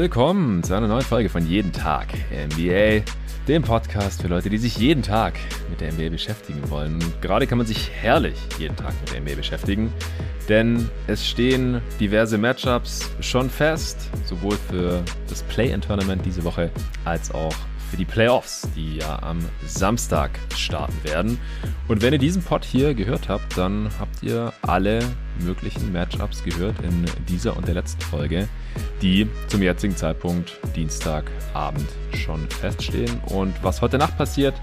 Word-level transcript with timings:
willkommen 0.00 0.62
zu 0.62 0.72
einer 0.72 0.88
neuen 0.88 1.04
Folge 1.04 1.28
von 1.28 1.46
Jeden 1.46 1.74
Tag 1.74 2.06
NBA, 2.32 3.04
dem 3.46 3.62
Podcast 3.62 4.22
für 4.22 4.28
Leute, 4.28 4.48
die 4.48 4.56
sich 4.56 4.78
jeden 4.78 5.02
Tag 5.02 5.34
mit 5.68 5.82
der 5.82 5.92
NBA 5.92 6.08
beschäftigen 6.08 6.70
wollen. 6.70 6.94
Und 6.94 7.20
gerade 7.20 7.46
kann 7.46 7.58
man 7.58 7.66
sich 7.66 7.90
herrlich 7.90 8.38
jeden 8.58 8.74
Tag 8.76 8.94
mit 8.98 9.12
der 9.12 9.20
NBA 9.20 9.34
beschäftigen, 9.34 9.92
denn 10.48 10.88
es 11.06 11.28
stehen 11.28 11.82
diverse 12.00 12.38
Matchups 12.38 13.10
schon 13.20 13.50
fest, 13.50 14.08
sowohl 14.24 14.56
für 14.70 15.02
das 15.28 15.42
Play-In-Tournament 15.42 16.24
diese 16.24 16.44
Woche 16.44 16.70
als 17.04 17.30
auch 17.34 17.54
für 17.90 17.96
die 17.96 18.04
Playoffs, 18.04 18.68
die 18.76 18.98
ja 18.98 19.20
am 19.22 19.40
Samstag 19.66 20.38
starten 20.56 20.96
werden. 21.02 21.38
Und 21.88 22.02
wenn 22.02 22.12
ihr 22.12 22.18
diesen 22.18 22.42
Pod 22.42 22.64
hier 22.64 22.94
gehört 22.94 23.28
habt, 23.28 23.58
dann 23.58 23.90
habt 23.98 24.22
ihr 24.22 24.52
alle 24.62 25.00
möglichen 25.40 25.92
Matchups 25.92 26.44
gehört 26.44 26.76
in 26.82 27.04
dieser 27.28 27.56
und 27.56 27.66
der 27.66 27.74
letzten 27.74 28.02
Folge, 28.02 28.48
die 29.02 29.28
zum 29.48 29.62
jetzigen 29.62 29.96
Zeitpunkt 29.96 30.56
Dienstagabend 30.76 31.88
schon 32.14 32.48
feststehen. 32.50 33.20
Und 33.26 33.54
was 33.62 33.80
heute 33.82 33.98
Nacht 33.98 34.16
passiert, 34.16 34.54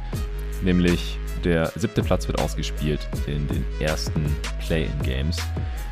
nämlich 0.64 1.20
der 1.44 1.72
siebte 1.76 2.04
Platz 2.04 2.28
wird 2.28 2.40
ausgespielt 2.40 3.08
in 3.28 3.48
den 3.48 3.66
ersten 3.80 4.24
Play-in-Games. 4.66 5.38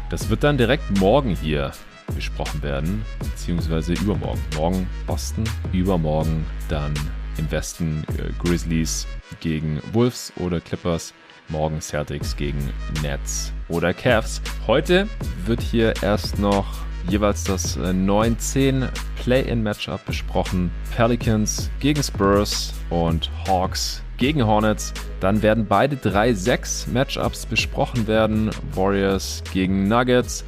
Das 0.09 0.29
wird 0.29 0.43
dann 0.43 0.57
direkt 0.57 0.99
morgen 0.99 1.35
hier 1.35 1.71
besprochen 2.13 2.61
werden, 2.61 3.03
beziehungsweise 3.19 3.93
übermorgen. 3.93 4.41
Morgen 4.55 4.87
Boston, 5.07 5.43
übermorgen 5.73 6.45
dann 6.69 6.93
im 7.37 7.49
Westen 7.51 8.03
äh, 8.17 8.31
Grizzlies 8.43 9.07
gegen 9.39 9.81
Wolves 9.93 10.31
oder 10.37 10.59
Clippers. 10.59 11.13
Morgen 11.49 11.79
Celtics 11.79 12.35
gegen 12.35 12.71
Nets 13.03 13.53
oder 13.67 13.93
Cavs. 13.93 14.41
Heute 14.65 15.07
wird 15.45 15.61
hier 15.61 15.93
erst 16.01 16.39
noch 16.39 16.65
jeweils 17.07 17.43
das 17.43 17.77
9-10 17.77 18.85
äh, 18.85 18.89
Play-in-Matchup 19.21 20.03
besprochen. 20.05 20.71
Pelicans 20.95 21.69
gegen 21.79 22.01
Spurs 22.01 22.73
und 22.89 23.29
Hawks 23.47 24.01
gegen 24.17 24.45
Hornets. 24.45 24.93
Dann 25.19 25.41
werden 25.41 25.67
beide 25.67 25.97
3-6 25.97 26.89
Matchups 26.91 27.45
besprochen 27.45 28.07
werden. 28.07 28.49
Warriors 28.73 29.43
gegen 29.53 29.87
Nuggets 29.87 30.43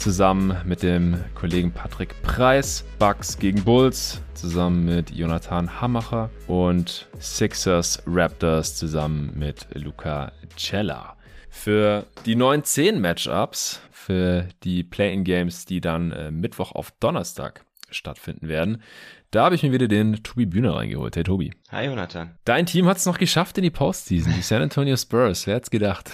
zusammen 0.00 0.56
mit 0.64 0.82
dem 0.82 1.22
Kollegen 1.34 1.72
Patrick 1.72 2.20
Preis. 2.22 2.86
Bucks 2.98 3.38
gegen 3.38 3.62
Bulls 3.62 4.22
zusammen 4.32 4.86
mit 4.86 5.10
Jonathan 5.10 5.78
Hammacher 5.78 6.30
und 6.46 7.06
Sixers 7.18 8.02
Raptors 8.06 8.76
zusammen 8.76 9.30
mit 9.36 9.66
Luca 9.74 10.32
Cella. 10.56 11.16
Für 11.50 12.06
die 12.24 12.34
9-10 12.34 12.98
Matchups, 12.98 13.80
für 13.90 14.48
die 14.64 14.82
Play-in-Games, 14.82 15.66
die 15.66 15.82
dann 15.82 16.12
äh, 16.12 16.30
Mittwoch 16.30 16.72
auf 16.72 16.92
Donnerstag 16.92 17.66
stattfinden 17.90 18.48
werden, 18.48 18.82
da 19.30 19.44
habe 19.44 19.54
ich 19.54 19.62
mir 19.62 19.70
wieder 19.70 19.86
den 19.86 20.22
Tobi 20.22 20.46
Bühner 20.46 20.76
reingeholt. 20.76 21.14
Hey 21.14 21.24
Tobi. 21.24 21.52
Hi 21.70 21.84
Jonathan. 21.84 22.38
Dein 22.44 22.64
Team 22.64 22.86
hat 22.86 22.96
es 22.96 23.06
noch 23.06 23.18
geschafft 23.18 23.58
in 23.58 23.64
die 23.64 23.70
Postseason, 23.70 24.32
die 24.34 24.42
San 24.42 24.62
Antonio 24.62 24.96
Spurs. 24.96 25.46
Wer 25.46 25.56
hätte 25.56 25.70
gedacht? 25.70 26.10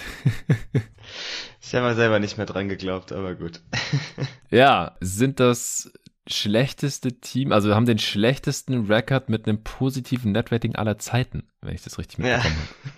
ich 1.67 1.75
habe 1.75 1.85
mal 1.85 1.95
selber 1.95 2.19
nicht 2.19 2.37
mehr 2.37 2.45
dran 2.45 2.69
geglaubt, 2.69 3.11
aber 3.11 3.35
gut. 3.35 3.59
ja, 4.49 4.95
sind 5.01 5.41
das 5.41 5.91
schlechteste 6.25 7.19
Team, 7.19 7.51
also 7.51 7.75
haben 7.75 7.85
den 7.85 7.99
schlechtesten 7.99 8.85
Rekord 8.85 9.27
mit 9.27 9.47
einem 9.47 9.63
positiven 9.63 10.31
Netrating 10.31 10.75
aller 10.75 10.97
Zeiten, 10.97 11.43
wenn 11.61 11.75
ich 11.75 11.83
das 11.83 11.97
richtig 11.97 12.19
mitbekommen 12.19 12.55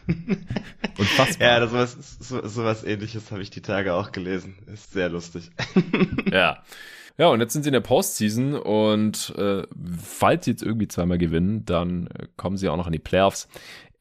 ja. 0.07 0.13
habe. 0.13 0.39
Unfassbar. 0.99 1.47
Ja, 1.47 1.59
das 1.59 1.73
was, 1.73 2.17
so, 2.19 2.47
sowas 2.47 2.83
ähnliches 2.83 3.31
habe 3.31 3.41
ich 3.41 3.49
die 3.49 3.61
Tage 3.61 3.95
auch 3.95 4.11
gelesen. 4.11 4.55
Ist 4.71 4.93
sehr 4.93 5.09
lustig. 5.09 5.49
ja. 6.31 6.63
Ja, 7.17 7.27
und 7.27 7.41
jetzt 7.41 7.51
sind 7.51 7.63
sie 7.63 7.69
in 7.69 7.73
der 7.73 7.81
Postseason 7.81 8.53
und 8.53 9.33
äh, 9.37 9.63
falls 10.01 10.45
sie 10.45 10.51
jetzt 10.51 10.63
irgendwie 10.63 10.87
zweimal 10.87 11.17
gewinnen, 11.17 11.65
dann 11.65 12.07
äh, 12.07 12.27
kommen 12.37 12.55
sie 12.55 12.69
auch 12.69 12.77
noch 12.77 12.85
in 12.85 12.93
die 12.93 12.99
Playoffs. 12.99 13.49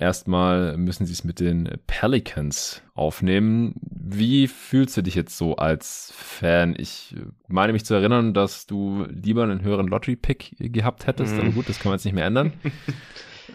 Erstmal 0.00 0.76
müssen 0.76 1.06
sie 1.06 1.12
es 1.12 1.24
mit 1.24 1.40
den 1.40 1.68
Pelicans 1.88 2.82
aufnehmen. 2.94 3.74
Wie 3.82 4.46
fühlst 4.46 4.96
du 4.96 5.02
dich 5.02 5.16
jetzt 5.16 5.36
so 5.36 5.56
als 5.56 6.12
Fan? 6.14 6.76
Ich 6.78 7.16
meine 7.48 7.72
mich 7.72 7.84
zu 7.84 7.94
erinnern, 7.94 8.32
dass 8.32 8.66
du 8.66 9.06
lieber 9.10 9.42
einen 9.42 9.62
höheren 9.62 9.88
Lottery-Pick 9.88 10.54
gehabt 10.72 11.08
hättest, 11.08 11.34
mm. 11.34 11.40
aber 11.40 11.50
gut, 11.50 11.68
das 11.68 11.80
kann 11.80 11.90
man 11.90 11.96
jetzt 11.96 12.04
nicht 12.04 12.14
mehr 12.14 12.26
ändern. 12.26 12.52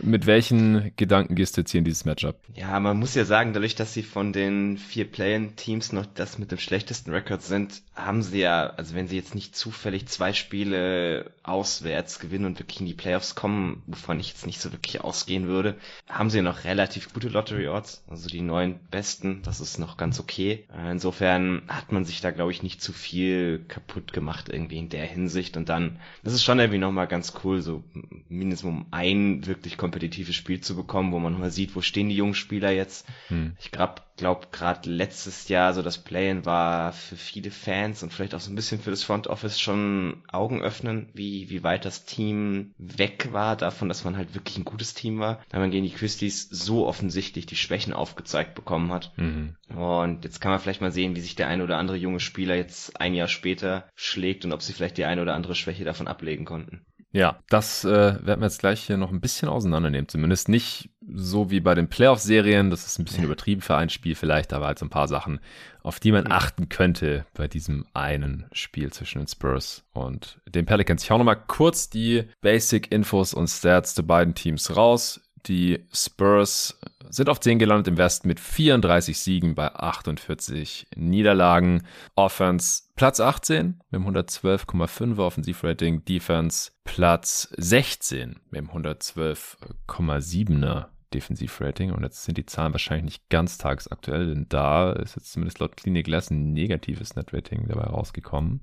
Mit 0.02 0.26
welchen 0.26 0.92
Gedanken 0.96 1.36
gehst 1.36 1.56
du 1.56 1.62
jetzt 1.62 1.72
hier 1.72 1.80
in 1.80 1.86
dieses 1.86 2.06
Matchup? 2.06 2.36
Ja, 2.56 2.80
man 2.80 2.98
muss 2.98 3.16
ja 3.16 3.26
sagen, 3.26 3.54
dadurch, 3.54 3.76
dass 3.76 3.94
sie 3.94 4.04
von 4.04 4.34
den 4.34 4.78
vier 4.78 5.06
Play-in-Teams 5.06 5.92
noch 5.92 6.06
das 6.06 6.38
mit 6.40 6.52
dem 6.52 6.58
schlechtesten 6.58 7.12
Rekord 7.12 7.44
sind, 7.44 7.82
haben 7.96 8.24
sie 8.24 8.40
ja, 8.40 8.68
also 8.68 8.96
wenn 8.96 9.08
sie 9.08 9.16
jetzt 9.16 9.36
nicht 9.36 9.56
zufällig 9.56 10.08
zwei 10.08 10.34
Spiele 10.34 11.32
auswärts 11.44 12.20
gewinnen 12.20 12.46
und 12.46 12.60
wirklich 12.60 12.80
in 12.80 12.88
die 12.88 12.94
Playoffs 12.94 13.36
kommen, 13.36 13.84
wovon 13.86 14.20
ich 14.20 14.30
jetzt 14.30 14.48
nicht 14.48 14.62
so 14.62 14.72
wirklich 14.72 15.02
ausgehen 15.02 15.48
würde, 15.48 15.76
haben 16.10 16.30
sie 16.30 16.38
ja 16.38 16.44
noch 16.44 16.64
relativ 16.64 17.14
gute 17.14 17.30
Lottery-Odds, 17.30 18.04
also 18.08 18.30
die 18.30 18.42
neun 18.42 18.80
besten, 18.90 19.42
das 19.44 19.60
ist 19.60 19.78
noch 19.78 19.98
ganz 19.98 20.20
okay. 20.20 20.66
Insofern 20.90 21.64
hat 21.68 21.92
man 21.92 22.06
sich 22.06 22.22
da, 22.22 22.32
glaube 22.32 22.52
ich, 22.52 22.64
nicht 22.64 22.82
zu 22.82 22.94
viel 22.94 23.64
kaputt 23.68 24.14
gemacht 24.14 24.50
irgendwie 24.50 24.78
in 24.78 24.90
der 24.90 25.06
Hinsicht 25.06 25.56
und 25.58 25.70
dann, 25.70 26.00
das 26.24 26.34
ist 26.34 26.44
schon 26.44 26.60
irgendwie 26.60 26.80
nochmal 26.80 27.08
ganz 27.08 27.34
cool, 27.44 27.62
so 27.62 27.84
mindestens 28.30 28.70
um 28.70 28.86
ein 28.92 29.46
wirklich 29.46 29.78
kompetitives 29.84 30.34
Spiel 30.34 30.62
zu 30.62 30.78
bekommen, 30.78 31.12
wo 31.12 31.20
man 31.20 31.38
mal 31.38 31.52
sieht, 31.52 31.76
wo 31.76 31.82
stehen 31.82 32.08
die 32.08 32.16
jungen 32.16 32.36
Spieler 32.36 32.72
jetzt. 32.72 33.06
Hm. 33.28 33.58
Ich 33.60 33.70
glaube, 33.70 33.96
glaube 34.16 34.48
gerade 34.54 34.90
letztes 34.90 35.50
Jahr 35.50 35.74
so 35.74 35.82
das 35.82 35.98
Play-in 35.98 36.46
war 36.46 36.94
für 36.94 37.18
viele 37.18 37.52
Fans 37.52 38.02
und 38.02 38.14
vielleicht 38.14 38.34
auch 38.34 38.40
so 38.40 38.50
ein 38.50 38.56
bisschen 38.56 38.80
für 38.80 38.92
das 38.92 39.04
Front 39.04 39.28
Office 39.28 39.60
schon 39.60 40.24
Augen 40.32 40.62
öffnen, 40.62 41.10
wie, 41.14 41.50
wie 41.50 41.64
weit 41.64 41.84
das 41.84 42.06
Team 42.06 42.74
weg 42.78 43.34
war 43.34 43.58
davon, 43.58 43.90
dass 43.90 44.06
man 44.06 44.16
halt 44.16 44.36
wirklich 44.36 44.58
ein 44.58 44.64
gutes 44.64 44.94
Team 44.94 45.20
war, 45.20 45.42
da 45.50 45.60
man 45.60 45.72
gegen 45.72 45.86
die 45.86 45.92
Christies 45.92 46.48
so 46.50 46.88
offensichtlich 46.88 47.46
die 47.46 47.58
Schwächen 47.58 47.92
aufgezeigt 47.92 48.56
bekommen 48.56 48.94
hat. 48.94 49.12
Mhm. 49.18 49.58
Und 49.76 50.24
jetzt 50.24 50.40
kann 50.40 50.52
man 50.52 50.62
vielleicht 50.62 50.82
mal 50.82 50.94
sehen, 50.94 51.18
wie 51.18 51.22
sich 51.22 51.36
der 51.36 51.50
eine 51.50 51.64
oder 51.64 51.78
andere 51.78 51.98
junge 51.98 52.22
Spieler 52.22 52.56
jetzt 52.56 53.02
ein 53.02 53.16
Jahr 53.16 53.28
später 53.28 53.90
schlägt 53.96 54.46
und 54.46 54.54
ob 54.54 54.62
sie 54.62 54.72
vielleicht 54.72 54.98
die 54.98 55.06
eine 55.06 55.22
oder 55.22 55.34
andere 55.34 55.56
Schwäche 55.56 55.84
davon 55.84 56.08
ablegen 56.08 56.46
konnten. 56.46 56.86
Ja, 57.14 57.38
das 57.48 57.86
äh, 57.86 58.26
werden 58.26 58.42
wir 58.42 58.48
jetzt 58.48 58.60
gleich 58.60 58.82
hier 58.82 58.98
noch 58.98 59.12
ein 59.12 59.22
bisschen 59.22 59.48
auseinandernehmen. 59.48 60.08
Zumindest 60.08 60.50
nicht 60.50 60.90
so 61.08 61.52
wie 61.52 61.60
bei 61.60 61.76
den 61.76 61.88
Playoff-Serien. 61.88 62.72
Das 62.72 62.88
ist 62.88 62.98
ein 62.98 63.06
bisschen 63.06 63.24
übertrieben 63.24 63.62
für 63.62 63.76
ein 63.76 63.90
Spiel 63.90 64.16
vielleicht, 64.16 64.52
aber 64.52 64.66
halt 64.66 64.80
so 64.80 64.86
ein 64.88 64.90
paar 64.90 65.08
Sachen, 65.08 65.40
auf 65.84 66.00
die 66.00 66.12
man 66.12 66.32
achten 66.32 66.70
könnte 66.70 67.28
bei 67.36 67.48
diesem 67.48 67.86
einen 67.94 68.46
Spiel 68.52 68.92
zwischen 68.92 69.20
den 69.20 69.28
Spurs 69.28 69.84
und 69.94 70.40
den 70.48 70.66
Pelicans. 70.66 71.04
Ich 71.04 71.12
hau 71.12 71.20
nochmal 71.20 71.40
kurz 71.46 71.88
die 71.88 72.24
Basic-Infos 72.42 73.36
und 73.36 73.48
Stats 73.48 73.94
der 73.94 74.04
beiden 74.04 74.34
Teams 74.34 74.76
raus. 74.76 75.22
Die 75.48 75.84
Spurs 75.92 76.80
sind 77.10 77.28
auf 77.28 77.42
10 77.42 77.60
gelandet 77.60 77.90
im 77.90 77.98
Westen 77.98 78.30
mit 78.30 78.40
34 78.40 79.20
Siegen 79.20 79.56
bei 79.56 79.74
48 79.74 80.88
Niederlagen. 80.96 81.84
Offense 82.16 82.84
Platz 82.96 83.20
18 83.20 83.82
mit 83.92 84.02
dem 84.02 84.08
112,5er 84.08 85.20
Offensivrating. 85.20 86.06
Defense 86.06 86.72
Platz 86.86 87.54
16 87.58 88.40
mit 88.52 88.62
dem 88.62 88.70
112,7er 88.70 90.86
Defensivrating. 91.14 91.92
Und 91.92 92.04
jetzt 92.04 92.24
sind 92.24 92.38
die 92.38 92.46
Zahlen 92.46 92.72
wahrscheinlich 92.72 93.04
nicht 93.04 93.30
ganz 93.30 93.58
tagsaktuell, 93.58 94.34
denn 94.34 94.46
da 94.48 94.94
ist 94.94 95.18
jetzt 95.18 95.34
zumindest 95.34 95.60
laut 95.60 95.76
Clinic 95.76 96.06
Glass 96.06 96.32
ein 96.32 96.54
negatives 96.54 97.16
Netrating 97.16 97.68
dabei 97.68 97.84
rausgekommen 97.84 98.62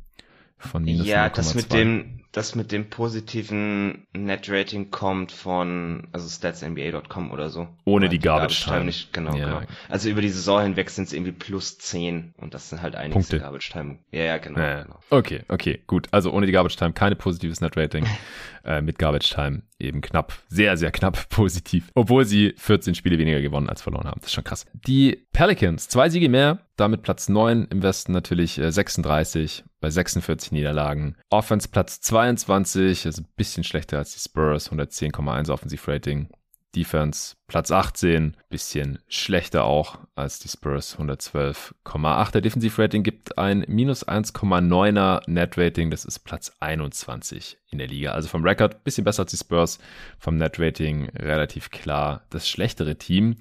von 0.61 0.85
minus 0.85 1.07
Ja, 1.07 1.25
0, 1.25 1.33
das 1.35 1.55
mit 1.55 1.73
dem, 1.73 2.21
das 2.33 2.55
mit 2.55 2.71
dem 2.71 2.89
positiven 2.91 4.07
Net-Rating 4.13 4.91
kommt 4.91 5.33
von, 5.33 6.07
also 6.13 6.29
statsnba.com 6.29 7.33
oder 7.33 7.51
so. 7.51 7.69
Ohne 7.85 8.09
die, 8.09 8.19
die 8.19 8.25
Garbage, 8.25 8.65
Time. 8.65 8.85
Nicht, 8.85 9.13
genau, 9.13 9.35
ja. 9.35 9.47
genau. 9.47 9.61
Also 9.89 10.09
über 10.09 10.21
die 10.21 10.29
Saison 10.29 10.63
hinweg 10.63 10.91
sind 10.91 11.09
es 11.09 11.13
irgendwie 11.13 11.33
plus 11.33 11.79
10 11.79 12.35
und 12.37 12.55
das 12.55 12.71
sind 12.71 12.83
halt 12.83 12.95
einige 12.95 13.15
Punkte. 13.15 13.41
Garbage 13.41 13.71
Time. 13.71 13.99
Ja, 14.13 14.23
ja, 14.23 14.39
genau, 14.39 14.61
ja, 14.61 14.83
genau. 14.85 15.01
Okay, 15.11 15.43
okay, 15.49 15.83
gut. 15.87 16.09
Also 16.13 16.33
ohne 16.33 16.47
die 16.47 16.53
Garbage 16.53 16.77
Time 16.77 16.93
keine 16.93 17.17
positives 17.17 17.61
Net-Rating. 17.61 18.07
äh, 18.65 18.81
mit 18.81 18.99
Garbage 18.99 19.31
Time 19.31 19.63
eben 19.79 20.01
knapp, 20.01 20.35
sehr, 20.49 20.77
sehr 20.77 20.91
knapp 20.91 21.29
positiv. 21.31 21.91
Obwohl 21.95 22.25
sie 22.25 22.55
14 22.57 22.95
Spiele 22.95 23.19
weniger 23.19 23.41
gewonnen 23.41 23.69
als 23.69 23.83
verloren 23.83 24.07
haben. 24.07 24.21
Das 24.21 24.31
ist 24.31 24.35
schon 24.35 24.45
krass. 24.45 24.67
Die 24.87 25.27
Pelicans, 25.33 25.89
zwei 25.89 26.09
Siege 26.09 26.29
mehr, 26.29 26.61
damit 26.81 27.03
Platz 27.03 27.29
9 27.29 27.69
im 27.71 27.83
Westen 27.83 28.13
natürlich 28.13 28.59
äh, 28.59 28.73
36 28.73 29.65
bei 29.81 29.91
46 29.91 30.53
Niederlagen. 30.53 31.17
Offense 31.31 31.69
Platz 31.69 32.01
22, 32.01 33.07
also 33.07 33.23
ein 33.23 33.29
bisschen 33.37 33.65
schlechter 33.65 33.99
als 33.99 34.15
die 34.15 34.21
Spurs, 34.21 34.71
110,1 34.73 35.51
Offensivrating. 35.51 36.29
Defense 36.75 37.35
Platz 37.49 37.73
18, 37.73 38.37
bisschen 38.49 39.01
schlechter 39.09 39.65
auch 39.65 39.99
als 40.15 40.39
die 40.39 40.49
Spurs 40.49 40.97
112,8. 40.99 42.31
Der 42.31 42.41
Defensivrating 42.41 43.03
gibt 43.03 43.39
ein 43.39 43.65
minus 43.67 44.07
1,9er 44.07 45.23
Net-Rating, 45.27 45.91
das 45.91 46.05
ist 46.05 46.21
Platz 46.21 46.53
21 46.61 47.59
in 47.71 47.79
der 47.79 47.89
Liga. 47.89 48.13
Also 48.13 48.29
vom 48.29 48.45
Rekord 48.45 48.85
bisschen 48.85 49.05
besser 49.05 49.23
als 49.23 49.33
die 49.33 49.37
Spurs, 49.37 49.81
vom 50.19 50.37
Net-Rating 50.37 51.09
relativ 51.17 51.71
klar 51.71 52.23
das 52.31 52.49
schlechtere 52.49 52.97
Team. 52.97 53.37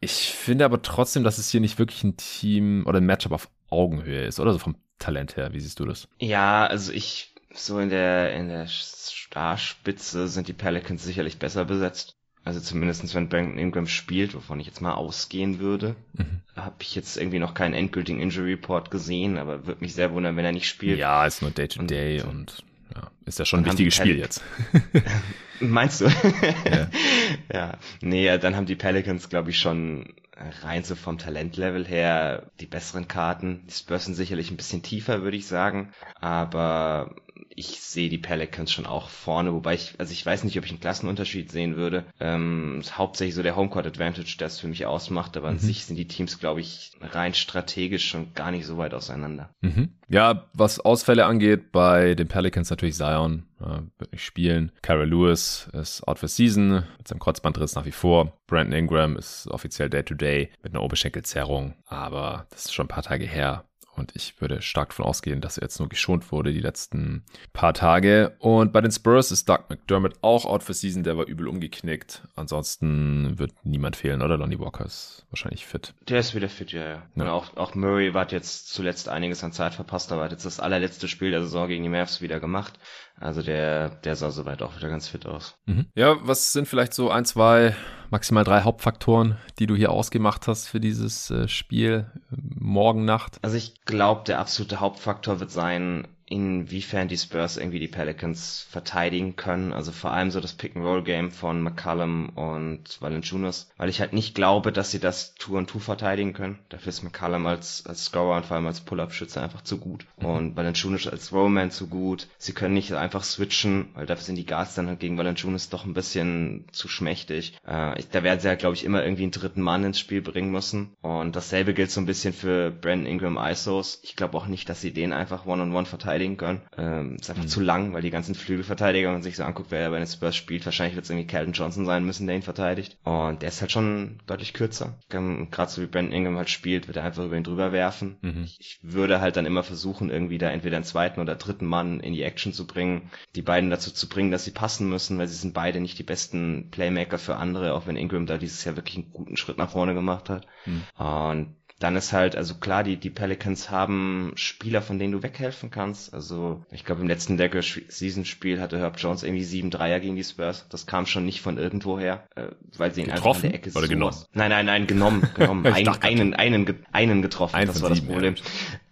Ich 0.00 0.32
finde 0.32 0.64
aber 0.64 0.80
trotzdem, 0.80 1.24
dass 1.24 1.38
es 1.38 1.50
hier 1.50 1.60
nicht 1.60 1.78
wirklich 1.78 2.02
ein 2.04 2.16
Team 2.16 2.84
oder 2.86 3.00
ein 3.00 3.06
Matchup 3.06 3.32
auf 3.32 3.50
Augenhöhe 3.68 4.24
ist, 4.24 4.40
oder 4.40 4.52
so 4.52 4.58
vom 4.58 4.76
Talent 4.98 5.36
her. 5.36 5.52
Wie 5.52 5.60
siehst 5.60 5.78
du 5.78 5.84
das? 5.84 6.08
Ja, 6.18 6.66
also 6.66 6.92
ich 6.92 7.34
so 7.52 7.78
in 7.80 7.90
der, 7.90 8.32
in 8.34 8.48
der 8.48 8.66
Starspitze 8.66 10.28
sind 10.28 10.48
die 10.48 10.52
Pelicans 10.52 11.04
sicherlich 11.04 11.38
besser 11.38 11.64
besetzt. 11.64 12.16
Also 12.42 12.60
zumindestens 12.60 13.14
wenn 13.14 13.28
Brandon 13.28 13.58
Ingram 13.58 13.86
spielt, 13.86 14.34
wovon 14.34 14.60
ich 14.60 14.66
jetzt 14.66 14.80
mal 14.80 14.94
ausgehen 14.94 15.58
würde, 15.58 15.94
mhm. 16.14 16.40
habe 16.56 16.76
ich 16.80 16.94
jetzt 16.94 17.18
irgendwie 17.18 17.38
noch 17.38 17.52
keinen 17.52 17.74
endgültigen 17.74 18.20
Injury 18.20 18.52
Report 18.52 18.90
gesehen, 18.90 19.36
aber 19.36 19.66
würde 19.66 19.82
mich 19.82 19.94
sehr 19.94 20.12
wundern, 20.12 20.36
wenn 20.36 20.44
er 20.44 20.52
nicht 20.52 20.68
spielt. 20.68 20.98
Ja, 20.98 21.26
ist 21.26 21.42
nur 21.42 21.50
Day 21.50 21.68
to 21.68 21.82
Day 21.82 22.22
und, 22.22 22.30
und 22.30 22.64
ja, 22.94 23.10
ist 23.26 23.38
ja 23.38 23.44
schon 23.44 23.60
ein 23.60 23.66
wichtiges 23.66 23.94
Spiel 23.94 24.16
jetzt. 24.16 24.42
Meinst 25.60 26.00
du? 26.00 26.06
ja. 26.06 26.88
ja. 27.52 27.78
Nee, 28.00 28.38
dann 28.38 28.56
haben 28.56 28.66
die 28.66 28.76
Pelicans, 28.76 29.28
glaube 29.28 29.50
ich, 29.50 29.58
schon 29.58 30.14
rein 30.62 30.84
so 30.84 30.94
vom 30.94 31.18
Talentlevel 31.18 31.86
her 31.86 32.50
die 32.60 32.66
besseren 32.66 33.08
Karten. 33.08 33.62
Die 33.68 33.72
Spurs 33.72 34.06
sind 34.06 34.14
sicherlich 34.14 34.50
ein 34.50 34.56
bisschen 34.56 34.82
tiefer, 34.82 35.22
würde 35.22 35.36
ich 35.36 35.46
sagen. 35.46 35.92
Aber 36.20 37.14
ich 37.48 37.80
sehe 37.80 38.08
die 38.08 38.18
Pelicans 38.18 38.72
schon 38.72 38.86
auch 38.86 39.08
vorne, 39.08 39.52
wobei 39.52 39.74
ich, 39.74 39.94
also 39.98 40.12
ich 40.12 40.24
weiß 40.24 40.44
nicht, 40.44 40.58
ob 40.58 40.64
ich 40.64 40.70
einen 40.70 40.80
Klassenunterschied 40.80 41.50
sehen 41.50 41.76
würde. 41.76 42.04
Ähm, 42.20 42.78
ist 42.80 42.98
hauptsächlich 42.98 43.34
so 43.34 43.42
der 43.42 43.56
Homecourt 43.56 43.86
Advantage, 43.86 44.36
der 44.38 44.46
es 44.48 44.60
für 44.60 44.68
mich 44.68 44.86
ausmacht, 44.86 45.36
aber 45.36 45.48
an 45.48 45.54
mhm. 45.54 45.60
sich 45.60 45.84
sind 45.84 45.96
die 45.96 46.08
Teams, 46.08 46.38
glaube 46.38 46.60
ich, 46.60 46.92
rein 47.00 47.34
strategisch 47.34 48.08
schon 48.08 48.34
gar 48.34 48.50
nicht 48.50 48.66
so 48.66 48.78
weit 48.78 48.94
auseinander. 48.94 49.50
Mhm. 49.60 49.90
Ja, 50.08 50.48
was 50.52 50.80
Ausfälle 50.80 51.26
angeht, 51.26 51.72
bei 51.72 52.14
den 52.14 52.28
Pelicans 52.28 52.70
natürlich 52.70 52.96
Zion, 52.96 53.44
äh, 53.60 53.80
wird 53.98 54.12
nicht 54.12 54.24
spielen. 54.24 54.72
Cara 54.82 55.04
Lewis 55.04 55.68
ist 55.72 56.06
out 56.06 56.18
for 56.18 56.28
season 56.28 56.84
mit 56.98 57.08
seinem 57.08 57.20
Kreuzbandriss 57.20 57.74
nach 57.74 57.84
wie 57.84 57.92
vor. 57.92 58.32
Brandon 58.46 58.72
Ingram 58.78 59.16
ist 59.16 59.46
offiziell 59.48 59.88
Day-to-Day 59.88 60.44
-Day 60.44 60.48
mit 60.62 60.72
einer 60.72 60.82
Oberschenkelzerrung, 60.82 61.74
aber 61.86 62.46
das 62.50 62.66
ist 62.66 62.74
schon 62.74 62.86
ein 62.86 62.88
paar 62.88 63.04
Tage 63.04 63.26
her. 63.26 63.64
Und 64.00 64.16
ich 64.16 64.40
würde 64.40 64.62
stark 64.62 64.88
davon 64.90 65.04
ausgehen, 65.04 65.40
dass 65.40 65.58
er 65.58 65.64
jetzt 65.64 65.78
nur 65.78 65.88
geschont 65.88 66.32
wurde 66.32 66.52
die 66.52 66.60
letzten 66.60 67.22
paar 67.52 67.74
Tage. 67.74 68.34
Und 68.38 68.72
bei 68.72 68.80
den 68.80 68.90
Spurs 68.90 69.30
ist 69.30 69.48
Doug 69.48 69.64
McDermott 69.68 70.14
auch 70.22 70.46
out 70.46 70.62
for 70.62 70.74
season. 70.74 71.02
Der 71.02 71.18
war 71.18 71.26
übel 71.26 71.46
umgeknickt. 71.46 72.22
Ansonsten 72.34 73.38
wird 73.38 73.52
niemand 73.62 73.96
fehlen, 73.96 74.22
oder? 74.22 74.38
Lonnie 74.38 74.58
Walker 74.58 74.86
ist 74.86 75.26
wahrscheinlich 75.30 75.66
fit. 75.66 75.94
Der 76.08 76.20
ist 76.20 76.34
wieder 76.34 76.48
fit, 76.48 76.72
ja, 76.72 76.80
ja. 76.80 76.88
ja. 76.88 77.02
Und 77.14 77.28
auch, 77.28 77.56
auch 77.56 77.74
Murray 77.74 78.10
hat 78.12 78.32
jetzt 78.32 78.72
zuletzt 78.72 79.08
einiges 79.08 79.44
an 79.44 79.52
Zeit 79.52 79.74
verpasst, 79.74 80.10
aber 80.12 80.24
hat 80.24 80.32
jetzt 80.32 80.46
das 80.46 80.60
allerletzte 80.60 81.06
Spiel 81.06 81.30
der 81.30 81.42
Saison 81.42 81.68
gegen 81.68 81.82
die 81.82 81.90
Mavs 81.90 82.22
wieder 82.22 82.40
gemacht. 82.40 82.78
Also 83.20 83.42
der, 83.42 83.90
der 83.90 84.16
sah 84.16 84.30
soweit 84.30 84.62
auch 84.62 84.76
wieder 84.76 84.88
ganz 84.88 85.06
fit 85.06 85.26
aus. 85.26 85.54
Mhm. 85.66 85.86
Ja, 85.94 86.16
was 86.22 86.52
sind 86.52 86.66
vielleicht 86.66 86.94
so 86.94 87.10
ein, 87.10 87.26
zwei, 87.26 87.76
maximal 88.10 88.44
drei 88.44 88.62
Hauptfaktoren, 88.62 89.36
die 89.58 89.66
du 89.66 89.76
hier 89.76 89.90
ausgemacht 89.90 90.48
hast 90.48 90.66
für 90.66 90.80
dieses 90.80 91.30
äh, 91.30 91.46
Spiel 91.46 92.10
äh, 92.32 92.36
morgen 92.58 93.04
Nacht? 93.04 93.38
Also 93.42 93.56
ich 93.58 93.84
glaube, 93.84 94.22
der 94.26 94.40
absolute 94.40 94.80
Hauptfaktor 94.80 95.38
wird 95.38 95.50
sein, 95.50 96.08
inwiefern 96.30 97.08
die 97.08 97.18
Spurs 97.18 97.56
irgendwie 97.56 97.80
die 97.80 97.88
Pelicans 97.88 98.64
verteidigen 98.70 99.34
können. 99.34 99.72
Also 99.72 99.90
vor 99.90 100.12
allem 100.12 100.30
so 100.30 100.40
das 100.40 100.54
Pick-and-Roll-Game 100.54 101.32
von 101.32 101.60
McCallum 101.60 102.30
und 102.30 103.00
Valanciunas, 103.00 103.68
weil 103.76 103.88
ich 103.88 104.00
halt 104.00 104.12
nicht 104.12 104.36
glaube, 104.36 104.70
dass 104.70 104.92
sie 104.92 105.00
das 105.00 105.34
Two 105.34 105.58
und 105.58 105.68
Two 105.68 105.80
verteidigen 105.80 106.32
können. 106.32 106.60
Dafür 106.68 106.90
ist 106.90 107.02
McCallum 107.02 107.46
als, 107.46 107.84
als 107.84 108.04
Scorer 108.04 108.36
und 108.36 108.46
vor 108.46 108.56
allem 108.56 108.68
als 108.68 108.80
Pull-Up-Schütze 108.80 109.42
einfach 109.42 109.62
zu 109.62 109.78
gut. 109.78 110.06
Und 110.16 110.56
Valanciunas 110.56 111.08
als 111.08 111.32
Rollman 111.32 111.72
zu 111.72 111.88
gut. 111.88 112.28
Sie 112.38 112.52
können 112.52 112.74
nicht 112.74 112.92
einfach 112.92 113.24
switchen, 113.24 113.88
weil 113.94 114.06
dafür 114.06 114.24
sind 114.24 114.36
die 114.36 114.46
Guards 114.46 114.76
dann 114.76 114.86
halt 114.86 115.00
gegen 115.00 115.18
Valanciunas 115.18 115.68
doch 115.68 115.84
ein 115.84 115.94
bisschen 115.94 116.64
zu 116.70 116.86
schmächtig. 116.86 117.58
Äh, 117.66 117.98
ich, 117.98 118.08
da 118.08 118.22
werden 118.22 118.38
sie 118.38 118.48
halt, 118.48 118.60
glaube 118.60 118.76
ich, 118.76 118.84
immer 118.84 119.02
irgendwie 119.02 119.24
einen 119.24 119.32
dritten 119.32 119.62
Mann 119.62 119.82
ins 119.82 119.98
Spiel 119.98 120.22
bringen 120.22 120.52
müssen. 120.52 120.92
Und 121.02 121.34
dasselbe 121.34 121.74
gilt 121.74 121.90
so 121.90 122.00
ein 122.00 122.06
bisschen 122.06 122.32
für 122.32 122.70
Brandon 122.70 123.06
Ingram 123.06 123.36
ISOs. 123.36 123.98
Ich 124.04 124.14
glaube 124.14 124.38
auch 124.38 124.46
nicht, 124.46 124.68
dass 124.68 124.80
sie 124.80 124.92
den 124.92 125.12
einfach 125.12 125.44
One-on-One 125.44 125.72
-on 125.72 125.82
-one 125.82 125.86
verteidigen 125.86 126.19
verteidigen 126.20 126.36
können. 126.36 126.60
Ähm, 126.76 127.16
ist 127.20 127.30
einfach 127.30 127.44
mhm. 127.44 127.48
zu 127.48 127.60
lang, 127.60 127.92
weil 127.92 128.02
die 128.02 128.10
ganzen 128.10 128.34
Flügelverteidiger, 128.34 129.08
wenn 129.08 129.14
man 129.14 129.22
sich 129.22 129.36
so 129.36 129.44
anguckt, 129.44 129.70
wer 129.70 129.90
bei 129.90 129.98
den 129.98 130.06
Spurs 130.06 130.36
spielt, 130.36 130.64
wahrscheinlich 130.64 130.94
wird 130.94 131.04
es 131.04 131.10
irgendwie 131.10 131.26
Calvin 131.26 131.52
Johnson 131.52 131.86
sein 131.86 132.04
müssen, 132.04 132.26
der 132.26 132.36
ihn 132.36 132.42
verteidigt. 132.42 132.98
Und 133.04 133.42
der 133.42 133.48
ist 133.48 133.60
halt 133.60 133.72
schon 133.72 134.20
deutlich 134.26 134.52
kürzer. 134.52 134.98
Gerade 135.08 135.70
so 135.70 135.82
wie 135.82 135.86
Brandon 135.86 136.12
Ingram 136.12 136.36
halt 136.36 136.50
spielt, 136.50 136.86
wird 136.86 136.96
er 136.96 137.04
einfach 137.04 137.24
über 137.24 137.36
ihn 137.36 137.44
drüber 137.44 137.72
werfen. 137.72 138.16
Mhm. 138.20 138.44
Ich 138.58 138.78
würde 138.82 139.20
halt 139.20 139.36
dann 139.36 139.46
immer 139.46 139.62
versuchen, 139.62 140.10
irgendwie 140.10 140.38
da 140.38 140.50
entweder 140.50 140.76
einen 140.76 140.84
zweiten 140.84 141.20
oder 141.20 141.36
dritten 141.36 141.66
Mann 141.66 142.00
in 142.00 142.12
die 142.12 142.22
Action 142.22 142.52
zu 142.52 142.66
bringen, 142.66 143.10
die 143.34 143.42
beiden 143.42 143.70
dazu 143.70 143.90
zu 143.90 144.08
bringen, 144.08 144.30
dass 144.30 144.44
sie 144.44 144.50
passen 144.50 144.88
müssen, 144.88 145.18
weil 145.18 145.28
sie 145.28 145.36
sind 145.36 145.54
beide 145.54 145.80
nicht 145.80 145.98
die 145.98 146.04
besten 146.04 146.68
Playmaker 146.70 147.18
für 147.18 147.36
andere, 147.36 147.74
auch 147.74 147.86
wenn 147.86 147.96
Ingram 147.96 148.26
da 148.26 148.38
dieses 148.38 148.64
Jahr 148.64 148.76
wirklich 148.76 148.96
einen 148.96 149.12
guten 149.12 149.36
Schritt 149.36 149.58
nach 149.58 149.70
vorne 149.70 149.94
gemacht 149.94 150.28
hat. 150.28 150.46
Mhm. 150.66 150.82
Und 150.96 151.56
dann 151.80 151.96
ist 151.96 152.12
halt, 152.12 152.36
also 152.36 152.54
klar, 152.56 152.84
die, 152.84 152.98
die 152.98 153.08
Pelicans 153.08 153.70
haben 153.70 154.32
Spieler, 154.36 154.82
von 154.82 154.98
denen 154.98 155.12
du 155.12 155.22
weghelfen 155.22 155.70
kannst. 155.70 156.12
Also 156.12 156.62
ich 156.70 156.84
glaube, 156.84 157.00
im 157.00 157.08
letzten 157.08 157.38
Decker 157.38 157.62
Season 157.62 158.26
Spiel 158.26 158.60
hatte 158.60 158.78
Herb 158.78 158.98
Jones 158.98 159.22
irgendwie 159.22 159.44
sieben 159.44 159.70
Dreier 159.70 159.98
gegen 159.98 160.14
die 160.14 160.22
Spurs. 160.22 160.66
Das 160.68 160.86
kam 160.86 161.06
schon 161.06 161.24
nicht 161.24 161.40
von 161.40 161.56
irgendwoher, 161.56 162.28
äh, 162.36 162.48
weil 162.76 162.92
sie 162.92 163.00
ihn 163.00 163.06
getroffen 163.06 163.28
einfach 163.28 163.44
in 163.44 163.50
der 163.50 163.60
Ecke 163.60 163.70
oder 163.70 163.86
so 163.86 163.88
genommen? 163.88 164.16
Nein, 164.34 164.50
nein, 164.50 164.66
nein, 164.66 164.86
genommen, 164.86 165.26
genommen. 165.34 165.66
Ein, 165.70 165.88
einen, 165.88 166.34
einen, 166.34 166.84
einen 166.92 167.22
getroffen. 167.22 167.56
Ein 167.56 167.68
das 167.68 167.80
war 167.80 167.88
das 167.88 168.02
Problem. 168.02 168.34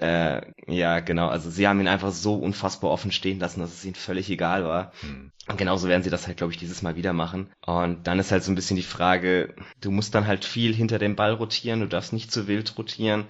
Ja. 0.00 0.36
Äh, 0.38 0.52
ja, 0.66 1.00
genau. 1.00 1.28
Also 1.28 1.50
sie 1.50 1.68
haben 1.68 1.80
ihn 1.80 1.88
einfach 1.88 2.12
so 2.12 2.36
unfassbar 2.36 2.90
offen 2.90 3.12
stehen 3.12 3.38
lassen, 3.38 3.60
dass 3.60 3.72
es 3.72 3.84
ihnen 3.84 3.96
völlig 3.96 4.30
egal 4.30 4.64
war. 4.64 4.92
Hm. 5.00 5.30
Und 5.48 5.56
genauso 5.56 5.88
werden 5.88 6.02
sie 6.02 6.10
das 6.10 6.26
halt, 6.26 6.36
glaube 6.36 6.52
ich, 6.52 6.58
dieses 6.58 6.82
Mal 6.82 6.96
wieder 6.96 7.14
machen. 7.14 7.50
Und 7.64 8.06
dann 8.06 8.18
ist 8.18 8.30
halt 8.30 8.44
so 8.44 8.52
ein 8.52 8.54
bisschen 8.54 8.76
die 8.76 8.82
Frage, 8.82 9.54
du 9.80 9.90
musst 9.90 10.14
dann 10.14 10.26
halt 10.26 10.44
viel 10.44 10.74
hinter 10.74 10.98
dem 10.98 11.16
Ball 11.16 11.32
rotieren, 11.32 11.80
du 11.80 11.86
darfst 11.86 12.12
nicht 12.12 12.30
zu 12.30 12.46
wild 12.48 12.74
rotieren 12.78 13.26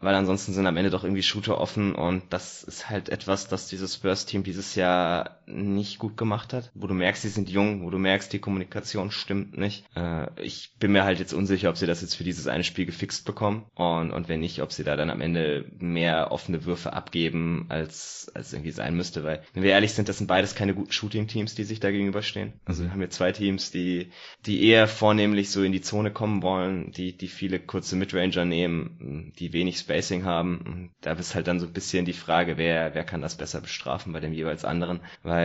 weil 0.00 0.14
ansonsten 0.14 0.52
sind 0.54 0.66
am 0.66 0.76
Ende 0.76 0.90
doch 0.90 1.04
irgendwie 1.04 1.22
Shooter 1.22 1.58
offen 1.60 1.94
und 1.94 2.32
das 2.32 2.62
ist 2.62 2.88
halt 2.88 3.10
etwas, 3.10 3.48
das 3.48 3.68
dieses 3.68 3.94
Spurs-Team 3.94 4.42
dieses 4.42 4.74
Jahr 4.74 5.39
nicht 5.52 5.98
gut 5.98 6.16
gemacht 6.16 6.52
hat, 6.52 6.70
wo 6.74 6.86
du 6.86 6.94
merkst, 6.94 7.22
sie 7.22 7.28
sind 7.28 7.50
jung, 7.50 7.84
wo 7.84 7.90
du 7.90 7.98
merkst, 7.98 8.32
die 8.32 8.38
Kommunikation 8.38 9.10
stimmt 9.10 9.56
nicht. 9.56 9.84
Äh, 9.96 10.26
ich 10.40 10.72
bin 10.78 10.92
mir 10.92 11.04
halt 11.04 11.18
jetzt 11.18 11.32
unsicher, 11.32 11.70
ob 11.70 11.76
sie 11.76 11.86
das 11.86 12.00
jetzt 12.00 12.14
für 12.14 12.24
dieses 12.24 12.46
eine 12.46 12.64
Spiel 12.64 12.86
gefixt 12.86 13.24
bekommen 13.24 13.66
und, 13.74 14.10
und 14.10 14.28
wenn 14.28 14.40
nicht, 14.40 14.62
ob 14.62 14.72
sie 14.72 14.84
da 14.84 14.96
dann 14.96 15.10
am 15.10 15.20
Ende 15.20 15.70
mehr 15.78 16.32
offene 16.32 16.64
Würfe 16.64 16.92
abgeben, 16.92 17.66
als, 17.68 18.30
als 18.34 18.52
irgendwie 18.52 18.70
sein 18.70 18.96
müsste, 18.96 19.24
weil, 19.24 19.42
wenn 19.54 19.62
wir 19.62 19.70
ehrlich 19.70 19.92
sind, 19.92 20.08
das 20.08 20.18
sind 20.18 20.26
beides 20.26 20.54
keine 20.54 20.74
guten 20.74 20.92
Shooting-Teams, 20.92 21.54
die 21.54 21.64
sich 21.64 21.80
da 21.80 21.90
gegenüberstehen. 21.90 22.52
Also 22.64 22.84
wir 22.84 22.90
haben 22.90 23.00
hier 23.00 23.10
zwei 23.10 23.32
Teams, 23.32 23.70
die, 23.70 24.10
die 24.46 24.64
eher 24.64 24.88
vornehmlich 24.88 25.50
so 25.50 25.62
in 25.62 25.72
die 25.72 25.80
Zone 25.80 26.10
kommen 26.10 26.42
wollen, 26.42 26.92
die, 26.92 27.16
die 27.16 27.28
viele 27.28 27.60
kurze 27.60 27.96
Midranger 27.96 28.44
nehmen, 28.44 29.32
die 29.38 29.52
wenig 29.52 29.78
Spacing 29.78 30.24
haben. 30.24 30.90
Da 31.00 31.12
ist 31.12 31.34
halt 31.34 31.46
dann 31.46 31.60
so 31.60 31.66
ein 31.66 31.72
bisschen 31.72 32.04
die 32.04 32.12
Frage, 32.12 32.56
wer, 32.56 32.94
wer 32.94 33.04
kann 33.04 33.20
das 33.20 33.36
besser 33.36 33.60
bestrafen 33.60 34.12
bei 34.12 34.20
dem 34.20 34.32
jeweils 34.32 34.64
anderen. 34.64 35.00
Weil 35.22 35.39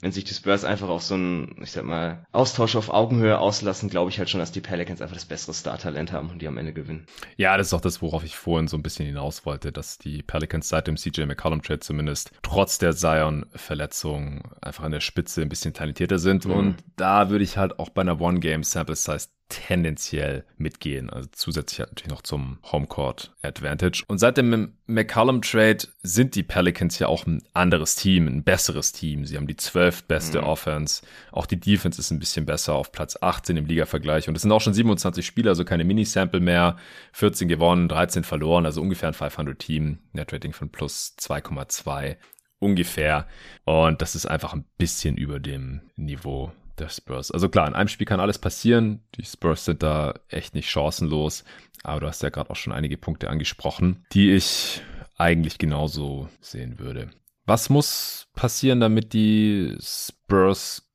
wenn 0.00 0.12
sich 0.12 0.24
die 0.24 0.34
Spurs 0.34 0.64
einfach 0.64 0.88
auf 0.88 1.02
so 1.02 1.14
einen, 1.14 1.56
ich 1.62 1.72
sag 1.72 1.84
mal, 1.84 2.26
Austausch 2.32 2.76
auf 2.76 2.90
Augenhöhe 2.90 3.38
auslassen, 3.38 3.88
glaube 3.88 4.10
ich 4.10 4.18
halt 4.18 4.30
schon, 4.30 4.40
dass 4.40 4.52
die 4.52 4.60
Pelicans 4.60 5.00
einfach 5.00 5.16
das 5.16 5.24
bessere 5.24 5.54
Star-Talent 5.54 6.12
haben 6.12 6.30
und 6.30 6.42
die 6.42 6.48
am 6.48 6.58
Ende 6.58 6.72
gewinnen. 6.72 7.06
Ja, 7.36 7.56
das 7.56 7.68
ist 7.68 7.74
auch 7.74 7.80
das, 7.80 8.02
worauf 8.02 8.24
ich 8.24 8.36
vorhin 8.36 8.68
so 8.68 8.76
ein 8.76 8.82
bisschen 8.82 9.06
hinaus 9.06 9.46
wollte, 9.46 9.72
dass 9.72 9.98
die 9.98 10.22
Pelicans 10.22 10.68
seit 10.68 10.86
dem 10.86 10.96
CJ 10.96 11.22
McCollum-Trade 11.22 11.80
zumindest 11.80 12.32
trotz 12.42 12.78
der 12.78 12.94
Zion-Verletzung 12.94 14.42
einfach 14.60 14.84
an 14.84 14.92
der 14.92 15.00
Spitze 15.00 15.42
ein 15.42 15.48
bisschen 15.48 15.74
talentierter 15.74 16.18
sind. 16.18 16.46
Mhm. 16.46 16.52
Und 16.52 16.76
da 16.96 17.30
würde 17.30 17.44
ich 17.44 17.56
halt 17.56 17.78
auch 17.78 17.90
bei 17.90 18.02
einer 18.02 18.20
One-Game-Sample-Size 18.20 19.28
tendenziell 19.50 20.44
mitgehen. 20.56 21.10
Also 21.10 21.28
zusätzlich 21.32 21.80
natürlich 21.80 22.08
noch 22.08 22.22
zum 22.22 22.58
Homecourt 22.72 23.34
Advantage. 23.42 24.04
Und 24.08 24.18
seit 24.18 24.38
dem 24.38 24.72
McCallum 24.86 25.42
Trade 25.42 25.86
sind 26.02 26.34
die 26.34 26.42
Pelicans 26.42 26.98
ja 26.98 27.08
auch 27.08 27.26
ein 27.26 27.42
anderes 27.52 27.96
Team, 27.96 28.26
ein 28.26 28.42
besseres 28.42 28.92
Team. 28.92 29.26
Sie 29.26 29.36
haben 29.36 29.46
die 29.46 29.56
zwölf 29.56 30.04
beste 30.04 30.40
mhm. 30.40 30.46
Offense. 30.46 31.02
Auch 31.32 31.46
die 31.46 31.60
Defense 31.60 32.00
ist 32.00 32.10
ein 32.10 32.18
bisschen 32.18 32.46
besser 32.46 32.74
auf 32.74 32.92
Platz 32.92 33.18
18 33.20 33.58
im 33.58 33.66
Liga-Vergleich. 33.66 34.28
Und 34.28 34.36
es 34.36 34.42
sind 34.42 34.52
auch 34.52 34.60
schon 34.60 34.74
27 34.74 35.26
Spieler, 35.26 35.50
also 35.50 35.64
keine 35.64 35.84
Mini-Sample 35.84 36.40
mehr. 36.40 36.76
14 37.12 37.48
gewonnen, 37.48 37.88
13 37.88 38.24
verloren, 38.24 38.64
also 38.64 38.80
ungefähr 38.80 39.08
ein 39.08 39.14
500-Team. 39.14 39.98
Net-Rating 40.12 40.52
von 40.52 40.70
plus 40.70 41.14
2,2 41.18 42.16
ungefähr. 42.60 43.26
Und 43.64 44.00
das 44.00 44.14
ist 44.14 44.26
einfach 44.26 44.54
ein 44.54 44.64
bisschen 44.78 45.16
über 45.16 45.40
dem 45.40 45.80
Niveau 45.96 46.52
der 46.80 46.88
Spurs. 46.88 47.30
Also 47.30 47.48
klar, 47.48 47.68
in 47.68 47.74
einem 47.74 47.88
Spiel 47.88 48.06
kann 48.06 48.20
alles 48.20 48.38
passieren. 48.38 49.02
Die 49.16 49.24
Spurs 49.24 49.64
sind 49.64 49.82
da 49.82 50.14
echt 50.28 50.54
nicht 50.54 50.70
chancenlos. 50.70 51.44
Aber 51.82 52.00
du 52.00 52.06
hast 52.06 52.22
ja 52.22 52.30
gerade 52.30 52.50
auch 52.50 52.56
schon 52.56 52.72
einige 52.72 52.96
Punkte 52.96 53.30
angesprochen, 53.30 54.04
die 54.12 54.32
ich 54.32 54.82
eigentlich 55.16 55.58
genauso 55.58 56.28
sehen 56.40 56.78
würde. 56.78 57.10
Was 57.46 57.70
muss 57.70 58.28
passieren, 58.34 58.80
damit 58.80 59.12
die 59.12 59.76
Spurs 59.80 60.19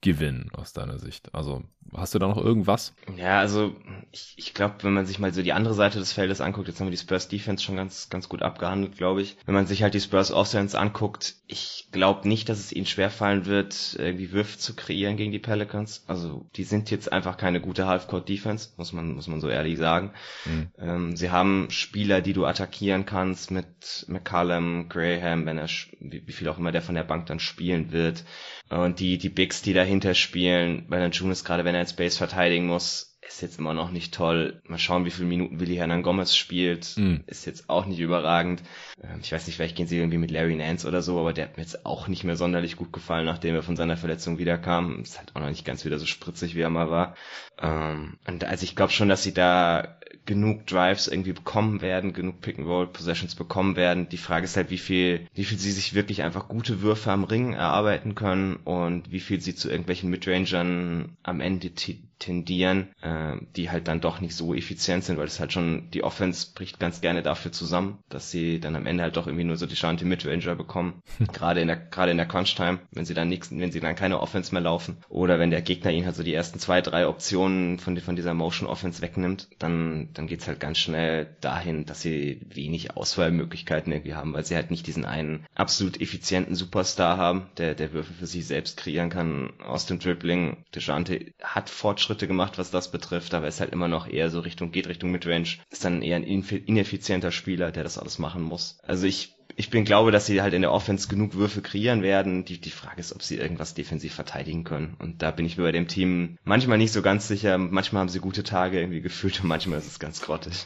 gewinnen 0.02 0.52
aus 0.54 0.74
deiner 0.74 1.00
Sicht? 1.00 1.34
Also 1.34 1.64
hast 1.94 2.14
du 2.14 2.20
da 2.20 2.28
noch 2.28 2.38
irgendwas? 2.38 2.94
Ja, 3.18 3.40
also 3.40 3.76
ich, 4.12 4.34
ich 4.38 4.54
glaube, 4.54 4.76
wenn 4.82 4.94
man 4.94 5.06
sich 5.06 5.20
mal 5.20 5.34
so 5.34 5.42
die 5.42 5.54
andere 5.54 5.74
Seite 5.74 6.00
des 6.00 6.14
Feldes 6.14 6.42
anguckt, 6.42 6.68
jetzt 6.68 6.80
haben 6.80 6.88
wir 6.88 6.92
die 6.92 6.98
Spurs 6.98 7.28
Defense 7.28 7.64
schon 7.64 7.76
ganz, 7.76 8.10
ganz 8.10 8.30
gut 8.30 8.42
abgehandelt, 8.42 8.98
glaube 8.98 9.22
ich. 9.22 9.38
Wenn 9.46 9.56
man 9.56 9.68
sich 9.68 9.84
halt 9.84 9.94
die 9.94 10.02
Spurs 10.02 10.32
Offense 10.32 10.78
anguckt, 10.78 11.36
ich 11.48 11.88
glaube 11.92 12.28
nicht, 12.28 12.50
dass 12.50 12.60
es 12.60 12.72
ihnen 12.72 12.86
schwerfallen 12.86 13.46
wird, 13.46 13.96
irgendwie 13.98 14.32
Würfe 14.32 14.58
zu 14.58 14.76
kreieren 14.76 15.18
gegen 15.18 15.32
die 15.32 15.40
Pelicans. 15.40 16.04
Also 16.08 16.50
die 16.56 16.64
sind 16.64 16.92
jetzt 16.92 17.12
einfach 17.12 17.38
keine 17.38 17.60
gute 17.60 17.88
Half-Court 17.88 18.30
Defense, 18.30 18.70
muss 18.78 18.94
man, 18.94 19.14
muss 19.14 19.28
man 19.28 19.42
so 19.42 19.50
ehrlich 19.50 19.78
sagen. 19.78 20.12
Mhm. 20.46 20.68
Ähm, 20.78 21.16
sie 21.16 21.32
haben 21.32 21.68
Spieler, 21.70 22.22
die 22.22 22.34
du 22.34 22.46
attackieren 22.46 23.06
kannst 23.06 23.52
mit 23.52 24.06
McCallum, 24.08 24.90
Graham, 24.90 25.46
wenn 25.46 25.58
er, 25.58 25.70
wie, 26.00 26.28
wie 26.28 26.34
viel 26.34 26.48
auch 26.48 26.58
immer 26.58 26.72
der 26.72 26.82
von 26.82 26.96
der 26.96 27.04
Bank 27.04 27.26
dann 27.26 27.40
spielen 27.40 27.92
wird. 27.92 28.24
Und 28.70 29.00
die, 29.00 29.18
die 29.18 29.30
Bigs, 29.30 29.62
die 29.62 29.74
dahinter 29.74 30.16
spielen, 30.16 30.86
weil 30.88 31.00
dann 31.00 31.12
Junis 31.12 31.44
gerade, 31.44 31.66
wenn 31.66 31.76
er 31.76 31.82
in 31.82 31.88
Space 31.88 32.18
verteidigen 32.18 32.66
muss, 32.66 33.15
ist 33.28 33.42
jetzt 33.42 33.60
immer 33.60 33.74
noch 33.74 33.92
nicht 33.92 34.14
toll. 34.14 34.62
Mal 34.68 34.78
schauen, 34.78 35.06
wie 35.06 35.12
viele 35.12 35.28
Minuten 35.28 35.60
Willi 35.60 35.76
Hernan 35.76 36.04
Gomez 36.04 36.36
spielt. 36.36 36.94
Mm. 36.96 37.18
Ist 37.28 37.46
jetzt 37.46 37.70
auch 37.70 37.86
nicht 37.86 38.00
überragend. 38.00 38.62
Ähm, 39.02 39.20
ich 39.22 39.32
weiß 39.32 39.48
nicht, 39.48 39.56
vielleicht 39.56 39.76
gehen 39.76 39.88
sie 39.88 39.98
irgendwie 39.98 40.18
mit 40.18 40.32
Larry 40.32 40.56
Nance 40.56 40.88
oder 40.88 41.02
so, 41.02 41.20
aber 41.20 41.34
der 41.34 41.46
hat 41.46 41.58
mir 41.58 41.64
jetzt 41.64 41.86
auch 41.86 42.08
nicht 42.08 42.24
mehr 42.24 42.36
sonderlich 42.36 42.76
gut 42.76 42.94
gefallen, 42.94 43.26
nachdem 43.26 43.56
er 43.56 43.64
von 43.64 43.76
seiner 43.76 43.98
Verletzung 43.98 44.38
wiederkam. 44.38 45.02
Ist 45.02 45.18
halt 45.18 45.36
auch 45.36 45.42
noch 45.42 45.50
nicht 45.50 45.66
ganz 45.66 45.86
wieder 45.86 46.00
so 46.00 46.06
spritzig, 46.06 46.56
wie 46.56 46.62
er 46.62 46.70
mal 46.70 46.90
war. 46.90 47.16
Ähm, 47.60 48.18
und 48.28 48.44
also 48.44 48.64
ich 48.64 48.76
glaube 48.76 48.92
schon, 48.92 49.10
dass 49.10 49.24
sie 49.24 49.34
da 49.34 49.98
genug 50.26 50.66
Drives 50.66 51.08
irgendwie 51.08 51.34
bekommen 51.34 51.82
werden, 51.82 52.14
genug 52.14 52.42
Pick-and-Roll-Possessions 52.42 53.36
bekommen 53.36 53.76
werden. 53.76 54.10
Die 54.10 54.18
Frage 54.18 54.46
ist 54.46 54.58
halt, 54.58 54.72
wie 54.72 54.78
viel, 54.78 55.28
wie 55.34 55.46
viel 55.46 55.58
sie 55.58 55.72
sich 55.72 55.94
wirklich 55.94 56.24
einfach 56.24 56.48
gute 56.48 56.82
Würfe 56.82 57.12
am 57.12 57.24
Ring 57.24 57.54
erarbeiten 57.54 58.16
können 58.16 58.56
und 58.56 59.12
wie 59.12 59.20
viel 59.20 59.42
sie 59.42 59.56
zu 59.56 59.70
irgendwelchen 59.70 60.10
Midrangern 60.10 61.18
am 61.24 61.42
Ende 61.42 61.74
tendieren, 62.20 62.90
äh, 63.02 63.36
die 63.56 63.70
halt 63.70 63.88
dann 63.88 64.02
doch 64.02 64.22
nicht 64.22 64.36
so 64.36 64.54
effizient 64.54 65.04
sind, 65.04 65.18
weil 65.18 65.28
es 65.28 65.40
halt 65.40 65.54
schon, 65.54 65.90
die 65.92 66.04
Offense 66.04 66.48
bricht 66.54 66.80
ganz 66.80 67.02
gerne 67.02 67.22
dafür 67.22 67.52
zusammen, 67.52 68.00
dass 68.10 68.32
sie 68.32 68.60
dann 68.60 68.76
am 68.76 68.86
Ende 68.86 69.04
halt 69.04 69.18
doch 69.18 69.28
irgendwie 69.28 69.44
nur 69.44 69.58
so 69.58 69.66
die 69.66 69.76
Shanty 69.76 70.06
Midranger 70.06 70.56
bekommen. 70.56 71.02
gerade 71.34 71.62
in 71.62 71.68
der, 71.68 71.78
gerade 71.78 72.12
in 72.12 72.18
der 72.18 72.26
Crunch-Time, 72.26 72.80
wenn 72.92 73.06
sie 73.06 73.14
dann 73.14 73.30
nichts, 73.30 73.52
wenn 73.52 73.72
sie 73.72 73.80
dann 73.80 73.96
keine 73.96 74.20
Offense 74.20 74.54
mehr 74.54 74.62
laufen. 74.62 74.98
Oder 75.10 75.40
wenn 75.40 75.52
der 75.52 75.62
Gegner 75.62 75.92
ihnen 75.92 76.06
halt 76.06 76.16
so 76.16 76.24
die 76.24 76.34
ersten 76.34 76.60
zwei, 76.60 76.82
drei 76.82 77.08
Optionen 77.08 77.80
von, 77.80 77.98
von 77.98 78.16
dieser 78.16 78.34
Motion 78.34 78.68
Offense 78.68 79.02
wegnimmt, 79.02 79.50
dann, 79.60 80.10
dann 80.14 80.28
geht's 80.28 80.48
halt 80.48 80.60
ganz 80.60 80.78
schnell 80.78 81.36
dahin, 81.42 81.86
dass 81.86 82.02
sie 82.02 82.42
wenig 82.50 82.96
Auswahlmöglichkeiten 82.96 83.92
irgendwie 83.92 84.16
haben, 84.16 84.34
weil 84.34 84.46
sie 84.46 84.56
halt 84.56 84.72
nicht 84.72 84.88
diesen 84.88 85.06
einen 85.06 85.46
absolut 85.54 86.02
effizienten 86.02 86.56
Superstar 86.56 87.18
haben, 87.18 87.48
der, 87.58 87.76
der 87.76 87.94
Würfe 87.94 88.14
für 88.14 88.28
sich 88.28 88.48
selbst 88.48 88.78
kreieren 88.78 89.10
kann 89.10 89.54
aus 89.60 89.86
dem 89.86 90.00
Dribbling. 90.00 90.66
Dejante 90.74 91.34
hat 91.42 91.70
Fortschritte 91.70 92.05
Fortschritte 92.06 92.28
gemacht, 92.28 92.60
was 92.60 92.70
das 92.70 92.92
betrifft, 92.92 93.34
aber 93.34 93.48
ist 93.48 93.60
halt 93.60 93.74
immer 93.74 93.88
noch 93.88 94.08
eher 94.08 94.30
so 94.30 94.40
Richtung, 94.40 94.72
geht 94.72 94.88
Richtung 94.88 95.12
Midrange. 95.12 95.58
Ist 95.72 95.86
dann 95.86 96.04
eher 96.04 96.18
ein 96.18 96.24
ineffizienter 96.24 97.32
Spieler, 97.32 97.72
der 97.72 97.84
das 97.84 97.98
alles 97.98 98.20
machen 98.20 98.44
muss. 98.44 98.78
Also 98.84 99.08
ich 99.08 99.34
ich 99.58 99.70
bin 99.70 99.86
glaube, 99.86 100.12
dass 100.12 100.26
sie 100.26 100.42
halt 100.42 100.54
in 100.54 100.62
der 100.62 100.72
Offense 100.72 101.08
genug 101.08 101.34
Würfe 101.34 101.62
kreieren 101.62 102.04
werden. 102.04 102.44
Die, 102.44 102.60
die 102.60 102.72
Frage 102.72 103.00
ist, 103.00 103.14
ob 103.14 103.24
sie 103.24 103.38
irgendwas 103.38 103.74
defensiv 103.74 104.14
verteidigen 104.14 104.66
können. 104.66 104.96
Und 105.00 105.22
da 105.22 105.32
bin 105.32 105.46
ich 105.46 105.58
mir 105.58 105.64
bei 105.64 105.72
dem 105.72 105.88
Team 105.88 106.38
manchmal 106.44 106.78
nicht 106.78 106.92
so 106.92 107.02
ganz 107.02 107.28
sicher. 107.28 107.58
Manchmal 107.58 108.02
haben 108.02 108.10
sie 108.10 108.20
gute 108.20 108.44
Tage 108.44 108.80
irgendwie 108.80 109.02
gefühlt 109.02 109.42
und 109.42 109.48
manchmal 109.48 109.80
ist 109.80 109.88
es 109.88 109.98
ganz 109.98 110.22
grottig. 110.22 110.66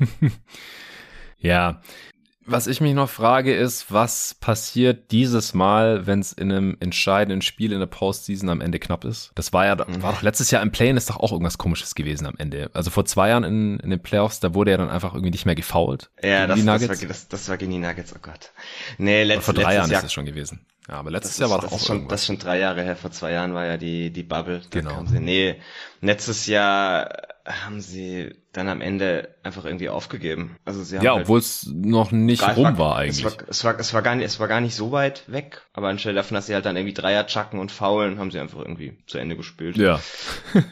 ja, 1.38 1.82
was 2.46 2.66
ich 2.66 2.80
mich 2.80 2.94
noch 2.94 3.08
frage, 3.08 3.54
ist, 3.54 3.92
was 3.92 4.34
passiert 4.34 5.10
dieses 5.10 5.54
Mal, 5.54 6.06
wenn 6.06 6.20
es 6.20 6.32
in 6.32 6.52
einem 6.52 6.76
entscheidenden 6.80 7.42
Spiel 7.42 7.72
in 7.72 7.80
der 7.80 7.86
Postseason 7.86 8.48
am 8.48 8.60
Ende 8.60 8.78
knapp 8.78 9.04
ist? 9.04 9.32
Das 9.34 9.52
war 9.52 9.66
ja, 9.66 9.78
war 9.78 10.12
doch 10.12 10.22
letztes 10.22 10.50
Jahr 10.50 10.62
im 10.62 10.70
Play-In 10.70 10.96
ist 10.96 11.10
doch 11.10 11.16
auch 11.16 11.32
irgendwas 11.32 11.58
komisches 11.58 11.94
gewesen 11.94 12.26
am 12.26 12.34
Ende. 12.36 12.70
Also 12.74 12.90
vor 12.90 13.04
zwei 13.04 13.30
Jahren 13.30 13.44
in, 13.44 13.80
in 13.80 13.90
den 13.90 14.00
Playoffs, 14.00 14.40
da 14.40 14.54
wurde 14.54 14.72
er 14.72 14.78
dann 14.78 14.90
einfach 14.90 15.14
irgendwie 15.14 15.30
nicht 15.30 15.46
mehr 15.46 15.54
gefoult. 15.54 16.10
Ja, 16.22 16.46
das, 16.46 16.64
das, 16.64 16.88
war, 16.88 17.08
das, 17.08 17.28
das 17.28 17.48
war 17.48 17.56
gegen 17.56 17.72
die 17.72 17.78
Nuggets, 17.78 18.14
oh 18.14 18.18
Gott. 18.20 18.50
Nee, 18.98 19.24
letzt, 19.24 19.44
vor 19.44 19.54
drei 19.54 19.74
Jahren 19.74 19.90
Jahr, 19.90 20.00
ist 20.00 20.06
es 20.06 20.12
schon 20.12 20.26
gewesen. 20.26 20.66
Ja, 20.88 20.96
aber 20.96 21.10
letztes 21.10 21.38
Jahr 21.38 21.48
war 21.50 21.60
doch 21.60 21.72
auch 21.72 21.80
schon, 21.80 21.96
irgendwas. 21.96 22.10
Das 22.10 22.20
ist 22.20 22.26
schon 22.26 22.38
drei 22.38 22.58
Jahre 22.58 22.82
her. 22.82 22.96
Vor 22.96 23.10
zwei 23.10 23.32
Jahren 23.32 23.54
war 23.54 23.64
ja 23.64 23.76
die, 23.78 24.10
die 24.10 24.22
Bubble. 24.22 24.60
Genau. 24.70 25.04
Sie, 25.06 25.18
nee, 25.18 25.56
letztes 26.02 26.46
Jahr 26.46 27.08
haben 27.46 27.80
sie 27.80 28.34
dann 28.52 28.68
am 28.68 28.80
Ende 28.80 29.33
einfach 29.44 29.64
irgendwie 29.64 29.88
aufgegeben. 29.88 30.56
Also 30.64 30.82
sie 30.82 30.96
haben 30.96 31.04
ja, 31.04 31.12
halt 31.12 31.24
obwohl 31.24 31.38
es 31.38 31.66
noch 31.72 32.12
nicht 32.12 32.42
rum 32.56 32.64
war, 32.64 32.78
war 32.78 32.96
eigentlich. 32.96 33.24
Es 33.24 33.38
war, 33.38 33.48
es 33.48 33.64
war, 33.64 33.78
es 33.78 33.94
war 33.94 34.02
gar 34.02 34.14
nicht, 34.14 34.24
es 34.24 34.40
war 34.40 34.48
gar 34.48 34.60
nicht 34.60 34.74
so 34.74 34.90
weit 34.90 35.24
weg. 35.30 35.62
Aber 35.74 35.88
anstelle 35.88 36.14
davon, 36.14 36.34
dass 36.34 36.46
sie 36.46 36.54
halt 36.54 36.64
dann 36.64 36.76
irgendwie 36.76 36.94
Dreier 36.94 37.26
chucken 37.26 37.60
und 37.60 37.70
faulen, 37.70 38.18
haben 38.18 38.30
sie 38.30 38.40
einfach 38.40 38.58
irgendwie 38.58 38.96
zu 39.06 39.18
Ende 39.18 39.36
gespielt. 39.36 39.76
Ja. 39.76 40.00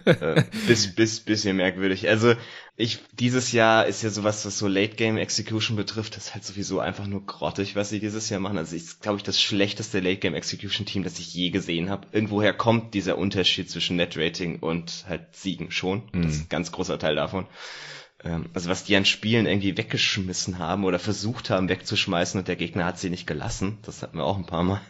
äh, 0.04 0.42
bis, 0.66 0.94
bis, 0.94 1.20
bisschen 1.20 1.56
merkwürdig. 1.56 2.08
Also 2.08 2.34
ich, 2.76 3.00
dieses 3.12 3.52
Jahr 3.52 3.86
ist 3.86 4.02
ja 4.02 4.08
sowas, 4.08 4.46
was 4.46 4.58
so 4.58 4.66
Late 4.66 4.96
Game 4.96 5.18
Execution 5.18 5.76
betrifft, 5.76 6.16
das 6.16 6.28
ist 6.28 6.34
halt 6.34 6.44
sowieso 6.44 6.80
einfach 6.80 7.06
nur 7.06 7.26
grottig, 7.26 7.76
was 7.76 7.90
sie 7.90 8.00
dieses 8.00 8.30
Jahr 8.30 8.40
machen. 8.40 8.56
Also 8.56 8.74
ich 8.74 9.00
glaube 9.00 9.18
ich 9.18 9.22
das 9.22 9.40
schlechteste 9.40 10.00
Late 10.00 10.16
Game 10.16 10.34
Execution 10.34 10.86
Team, 10.86 11.04
das 11.04 11.18
ich 11.18 11.34
je 11.34 11.50
gesehen 11.50 11.90
habe. 11.90 12.06
Irgendwoher 12.12 12.54
kommt 12.54 12.94
dieser 12.94 13.18
Unterschied 13.18 13.68
zwischen 13.70 13.96
Net 13.96 14.16
Rating 14.16 14.60
und 14.60 15.04
halt 15.06 15.36
Siegen 15.36 15.70
schon. 15.70 16.04
Mhm. 16.12 16.22
Das 16.22 16.32
ist 16.32 16.40
ein 16.44 16.48
ganz 16.48 16.72
großer 16.72 16.98
Teil 16.98 17.16
davon 17.16 17.46
also 18.54 18.70
was 18.70 18.84
die 18.84 18.96
an 18.96 19.04
Spielen 19.04 19.46
irgendwie 19.46 19.76
weggeschmissen 19.76 20.58
haben 20.58 20.84
oder 20.84 20.98
versucht 20.98 21.50
haben 21.50 21.68
wegzuschmeißen 21.68 22.38
und 22.38 22.48
der 22.48 22.56
Gegner 22.56 22.84
hat 22.84 22.98
sie 22.98 23.10
nicht 23.10 23.26
gelassen. 23.26 23.78
Das 23.82 24.02
hatten 24.02 24.18
wir 24.18 24.24
auch 24.24 24.38
ein 24.38 24.46
paar 24.46 24.62
Mal. 24.62 24.80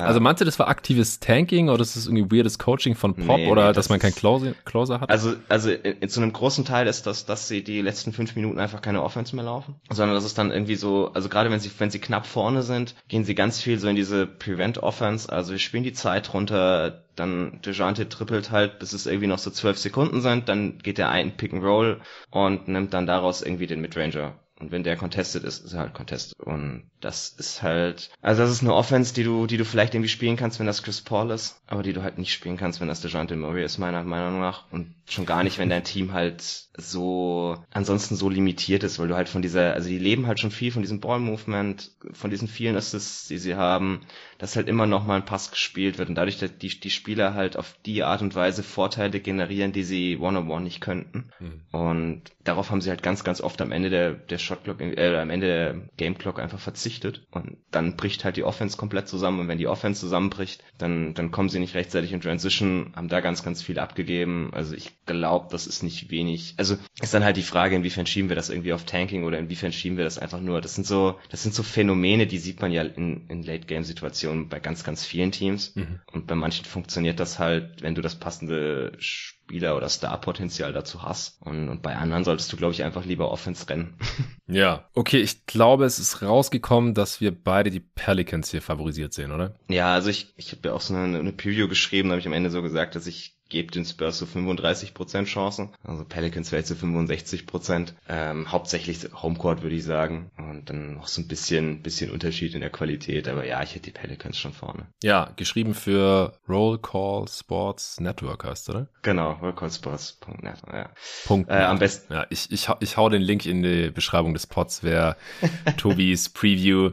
Also 0.00 0.20
meinst 0.20 0.40
du, 0.40 0.44
das 0.44 0.58
war 0.58 0.68
aktives 0.68 1.20
Tanking 1.20 1.68
oder 1.68 1.82
ist 1.82 1.96
das 1.96 2.06
irgendwie 2.06 2.36
weirdes 2.36 2.58
Coaching 2.58 2.94
von 2.94 3.14
Pop 3.14 3.38
nee, 3.38 3.50
oder 3.50 3.68
nee, 3.68 3.72
dass 3.72 3.88
man 3.88 3.98
keinen 3.98 4.14
Closer, 4.14 4.52
Closer 4.64 5.00
hat? 5.00 5.10
Also, 5.10 5.34
also 5.48 5.70
in, 5.70 5.98
in, 6.00 6.08
zu 6.08 6.20
einem 6.20 6.32
großen 6.32 6.64
Teil 6.64 6.86
ist 6.86 7.06
das, 7.06 7.26
dass 7.26 7.48
sie 7.48 7.62
die 7.62 7.80
letzten 7.80 8.12
fünf 8.12 8.36
Minuten 8.36 8.58
einfach 8.58 8.82
keine 8.82 9.02
Offense 9.02 9.34
mehr 9.34 9.44
laufen, 9.44 9.76
sondern 9.90 10.14
das 10.14 10.24
ist 10.24 10.38
dann 10.38 10.50
irgendwie 10.50 10.76
so, 10.76 11.10
also 11.12 11.28
gerade 11.28 11.50
wenn 11.50 11.60
sie, 11.60 11.70
wenn 11.78 11.90
sie 11.90 11.98
knapp 11.98 12.26
vorne 12.26 12.62
sind, 12.62 12.94
gehen 13.08 13.24
sie 13.24 13.34
ganz 13.34 13.60
viel 13.60 13.78
so 13.78 13.88
in 13.88 13.96
diese 13.96 14.26
Prevent 14.26 14.78
Offense, 14.78 15.32
also 15.32 15.52
wir 15.52 15.58
spielen 15.58 15.84
die 15.84 15.92
Zeit 15.92 16.32
runter, 16.34 17.04
dann 17.14 17.60
Dejante 17.64 18.08
trippelt 18.08 18.50
halt, 18.50 18.78
bis 18.78 18.92
es 18.92 19.06
irgendwie 19.06 19.26
noch 19.26 19.38
so 19.38 19.50
zwölf 19.50 19.78
Sekunden 19.78 20.20
sind, 20.20 20.48
dann 20.48 20.78
geht 20.78 20.98
er 20.98 21.08
ein 21.08 21.36
Pick 21.36 21.52
and 21.52 21.64
Roll 21.64 22.00
und 22.30 22.68
nimmt 22.68 22.92
dann 22.92 23.06
daraus 23.06 23.42
irgendwie 23.42 23.66
den 23.66 23.80
Midranger 23.80 24.34
und 24.58 24.72
wenn 24.72 24.84
der 24.84 24.96
contested 24.96 25.44
ist, 25.44 25.64
ist 25.64 25.74
er 25.74 25.80
halt 25.80 25.94
contested. 25.94 26.38
Und 26.40 26.90
das 27.00 27.28
ist 27.28 27.62
halt, 27.62 28.10
also 28.22 28.42
das 28.42 28.50
ist 28.50 28.62
eine 28.62 28.74
Offense, 28.74 29.12
die 29.12 29.22
du, 29.24 29.46
die 29.46 29.58
du 29.58 29.64
vielleicht 29.64 29.94
irgendwie 29.94 30.08
spielen 30.08 30.36
kannst, 30.36 30.58
wenn 30.58 30.66
das 30.66 30.82
Chris 30.82 31.02
Paul 31.02 31.30
ist, 31.30 31.60
aber 31.66 31.82
die 31.82 31.92
du 31.92 32.02
halt 32.02 32.16
nicht 32.16 32.32
spielen 32.32 32.56
kannst, 32.56 32.80
wenn 32.80 32.88
das 32.88 33.02
DeJounte 33.02 33.36
Murray 33.36 33.64
ist, 33.64 33.78
meiner 33.78 34.02
Meinung 34.02 34.40
nach. 34.40 34.64
Und 34.70 34.94
schon 35.08 35.26
gar 35.26 35.42
nicht, 35.44 35.58
wenn 35.58 35.68
dein 35.68 35.84
Team 35.84 36.12
halt 36.14 36.65
so, 36.78 37.56
ansonsten 37.70 38.16
so 38.16 38.28
limitiert 38.28 38.84
ist, 38.84 38.98
weil 38.98 39.08
du 39.08 39.16
halt 39.16 39.28
von 39.28 39.42
dieser, 39.42 39.74
also 39.74 39.88
die 39.88 39.98
leben 39.98 40.26
halt 40.26 40.40
schon 40.40 40.50
viel 40.50 40.72
von 40.72 40.82
diesem 40.82 41.00
Ball-Movement, 41.00 41.92
von 42.12 42.30
diesen 42.30 42.48
vielen 42.48 42.76
Assists, 42.76 43.28
die 43.28 43.38
sie 43.38 43.54
haben, 43.54 44.00
dass 44.38 44.56
halt 44.56 44.68
immer 44.68 44.86
noch 44.86 45.06
mal 45.06 45.16
ein 45.16 45.24
Pass 45.24 45.50
gespielt 45.50 45.98
wird 45.98 46.08
und 46.08 46.14
dadurch 46.14 46.38
dass 46.38 46.56
die, 46.58 46.68
die 46.68 46.90
Spieler 46.90 47.34
halt 47.34 47.56
auf 47.56 47.76
die 47.86 48.02
Art 48.02 48.22
und 48.22 48.34
Weise 48.34 48.62
Vorteile 48.62 49.20
generieren, 49.20 49.72
die 49.72 49.84
sie 49.84 50.18
one-on-one 50.18 50.52
-on 50.52 50.56
-one 50.58 50.60
nicht 50.60 50.80
könnten. 50.80 51.30
Mhm. 51.40 51.62
Und 51.72 52.22
darauf 52.44 52.70
haben 52.70 52.80
sie 52.80 52.90
halt 52.90 53.02
ganz, 53.02 53.24
ganz 53.24 53.40
oft 53.40 53.60
am 53.60 53.72
Ende 53.72 53.90
der, 53.90 54.12
der 54.12 54.38
Shotclock, 54.38 54.80
äh, 54.80 55.16
am 55.16 55.30
Ende 55.30 55.46
der 55.46 55.74
Game 55.96 56.18
Clock 56.18 56.38
einfach 56.38 56.58
verzichtet. 56.58 57.26
Und 57.30 57.56
dann 57.70 57.96
bricht 57.96 58.24
halt 58.24 58.36
die 58.36 58.44
Offense 58.44 58.76
komplett 58.76 59.08
zusammen. 59.08 59.40
Und 59.40 59.48
wenn 59.48 59.58
die 59.58 59.68
Offense 59.68 60.00
zusammenbricht, 60.00 60.62
dann, 60.78 61.14
dann 61.14 61.30
kommen 61.30 61.48
sie 61.48 61.58
nicht 61.58 61.74
rechtzeitig 61.74 62.12
in 62.12 62.20
Transition, 62.20 62.92
haben 62.94 63.08
da 63.08 63.20
ganz, 63.20 63.42
ganz 63.42 63.62
viel 63.62 63.78
abgegeben. 63.78 64.50
Also 64.52 64.74
ich 64.74 64.92
glaube, 65.06 65.48
das 65.50 65.66
ist 65.66 65.82
nicht 65.82 66.10
wenig. 66.10 66.54
Also 66.56 66.65
ist 67.00 67.14
dann 67.14 67.24
halt 67.24 67.36
die 67.36 67.42
Frage, 67.42 67.76
inwiefern 67.76 68.06
schieben 68.06 68.28
wir 68.28 68.36
das 68.36 68.50
irgendwie 68.50 68.72
auf 68.72 68.84
Tanking 68.84 69.24
oder 69.24 69.38
inwiefern 69.38 69.72
schieben 69.72 69.96
wir 69.96 70.04
das 70.04 70.18
einfach 70.18 70.40
nur. 70.40 70.60
Das 70.60 70.74
sind 70.74 70.86
so, 70.86 71.18
das 71.30 71.42
sind 71.42 71.54
so 71.54 71.62
Phänomene, 71.62 72.26
die 72.26 72.38
sieht 72.38 72.60
man 72.60 72.72
ja 72.72 72.82
in, 72.82 73.26
in 73.28 73.42
Late-Game-Situationen 73.42 74.48
bei 74.48 74.60
ganz, 74.60 74.84
ganz 74.84 75.04
vielen 75.04 75.32
Teams. 75.32 75.74
Mhm. 75.76 76.00
Und 76.12 76.26
bei 76.26 76.34
manchen 76.34 76.64
funktioniert 76.64 77.20
das 77.20 77.38
halt, 77.38 77.82
wenn 77.82 77.94
du 77.94 78.02
das 78.02 78.14
passende 78.14 78.92
Spieler 78.98 79.76
oder 79.76 79.88
Starpotenzial 79.88 80.72
dazu 80.72 81.02
hast. 81.02 81.40
Und, 81.42 81.68
und 81.68 81.82
bei 81.82 81.94
anderen 81.94 82.24
solltest 82.24 82.52
du, 82.52 82.56
glaube 82.56 82.74
ich, 82.74 82.82
einfach 82.82 83.04
lieber 83.04 83.30
Offense 83.30 83.68
rennen. 83.68 83.94
Ja, 84.48 84.88
okay, 84.94 85.18
ich 85.18 85.44
glaube, 85.46 85.86
es 85.86 85.98
ist 85.98 86.22
rausgekommen, 86.22 86.94
dass 86.94 87.20
wir 87.20 87.32
beide 87.32 87.68
die 87.68 87.80
Pelicans 87.80 88.52
hier 88.52 88.62
favorisiert 88.62 89.12
sehen, 89.12 89.32
oder? 89.32 89.56
Ja, 89.66 89.92
also 89.92 90.08
ich, 90.08 90.32
ich 90.36 90.52
habe 90.52 90.68
ja 90.68 90.74
auch 90.74 90.80
so 90.80 90.94
eine, 90.94 91.18
eine 91.18 91.32
Preview 91.32 91.66
geschrieben, 91.66 92.08
da 92.08 92.12
habe 92.12 92.20
ich 92.20 92.28
am 92.28 92.32
Ende 92.32 92.50
so 92.50 92.62
gesagt, 92.62 92.94
dass 92.94 93.08
ich 93.08 93.35
gebe 93.48 93.70
den 93.70 93.84
Spurs 93.84 94.18
so 94.18 94.26
35% 94.26 95.24
Chancen. 95.24 95.70
Also 95.84 96.04
Pelicans 96.04 96.48
vielleicht 96.48 96.68
so 96.68 96.74
65%. 96.74 97.92
Ähm, 98.08 98.50
hauptsächlich 98.50 98.98
Homecourt 99.22 99.62
würde 99.62 99.76
ich 99.76 99.84
sagen. 99.84 100.30
Und 100.36 100.70
dann 100.70 100.94
noch 100.94 101.08
so 101.08 101.20
ein 101.20 101.28
bisschen, 101.28 101.82
bisschen 101.82 102.10
Unterschied 102.10 102.54
in 102.54 102.60
der 102.60 102.70
Qualität. 102.70 103.28
Aber 103.28 103.46
ja, 103.46 103.62
ich 103.62 103.74
hätte 103.74 103.90
die 103.90 103.90
Pelicans 103.92 104.38
schon 104.38 104.52
vorne. 104.52 104.86
Ja, 105.02 105.32
geschrieben 105.36 105.74
für 105.74 106.38
Roll 106.48 106.78
Call 106.78 107.26
Sports 107.28 108.00
Network 108.00 108.44
heißt, 108.44 108.70
oder? 108.70 108.88
Genau, 109.02 109.32
rollcallsports.net, 109.32 110.58
ja. 110.72 110.90
Punkt. 111.26 111.50
Äh, 111.50 111.54
am 111.54 111.78
besten. 111.78 112.12
Ja, 112.12 112.26
ich, 112.30 112.50
ich, 112.50 112.68
ich 112.80 112.96
hau 112.96 113.08
den 113.08 113.22
Link 113.22 113.46
in 113.46 113.62
die 113.62 113.90
Beschreibung 113.90 114.32
des 114.32 114.46
Pods, 114.46 114.82
wer 114.82 115.16
Tobis 115.76 116.28
Preview 116.28 116.90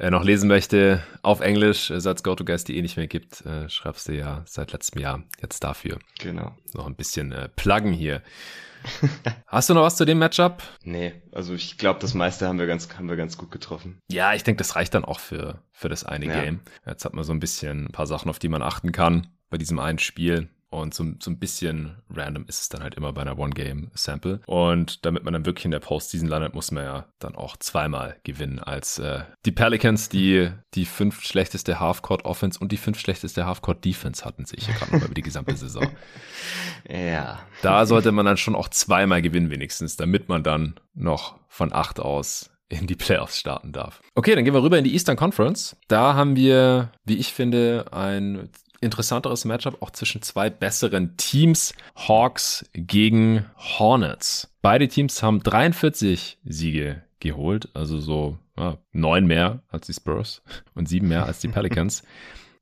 äh, 0.00 0.10
noch 0.10 0.24
lesen 0.24 0.48
möchte, 0.48 1.02
auf 1.22 1.40
Englisch, 1.40 1.90
äh, 1.90 2.00
seit 2.00 2.24
GoToGuys 2.24 2.64
die 2.64 2.78
eh 2.78 2.82
nicht 2.82 2.96
mehr 2.96 3.06
gibt, 3.06 3.44
äh, 3.44 3.68
schreibst 3.68 4.08
du 4.08 4.16
ja 4.16 4.42
seit 4.46 4.72
letztem 4.72 5.02
Jahr 5.02 5.22
jetzt 5.42 5.62
dafür. 5.62 5.98
Genau. 6.18 6.56
Noch 6.72 6.86
ein 6.86 6.96
bisschen 6.96 7.32
äh, 7.32 7.48
pluggen 7.48 7.92
hier. 7.92 8.22
Hast 9.46 9.68
du 9.68 9.74
noch 9.74 9.82
was 9.82 9.96
zu 9.96 10.06
dem 10.06 10.18
Matchup? 10.18 10.62
Nee, 10.84 11.12
also 11.32 11.52
ich 11.52 11.76
glaube, 11.76 12.00
das 12.00 12.14
meiste 12.14 12.48
haben 12.48 12.58
wir 12.58 12.66
ganz, 12.66 12.88
haben 12.96 13.10
wir 13.10 13.16
ganz 13.16 13.36
gut 13.36 13.50
getroffen. 13.50 13.98
Ja, 14.10 14.32
ich 14.32 14.42
denke, 14.42 14.58
das 14.58 14.74
reicht 14.74 14.94
dann 14.94 15.04
auch 15.04 15.20
für, 15.20 15.62
für 15.70 15.90
das 15.90 16.04
eine 16.04 16.26
ja. 16.26 16.40
Game. 16.40 16.60
Jetzt 16.86 17.04
hat 17.04 17.12
man 17.12 17.24
so 17.24 17.32
ein 17.32 17.40
bisschen 17.40 17.84
ein 17.84 17.92
paar 17.92 18.06
Sachen, 18.06 18.30
auf 18.30 18.38
die 18.38 18.48
man 18.48 18.62
achten 18.62 18.92
kann 18.92 19.26
bei 19.50 19.58
diesem 19.58 19.78
einen 19.78 19.98
Spiel. 19.98 20.48
Und 20.70 20.94
so, 20.94 21.04
so 21.18 21.30
ein 21.30 21.38
bisschen 21.38 21.96
random 22.14 22.44
ist 22.46 22.60
es 22.60 22.68
dann 22.68 22.82
halt 22.82 22.94
immer 22.94 23.12
bei 23.12 23.22
einer 23.22 23.38
One-Game-Sample. 23.38 24.40
Und 24.46 25.04
damit 25.04 25.24
man 25.24 25.32
dann 25.32 25.44
wirklich 25.44 25.64
in 25.64 25.72
der 25.72 25.80
Postseason 25.80 26.28
landet, 26.28 26.54
muss 26.54 26.70
man 26.70 26.84
ja 26.84 27.06
dann 27.18 27.34
auch 27.34 27.56
zweimal 27.56 28.16
gewinnen 28.22 28.60
als 28.60 29.00
äh, 29.00 29.24
die 29.44 29.52
Pelicans, 29.52 30.08
die 30.08 30.50
die 30.74 30.84
fünf 30.84 31.22
schlechteste 31.22 31.80
Half-Court-Offense 31.80 32.60
und 32.60 32.70
die 32.70 32.76
fünf 32.76 33.00
schlechteste 33.00 33.46
Half-Court-Defense 33.46 34.24
hatten, 34.24 34.46
sehe 34.46 34.58
ich 34.58 34.68
ja 34.68 34.74
gerade 34.74 34.92
mal 34.92 35.04
über 35.04 35.14
die 35.14 35.22
gesamte 35.22 35.56
Saison. 35.56 35.88
Ja. 36.88 37.40
Da 37.62 37.84
sollte 37.84 38.10
man 38.10 38.24
dann 38.24 38.38
schon 38.38 38.56
auch 38.56 38.68
zweimal 38.68 39.20
gewinnen 39.20 39.50
wenigstens, 39.50 39.96
damit 39.96 40.28
man 40.28 40.42
dann 40.42 40.80
noch 40.94 41.38
von 41.46 41.72
acht 41.72 42.00
aus 42.00 42.50
in 42.70 42.86
die 42.86 42.96
Playoffs 42.96 43.38
starten 43.38 43.72
darf. 43.72 44.00
Okay, 44.14 44.34
dann 44.34 44.44
gehen 44.44 44.54
wir 44.54 44.62
rüber 44.62 44.78
in 44.78 44.84
die 44.84 44.92
Eastern 44.94 45.16
Conference. 45.16 45.76
Da 45.88 46.14
haben 46.14 46.36
wir, 46.36 46.90
wie 47.04 47.16
ich 47.16 47.32
finde, 47.32 47.86
ein 47.92 48.48
interessanteres 48.80 49.44
Matchup 49.44 49.82
auch 49.82 49.90
zwischen 49.90 50.22
zwei 50.22 50.50
besseren 50.50 51.16
Teams. 51.16 51.74
Hawks 51.96 52.64
gegen 52.72 53.46
Hornets. 53.56 54.52
Beide 54.62 54.88
Teams 54.88 55.22
haben 55.22 55.42
43 55.42 56.38
Siege 56.44 57.02
geholt, 57.20 57.68
also 57.74 58.00
so 58.00 58.38
ja, 58.58 58.78
neun 58.92 59.26
mehr 59.26 59.62
als 59.68 59.86
die 59.86 59.92
Spurs 59.94 60.42
und 60.74 60.88
sieben 60.88 61.08
mehr 61.08 61.26
als 61.26 61.40
die 61.40 61.48
Pelicans. 61.48 62.02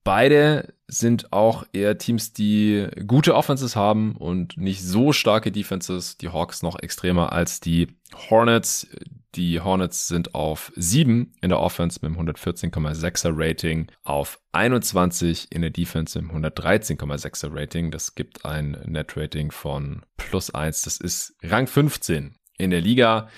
Beide 0.04 0.72
sind 0.86 1.34
auch 1.34 1.64
eher 1.74 1.98
Teams, 1.98 2.32
die 2.32 2.86
gute 3.06 3.34
Offenses 3.34 3.76
haben 3.76 4.16
und 4.16 4.56
nicht 4.56 4.82
so 4.82 5.12
starke 5.12 5.52
Defenses. 5.52 6.16
Die 6.16 6.30
Hawks 6.30 6.62
noch 6.62 6.78
extremer 6.78 7.32
als 7.32 7.60
die 7.60 7.88
Hornets. 8.30 8.86
Die 9.34 9.60
Hornets 9.60 10.08
sind 10.08 10.34
auf 10.34 10.72
7 10.74 11.32
in 11.40 11.50
der 11.50 11.60
Offense 11.60 12.00
mit 12.02 12.16
einem 12.16 12.30
114,6er 12.30 13.32
Rating, 13.34 13.90
auf 14.04 14.40
21 14.52 15.52
in 15.52 15.62
der 15.62 15.70
Defense 15.70 16.20
mit 16.20 16.30
einem 16.30 16.46
113,6er 16.46 17.54
Rating. 17.54 17.90
Das 17.90 18.14
gibt 18.14 18.44
ein 18.44 18.72
Net 18.86 19.16
Rating 19.16 19.50
von 19.50 20.02
plus 20.16 20.50
1. 20.50 20.82
Das 20.82 20.98
ist 20.98 21.36
Rang 21.42 21.66
15 21.66 22.36
in 22.56 22.70
der 22.70 22.80
Liga. 22.80 23.28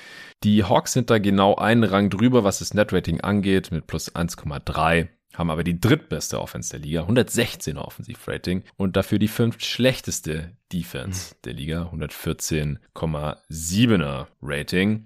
Die 0.44 0.64
Hawks 0.64 0.92
sind 0.92 1.10
da 1.10 1.18
genau 1.18 1.56
einen 1.56 1.84
Rang 1.84 2.08
drüber, 2.08 2.44
was 2.44 2.60
das 2.60 2.72
Net 2.72 2.92
Rating 2.92 3.20
angeht, 3.20 3.72
mit 3.72 3.86
plus 3.86 4.14
1,3 4.14 5.08
haben 5.34 5.50
aber 5.50 5.64
die 5.64 5.80
drittbeste 5.80 6.40
Offense 6.40 6.70
der 6.70 6.78
Liga, 6.80 7.02
116er 7.04 7.78
Offensivrating 7.78 8.62
und 8.76 8.96
dafür 8.96 9.18
die 9.18 9.28
fünft 9.28 9.64
schlechteste 9.64 10.56
Defense 10.72 11.34
der 11.44 11.52
Liga, 11.54 11.90
114,7er 11.94 14.26
Rating. 14.42 15.04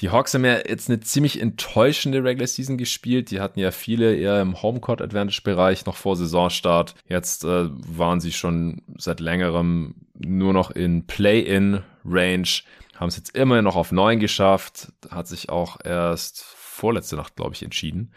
Die 0.00 0.10
Hawks 0.10 0.34
haben 0.34 0.44
ja 0.44 0.58
jetzt 0.66 0.88
eine 0.88 1.00
ziemlich 1.00 1.40
enttäuschende 1.40 2.24
Regular 2.24 2.46
Season 2.46 2.78
gespielt. 2.78 3.30
Die 3.30 3.40
hatten 3.40 3.60
ja 3.60 3.70
viele 3.70 4.14
eher 4.14 4.40
im 4.40 4.62
Homecourt 4.62 5.02
Advantage 5.02 5.42
Bereich 5.44 5.86
noch 5.86 5.96
vor 5.96 6.16
Saisonstart. 6.16 6.94
Jetzt 7.08 7.44
äh, 7.44 7.68
waren 7.70 8.20
sie 8.20 8.32
schon 8.32 8.82
seit 8.96 9.20
längerem 9.20 9.94
nur 10.14 10.52
noch 10.52 10.70
in 10.70 11.06
Play-in 11.06 11.82
Range, 12.04 12.48
haben 12.96 13.08
es 13.08 13.16
jetzt 13.16 13.36
immerhin 13.36 13.64
noch 13.64 13.76
auf 13.76 13.92
neun 13.92 14.20
geschafft, 14.20 14.92
hat 15.10 15.26
sich 15.28 15.50
auch 15.50 15.78
erst 15.84 16.42
vorletzte 16.42 17.16
Nacht, 17.16 17.36
glaube 17.36 17.54
ich, 17.54 17.62
entschieden 17.62 18.12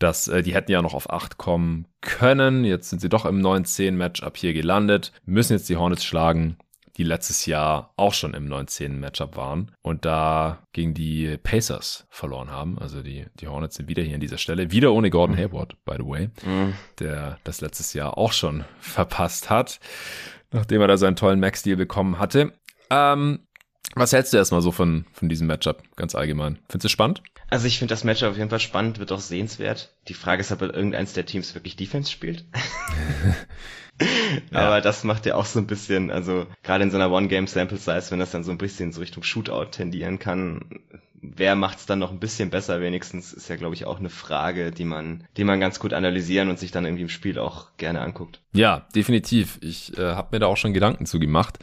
dass 0.00 0.28
äh, 0.28 0.42
die 0.42 0.54
hätten 0.54 0.72
ja 0.72 0.82
noch 0.82 0.94
auf 0.94 1.10
8 1.10 1.38
kommen 1.38 1.86
können. 2.00 2.64
Jetzt 2.64 2.90
sind 2.90 3.00
sie 3.00 3.08
doch 3.08 3.26
im 3.26 3.40
9-10-Matchup 3.40 4.36
hier 4.36 4.52
gelandet, 4.52 5.12
müssen 5.26 5.52
jetzt 5.52 5.68
die 5.68 5.76
Hornets 5.76 6.04
schlagen, 6.04 6.56
die 7.00 7.04
letztes 7.04 7.46
Jahr 7.46 7.94
auch 7.96 8.12
schon 8.12 8.34
im 8.34 8.46
9-10-Matchup 8.46 9.34
waren 9.34 9.70
und 9.80 10.04
da 10.04 10.58
gegen 10.74 10.92
die 10.92 11.38
Pacers 11.42 12.06
verloren 12.10 12.50
haben. 12.50 12.78
Also 12.78 13.02
die, 13.02 13.24
die 13.40 13.48
Hornets 13.48 13.76
sind 13.76 13.88
wieder 13.88 14.02
hier 14.02 14.16
an 14.16 14.20
dieser 14.20 14.36
Stelle, 14.36 14.70
wieder 14.70 14.92
ohne 14.92 15.08
Gordon 15.08 15.34
mhm. 15.34 15.40
Hayward, 15.40 15.82
by 15.86 15.94
the 15.96 16.04
way, 16.04 16.28
mhm. 16.44 16.74
der 16.98 17.38
das 17.42 17.62
letztes 17.62 17.94
Jahr 17.94 18.18
auch 18.18 18.34
schon 18.34 18.64
verpasst 18.80 19.48
hat, 19.48 19.80
nachdem 20.50 20.82
er 20.82 20.88
da 20.88 20.98
seinen 20.98 21.16
tollen 21.16 21.40
Max-Deal 21.40 21.78
bekommen 21.78 22.18
hatte. 22.18 22.52
Ähm, 22.90 23.46
was 23.94 24.12
hältst 24.12 24.34
du 24.34 24.36
erstmal 24.36 24.60
so 24.60 24.70
von, 24.70 25.06
von 25.14 25.30
diesem 25.30 25.46
Matchup 25.46 25.82
ganz 25.96 26.14
allgemein? 26.14 26.56
Findest 26.68 26.84
du 26.84 26.86
es 26.88 26.92
spannend? 26.92 27.22
Also 27.48 27.66
ich 27.66 27.78
finde 27.78 27.94
das 27.94 28.04
Matchup 28.04 28.32
auf 28.32 28.36
jeden 28.36 28.50
Fall 28.50 28.60
spannend, 28.60 28.98
wird 28.98 29.10
auch 29.10 29.20
sehenswert. 29.20 29.96
Die 30.06 30.14
Frage 30.14 30.42
ist, 30.42 30.52
ob 30.52 30.60
irgendeins 30.60 31.14
der 31.14 31.24
Teams 31.24 31.54
wirklich 31.54 31.76
Defense 31.76 32.10
spielt. 32.12 32.44
ja. 34.50 34.58
Aber 34.58 34.80
das 34.80 35.04
macht 35.04 35.26
ja 35.26 35.34
auch 35.34 35.46
so 35.46 35.58
ein 35.58 35.66
bisschen, 35.66 36.10
also 36.10 36.46
gerade 36.62 36.84
in 36.84 36.90
so 36.90 36.96
einer 36.96 37.10
One-Game-Sample-Size, 37.10 38.10
wenn 38.10 38.18
das 38.18 38.30
dann 38.30 38.44
so 38.44 38.50
ein 38.50 38.58
bisschen 38.58 38.92
so 38.92 39.00
Richtung 39.00 39.22
Shootout 39.22 39.66
tendieren 39.66 40.18
kann, 40.18 40.60
wer 41.22 41.54
macht's 41.54 41.86
dann 41.86 41.98
noch 41.98 42.10
ein 42.10 42.20
bisschen 42.20 42.50
besser 42.50 42.80
wenigstens, 42.80 43.32
ist 43.32 43.48
ja 43.48 43.56
glaube 43.56 43.74
ich 43.74 43.84
auch 43.84 43.98
eine 43.98 44.10
Frage, 44.10 44.70
die 44.70 44.84
man, 44.84 45.24
die 45.36 45.44
man 45.44 45.60
ganz 45.60 45.78
gut 45.78 45.92
analysieren 45.92 46.48
und 46.48 46.58
sich 46.58 46.70
dann 46.70 46.84
irgendwie 46.84 47.02
im 47.02 47.08
Spiel 47.08 47.38
auch 47.38 47.76
gerne 47.76 48.00
anguckt. 48.00 48.40
Ja, 48.52 48.86
definitiv. 48.94 49.58
Ich 49.60 49.96
äh, 49.98 50.14
habe 50.14 50.28
mir 50.32 50.40
da 50.40 50.46
auch 50.46 50.56
schon 50.56 50.72
Gedanken 50.72 51.06
zu 51.06 51.18
gemacht. 51.18 51.58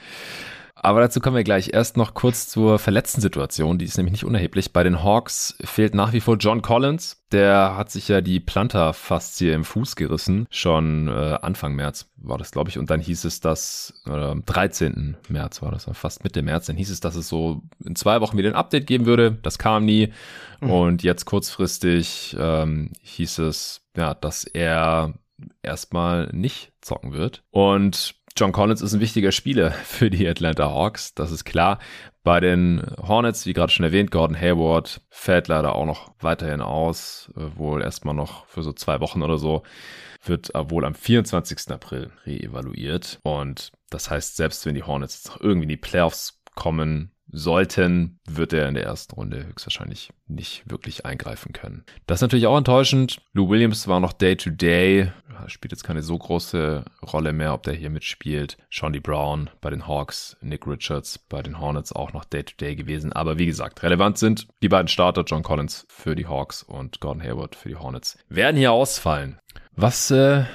Aber 0.87 1.01
dazu 1.01 1.19
kommen 1.19 1.35
wir 1.35 1.43
gleich. 1.43 1.73
Erst 1.73 1.97
noch 1.97 2.13
kurz 2.13 2.47
zur 2.47 2.79
verletzten 2.79 3.19
Situation. 3.19 3.77
Die 3.77 3.83
ist 3.83 3.97
nämlich 3.97 4.13
nicht 4.13 4.23
unerheblich. 4.23 4.71
Bei 4.71 4.83
den 4.83 5.03
Hawks 5.03 5.57
fehlt 5.65 5.93
nach 5.93 6.13
wie 6.13 6.21
vor 6.21 6.37
John 6.37 6.61
Collins. 6.61 7.25
Der 7.33 7.75
hat 7.75 7.91
sich 7.91 8.07
ja 8.07 8.21
die 8.21 8.39
Plantarfaszie 8.39 9.51
im 9.51 9.65
Fuß 9.65 9.97
gerissen. 9.97 10.47
Schon 10.49 11.09
äh, 11.09 11.39
Anfang 11.41 11.75
März 11.75 12.09
war 12.15 12.37
das, 12.37 12.51
glaube 12.51 12.69
ich. 12.69 12.77
Und 12.77 12.89
dann 12.89 13.01
hieß 13.01 13.25
es, 13.25 13.41
dass, 13.41 14.01
äh, 14.05 14.35
13. 14.45 15.17
März 15.27 15.61
war 15.61 15.73
das, 15.73 15.89
fast 15.91 16.23
Mitte 16.23 16.41
März. 16.41 16.67
Dann 16.67 16.77
hieß 16.77 16.89
es, 16.89 17.01
dass 17.01 17.17
es 17.17 17.27
so 17.27 17.63
in 17.83 17.97
zwei 17.97 18.21
Wochen 18.21 18.37
wieder 18.37 18.47
ein 18.47 18.55
Update 18.55 18.87
geben 18.87 19.05
würde. 19.05 19.37
Das 19.41 19.59
kam 19.59 19.83
nie. 19.83 20.13
Mhm. 20.61 20.71
Und 20.71 21.03
jetzt 21.03 21.25
kurzfristig 21.25 22.33
ähm, 22.39 22.93
hieß 23.01 23.39
es, 23.39 23.81
ja, 23.97 24.13
dass 24.13 24.45
er 24.45 25.15
erstmal 25.61 26.29
nicht 26.31 26.71
zocken 26.79 27.11
wird. 27.11 27.43
Und 27.51 28.15
John 28.37 28.51
Collins 28.51 28.83
ist 28.83 28.93
ein 28.93 28.99
wichtiger 28.99 29.31
Spieler 29.31 29.71
für 29.83 30.11
die 30.11 30.27
Atlanta 30.27 30.69
Hawks, 30.69 31.15
das 31.15 31.31
ist 31.31 31.43
klar. 31.43 31.79
Bei 32.23 32.39
den 32.39 32.85
Hornets, 33.01 33.47
wie 33.47 33.53
gerade 33.53 33.71
schon 33.71 33.85
erwähnt, 33.85 34.11
Gordon 34.11 34.39
Hayward 34.39 35.01
fällt 35.09 35.47
leider 35.47 35.73
auch 35.73 35.87
noch 35.87 36.13
weiterhin 36.19 36.61
aus, 36.61 37.31
äh, 37.35 37.57
wohl 37.57 37.81
erstmal 37.81 38.13
noch 38.13 38.45
für 38.45 38.61
so 38.61 38.73
zwei 38.73 38.99
Wochen 38.99 39.23
oder 39.23 39.39
so, 39.39 39.63
wird 40.23 40.51
wohl 40.53 40.85
am 40.85 40.93
24. 40.93 41.71
April 41.71 42.11
reevaluiert. 42.27 43.19
Und 43.23 43.71
das 43.89 44.11
heißt, 44.11 44.35
selbst 44.35 44.67
wenn 44.67 44.75
die 44.75 44.83
Hornets 44.83 45.15
jetzt 45.15 45.29
noch 45.29 45.41
irgendwie 45.41 45.63
in 45.63 45.69
die 45.69 45.77
Playoffs 45.77 46.39
kommen, 46.53 47.11
sollten, 47.29 48.19
wird 48.25 48.53
er 48.53 48.67
in 48.67 48.73
der 48.73 48.83
ersten 48.83 49.13
Runde 49.15 49.45
höchstwahrscheinlich 49.45 50.11
nicht 50.27 50.69
wirklich 50.69 51.05
eingreifen 51.05 51.53
können. 51.53 51.83
Das 52.05 52.17
ist 52.17 52.21
natürlich 52.21 52.47
auch 52.47 52.57
enttäuschend. 52.57 53.21
Lou 53.33 53.49
Williams 53.49 53.87
war 53.87 53.99
noch 53.99 54.13
Day-to-Day, 54.13 55.03
-Day, 55.03 55.49
spielt 55.49 55.71
jetzt 55.71 55.83
keine 55.83 56.01
so 56.01 56.17
große 56.17 56.85
Rolle 57.01 57.33
mehr, 57.33 57.53
ob 57.53 57.63
der 57.63 57.73
hier 57.73 57.89
mitspielt. 57.89 58.57
Shawnee 58.69 58.99
Brown 58.99 59.49
bei 59.61 59.69
den 59.69 59.87
Hawks, 59.87 60.37
Nick 60.41 60.65
Richards 60.67 61.19
bei 61.19 61.41
den 61.41 61.59
Hornets 61.59 61.91
auch 61.91 62.13
noch 62.13 62.25
Day-to-Day 62.25 62.73
-Day 62.73 62.75
gewesen. 62.75 63.13
Aber 63.13 63.37
wie 63.37 63.45
gesagt, 63.45 63.83
relevant 63.83 64.17
sind 64.17 64.47
die 64.61 64.69
beiden 64.69 64.87
Starter, 64.87 65.23
John 65.25 65.43
Collins 65.43 65.85
für 65.89 66.15
die 66.15 66.27
Hawks 66.27 66.63
und 66.63 66.99
Gordon 66.99 67.23
Hayward 67.23 67.55
für 67.55 67.69
die 67.69 67.75
Hornets, 67.75 68.17
werden 68.29 68.57
hier 68.57 68.71
ausfallen. 68.71 69.39
Was 69.75 70.11
äh, 70.11 70.45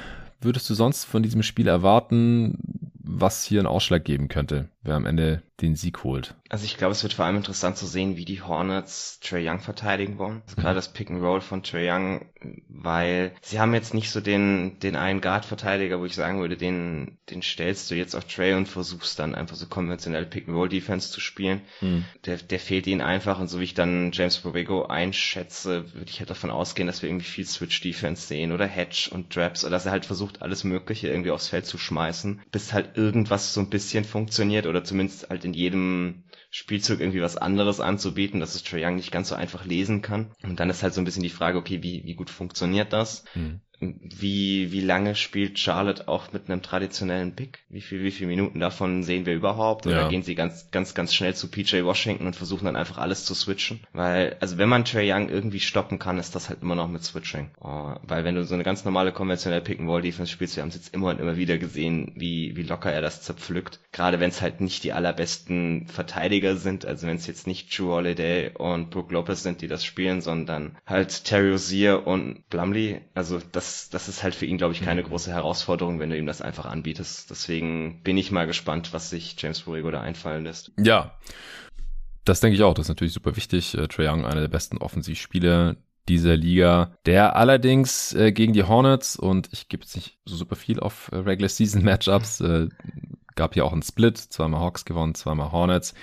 würdest 0.41 0.69
du 0.69 0.75
sonst 0.75 1.05
von 1.05 1.23
diesem 1.23 1.43
Spiel 1.43 1.69
erwarten? 1.69 2.59
was 3.05 3.45
hier 3.45 3.61
einen 3.61 3.67
Ausschlag 3.67 4.05
geben 4.05 4.29
könnte, 4.29 4.69
wer 4.83 4.95
am 4.95 5.07
Ende 5.07 5.42
den 5.62 5.77
Sieg 5.77 6.03
holt. 6.03 6.35
Also 6.49 6.64
ich 6.64 6.77
glaube, 6.77 6.92
es 6.92 7.03
wird 7.03 7.14
vor 7.14 7.25
allem 7.25 7.37
interessant 7.37 7.79
zu 7.79 7.87
sehen, 7.87 8.16
wie 8.16 8.25
die 8.25 8.42
Hornets 8.42 9.21
Trey 9.21 9.49
Young 9.49 9.61
verteidigen 9.61 10.18
wollen. 10.18 10.42
Also 10.45 10.57
mhm. 10.57 10.62
gerade 10.62 10.75
das 10.75 10.92
Pick 10.92 11.09
and 11.11 11.23
Roll 11.23 11.40
von 11.40 11.62
Trey 11.62 11.88
Young, 11.88 12.27
weil 12.68 13.33
sie 13.40 13.61
haben 13.61 13.73
jetzt 13.73 13.95
nicht 13.95 14.11
so 14.11 14.21
den, 14.21 14.79
den 14.81 14.97
einen 14.97 15.21
Guard-Verteidiger, 15.21 16.01
wo 16.01 16.05
ich 16.05 16.14
sagen 16.14 16.40
würde, 16.40 16.57
den, 16.57 17.18
den 17.31 17.42
stellst 17.42 17.90
du 17.90 17.95
jetzt 17.95 18.14
auf 18.16 18.25
Trey 18.25 18.55
und 18.55 18.66
versuchst 18.66 19.18
dann 19.18 19.35
einfach 19.35 19.57
so 19.57 19.66
konventionell 19.66 20.27
Pick 20.27 20.49
and 20.49 20.57
Roll 20.57 20.68
Defense 20.68 21.11
zu 21.11 21.21
spielen. 21.21 21.62
Mhm. 21.81 22.05
Der, 22.25 22.37
der 22.38 22.59
fehlt 22.59 22.87
ihnen 22.88 23.01
einfach 23.01 23.38
und 23.38 23.49
so 23.49 23.61
wie 23.61 23.64
ich 23.64 23.75
dann 23.75 24.11
James 24.12 24.38
Borrego 24.38 24.87
einschätze, 24.87 25.95
würde 25.95 26.11
ich 26.11 26.18
halt 26.18 26.31
davon 26.31 26.51
ausgehen, 26.51 26.88
dass 26.88 27.03
wir 27.03 27.09
irgendwie 27.09 27.27
viel 27.27 27.47
Switch 27.47 27.81
Defense 27.81 28.27
sehen 28.27 28.53
oder 28.53 28.66
Hedge 28.66 29.11
und 29.12 29.31
Traps 29.31 29.64
oder 29.64 29.71
dass 29.71 29.87
er 29.87 29.92
halt 29.92 30.07
versucht, 30.07 30.42
alles 30.42 30.64
Mögliche 30.64 31.09
irgendwie 31.09 31.31
aufs 31.31 31.49
Feld 31.49 31.66
zu 31.66 31.79
schmeißen, 31.79 32.42
bis 32.51 32.73
halt 32.73 32.97
irgendwas 32.97 33.55
so 33.55 33.61
ein 33.61 33.71
bisschen 33.71 34.05
funktioniert 34.05 34.66
oder 34.73 34.85
zumindest 34.85 35.29
halt 35.29 35.45
in 35.45 35.53
jedem 35.55 36.25
Spielzug 36.51 37.01
irgendwie 37.01 37.21
was 37.21 37.37
anderes 37.37 37.81
anzubieten, 37.81 38.41
dass 38.41 38.55
es 38.55 38.63
Trae 38.63 38.85
Young 38.85 38.97
nicht 38.97 39.13
ganz 39.13 39.29
so 39.29 39.35
einfach 39.35 39.65
lesen 39.65 40.03
kann. 40.03 40.33
Und 40.43 40.61
dann 40.61 40.71
ist 40.71 40.83
halt 40.83 40.95
so 40.95 41.01
ein 41.01 41.05
bisschen 41.05 41.23
die 41.23 41.31
Frage, 41.31 41.59
okay, 41.59 41.83
wie, 41.83 42.05
wie 42.05 42.15
gut 42.15 42.31
funktioniert 42.31 42.93
das? 42.93 43.25
Mhm. 43.35 43.61
Wie, 43.83 44.73
wie 44.73 44.81
lange 44.81 45.14
spielt 45.14 45.59
Charlotte 45.59 46.09
auch 46.09 46.33
mit 46.33 46.49
einem 46.49 46.62
traditionellen 46.62 47.35
Pick? 47.35 47.64
Wie 47.68 47.81
viel, 47.81 48.03
wie 48.03 48.11
viele 48.11 48.29
Minuten 48.29 48.61
davon 48.61 49.03
sehen 49.03 49.27
wir 49.27 49.35
überhaupt? 49.35 49.87
Oder 49.87 50.03
ja. 50.03 50.09
gehen 50.09 50.23
sie 50.23 50.35
ganz, 50.35 50.71
ganz, 50.71 50.95
ganz 50.95 51.14
schnell 51.14 51.35
zu 51.35 51.49
PJ 51.49 51.83
Washington 51.83 52.27
und 52.27 52.37
versuchen 52.37 52.66
dann 52.66 52.77
einfach 52.77 52.99
alles 52.99 53.25
zu 53.25 53.35
switchen? 53.35 53.81
Weil, 53.92 54.37
also 54.40 54.59
wenn 54.59 54.68
man 54.68 54.85
Trey 54.85 55.12
Young 55.12 55.29
irgendwie 55.29 55.61
stoppen 55.61 55.99
kann, 55.99 56.18
ist 56.18 56.35
das 56.35 56.49
halt 56.49 56.62
immer 56.62 56.75
noch 56.75 56.88
mit 56.88 57.03
Switching. 57.03 57.51
Oh, 57.61 57.95
weil 58.03 58.25
wenn 58.25 58.35
du 58.35 58.45
so 58.45 58.55
eine 58.55 58.64
ganz 58.64 58.85
normale 58.85 59.12
konventionelle 59.12 59.62
Pick-and-Roll-Defense 59.62 60.31
spielst, 60.31 60.57
wir 60.57 60.62
haben 60.62 60.71
es 60.71 60.77
jetzt 60.77 60.95
immer 60.95 61.09
und 61.09 61.21
immer 61.21 61.37
wieder 61.37 61.59
gesehen, 61.59 62.12
wie, 62.14 62.57
wie 62.57 62.62
locker 62.62 62.92
er 62.92 63.03
das 63.03 63.23
zerpflückt. 63.23 63.81
Gerade 63.92 64.21
wenn 64.21 64.31
es 64.31 64.42
halt 64.42 64.61
nicht 64.61 64.85
die 64.85 64.92
allerbesten 64.92 65.87
Verteidiger 65.88 66.57
sind, 66.57 66.87
also 66.87 67.07
wenn 67.07 67.16
es 67.16 67.27
jetzt 67.27 67.47
nicht 67.47 67.77
Drew 67.77 67.88
Holiday 67.88 68.53
und 68.55 68.90
Brooke 68.90 69.12
Lopez 69.12 69.42
sind, 69.42 69.62
die 69.62 69.68
das 69.68 69.85
spielen, 69.85 70.21
sondern 70.21 70.77
halt 70.87 71.25
Terry 71.25 71.51
Rozier 71.51 72.07
und 72.07 72.49
Blumley. 72.49 73.01
Also 73.14 73.40
das, 73.53 73.72
das 73.91 74.09
ist 74.09 74.23
halt 74.23 74.35
für 74.35 74.47
ihn, 74.47 74.59
glaube 74.59 74.75
ich, 74.75 74.83
keine 74.83 75.03
mhm. 75.03 75.07
große 75.07 75.31
Herausforderung, 75.31 76.01
wenn 76.01 76.11
du 76.11 76.17
ihm 76.17 76.27
das 76.27 76.43
einfach 76.43 76.67
anbietest. 76.67 77.31
Deswegen 77.31 78.03
bin 78.03 78.17
ich 78.17 78.31
mal 78.31 78.47
gespannt, 78.47 78.93
was 78.93 79.11
sich 79.11 79.37
James 79.39 79.63
Borrego 79.63 79.91
da 79.91 80.01
einfallen 80.01 80.45
lässt. 80.45 80.73
Ja, 80.79 81.19
das 82.25 82.41
denke 82.41 82.57
ich 82.57 82.63
auch. 82.63 82.75
Das 82.75 82.87
ist 82.87 82.91
natürlich 82.91 83.15
super 83.15 83.37
wichtig. 83.37 83.77
Äh, 83.77 83.89
Trae 83.89 84.09
Young, 84.09 84.25
einer 84.25 84.41
der 84.41 84.49
besten 84.49 84.79
Offensivspieler 84.79 85.77
dieser 86.09 86.37
Liga, 86.37 86.97
der 87.07 87.37
allerdings 87.37 88.13
äh, 88.15 88.33
gegen 88.33 88.53
die 88.53 88.65
Hornets 88.65 89.17
und 89.17 89.49
ich 89.53 89.69
gebe 89.69 89.85
jetzt 89.85 89.95
nicht 89.95 90.19
so 90.25 90.35
super 90.37 90.57
viel 90.57 90.81
auf 90.81 91.11
äh, 91.13 91.17
Regular 91.17 91.49
Season 91.49 91.85
Matchups, 91.85 92.41
äh, 92.41 92.69
gab 93.35 93.55
ja 93.57 93.65
auch 93.65 93.73
einen 93.73 93.83
Split, 93.83 94.19
zweimal 94.19 94.61
Hawks 94.61 94.85
gewonnen, 94.85 95.15
zweimal 95.15 95.53
Hornets. 95.53 95.95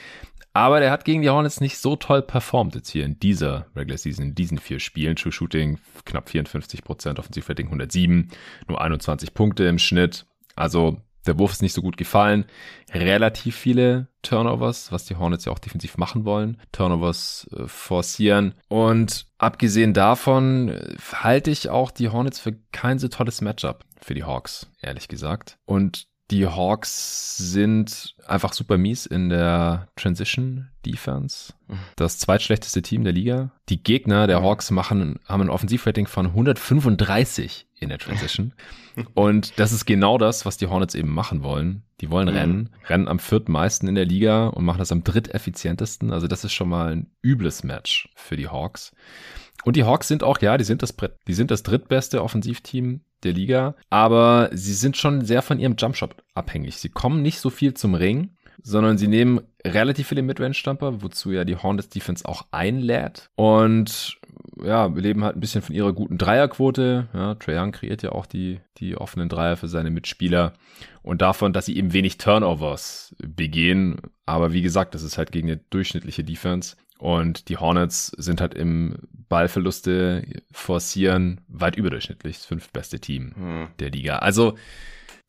Aber 0.53 0.79
der 0.79 0.91
hat 0.91 1.05
gegen 1.05 1.21
die 1.21 1.29
Hornets 1.29 1.61
nicht 1.61 1.77
so 1.77 1.95
toll 1.95 2.21
performt 2.21 2.75
jetzt 2.75 2.89
hier 2.89 3.05
in 3.05 3.19
dieser 3.19 3.67
Regular 3.75 3.97
Season, 3.97 4.25
in 4.25 4.35
diesen 4.35 4.57
vier 4.57 4.79
Spielen. 4.79 5.15
True 5.15 5.31
Shooting 5.31 5.79
knapp 6.05 6.29
54 6.29 6.83
Prozent, 6.83 7.19
Offensivrating 7.19 7.67
107, 7.67 8.29
nur 8.67 8.81
21 8.81 9.33
Punkte 9.33 9.65
im 9.65 9.79
Schnitt. 9.79 10.25
Also 10.55 11.01
der 11.25 11.37
Wurf 11.37 11.51
ist 11.51 11.61
nicht 11.61 11.73
so 11.73 11.81
gut 11.81 11.97
gefallen. 11.97 12.45
Relativ 12.91 13.55
viele 13.55 14.07
Turnovers, 14.21 14.91
was 14.91 15.05
die 15.05 15.15
Hornets 15.15 15.45
ja 15.45 15.51
auch 15.51 15.59
defensiv 15.59 15.97
machen 15.97 16.25
wollen. 16.25 16.59
Turnovers 16.71 17.47
äh, 17.55 17.67
forcieren. 17.67 18.55
Und 18.67 19.27
abgesehen 19.37 19.93
davon 19.93 20.69
äh, 20.69 20.95
halte 21.13 21.51
ich 21.51 21.69
auch 21.69 21.91
die 21.91 22.09
Hornets 22.09 22.39
für 22.39 22.53
kein 22.71 22.99
so 22.99 23.07
tolles 23.09 23.41
Matchup 23.41 23.85
für 24.01 24.13
die 24.13 24.23
Hawks, 24.23 24.71
ehrlich 24.81 25.07
gesagt. 25.07 25.57
Und 25.65 26.07
die 26.31 26.45
Hawks 26.45 27.37
sind 27.37 28.15
einfach 28.27 28.53
super 28.53 28.77
mies 28.77 29.05
in 29.05 29.29
der 29.29 29.87
Transition 29.95 30.69
Defense. 30.85 31.53
Das 31.95 32.17
zweitschlechteste 32.17 32.81
Team 32.81 33.03
der 33.03 33.13
Liga. 33.13 33.51
Die 33.69 33.81
Gegner 33.81 34.27
der 34.27 34.41
Hawks 34.41 34.71
machen, 34.71 35.19
haben 35.25 35.41
ein 35.41 35.49
Offensivrating 35.49 36.07
von 36.07 36.27
135 36.27 37.67
in 37.79 37.89
der 37.89 37.99
Transition. 37.99 38.53
Und 39.13 39.57
das 39.57 39.71
ist 39.71 39.85
genau 39.85 40.17
das, 40.17 40.45
was 40.45 40.57
die 40.57 40.67
Hornets 40.67 40.95
eben 40.95 41.09
machen 41.09 41.43
wollen. 41.43 41.83
Die 42.01 42.09
wollen 42.09 42.29
mhm. 42.29 42.35
rennen, 42.35 42.69
rennen 42.87 43.07
am 43.07 43.19
viertmeisten 43.19 43.87
in 43.87 43.95
der 43.95 44.05
Liga 44.05 44.47
und 44.47 44.65
machen 44.65 44.79
das 44.79 44.91
am 44.91 45.03
dritteffizientesten. 45.03 46.11
Also 46.11 46.27
das 46.27 46.43
ist 46.43 46.53
schon 46.53 46.69
mal 46.69 46.93
ein 46.93 47.07
übles 47.21 47.63
Match 47.63 48.09
für 48.15 48.35
die 48.35 48.47
Hawks. 48.47 48.93
Und 49.65 49.75
die 49.75 49.83
Hawks 49.83 50.07
sind 50.07 50.23
auch, 50.23 50.39
ja, 50.39 50.57
die 50.57 50.63
sind 50.63 50.81
das, 50.81 50.95
die 51.27 51.33
sind 51.33 51.51
das 51.51 51.63
drittbeste 51.63 52.23
Offensivteam 52.23 53.01
der 53.23 53.33
Liga, 53.33 53.75
aber 53.89 54.49
sie 54.53 54.73
sind 54.73 54.95
schon 54.95 55.25
sehr 55.25 55.41
von 55.41 55.59
ihrem 55.59 55.75
Jumpshot 55.77 56.15
abhängig. 56.33 56.77
Sie 56.77 56.87
kommen 56.87 57.21
nicht 57.21 57.39
so 57.39 57.49
viel 57.49 57.73
zum 57.73 57.93
Ring, 57.93 58.29
sondern 58.63 58.97
sie 58.97 59.07
nehmen 59.07 59.41
relativ 59.65 60.07
viele 60.07 60.21
Midrange-Stamper, 60.21 61.01
wozu 61.01 61.31
ja 61.31 61.43
die 61.43 61.55
Hornets 61.55 61.89
Defense 61.89 62.27
auch 62.27 62.45
einlädt. 62.51 63.29
Und 63.35 64.19
ja, 64.63 64.93
wir 64.93 65.01
leben 65.01 65.23
halt 65.23 65.35
ein 65.35 65.39
bisschen 65.39 65.61
von 65.61 65.75
ihrer 65.75 65.93
guten 65.93 66.17
Dreierquote. 66.17 67.07
Ja, 67.13 67.35
Trae 67.35 67.57
Young 67.57 67.71
kreiert 67.71 68.03
ja 68.03 68.11
auch 68.11 68.25
die, 68.25 68.59
die 68.77 68.97
offenen 68.97 69.29
Dreier 69.29 69.57
für 69.57 69.67
seine 69.67 69.91
Mitspieler. 69.91 70.53
Und 71.01 71.21
davon, 71.21 71.53
dass 71.53 71.65
sie 71.65 71.77
eben 71.77 71.93
wenig 71.93 72.17
Turnovers 72.17 73.15
begehen. 73.19 74.01
Aber 74.25 74.53
wie 74.53 74.61
gesagt, 74.61 74.95
das 74.95 75.03
ist 75.03 75.17
halt 75.17 75.31
gegen 75.31 75.49
eine 75.49 75.61
durchschnittliche 75.69 76.23
Defense. 76.23 76.75
Und 76.97 77.47
die 77.47 77.57
Hornets 77.57 78.07
sind 78.17 78.41
halt 78.41 78.53
im 78.53 78.97
Ballverluste 79.29 80.23
forcieren 80.51 81.41
weit 81.47 81.77
überdurchschnittlich. 81.77 82.37
Das 82.37 82.45
fünftbeste 82.45 82.99
Team 82.99 83.33
hm. 83.35 83.67
der 83.79 83.91
Liga. 83.91 84.17
Also 84.17 84.55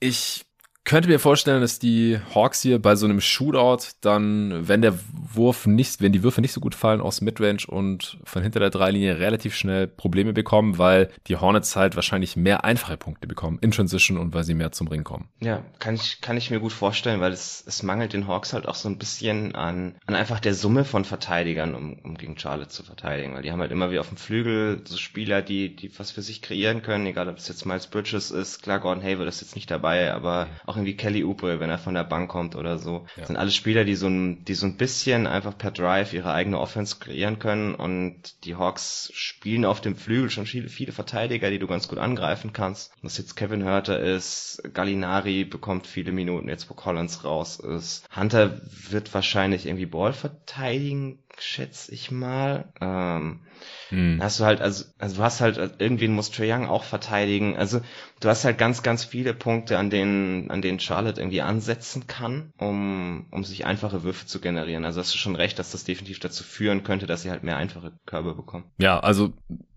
ich 0.01 0.47
könnte 0.85 1.09
mir 1.09 1.19
vorstellen, 1.19 1.61
dass 1.61 1.79
die 1.79 2.19
Hawks 2.35 2.63
hier 2.63 2.81
bei 2.81 2.97
so 2.97 3.07
einem 3.07 3.21
Shootout 3.21 3.85
dann, 4.01 4.67
wenn 4.67 4.83
der 4.83 4.99
Wurf 5.13 5.67
nicht, 5.67 6.01
wenn 6.01 6.13
die 6.13 6.23
Würfe 6.23 6.41
nicht 6.41 6.53
so 6.53 6.61
gut 6.61 6.75
fallen 6.75 7.01
aus 7.01 7.21
Midrange 7.21 7.67
und 7.69 8.19
von 8.25 8.43
hinter 8.43 8.61
der 8.61 8.71
Dreilinie 8.71 9.19
relativ 9.19 9.55
schnell 9.55 9.87
Probleme 9.87 10.33
bekommen, 10.33 10.79
weil 10.79 11.11
die 11.27 11.37
Hornets 11.37 11.77
halt 11.77 11.97
wahrscheinlich 11.97 12.37
mehr 12.37 12.65
einfache 12.65 12.97
Punkte 12.97 13.29
bekommen 13.29 13.59
in 13.61 13.71
Transition 13.71 14.19
und 14.19 14.35
weil 14.35 14.45
sie 14.45 14.55
mehr 14.55 14.73
zum 14.73 14.89
Ring 14.89 15.05
kommen. 15.05 15.29
Ja, 15.41 15.63
kann 15.79 15.95
ich, 15.95 16.21
kann 16.21 16.37
ich 16.37 16.51
mir 16.51 16.61
gut 16.61 16.73
vorstellen, 16.73 17.21
weil 17.21 17.33
es, 17.33 17.63
es 17.67 17.83
mangelt 17.83 18.13
den 18.13 18.27
Hawks 18.27 18.53
halt 18.53 18.67
auch 18.67 18.75
so 18.75 18.89
ein 18.89 18.99
bisschen 18.99 19.55
an, 19.55 19.95
an 20.07 20.15
einfach 20.15 20.41
der 20.41 20.55
Summe 20.55 20.85
von 20.85 21.05
Verteidigern, 21.05 21.75
um, 21.75 21.99
um 22.03 22.17
gegen 22.17 22.39
Charlotte 22.39 22.71
zu 22.71 22.83
verteidigen, 22.83 23.35
weil 23.35 23.43
die 23.43 23.53
haben 23.53 23.61
halt 23.61 23.73
immer 23.73 23.91
wie 23.91 23.99
auf 23.99 24.09
dem 24.09 24.17
Flügel 24.17 24.83
so 24.85 24.97
Spieler, 24.97 25.43
die, 25.43 25.77
die 25.77 25.97
was 25.99 26.11
für 26.11 26.23
sich 26.23 26.43
kreieren 26.43 26.83
können, 26.83 27.07
egal 27.07 27.29
ob 27.29 27.37
es 27.37 27.49
jetzt 27.49 27.67
Miles 27.67 27.87
Bridges 27.87 28.31
ist, 28.31 28.63
klar, 28.63 28.81
Gordon 28.81 29.05
Hayward 29.05 29.29
ist 29.29 29.43
jetzt 29.43 29.55
nicht 29.55 29.71
dabei, 29.71 30.13
aber 30.13 30.49
auch 30.71 30.77
irgendwie 30.77 30.97
Kelly 30.97 31.25
Oubre, 31.25 31.61
wenn 31.61 31.71
er 31.71 31.79
von 31.79 31.95
der 31.95 32.05
Bank 32.05 32.31
kommt 32.31 32.57
oder 32.57 32.79
so. 32.79 33.07
Ja. 33.17 33.21
Das 33.21 33.27
sind 33.27 33.37
alles 33.37 33.55
Spieler, 33.55 33.85
die 33.85 33.97
so 33.97 34.07
ein, 34.07 34.45
die 34.45 34.55
so 34.55 34.67
ein 34.67 34.77
bisschen 34.77 35.27
einfach 35.27 35.59
per 35.59 35.71
Drive 35.71 36.13
ihre 36.13 36.33
eigene 36.33 36.59
Offense 36.59 36.97
kreieren 36.99 37.39
können 37.39 37.75
und 37.75 38.45
die 38.45 38.57
Hawks 38.57 39.11
spielen 39.15 39.65
auf 39.65 39.81
dem 39.81 39.97
Flügel 39.97 40.31
schon 40.31 40.47
viele, 40.47 40.69
viele 40.69 40.93
Verteidiger, 40.93 41.51
die 41.51 41.59
du 41.59 41.67
ganz 41.67 41.89
gut 41.89 41.99
angreifen 41.99 42.53
kannst. 42.53 42.93
Was 43.03 43.19
jetzt 43.19 43.37
Kevin 43.37 43.65
Hörter 43.65 44.01
ist, 44.01 44.63
Gallinari 44.73 45.45
bekommt 45.45 45.87
viele 45.87 46.13
Minuten, 46.13 46.49
jetzt 46.49 46.71
wo 46.71 46.75
Collins 46.75 47.25
raus 47.25 47.59
ist. 47.59 48.09
Hunter 48.15 48.61
wird 48.91 49.13
wahrscheinlich 49.13 49.67
irgendwie 49.67 49.87
Ball 49.87 50.13
verteidigen, 50.13 51.19
schätze 51.43 51.93
ich 51.93 52.11
mal. 52.11 52.73
Ähm, 52.81 53.41
hm. 53.89 54.19
Hast 54.23 54.41
du 54.41 54.45
halt, 54.45 54.61
also, 54.61 54.85
also 54.99 55.17
du 55.17 55.23
hast 55.23 55.41
halt, 55.41 55.59
irgendwen 55.79 56.13
muss 56.13 56.31
Trae 56.31 56.53
Young 56.53 56.67
auch 56.67 56.85
verteidigen. 56.85 57.57
Also 57.57 57.81
du 58.21 58.29
hast 58.29 58.45
halt 58.45 58.59
ganz, 58.59 58.83
ganz 58.83 59.05
viele 59.05 59.35
Punkte, 59.35 59.79
an 59.79 59.91
denen, 59.91 60.51
an 60.51 60.63
denen 60.63 60.81
Charlotte 60.81 61.21
irgendwie 61.21 61.43
ansetzen 61.43 62.07
kann, 62.07 62.53
um, 62.59 63.27
um 63.31 63.45
sich 63.45 63.67
einfache 63.67 64.03
Würfe 64.03 64.27
zu 64.27 64.41
generieren. 64.41 64.85
Also 64.85 65.01
hast 65.01 65.15
du 65.15 65.19
schon 65.19 65.37
recht, 65.37 65.59
dass 65.59 65.73
das 65.73 65.85
definitiv 65.85 66.21
dazu 66.21 66.45
führen 66.45 66.85
könnte, 66.85 67.07
dass 67.07 67.23
sie 67.23 67.31
halt 67.31 67.43
mehr 67.43 67.57
einfache 67.57 67.93
Körbe 68.07 68.35
bekommen. 68.35 68.65
Ja, 68.79 69.01
also 69.01 69.33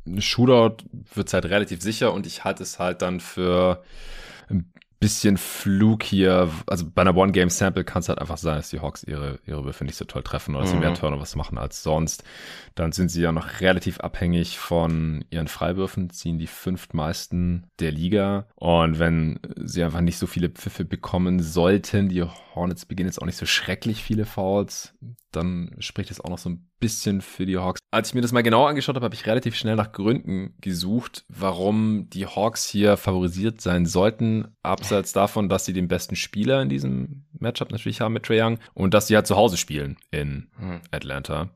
ein 0.05 0.21
Shootout 0.21 0.83
wird's 1.13 1.33
halt 1.33 1.45
relativ 1.45 1.81
sicher 1.81 2.13
und 2.13 2.27
ich 2.27 2.43
halte 2.43 2.63
es 2.63 2.79
halt 2.79 3.01
dann 3.01 3.19
für 3.19 3.83
ein 4.49 4.71
bisschen 5.03 5.37
Flug 5.37 6.01
hier. 6.01 6.49
Also 6.65 6.85
bei 6.89 7.01
einer 7.01 7.15
One-Game-Sample 7.15 7.83
kann 7.83 7.99
es 7.99 8.07
halt 8.07 8.19
einfach 8.19 8.37
sein, 8.37 8.55
dass 8.55 8.69
die 8.69 8.79
Hawks 8.79 9.03
ihre, 9.03 9.39
ihre 9.45 9.65
Würfe 9.65 9.83
nicht 9.83 9.97
so 9.97 10.05
toll 10.05 10.23
treffen 10.23 10.55
oder 10.55 10.63
mhm. 10.63 10.69
sie 10.69 10.75
mehr 10.77 10.93
Turnovers 10.93 11.35
machen 11.35 11.57
als 11.57 11.83
sonst. 11.83 12.23
Dann 12.73 12.93
sind 12.93 13.09
sie 13.09 13.21
ja 13.21 13.33
noch 13.33 13.59
relativ 13.59 13.99
abhängig 13.99 14.57
von 14.57 15.25
ihren 15.29 15.49
Freiwürfen, 15.49 16.09
ziehen 16.09 16.39
die 16.39 16.47
fünftmeisten 16.47 17.67
der 17.79 17.91
Liga. 17.91 18.47
Und 18.55 18.97
wenn 18.97 19.39
sie 19.57 19.83
einfach 19.83 19.99
nicht 19.99 20.17
so 20.17 20.25
viele 20.25 20.49
Pfiffe 20.49 20.85
bekommen 20.85 21.41
sollten, 21.41 22.07
die 22.07 22.23
Hornets 22.55 22.85
beginnen 22.85 23.09
jetzt 23.09 23.21
auch 23.21 23.25
nicht 23.25 23.37
so 23.37 23.45
schrecklich 23.45 24.03
viele 24.03 24.25
Fouls, 24.25 24.93
dann 25.31 25.75
spricht 25.79 26.11
es 26.11 26.21
auch 26.21 26.29
noch 26.29 26.37
so 26.37 26.49
ein 26.49 26.69
bisschen 26.79 27.21
für 27.21 27.45
die 27.45 27.57
Hawks. 27.57 27.79
Als 27.91 28.09
ich 28.09 28.15
mir 28.15 28.21
das 28.21 28.31
mal 28.31 28.43
genau 28.43 28.65
angeschaut 28.65 28.95
habe, 28.95 29.05
habe 29.05 29.15
ich 29.15 29.25
relativ 29.25 29.55
schnell 29.55 29.75
nach 29.75 29.91
Gründen 29.91 30.55
gesucht, 30.61 31.25
warum 31.29 32.09
die 32.09 32.25
Hawks 32.25 32.65
hier 32.65 32.97
favorisiert 32.97 33.61
sein 33.61 33.85
sollten, 33.85 34.55
abseits 34.61 35.13
davon, 35.13 35.49
dass 35.49 35.65
sie 35.65 35.73
den 35.73 35.87
besten 35.87 36.15
Spieler 36.15 36.61
in 36.61 36.69
diesem 36.69 37.25
Matchup 37.43 37.71
natürlich 37.71 38.01
haben 38.01 38.13
mit 38.13 38.23
Trae 38.23 38.41
Young 38.41 38.59
und 38.73 38.93
dass 38.95 39.07
sie 39.07 39.15
halt 39.15 39.27
zu 39.27 39.35
Hause 39.35 39.57
spielen 39.57 39.97
in 40.09 40.47
hm. 40.57 40.81
Atlanta 40.91 41.49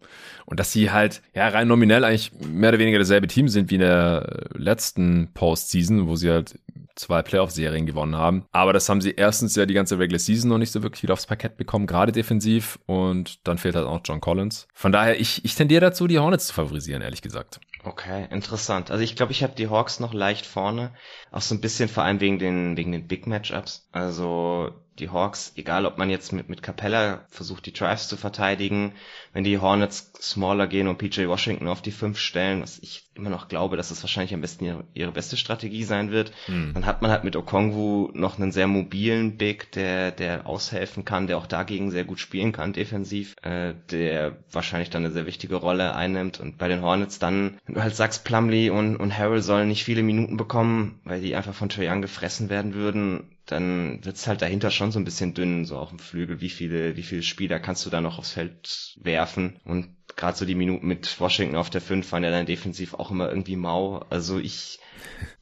und 0.46 0.60
dass 0.60 0.72
sie 0.72 0.92
halt 0.92 1.22
ja 1.34 1.48
rein 1.48 1.68
nominell 1.68 2.04
eigentlich 2.04 2.32
mehr 2.34 2.70
oder 2.70 2.80
weniger 2.80 3.00
dasselbe 3.00 3.28
Team 3.28 3.50
sind 3.50 3.72
wie 3.72 3.76
in 3.76 3.82
der 3.82 4.48
letzten 4.54 5.34
Postseason, 5.34 6.08
wo 6.08 6.16
sie 6.16 6.30
halt 6.30 6.60
zwei 6.98 7.22
Playoff-Serien 7.22 7.86
gewonnen 7.86 8.16
haben. 8.16 8.46
Aber 8.52 8.74
das 8.74 8.90
haben 8.90 9.02
sie 9.02 9.12
erstens 9.12 9.56
ja 9.56 9.66
die 9.66 9.74
ganze 9.74 10.00
Regular 10.00 10.20
Season 10.20 10.50
noch 10.50 10.58
nicht 10.58 10.72
so 10.72 10.84
wirklich 10.84 11.04
wieder 11.04 11.14
aufs 11.14 11.26
Parkett 11.26 11.58
bekommen, 11.58 11.88
gerade 11.88 12.12
defensiv. 12.12 12.80
Und 12.86 13.48
dann 13.48 13.58
fehlt 13.58 13.76
halt 13.76 13.86
auch 13.86 14.02
John 14.04 14.20
Collins. 14.20 14.68
Von 14.74 14.92
daher, 14.92 15.20
ich, 15.20 15.46
ich 15.46 15.56
tendiere 15.56 15.82
dazu, 15.82 16.08
die 16.08 16.20
Hornets 16.20 16.48
zu 16.48 16.54
favorisieren, 16.54 17.02
ehrlich 17.02 17.22
gesagt. 17.22 17.60
Okay, 17.84 18.28
interessant. 18.32 18.92
Also 18.92 19.04
ich 19.04 19.16
glaube, 19.16 19.32
ich 19.32 19.44
habe 19.44 19.54
die 19.56 19.70
Hawks 19.70 20.00
noch 20.00 20.14
leicht 20.14 20.46
vorne. 20.46 20.92
Auch 21.32 21.42
so 21.42 21.56
ein 21.56 21.62
bisschen 21.62 21.88
vor 21.88 22.04
allem 22.04 22.20
wegen 22.20 22.40
den, 22.40 22.76
wegen 22.76 22.92
den 22.92 23.08
Big 23.08 23.28
Matchups. 23.28 23.88
Also 23.92 24.72
die 25.00 25.10
Hawks, 25.10 25.54
egal 25.56 25.86
ob 25.86 25.98
man 25.98 26.10
jetzt 26.10 26.34
mit, 26.34 26.50
mit 26.50 26.62
Capella 26.62 27.26
versucht, 27.30 27.66
die 27.66 27.74
Drives 27.74 28.08
zu 28.08 28.18
verteidigen, 28.18 28.94
wenn 29.34 29.44
die 29.44 29.60
Hornets 29.60 30.12
smaller 30.20 30.68
gehen 30.68 30.88
und 30.88 30.98
PJ 30.98 31.28
Washington 31.28 31.68
auf 31.68 31.82
die 31.82 31.92
5 31.92 32.18
stellen, 32.18 32.62
was 32.62 32.80
ich 32.80 33.08
immer 33.16 33.30
noch 33.30 33.48
glaube, 33.48 33.78
dass 33.78 33.90
das 33.90 34.04
wahrscheinlich 34.04 34.34
am 34.34 34.42
besten 34.42 34.66
ihre, 34.66 34.84
ihre 34.94 35.12
beste 35.12 35.38
Strategie 35.38 35.84
sein 35.84 36.12
wird, 36.12 36.32
hm. 36.46 36.74
dann 36.74 36.86
hat 36.86 37.02
man 37.02 37.12
halt 37.12 37.24
mit 37.24 37.36
Okongwu 37.36 38.10
noch 38.14 38.40
einen 38.40 38.52
sehr 38.52 38.68
mobilen 38.68 39.38
Big, 39.38 39.72
der, 39.72 40.12
der 40.12 40.46
aushelfen 40.48 41.06
kann, 41.06 41.28
der 41.28 41.38
auch 41.38 41.48
dagegen 41.48 41.92
sehr 41.92 42.04
gut 42.04 42.20
spielen 42.20 42.52
kann, 42.52 42.74
defensiv, 42.74 43.36
äh, 43.42 43.74
der 43.92 44.38
wahrscheinlich 44.52 44.90
dann 44.90 45.06
eine 45.06 45.14
sehr 45.14 45.26
wichtige 45.26 45.56
Rolle 45.56 45.96
einnimmt 45.96 46.40
und 46.40 46.58
bei 46.58 46.68
den 46.68 46.82
Hornets 46.82 47.20
dann, 47.20 47.58
wenn 47.66 47.76
du 47.76 47.84
halt 47.84 47.96
sagst, 47.96 48.24
Plumlee 48.24 48.70
und, 48.70 48.98
und 48.98 49.18
Harrell 49.18 49.42
sollen 49.42 49.68
nicht 49.68 49.84
viele 49.84 50.04
Minuten 50.04 50.38
bekommen, 50.38 51.00
weil 51.04 51.22
die 51.22 51.36
einfach 51.36 51.54
von 51.54 51.70
Trae 51.70 51.88
Young 51.90 52.02
gefressen 52.02 52.50
werden 52.50 52.74
würden, 52.74 53.37
dann 53.48 54.04
wird's 54.04 54.28
halt 54.28 54.42
dahinter 54.42 54.72
schon 54.72 54.92
so 54.92 55.00
ein 55.00 55.06
bisschen 55.06 55.34
dünn, 55.34 55.66
so 55.66 55.78
auf 55.78 55.90
dem 55.90 56.00
Flügel. 56.00 56.42
Wie 56.42 56.50
viele, 56.50 56.96
wie 56.98 57.04
viele 57.04 57.24
Spieler 57.24 57.60
kannst 57.60 57.86
du 57.86 57.90
da 57.90 58.02
noch 58.02 58.20
aufs 58.20 58.32
Feld 58.32 58.96
werfen? 59.02 59.60
Und 59.64 59.96
gerade 60.16 60.38
so 60.38 60.46
die 60.46 60.56
Minuten 60.56 60.88
mit 60.88 61.20
Washington 61.20 61.56
auf 61.56 61.70
der 61.70 61.82
5 61.82 62.12
waren 62.12 62.24
ja 62.24 62.32
dann 62.32 62.46
defensiv 62.46 62.94
auch 62.94 63.10
immer 63.10 63.30
irgendwie 63.30 63.56
mau. 63.56 64.06
Also 64.10 64.38
ich 64.38 64.80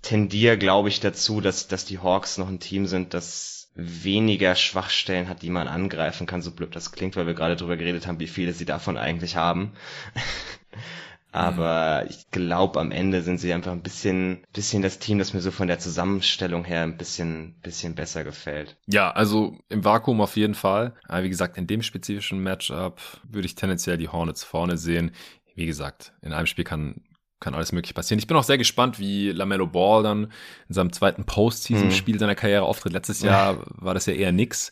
tendiere, 0.01 0.57
glaube 0.57 0.89
ich, 0.89 0.99
dazu, 0.99 1.41
dass, 1.41 1.67
dass 1.67 1.85
die 1.85 1.99
Hawks 1.99 2.37
noch 2.37 2.47
ein 2.47 2.59
Team 2.59 2.85
sind, 2.85 3.13
das 3.13 3.71
weniger 3.75 4.55
Schwachstellen 4.55 5.27
hat, 5.27 5.41
die 5.41 5.49
man 5.49 5.67
angreifen 5.67 6.27
kann, 6.27 6.41
so 6.41 6.51
blöd 6.51 6.75
das 6.75 6.91
klingt, 6.91 7.15
weil 7.15 7.27
wir 7.27 7.33
gerade 7.33 7.57
drüber 7.57 7.75
geredet 7.75 8.07
haben, 8.07 8.19
wie 8.19 8.27
viele 8.27 8.53
sie 8.53 8.65
davon 8.65 8.97
eigentlich 8.97 9.35
haben. 9.35 9.73
Aber 11.35 12.03
mhm. 12.03 12.09
ich 12.09 12.31
glaube, 12.31 12.79
am 12.79 12.91
Ende 12.91 13.21
sind 13.21 13.39
sie 13.39 13.51
einfach 13.51 13.73
ein 13.73 13.81
bisschen, 13.81 14.45
bisschen 14.53 14.81
das 14.81 14.99
Team, 14.99 15.19
das 15.19 15.33
mir 15.33 15.41
so 15.41 15.51
von 15.51 15.67
der 15.67 15.79
Zusammenstellung 15.79 16.63
her 16.63 16.83
ein 16.83 16.95
bisschen, 16.95 17.55
bisschen 17.61 17.93
besser 17.93 18.23
gefällt. 18.23 18.77
Ja, 18.87 19.11
also 19.11 19.57
im 19.67 19.83
Vakuum 19.83 20.21
auf 20.21 20.37
jeden 20.37 20.55
Fall. 20.55 20.93
Aber 21.09 21.23
wie 21.23 21.29
gesagt, 21.29 21.57
in 21.57 21.67
dem 21.67 21.81
spezifischen 21.81 22.41
Matchup 22.41 23.01
würde 23.27 23.47
ich 23.47 23.55
tendenziell 23.55 23.97
die 23.97 24.07
Hornets 24.07 24.45
vorne 24.45 24.77
sehen. 24.77 25.11
Wie 25.55 25.65
gesagt, 25.65 26.13
in 26.21 26.31
einem 26.31 26.47
Spiel 26.47 26.63
kann 26.63 27.01
kann 27.45 27.53
alles 27.53 27.71
mögliche 27.71 27.93
passieren. 27.93 28.17
Ich 28.17 28.25
bin 28.25 28.35
auch 28.37 28.43
sehr 28.43 28.57
gespannt, 28.57 28.97
wie 28.97 29.29
Lamello 29.29 29.67
Ball 29.67 30.01
dann 30.01 30.31
in 30.67 30.73
seinem 30.73 30.91
zweiten 30.91 31.25
Postseason-Spiel 31.25 32.15
mhm. 32.15 32.19
seiner 32.19 32.33
Karriere 32.33 32.63
auftritt. 32.63 32.91
Letztes 32.91 33.21
Jahr 33.21 33.59
war 33.67 33.93
das 33.93 34.07
ja 34.07 34.13
eher 34.13 34.31
nix 34.31 34.71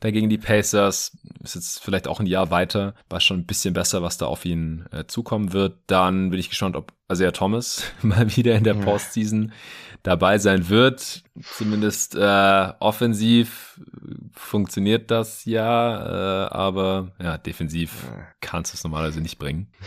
da 0.00 0.10
gegen 0.10 0.30
die 0.30 0.38
Pacers. 0.38 1.18
Ist 1.42 1.54
jetzt 1.54 1.84
vielleicht 1.84 2.08
auch 2.08 2.20
ein 2.20 2.26
Jahr 2.26 2.50
weiter. 2.50 2.94
War 3.10 3.20
schon 3.20 3.40
ein 3.40 3.46
bisschen 3.46 3.74
besser, 3.74 4.02
was 4.02 4.16
da 4.16 4.24
auf 4.24 4.46
ihn 4.46 4.86
äh, 4.90 5.04
zukommen 5.04 5.52
wird. 5.52 5.76
Dann 5.86 6.30
bin 6.30 6.40
ich 6.40 6.48
gespannt, 6.48 6.76
ob 6.76 6.94
Isaiah 7.12 7.32
Thomas 7.32 7.84
mal 8.02 8.34
wieder 8.34 8.54
in 8.54 8.64
der 8.64 8.72
Postseason 8.74 9.52
dabei 10.02 10.38
sein 10.38 10.70
wird. 10.70 11.24
Zumindest 11.42 12.14
äh, 12.14 12.72
offensiv 12.80 13.78
funktioniert 14.32 15.10
das 15.10 15.44
ja, 15.44 16.46
äh, 16.46 16.48
aber 16.48 17.12
ja, 17.22 17.36
defensiv 17.36 18.06
kannst 18.40 18.72
du 18.72 18.76
es 18.76 18.84
normalerweise 18.84 19.20
nicht 19.20 19.38
bringen. 19.38 19.68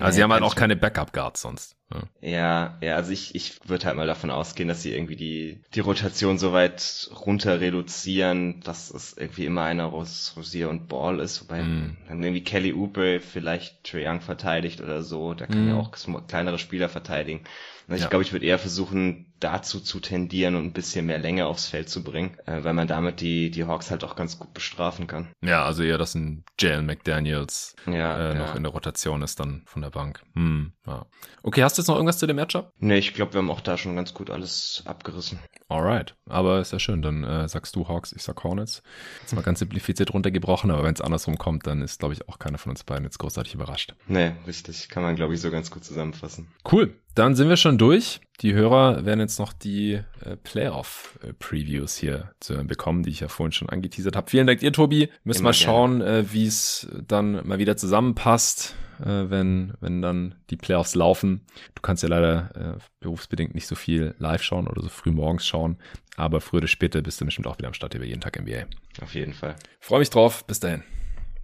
Also 0.00 0.16
sie 0.16 0.22
haben 0.22 0.32
halt 0.32 0.42
auch 0.42 0.54
keine 0.54 0.76
Backup-Guards 0.76 1.40
sonst. 1.40 1.76
Ja. 1.90 2.02
ja, 2.20 2.78
ja, 2.82 2.96
also 2.96 3.12
ich, 3.12 3.34
ich 3.34 3.66
würde 3.66 3.86
halt 3.86 3.96
mal 3.96 4.06
davon 4.06 4.30
ausgehen, 4.30 4.68
dass 4.68 4.82
sie 4.82 4.92
irgendwie 4.92 5.16
die, 5.16 5.62
die 5.74 5.80
Rotation 5.80 6.38
so 6.38 6.52
weit 6.52 7.10
runter 7.24 7.60
reduzieren, 7.60 8.60
dass 8.60 8.90
es 8.90 9.16
irgendwie 9.16 9.46
immer 9.46 9.62
einer 9.62 9.86
Ros 9.86 10.34
Rosier 10.36 10.68
und 10.68 10.88
Ball 10.88 11.18
ist, 11.18 11.40
wobei 11.40 11.62
mm. 11.62 11.96
dann 12.08 12.22
irgendwie 12.22 12.44
Kelly 12.44 12.74
Oubre 12.74 13.20
vielleicht 13.20 13.84
Trae 13.84 14.06
Young 14.06 14.20
verteidigt 14.20 14.82
oder 14.82 15.02
so, 15.02 15.32
da 15.32 15.46
kann 15.46 15.64
mm. 15.64 15.68
ja 15.70 15.76
auch 15.76 15.92
kleinere 16.26 16.58
Spieler 16.58 16.90
verteidigen. 16.90 17.40
Ja. 17.88 17.96
Ich 17.96 18.10
glaube, 18.10 18.22
ich 18.22 18.32
würde 18.32 18.44
eher 18.44 18.58
versuchen, 18.58 19.32
dazu 19.40 19.80
zu 19.80 20.00
tendieren 20.00 20.56
und 20.56 20.64
ein 20.64 20.72
bisschen 20.72 21.06
mehr 21.06 21.18
Länge 21.18 21.46
aufs 21.46 21.68
Feld 21.68 21.88
zu 21.88 22.04
bringen, 22.04 22.36
äh, 22.44 22.62
weil 22.64 22.74
man 22.74 22.86
damit 22.86 23.20
die, 23.20 23.50
die 23.50 23.64
Hawks 23.64 23.90
halt 23.90 24.04
auch 24.04 24.14
ganz 24.14 24.38
gut 24.38 24.52
bestrafen 24.52 25.06
kann. 25.06 25.28
Ja, 25.42 25.64
also 25.64 25.82
eher, 25.82 25.96
dass 25.96 26.14
ein 26.14 26.44
Jalen 26.58 26.86
McDaniels 26.86 27.76
ja, 27.86 28.32
äh, 28.32 28.34
noch 28.34 28.48
ja. 28.48 28.54
in 28.54 28.62
der 28.62 28.72
Rotation 28.72 29.22
ist 29.22 29.40
dann 29.40 29.62
von 29.66 29.80
der 29.80 29.90
Bank. 29.90 30.22
Hm, 30.34 30.72
ja. 30.86 31.06
Okay, 31.42 31.62
hast 31.62 31.78
du 31.78 31.82
jetzt 31.82 31.88
noch 31.88 31.94
irgendwas 31.94 32.18
zu 32.18 32.26
dem 32.26 32.36
Matchup? 32.36 32.72
Nee, 32.78 32.98
ich 32.98 33.14
glaube, 33.14 33.34
wir 33.34 33.38
haben 33.38 33.50
auch 33.50 33.60
da 33.60 33.78
schon 33.78 33.96
ganz 33.96 34.12
gut 34.12 34.28
alles 34.28 34.82
abgerissen. 34.84 35.38
Alright, 35.68 36.14
aber 36.26 36.60
ist 36.60 36.72
ja 36.72 36.78
schön, 36.78 37.00
dann 37.00 37.24
äh, 37.24 37.48
sagst 37.48 37.76
du 37.76 37.88
Hawks, 37.88 38.12
ich 38.12 38.22
sag 38.22 38.42
Hornets. 38.44 38.82
Jetzt 39.20 39.34
mal 39.34 39.42
ganz 39.42 39.60
simplifiziert 39.60 40.12
runtergebrochen, 40.12 40.70
aber 40.70 40.84
wenn 40.84 40.94
es 40.94 41.00
andersrum 41.00 41.38
kommt, 41.38 41.66
dann 41.66 41.80
ist, 41.80 42.00
glaube 42.00 42.14
ich, 42.14 42.28
auch 42.28 42.38
keiner 42.38 42.58
von 42.58 42.70
uns 42.70 42.84
beiden 42.84 43.04
jetzt 43.04 43.18
großartig 43.18 43.54
überrascht. 43.54 43.94
Nee, 44.08 44.32
richtig. 44.46 44.88
Kann 44.88 45.02
man, 45.02 45.16
glaube 45.16 45.34
ich, 45.34 45.40
so 45.40 45.50
ganz 45.50 45.70
gut 45.70 45.84
zusammenfassen. 45.84 46.48
Cool. 46.70 46.94
Dann 47.14 47.34
sind 47.34 47.48
wir 47.48 47.56
schon 47.56 47.78
durch. 47.78 48.20
Die 48.40 48.54
Hörer 48.54 49.04
werden 49.04 49.18
jetzt 49.18 49.40
noch 49.40 49.52
die 49.52 49.94
äh, 50.24 50.36
Playoff-Previews 50.44 51.96
hier 51.96 52.30
zu 52.38 52.54
hören 52.54 52.68
bekommen, 52.68 53.02
die 53.02 53.10
ich 53.10 53.20
ja 53.20 53.28
vorhin 53.28 53.50
schon 53.50 53.68
angeteasert 53.68 54.14
habe. 54.14 54.30
Vielen 54.30 54.46
Dank 54.46 54.60
dir, 54.60 54.72
Tobi. 54.72 55.08
Müssen 55.24 55.40
Immer 55.40 55.48
mal 55.48 55.54
schauen, 55.54 56.00
äh, 56.00 56.32
wie 56.32 56.46
es 56.46 56.88
dann 57.06 57.44
mal 57.46 57.58
wieder 57.58 57.76
zusammenpasst, 57.76 58.76
äh, 59.00 59.28
wenn, 59.28 59.74
wenn 59.80 60.02
dann 60.02 60.36
die 60.50 60.56
Playoffs 60.56 60.94
laufen. 60.94 61.46
Du 61.74 61.82
kannst 61.82 62.04
ja 62.04 62.08
leider 62.08 62.76
äh, 62.76 62.78
berufsbedingt 63.00 63.56
nicht 63.56 63.66
so 63.66 63.74
viel 63.74 64.14
live 64.18 64.42
schauen 64.44 64.68
oder 64.68 64.82
so 64.82 64.88
früh 64.88 65.10
morgens 65.10 65.44
schauen. 65.44 65.78
Aber 66.16 66.40
früher 66.40 66.58
oder 66.58 66.68
später 66.68 67.02
bist 67.02 67.20
du 67.20 67.24
bestimmt 67.24 67.48
auch 67.48 67.58
wieder 67.58 67.68
am 67.68 67.74
Start 67.74 67.94
über 67.94 68.04
jeden 68.04 68.20
Tag 68.20 68.40
NBA. 68.40 68.66
Auf 69.02 69.14
jeden 69.14 69.32
Fall. 69.32 69.56
Freue 69.80 69.98
mich 69.98 70.10
drauf. 70.10 70.46
Bis 70.46 70.60
dahin. 70.60 70.84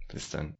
Bis 0.07 0.29
dann. 0.29 0.55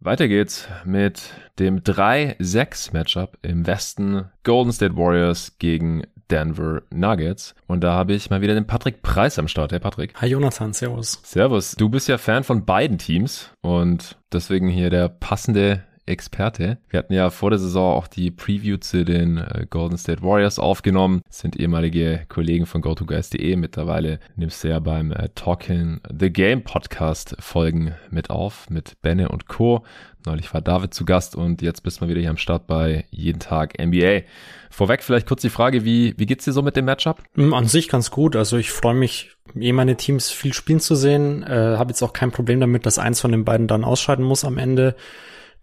Weiter 0.00 0.28
geht's 0.28 0.68
mit 0.84 1.22
dem 1.58 1.80
3-6-Matchup 1.80 3.36
im 3.42 3.66
Westen. 3.66 4.26
Golden 4.44 4.70
State 4.70 4.96
Warriors 4.96 5.58
gegen 5.58 6.04
Denver 6.30 6.82
Nuggets. 6.90 7.56
Und 7.66 7.82
da 7.82 7.94
habe 7.94 8.12
ich 8.12 8.30
mal 8.30 8.40
wieder 8.40 8.54
den 8.54 8.68
Patrick 8.68 9.02
Preis 9.02 9.40
am 9.40 9.48
Start. 9.48 9.72
Hey 9.72 9.80
Patrick. 9.80 10.14
Hi 10.20 10.28
Jonathan, 10.28 10.72
servus. 10.72 11.20
Servus. 11.24 11.72
Du 11.72 11.88
bist 11.88 12.06
ja 12.06 12.16
Fan 12.16 12.44
von 12.44 12.64
beiden 12.64 12.98
Teams 12.98 13.50
und 13.60 14.16
deswegen 14.32 14.68
hier 14.68 14.90
der 14.90 15.08
passende 15.08 15.82
Experte. 16.08 16.78
Wir 16.88 16.98
hatten 16.98 17.12
ja 17.12 17.30
vor 17.30 17.50
der 17.50 17.58
Saison 17.58 17.94
auch 17.94 18.06
die 18.06 18.30
Preview 18.30 18.78
zu 18.78 19.04
den 19.04 19.38
äh, 19.38 19.66
Golden 19.68 19.98
State 19.98 20.22
Warriors 20.22 20.58
aufgenommen. 20.58 21.22
Sind 21.28 21.56
ehemalige 21.56 22.26
Kollegen 22.28 22.66
von 22.66 22.80
GoToGuys.de. 22.80 23.56
Mittlerweile 23.56 24.18
nimmst 24.36 24.64
du 24.64 24.68
ja 24.68 24.80
beim 24.80 25.12
äh, 25.12 25.28
Talking 25.34 26.00
the 26.10 26.30
Game 26.30 26.62
Podcast 26.62 27.36
Folgen 27.38 27.94
mit 28.10 28.30
auf, 28.30 28.68
mit 28.70 29.00
Benne 29.02 29.28
und 29.28 29.48
Co. 29.48 29.84
Neulich 30.26 30.52
war 30.52 30.60
David 30.60 30.92
zu 30.92 31.04
Gast 31.04 31.36
und 31.36 31.62
jetzt 31.62 31.82
bist 31.82 32.00
du 32.00 32.04
mal 32.04 32.10
wieder 32.10 32.20
hier 32.20 32.30
am 32.30 32.36
Start 32.36 32.66
bei 32.66 33.04
Jeden 33.10 33.38
Tag 33.38 33.78
NBA. 33.80 34.22
Vorweg 34.70 35.02
vielleicht 35.02 35.26
kurz 35.26 35.42
die 35.42 35.48
Frage, 35.48 35.84
wie, 35.84 36.14
wie 36.18 36.26
geht's 36.26 36.44
dir 36.44 36.52
so 36.52 36.62
mit 36.62 36.76
dem 36.76 36.84
Matchup? 36.84 37.22
Mm, 37.34 37.54
an 37.54 37.66
sich 37.66 37.88
ganz 37.88 38.10
gut. 38.10 38.36
Also 38.36 38.56
ich 38.56 38.70
freue 38.70 38.94
mich, 38.94 39.30
eh 39.58 39.72
meine 39.72 39.96
Teams 39.96 40.30
viel 40.30 40.52
spielen 40.52 40.80
zu 40.80 40.94
sehen. 40.94 41.42
Äh, 41.44 41.76
Habe 41.78 41.90
jetzt 41.90 42.02
auch 42.02 42.12
kein 42.12 42.30
Problem 42.30 42.60
damit, 42.60 42.84
dass 42.84 42.98
eins 42.98 43.20
von 43.20 43.32
den 43.32 43.44
beiden 43.44 43.68
dann 43.68 43.84
ausscheiden 43.84 44.24
muss 44.24 44.44
am 44.44 44.58
Ende. 44.58 44.96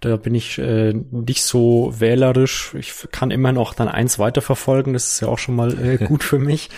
Da 0.02 0.18
bin 0.18 0.36
ich 0.36 0.58
äh, 0.60 0.94
nicht 0.94 1.44
so 1.44 1.94
wählerisch. 1.98 2.76
Ich 2.78 2.94
kann 3.12 3.32
immer 3.32 3.52
noch 3.52 3.74
dann 3.74 3.88
eins 3.88 4.20
weiterverfolgen. 4.20 4.94
Das 4.94 5.14
ist 5.14 5.20
ja 5.22 5.28
auch 5.28 5.40
schon 5.40 5.56
mal 5.56 5.78
äh, 5.84 5.98
gut 6.06 6.24
für 6.24 6.40
mich. 6.40 6.70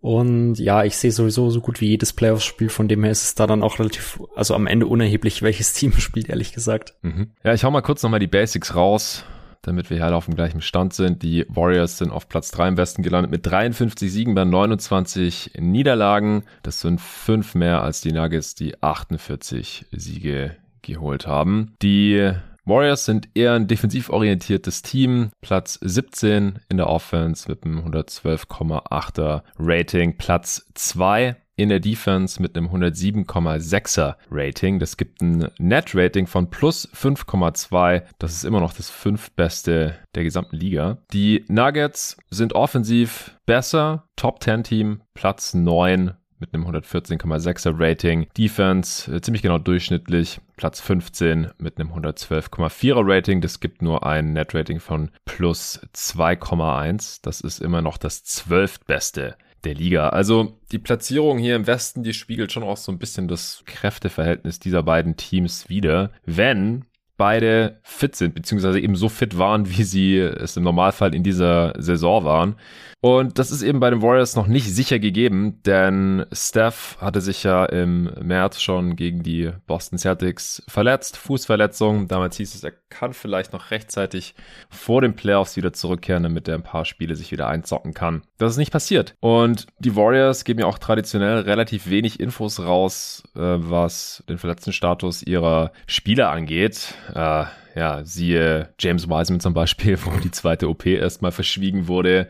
Und 0.00 0.58
ja, 0.58 0.84
ich 0.84 0.96
sehe 0.96 1.10
sowieso 1.10 1.50
so 1.50 1.60
gut 1.60 1.80
wie 1.80 1.88
jedes 1.88 2.12
Playoffs-Spiel, 2.12 2.68
von 2.68 2.86
dem 2.86 3.02
her 3.02 3.10
ist 3.10 3.24
es 3.24 3.34
da 3.34 3.46
dann 3.46 3.64
auch 3.64 3.80
relativ, 3.80 4.20
also 4.36 4.54
am 4.54 4.68
Ende 4.68 4.86
unerheblich, 4.86 5.42
welches 5.42 5.72
Team 5.72 5.92
spielt, 5.98 6.28
ehrlich 6.28 6.52
gesagt. 6.52 6.94
Mhm. 7.02 7.32
Ja, 7.42 7.52
ich 7.52 7.64
hau 7.64 7.70
mal 7.70 7.82
kurz 7.82 8.02
nochmal 8.02 8.20
die 8.20 8.28
Basics 8.28 8.76
raus, 8.76 9.24
damit 9.62 9.90
wir 9.90 9.96
hier 9.96 10.06
alle 10.06 10.14
auf 10.14 10.26
dem 10.26 10.36
gleichen 10.36 10.60
Stand 10.60 10.94
sind. 10.94 11.22
Die 11.24 11.46
Warriors 11.48 11.98
sind 11.98 12.12
auf 12.12 12.28
Platz 12.28 12.52
3 12.52 12.68
im 12.68 12.76
Westen 12.76 13.02
gelandet 13.02 13.32
mit 13.32 13.44
53 13.44 14.12
Siegen 14.12 14.34
bei 14.36 14.44
29 14.44 15.52
Niederlagen. 15.58 16.44
Das 16.62 16.80
sind 16.80 17.00
fünf 17.00 17.56
mehr 17.56 17.82
als 17.82 18.00
die 18.00 18.12
Nuggets, 18.12 18.54
die 18.54 18.80
48 18.80 19.86
Siege 19.90 20.56
geholt 20.82 21.26
haben. 21.26 21.74
Die 21.82 22.32
Warriors 22.68 23.06
sind 23.06 23.30
eher 23.34 23.54
ein 23.54 23.66
defensiv 23.66 24.10
orientiertes 24.10 24.82
Team. 24.82 25.30
Platz 25.40 25.78
17 25.80 26.58
in 26.68 26.76
der 26.76 26.88
Offense 26.88 27.48
mit 27.48 27.64
einem 27.64 27.80
112,8er 27.80 29.42
Rating. 29.58 30.18
Platz 30.18 30.66
2 30.74 31.36
in 31.56 31.70
der 31.70 31.80
Defense 31.80 32.40
mit 32.40 32.56
einem 32.56 32.68
107,6er 32.68 34.14
Rating. 34.30 34.78
Das 34.78 34.96
gibt 34.96 35.20
ein 35.20 35.48
Net-Rating 35.58 36.26
von 36.26 36.50
plus 36.50 36.88
5,2. 36.94 38.04
Das 38.18 38.32
ist 38.32 38.44
immer 38.44 38.60
noch 38.60 38.72
das 38.72 38.90
fünftbeste 38.90 39.96
der 40.14 40.22
gesamten 40.22 40.56
Liga. 40.56 40.98
Die 41.12 41.44
Nuggets 41.48 42.16
sind 42.30 42.52
offensiv 42.52 43.36
besser. 43.44 44.04
Top 44.14 44.42
10 44.42 44.62
Team, 44.62 45.02
Platz 45.14 45.54
9 45.54 46.12
mit 46.38 46.54
einem 46.54 46.66
114,6er 46.66 47.74
Rating. 47.78 48.26
Defense 48.36 49.14
äh, 49.14 49.20
ziemlich 49.20 49.42
genau 49.42 49.58
durchschnittlich. 49.58 50.40
Platz 50.56 50.80
15 50.80 51.50
mit 51.58 51.78
einem 51.78 51.92
112,4er 51.92 53.02
Rating. 53.04 53.40
Das 53.40 53.60
gibt 53.60 53.82
nur 53.82 54.06
ein 54.06 54.32
Net-Rating 54.32 54.80
von 54.80 55.10
plus 55.24 55.80
2,1. 55.94 57.20
Das 57.22 57.40
ist 57.40 57.60
immer 57.60 57.82
noch 57.82 57.96
das 57.96 58.24
zwölftbeste 58.24 59.36
der 59.64 59.74
Liga. 59.74 60.10
Also 60.10 60.58
die 60.70 60.78
Platzierung 60.78 61.38
hier 61.38 61.56
im 61.56 61.66
Westen, 61.66 62.02
die 62.02 62.14
spiegelt 62.14 62.52
schon 62.52 62.62
auch 62.62 62.76
so 62.76 62.92
ein 62.92 62.98
bisschen 62.98 63.28
das 63.28 63.62
Kräfteverhältnis 63.66 64.60
dieser 64.60 64.82
beiden 64.82 65.16
Teams 65.16 65.68
wider. 65.68 66.12
Wenn 66.24 66.84
beide 67.16 67.80
fit 67.82 68.14
sind, 68.16 68.34
beziehungsweise 68.34 68.80
eben 68.80 68.96
so 68.96 69.10
fit 69.10 69.36
waren, 69.36 69.68
wie 69.76 69.82
sie 69.82 70.16
es 70.18 70.56
im 70.56 70.62
Normalfall 70.62 71.14
in 71.14 71.22
dieser 71.22 71.74
Saison 71.76 72.24
waren. 72.24 72.56
Und 73.00 73.38
das 73.38 73.52
ist 73.52 73.62
eben 73.62 73.78
bei 73.78 73.90
den 73.90 74.02
Warriors 74.02 74.34
noch 74.34 74.48
nicht 74.48 74.74
sicher 74.74 74.98
gegeben, 74.98 75.62
denn 75.64 76.26
Steph 76.32 76.96
hatte 77.00 77.20
sich 77.20 77.44
ja 77.44 77.64
im 77.64 78.10
März 78.20 78.60
schon 78.60 78.96
gegen 78.96 79.22
die 79.22 79.52
Boston 79.66 79.98
Celtics 79.98 80.64
verletzt, 80.66 81.16
Fußverletzung. 81.16 82.08
Damals 82.08 82.36
hieß 82.38 82.56
es, 82.56 82.64
er 82.64 82.72
kann 82.88 83.12
vielleicht 83.12 83.52
noch 83.52 83.70
rechtzeitig 83.70 84.34
vor 84.68 85.00
den 85.00 85.14
Playoffs 85.14 85.56
wieder 85.56 85.72
zurückkehren, 85.72 86.24
damit 86.24 86.48
er 86.48 86.56
ein 86.56 86.64
paar 86.64 86.84
Spiele 86.84 87.14
sich 87.14 87.30
wieder 87.30 87.46
einzocken 87.46 87.94
kann. 87.94 88.22
Das 88.36 88.52
ist 88.52 88.58
nicht 88.58 88.72
passiert. 88.72 89.14
Und 89.20 89.66
die 89.78 89.94
Warriors 89.94 90.42
geben 90.42 90.60
ja 90.60 90.66
auch 90.66 90.78
traditionell 90.78 91.40
relativ 91.40 91.88
wenig 91.88 92.18
Infos 92.18 92.58
raus, 92.58 93.22
äh, 93.36 93.40
was 93.40 94.24
den 94.28 94.38
verletzten 94.38 94.72
Status 94.72 95.22
ihrer 95.22 95.70
Spieler 95.86 96.30
angeht. 96.30 96.94
Äh, 97.14 97.44
ja, 97.74 98.04
siehe 98.04 98.68
James 98.78 99.08
Wiseman 99.08 99.40
zum 99.40 99.54
Beispiel, 99.54 99.98
wo 100.04 100.10
die 100.18 100.30
zweite 100.30 100.68
OP 100.68 100.86
erstmal 100.86 101.32
verschwiegen 101.32 101.88
wurde. 101.88 102.28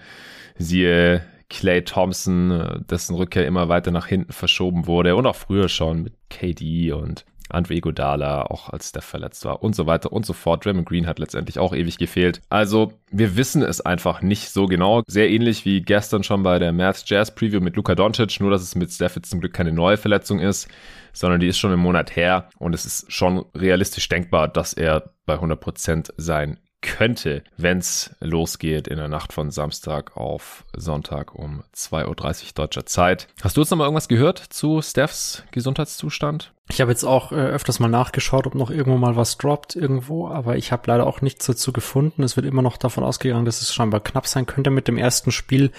Siehe 0.56 1.22
Clay 1.48 1.82
Thompson, 1.82 2.84
dessen 2.90 3.14
Rückkehr 3.14 3.46
immer 3.46 3.68
weiter 3.68 3.90
nach 3.90 4.06
hinten 4.06 4.32
verschoben 4.32 4.86
wurde 4.86 5.16
und 5.16 5.26
auch 5.26 5.36
früher 5.36 5.68
schon 5.68 6.02
mit 6.02 6.12
KD 6.28 6.92
und 6.92 7.24
Andre 7.48 7.74
Iguodala, 7.74 8.42
auch 8.42 8.68
als 8.70 8.92
der 8.92 9.02
verletzt 9.02 9.44
war 9.44 9.62
und 9.62 9.74
so 9.74 9.86
weiter 9.86 10.12
und 10.12 10.26
so 10.26 10.32
fort. 10.32 10.64
Draymond 10.64 10.88
Green 10.88 11.06
hat 11.06 11.18
letztendlich 11.18 11.58
auch 11.58 11.74
ewig 11.74 11.98
gefehlt. 11.98 12.40
Also 12.48 12.92
wir 13.10 13.36
wissen 13.36 13.62
es 13.62 13.80
einfach 13.80 14.22
nicht 14.22 14.50
so 14.50 14.66
genau. 14.66 15.02
Sehr 15.06 15.30
ähnlich 15.30 15.64
wie 15.64 15.80
gestern 15.80 16.22
schon 16.22 16.42
bei 16.42 16.58
der 16.58 16.72
Mavs 16.72 17.04
Jazz 17.06 17.34
Preview 17.34 17.60
mit 17.60 17.76
Luka 17.76 17.94
Doncic, 17.94 18.40
nur 18.40 18.50
dass 18.50 18.62
es 18.62 18.74
mit 18.74 18.90
Steph 18.90 19.16
jetzt 19.16 19.30
zum 19.30 19.40
Glück 19.40 19.52
keine 19.52 19.72
neue 19.72 19.96
Verletzung 19.96 20.40
ist, 20.40 20.68
sondern 21.12 21.40
die 21.40 21.48
ist 21.48 21.58
schon 21.58 21.72
im 21.72 21.80
Monat 21.80 22.16
her 22.16 22.48
und 22.58 22.74
es 22.74 22.84
ist 22.84 23.12
schon 23.12 23.44
realistisch 23.54 24.08
denkbar, 24.08 24.48
dass 24.48 24.72
er 24.72 25.10
bei 25.26 25.34
100% 25.34 26.12
sein 26.16 26.58
könnte, 26.80 27.42
wenn 27.56 27.78
es 27.78 28.14
losgeht 28.20 28.86
in 28.88 28.96
der 28.96 29.08
Nacht 29.08 29.32
von 29.32 29.50
Samstag 29.50 30.16
auf 30.16 30.64
Sonntag 30.76 31.34
um 31.34 31.64
2.30 31.74 32.06
Uhr 32.06 32.52
deutscher 32.54 32.86
Zeit. 32.86 33.28
Hast 33.42 33.56
du 33.56 33.60
jetzt 33.60 33.70
noch 33.70 33.78
mal 33.78 33.84
irgendwas 33.84 34.08
gehört 34.08 34.38
zu 34.38 34.80
Stephs 34.82 35.42
Gesundheitszustand? 35.50 36.52
Ich 36.70 36.80
habe 36.80 36.90
jetzt 36.90 37.04
auch 37.04 37.32
äh, 37.32 37.36
öfters 37.36 37.80
mal 37.80 37.88
nachgeschaut, 37.88 38.46
ob 38.46 38.54
noch 38.54 38.70
irgendwo 38.70 38.98
mal 38.98 39.16
was 39.16 39.38
droppt 39.38 39.74
irgendwo, 39.74 40.28
aber 40.28 40.56
ich 40.56 40.70
habe 40.70 40.82
leider 40.86 41.06
auch 41.06 41.22
nichts 41.22 41.46
dazu 41.46 41.72
gefunden. 41.72 42.22
Es 42.22 42.36
wird 42.36 42.46
immer 42.46 42.62
noch 42.62 42.76
davon 42.76 43.04
ausgegangen, 43.04 43.46
dass 43.46 43.62
es 43.62 43.74
scheinbar 43.74 44.00
knapp 44.00 44.26
sein 44.26 44.46
könnte 44.46 44.70
mit 44.70 44.86
dem 44.86 44.98
ersten 44.98 45.32
Spiel. 45.32 45.72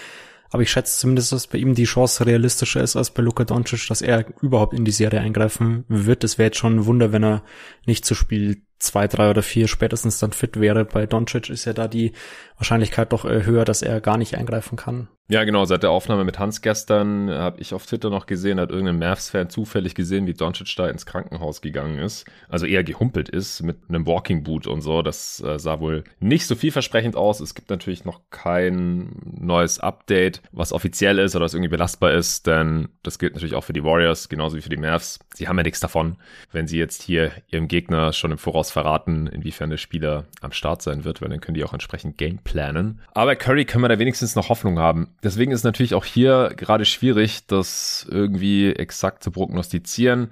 Aber 0.52 0.64
ich 0.64 0.72
schätze 0.72 0.98
zumindest, 0.98 1.32
dass 1.32 1.46
bei 1.46 1.60
ihm 1.60 1.76
die 1.76 1.84
Chance 1.84 2.26
realistischer 2.26 2.82
ist 2.82 2.96
als 2.96 3.12
bei 3.12 3.22
Luka 3.22 3.44
Doncic, 3.44 3.88
dass 3.88 4.02
er 4.02 4.26
überhaupt 4.42 4.74
in 4.74 4.84
die 4.84 4.92
Serie 4.92 5.22
eingreifen 5.22 5.86
wird. 5.88 6.24
Es 6.24 6.40
wäre 6.40 6.48
jetzt 6.48 6.58
schon 6.58 6.78
ein 6.78 6.86
Wunder, 6.88 7.12
wenn 7.12 7.24
er 7.24 7.44
nicht 7.86 8.04
zu 8.04 8.16
Spiel 8.16 8.64
zwei, 8.80 9.08
drei 9.08 9.30
oder 9.30 9.44
vier 9.44 9.68
spätestens 9.68 10.20
dann 10.20 10.32
fit 10.32 10.60
wäre. 10.60 10.86
Bei 10.86 11.06
Doncic 11.06 11.50
ist 11.50 11.66
ja 11.66 11.74
da 11.74 11.88
die 11.88 12.14
Wahrscheinlichkeit 12.60 13.12
doch 13.14 13.26
äh, 13.26 13.46
höher, 13.46 13.66
dass 13.66 13.82
er 13.82 14.02
gar 14.02 14.18
nicht 14.18 14.36
eingreifen 14.36 14.76
kann. 14.76 15.08
Ja, 15.32 15.44
genau. 15.44 15.64
Seit 15.66 15.84
der 15.84 15.92
Aufnahme 15.92 16.24
mit 16.24 16.40
Hans 16.40 16.62
gestern 16.62 17.30
habe 17.30 17.62
ich 17.62 17.76
auf 17.76 17.86
Twitter 17.86 18.10
noch 18.10 18.26
gesehen, 18.26 18.60
hat 18.60 18.72
irgendein 18.72 18.98
Mavs-Fan 18.98 19.52
zufällig 19.52 19.94
gesehen, 19.94 20.26
wie 20.26 20.34
Doncic 20.34 20.76
da 20.76 20.90
ins 20.90 21.06
Krankenhaus 21.06 21.62
gegangen 21.62 22.00
ist. 22.00 22.26
Also 22.50 22.66
eher 22.66 22.84
gehumpelt 22.84 23.30
ist 23.30 23.62
mit 23.62 23.78
einem 23.88 24.08
Walking 24.08 24.42
Boot 24.44 24.66
und 24.66 24.82
so. 24.82 25.04
Das 25.04 25.40
äh, 25.42 25.60
sah 25.60 25.80
wohl 25.80 26.04
nicht 26.20 26.48
so 26.48 26.56
vielversprechend 26.56 27.16
aus. 27.16 27.42
Es 27.42 27.54
gibt 27.54 27.70
natürlich 27.70 28.06
noch 28.06 28.22
kein 28.32 29.12
neues 29.24 29.80
Update, 29.80 30.42
was 30.52 30.74
offiziell 30.74 31.20
ist 31.20 31.36
oder 31.36 31.46
was 31.46 31.54
irgendwie 31.54 31.70
belastbar 31.70 32.12
ist, 32.12 32.48
denn 32.48 32.90
das 33.04 33.20
gilt 33.20 33.36
natürlich 33.36 33.54
auch 33.54 33.64
für 33.64 33.74
die 33.74 33.84
Warriors, 33.84 34.30
genauso 34.30 34.58
wie 34.58 34.62
für 34.62 34.70
die 34.70 34.78
Mavs. 34.78 35.20
Sie 35.36 35.48
haben 35.48 35.58
ja 35.58 35.64
nichts 35.64 35.80
davon, 35.80 36.18
wenn 36.52 36.68
sie 36.68 36.80
jetzt 36.80 37.04
hier 37.04 37.32
ihrem 37.50 37.68
Gegner 37.68 38.14
schon 38.14 38.32
im 38.32 38.40
Voraus 38.40 38.72
verraten, 38.72 39.28
inwiefern 39.28 39.70
der 39.70 39.78
Spieler 39.78 40.26
am 40.42 40.54
Start 40.54 40.82
sein 40.82 41.04
wird, 41.04 41.22
weil 41.22 41.30
dann 41.30 41.40
können 41.40 41.54
die 41.54 41.64
auch 41.64 41.74
entsprechend 41.74 42.18
Game 42.18 42.40
planen. 42.50 43.00
Aber 43.14 43.36
Curry 43.36 43.66
können 43.66 43.84
wir 43.84 43.90
da 43.90 44.00
wenigstens 44.00 44.36
noch 44.36 44.50
Hoffnung 44.50 44.80
haben 44.80 45.10
Deswegen 45.24 45.52
ist 45.52 45.64
natürlich 45.64 45.94
auch 45.94 46.06
hier 46.06 46.52
gerade 46.56 46.86
schwierig, 46.86 47.46
das 47.48 48.08
irgendwie 48.10 48.72
exakt 48.74 49.24
zu 49.24 49.32
prognostizieren, 49.32 50.32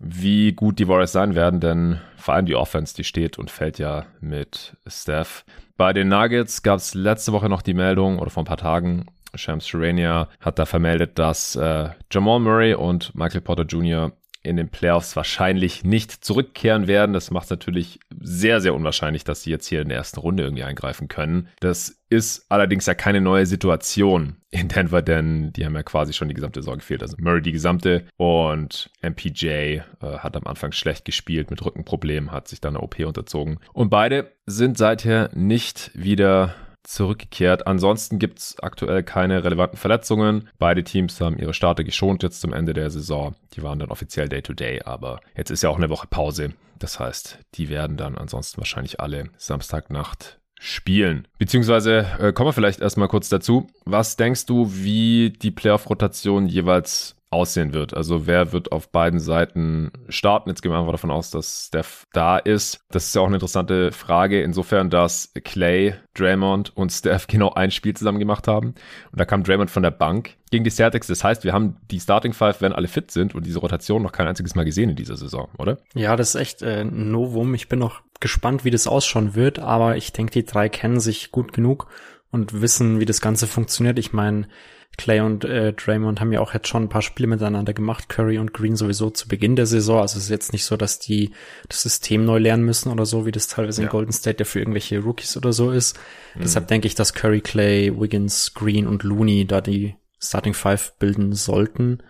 wie 0.00 0.52
gut 0.52 0.78
die 0.78 0.88
Warriors 0.88 1.12
sein 1.12 1.34
werden, 1.34 1.60
denn 1.60 2.00
vor 2.16 2.34
allem 2.34 2.46
die 2.46 2.56
Offense, 2.56 2.94
die 2.94 3.04
steht 3.04 3.38
und 3.38 3.50
fällt 3.50 3.78
ja 3.78 4.06
mit 4.20 4.76
Steph. 4.86 5.44
Bei 5.76 5.92
den 5.92 6.08
Nuggets 6.08 6.62
gab 6.62 6.78
es 6.78 6.94
letzte 6.94 7.32
Woche 7.32 7.48
noch 7.48 7.62
die 7.62 7.74
Meldung 7.74 8.18
oder 8.18 8.30
vor 8.30 8.42
ein 8.42 8.46
paar 8.46 8.56
Tagen, 8.56 9.06
Shams 9.34 9.66
Charania 9.66 10.28
hat 10.40 10.58
da 10.58 10.66
vermeldet, 10.66 11.18
dass 11.18 11.56
äh, 11.56 11.88
Jamal 12.10 12.40
Murray 12.40 12.74
und 12.74 13.14
Michael 13.14 13.40
Porter 13.40 13.64
Jr 13.64 14.12
in 14.42 14.56
den 14.56 14.68
Playoffs 14.68 15.14
wahrscheinlich 15.14 15.84
nicht 15.84 16.24
zurückkehren 16.24 16.86
werden. 16.86 17.12
Das 17.12 17.30
macht 17.30 17.44
es 17.44 17.50
natürlich 17.50 18.00
sehr, 18.20 18.60
sehr 18.60 18.74
unwahrscheinlich, 18.74 19.24
dass 19.24 19.42
sie 19.42 19.50
jetzt 19.50 19.66
hier 19.66 19.82
in 19.82 19.88
der 19.88 19.98
ersten 19.98 20.20
Runde 20.20 20.42
irgendwie 20.42 20.64
eingreifen 20.64 21.08
können. 21.08 21.48
Das 21.60 22.00
ist 22.08 22.46
allerdings 22.48 22.86
ja 22.86 22.94
keine 22.94 23.20
neue 23.20 23.46
Situation 23.46 24.36
in 24.50 24.68
Denver, 24.68 25.00
denn 25.00 25.52
die 25.52 25.64
haben 25.64 25.74
ja 25.74 25.82
quasi 25.82 26.12
schon 26.12 26.28
die 26.28 26.34
gesamte 26.34 26.60
Saison 26.60 26.78
gefehlt. 26.78 27.02
Also 27.02 27.16
Murray 27.18 27.40
die 27.40 27.52
gesamte 27.52 28.04
und 28.16 28.90
MPJ 29.00 29.46
äh, 29.46 29.80
hat 30.00 30.36
am 30.36 30.46
Anfang 30.46 30.72
schlecht 30.72 31.04
gespielt 31.04 31.50
mit 31.50 31.64
Rückenproblemen, 31.64 32.32
hat 32.32 32.48
sich 32.48 32.60
dann 32.60 32.76
eine 32.76 32.84
OP 32.84 32.98
unterzogen. 33.00 33.60
Und 33.72 33.90
beide 33.90 34.32
sind 34.46 34.76
seither 34.76 35.30
nicht 35.34 35.90
wieder 35.94 36.54
zurückgekehrt. 36.84 37.66
Ansonsten 37.66 38.18
gibt 38.18 38.38
es 38.38 38.56
aktuell 38.60 39.02
keine 39.02 39.44
relevanten 39.44 39.78
Verletzungen. 39.78 40.48
Beide 40.58 40.84
Teams 40.84 41.20
haben 41.20 41.38
ihre 41.38 41.54
Starter 41.54 41.84
geschont 41.84 42.22
jetzt 42.22 42.40
zum 42.40 42.52
Ende 42.52 42.72
der 42.72 42.90
Saison. 42.90 43.34
Die 43.54 43.62
waren 43.62 43.78
dann 43.78 43.90
offiziell 43.90 44.28
Day-to-Day, 44.28 44.80
-Day, 44.80 44.86
aber 44.86 45.20
jetzt 45.36 45.50
ist 45.50 45.62
ja 45.62 45.70
auch 45.70 45.76
eine 45.76 45.90
Woche 45.90 46.06
Pause. 46.06 46.52
Das 46.78 46.98
heißt, 46.98 47.38
die 47.54 47.68
werden 47.68 47.96
dann 47.96 48.18
ansonsten 48.18 48.58
wahrscheinlich 48.58 49.00
alle 49.00 49.30
Samstagnacht 49.36 50.40
spielen. 50.58 51.26
Beziehungsweise 51.38 52.06
äh, 52.18 52.32
kommen 52.32 52.48
wir 52.48 52.52
vielleicht 52.52 52.80
erstmal 52.80 53.08
kurz 53.08 53.28
dazu. 53.28 53.66
Was 53.84 54.16
denkst 54.16 54.46
du, 54.46 54.72
wie 54.72 55.30
die 55.30 55.50
Playoff-Rotation 55.50 56.46
jeweils 56.46 57.16
aussehen 57.32 57.72
wird. 57.72 57.94
Also 57.94 58.26
wer 58.26 58.52
wird 58.52 58.72
auf 58.72 58.90
beiden 58.90 59.18
Seiten 59.18 59.90
starten? 60.08 60.50
Jetzt 60.50 60.62
gehen 60.62 60.70
wir 60.70 60.78
einfach 60.78 60.92
davon 60.92 61.10
aus, 61.10 61.30
dass 61.30 61.66
Steph 61.68 62.06
da 62.12 62.38
ist. 62.38 62.80
Das 62.90 63.06
ist 63.06 63.14
ja 63.14 63.22
auch 63.22 63.26
eine 63.26 63.36
interessante 63.36 63.92
Frage, 63.92 64.42
insofern, 64.42 64.90
dass 64.90 65.32
Clay, 65.44 65.94
Draymond 66.14 66.76
und 66.76 66.90
Steph 66.90 67.26
genau 67.28 67.52
ein 67.54 67.70
Spiel 67.70 67.94
zusammen 67.94 68.18
gemacht 68.18 68.48
haben. 68.48 68.74
Und 69.10 69.20
da 69.20 69.24
kam 69.24 69.42
Draymond 69.44 69.70
von 69.70 69.82
der 69.82 69.90
Bank 69.90 70.36
gegen 70.50 70.64
die 70.64 70.70
Celtics. 70.70 71.06
Das 71.06 71.24
heißt, 71.24 71.44
wir 71.44 71.52
haben 71.52 71.76
die 71.90 72.00
Starting 72.00 72.34
Five, 72.34 72.60
wenn 72.60 72.72
alle 72.72 72.88
fit 72.88 73.10
sind 73.10 73.34
und 73.34 73.46
diese 73.46 73.60
Rotation 73.60 74.02
noch 74.02 74.12
kein 74.12 74.28
einziges 74.28 74.54
Mal 74.54 74.64
gesehen 74.64 74.90
in 74.90 74.96
dieser 74.96 75.16
Saison, 75.16 75.48
oder? 75.58 75.78
Ja, 75.94 76.16
das 76.16 76.34
ist 76.34 76.40
echt 76.40 76.62
äh, 76.62 76.84
Novum. 76.84 77.54
Ich 77.54 77.68
bin 77.68 77.78
noch 77.78 78.02
gespannt, 78.20 78.64
wie 78.64 78.70
das 78.70 78.86
ausschauen 78.86 79.34
wird, 79.34 79.58
aber 79.58 79.96
ich 79.96 80.12
denke, 80.12 80.32
die 80.32 80.44
drei 80.44 80.68
kennen 80.68 81.00
sich 81.00 81.32
gut 81.32 81.52
genug 81.52 81.88
und 82.30 82.60
wissen, 82.60 83.00
wie 83.00 83.04
das 83.04 83.20
Ganze 83.20 83.46
funktioniert. 83.46 83.98
Ich 83.98 84.12
meine, 84.12 84.48
Clay 84.98 85.20
und 85.20 85.44
äh, 85.44 85.72
Draymond 85.72 86.20
haben 86.20 86.32
ja 86.32 86.40
auch 86.40 86.52
jetzt 86.52 86.68
schon 86.68 86.84
ein 86.84 86.88
paar 86.88 87.02
Spiele 87.02 87.26
miteinander 87.26 87.72
gemacht, 87.72 88.08
Curry 88.08 88.38
und 88.38 88.52
Green 88.52 88.76
sowieso 88.76 89.10
zu 89.10 89.26
Beginn 89.26 89.56
der 89.56 89.66
Saison. 89.66 90.00
Also 90.00 90.18
es 90.18 90.24
ist 90.24 90.30
jetzt 90.30 90.52
nicht 90.52 90.64
so, 90.64 90.76
dass 90.76 90.98
die 90.98 91.32
das 91.68 91.82
System 91.82 92.24
neu 92.24 92.38
lernen 92.38 92.64
müssen 92.64 92.92
oder 92.92 93.06
so, 93.06 93.24
wie 93.24 93.32
das 93.32 93.48
teilweise 93.48 93.82
ja. 93.82 93.88
in 93.88 93.90
Golden 93.90 94.12
State 94.12 94.40
ja 94.40 94.44
für 94.44 94.58
irgendwelche 94.58 94.98
Rookies 95.00 95.36
oder 95.36 95.52
so 95.52 95.70
ist. 95.70 95.98
Mhm. 96.34 96.42
Deshalb 96.42 96.68
denke 96.68 96.86
ich, 96.86 96.94
dass 96.94 97.14
Curry, 97.14 97.40
Clay, 97.40 97.98
Wiggins, 97.98 98.52
Green 98.54 98.86
und 98.86 99.02
Looney 99.02 99.46
da 99.46 99.60
die 99.60 99.96
Starting 100.20 100.54
Five 100.54 100.94
bilden 100.98 101.32
sollten. 101.32 102.02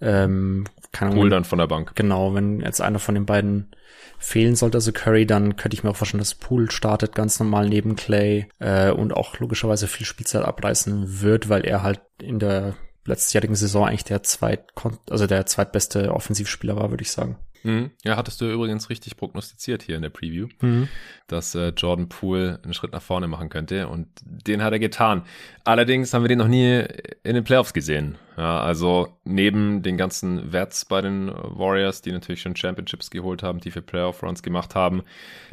Ähm, 0.00 0.64
keine 0.92 1.10
Ahnung. 1.10 1.22
Pool 1.22 1.30
dann 1.30 1.44
von 1.44 1.58
der 1.58 1.66
Bank. 1.66 1.92
Genau, 1.96 2.34
wenn 2.34 2.60
jetzt 2.60 2.80
einer 2.80 3.00
von 3.00 3.14
den 3.14 3.26
beiden 3.26 3.70
fehlen 4.18 4.56
sollte, 4.56 4.78
also 4.78 4.92
Curry, 4.92 5.26
dann 5.26 5.56
könnte 5.56 5.76
ich 5.76 5.84
mir 5.84 5.90
auch 5.90 5.96
vorstellen, 5.96 6.20
dass 6.20 6.34
Pool 6.34 6.70
startet 6.70 7.14
ganz 7.14 7.38
normal 7.38 7.68
neben 7.68 7.96
Clay 7.96 8.48
äh, 8.58 8.90
und 8.90 9.14
auch 9.14 9.38
logischerweise 9.38 9.86
viel 9.86 10.06
Spielzeit 10.06 10.44
abreißen 10.44 11.20
wird, 11.20 11.48
weil 11.48 11.64
er 11.64 11.82
halt 11.82 12.00
in 12.20 12.38
der 12.38 12.74
letztjährigen 13.04 13.56
Saison 13.56 13.86
eigentlich 13.86 14.04
der 14.04 14.22
zweit, 14.22 14.66
also 15.08 15.26
der 15.26 15.46
zweitbeste 15.46 16.12
Offensivspieler 16.12 16.76
war, 16.76 16.90
würde 16.90 17.02
ich 17.02 17.10
sagen. 17.10 17.38
Mhm. 17.62 17.90
Ja, 18.04 18.16
hattest 18.16 18.40
du 18.40 18.50
übrigens 18.50 18.90
richtig 18.90 19.16
prognostiziert 19.16 19.82
hier 19.82 19.96
in 19.96 20.02
der 20.02 20.10
Preview, 20.10 20.48
mhm. 20.60 20.88
dass 21.26 21.54
äh, 21.54 21.72
Jordan 21.76 22.08
Poole 22.08 22.60
einen 22.62 22.74
Schritt 22.74 22.92
nach 22.92 23.02
vorne 23.02 23.28
machen 23.28 23.48
könnte 23.48 23.88
und 23.88 24.08
den 24.22 24.62
hat 24.62 24.72
er 24.72 24.78
getan. 24.78 25.22
Allerdings 25.64 26.12
haben 26.12 26.22
wir 26.22 26.28
den 26.28 26.38
noch 26.38 26.48
nie 26.48 26.84
in 27.22 27.34
den 27.34 27.44
Playoffs 27.44 27.72
gesehen. 27.72 28.16
Ja, 28.38 28.60
also 28.60 29.08
neben 29.24 29.82
den 29.82 29.96
ganzen 29.96 30.52
Wets 30.52 30.84
bei 30.84 31.00
den 31.00 31.26
Warriors, 31.26 32.02
die 32.02 32.12
natürlich 32.12 32.40
schon 32.40 32.54
Championships 32.54 33.10
geholt 33.10 33.42
haben, 33.42 33.60
tiefe 33.60 33.82
Playoff-Runs 33.82 34.44
gemacht 34.44 34.76
haben, 34.76 35.02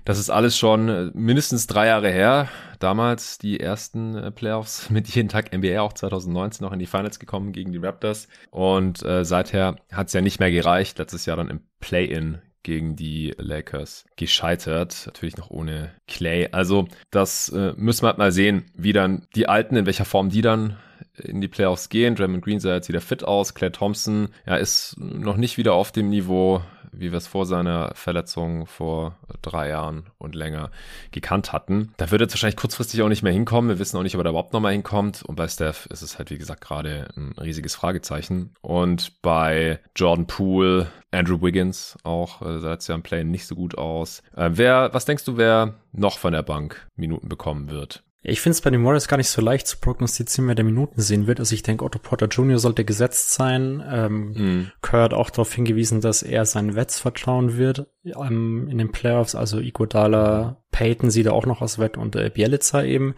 das 0.04 0.20
ist 0.20 0.30
alles 0.30 0.56
schon 0.56 1.12
mindestens 1.16 1.66
drei 1.66 1.88
Jahre 1.88 2.12
her. 2.12 2.48
Damals 2.78 3.40
die 3.40 3.60
ersten 3.60 4.16
äh, 4.16 4.30
Playoffs 4.30 4.90
mit 4.92 5.08
jeden 5.08 5.30
Tag 5.30 5.52
NBA, 5.52 5.82
auch 5.82 5.94
2019 5.94 6.64
noch 6.64 6.74
in 6.74 6.78
die 6.78 6.86
Finals 6.86 7.18
gekommen 7.18 7.54
gegen 7.54 7.72
die 7.72 7.80
Raptors. 7.80 8.28
Und 8.52 9.04
äh, 9.04 9.26
seither 9.26 9.78
hat 9.92 10.08
es 10.08 10.14
ja 10.14 10.22
nicht 10.22 10.40
mehr 10.40 10.52
gereicht. 10.52 11.00
Letztes 11.00 11.26
Jahr 11.26 11.38
dann 11.38 11.50
im 11.50 11.62
Play-In 11.80 12.40
gegen 12.62 12.96
die 12.96 13.34
Lakers 13.40 14.06
gescheitert. 14.16 15.04
Natürlich 15.08 15.38
noch 15.38 15.50
ohne 15.50 15.92
Clay. 16.08 16.50
Also 16.52 16.88
das 17.10 17.50
äh, 17.50 17.74
müssen 17.78 18.04
wir 18.04 18.10
halt 18.10 18.20
mal 18.20 18.32
sehen, 18.32 18.66
wie 18.76 18.94
dann 18.94 19.26
die 19.36 19.50
Alten, 19.50 19.76
in 19.76 19.88
welcher 19.88 20.06
Form 20.06 20.30
die 20.30 20.44
dann 20.44 20.78
in 21.20 21.42
die 21.42 21.48
Playoffs 21.48 21.90
gehen. 21.90 22.16
Draymond 22.16 22.44
Green 22.44 22.60
sah 22.60 22.74
jetzt 22.74 22.90
wieder 22.90 23.02
fit 23.02 23.24
aus. 23.24 23.54
Claire 23.54 23.72
Thompson 23.72 24.30
ja, 24.46 24.56
ist 24.56 24.96
noch 25.00 25.38
nicht 25.38 25.58
wieder 25.58 25.74
auf 25.74 25.92
dem 25.92 26.10
Niveau 26.10 26.62
wie 27.00 27.12
wir 27.12 27.18
es 27.18 27.28
vor 27.28 27.46
seiner 27.46 27.92
Verletzung 27.94 28.66
vor 28.66 29.18
drei 29.42 29.70
Jahren 29.70 30.06
und 30.18 30.36
länger 30.36 30.72
gekannt 31.12 31.54
hatten. 31.54 31.94
Da 31.98 32.12
wird 32.12 32.22
jetzt 32.22 32.34
wahrscheinlich 32.34 32.58
kurzfristig 32.58 33.02
auch 33.02 33.10
nicht 33.10 33.24
mehr 33.24 33.34
hinkommen. 33.34 33.70
Wir 33.70 33.80
wissen 33.80 33.98
auch 33.98 34.04
nicht, 34.04 34.16
ob 34.16 34.22
er 34.22 34.26
da 34.26 34.30
überhaupt 34.32 34.54
nochmal 34.54 34.74
hinkommt. 34.74 35.24
Und 35.24 35.36
bei 35.36 35.48
Steph 35.48 35.86
ist 35.88 36.02
es 36.02 36.18
halt, 36.18 36.30
wie 36.32 36.38
gesagt, 36.38 36.62
gerade 36.62 37.08
ein 37.16 37.34
riesiges 37.40 37.76
Fragezeichen. 37.76 38.54
Und 38.62 39.22
bei 39.22 39.80
Jordan 39.96 40.28
Poole, 40.28 40.88
Andrew 41.12 41.42
Wiggins 41.42 41.98
auch, 42.04 42.42
äh, 42.42 42.60
sah 42.60 42.72
jetzt 42.72 42.88
ja 42.88 42.96
im 42.96 43.04
Play 43.04 43.24
nicht 43.24 43.48
so 43.48 43.56
gut 43.56 43.78
aus. 43.78 44.22
Äh, 44.36 44.52
wer, 44.54 44.94
was 44.94 45.06
denkst 45.06 45.26
du, 45.26 45.38
wer 45.38 45.76
noch 45.92 46.18
von 46.18 46.34
der 46.34 46.44
Bank 46.44 46.88
Minuten 46.96 47.30
bekommen 47.30 47.70
wird? 47.70 48.04
Ja, 48.26 48.32
ich 48.32 48.42
finde 48.42 48.54
es 48.54 48.62
bei 48.62 48.72
den 48.72 48.84
Warriors 48.84 49.08
gar 49.08 49.18
nicht 49.18 49.30
so 49.30 49.40
leicht 49.40 49.68
zu 49.68 49.78
prognostizieren, 49.78 50.48
wer 50.48 50.56
der 50.56 50.66
Minuten 50.66 51.00
sehen 51.00 51.28
wird. 51.28 51.40
Also 51.40 51.54
ich 51.54 51.62
denke, 51.62 51.86
Otto 51.86 52.00
Porter 52.00 52.26
Jr. 52.26 52.58
sollte 52.58 52.84
gesetzt 52.84 53.34
sein. 53.34 53.84
Ähm, 53.88 54.32
mm. 54.32 54.72
Kerr 54.82 55.04
hat 55.04 55.14
auch 55.14 55.30
darauf 55.30 55.54
hingewiesen, 55.54 56.02
dass 56.02 56.24
er 56.24 56.46
seinen 56.46 56.76
Wets 56.76 57.00
vertrauen 57.00 57.56
wird 57.58 57.86
ähm, 58.04 58.68
in 58.68 58.80
den 58.80 58.92
Playoffs. 58.92 59.36
Also 59.36 59.60
Iguodala, 59.60 60.58
Peyton 60.72 61.12
sieht 61.12 61.28
er 61.28 61.34
auch 61.34 61.46
noch 61.46 61.62
aus 61.62 61.78
Wett 61.78 61.98
und 61.98 62.16
äh, 62.16 62.32
Bielica 62.34 62.82
eben. 62.82 63.14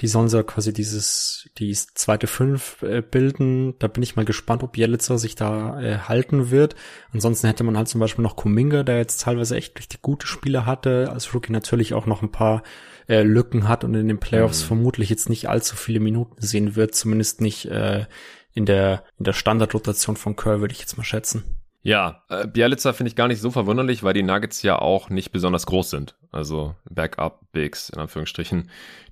Die 0.00 0.06
sollen 0.06 0.28
so 0.28 0.40
quasi 0.44 0.72
dieses, 0.72 1.48
die 1.58 1.72
zweite 1.72 2.28
Fünf 2.28 2.82
äh, 2.82 3.02
bilden. 3.02 3.74
Da 3.80 3.88
bin 3.88 4.04
ich 4.04 4.14
mal 4.14 4.26
gespannt, 4.26 4.62
ob 4.62 4.72
Bielica 4.72 5.18
sich 5.18 5.34
da 5.34 5.80
äh, 5.80 5.98
halten 5.98 6.52
wird. 6.52 6.76
Ansonsten 7.12 7.48
hätte 7.48 7.64
man 7.64 7.76
halt 7.76 7.88
zum 7.88 8.00
Beispiel 8.00 8.22
noch 8.22 8.36
Kuminga, 8.36 8.84
der 8.84 8.98
jetzt 8.98 9.22
teilweise 9.22 9.56
echt 9.56 9.76
richtig 9.76 10.02
gute 10.02 10.28
Spiele 10.28 10.66
hatte. 10.66 11.10
Als 11.10 11.34
Rookie 11.34 11.52
natürlich 11.52 11.94
auch 11.94 12.06
noch 12.06 12.22
ein 12.22 12.30
paar 12.30 12.62
äh, 13.08 13.22
Lücken 13.22 13.68
hat 13.68 13.84
und 13.84 13.94
in 13.94 14.08
den 14.08 14.18
Playoffs 14.18 14.62
mhm. 14.62 14.66
vermutlich 14.66 15.10
jetzt 15.10 15.28
nicht 15.28 15.48
allzu 15.48 15.76
viele 15.76 16.00
Minuten 16.00 16.40
sehen 16.40 16.76
wird, 16.76 16.94
zumindest 16.94 17.40
nicht 17.40 17.66
äh, 17.66 18.06
in 18.52 18.66
der 18.66 19.04
in 19.18 19.24
der 19.24 19.32
Standardrotation 19.32 20.16
von 20.16 20.36
Kerr, 20.36 20.60
würde 20.60 20.72
ich 20.72 20.80
jetzt 20.80 20.96
mal 20.96 21.04
schätzen. 21.04 21.44
Ja, 21.86 22.24
äh, 22.28 22.48
Bialica 22.48 22.92
finde 22.92 23.10
ich 23.10 23.14
gar 23.14 23.28
nicht 23.28 23.40
so 23.40 23.52
verwunderlich, 23.52 24.02
weil 24.02 24.12
die 24.12 24.24
Nuggets 24.24 24.62
ja 24.62 24.76
auch 24.76 25.08
nicht 25.08 25.30
besonders 25.30 25.66
groß 25.66 25.90
sind. 25.90 26.16
Also 26.32 26.74
Backup 26.90 27.52
Bigs 27.52 27.90
in 27.90 28.00
Anführungsstrichen, 28.00 28.70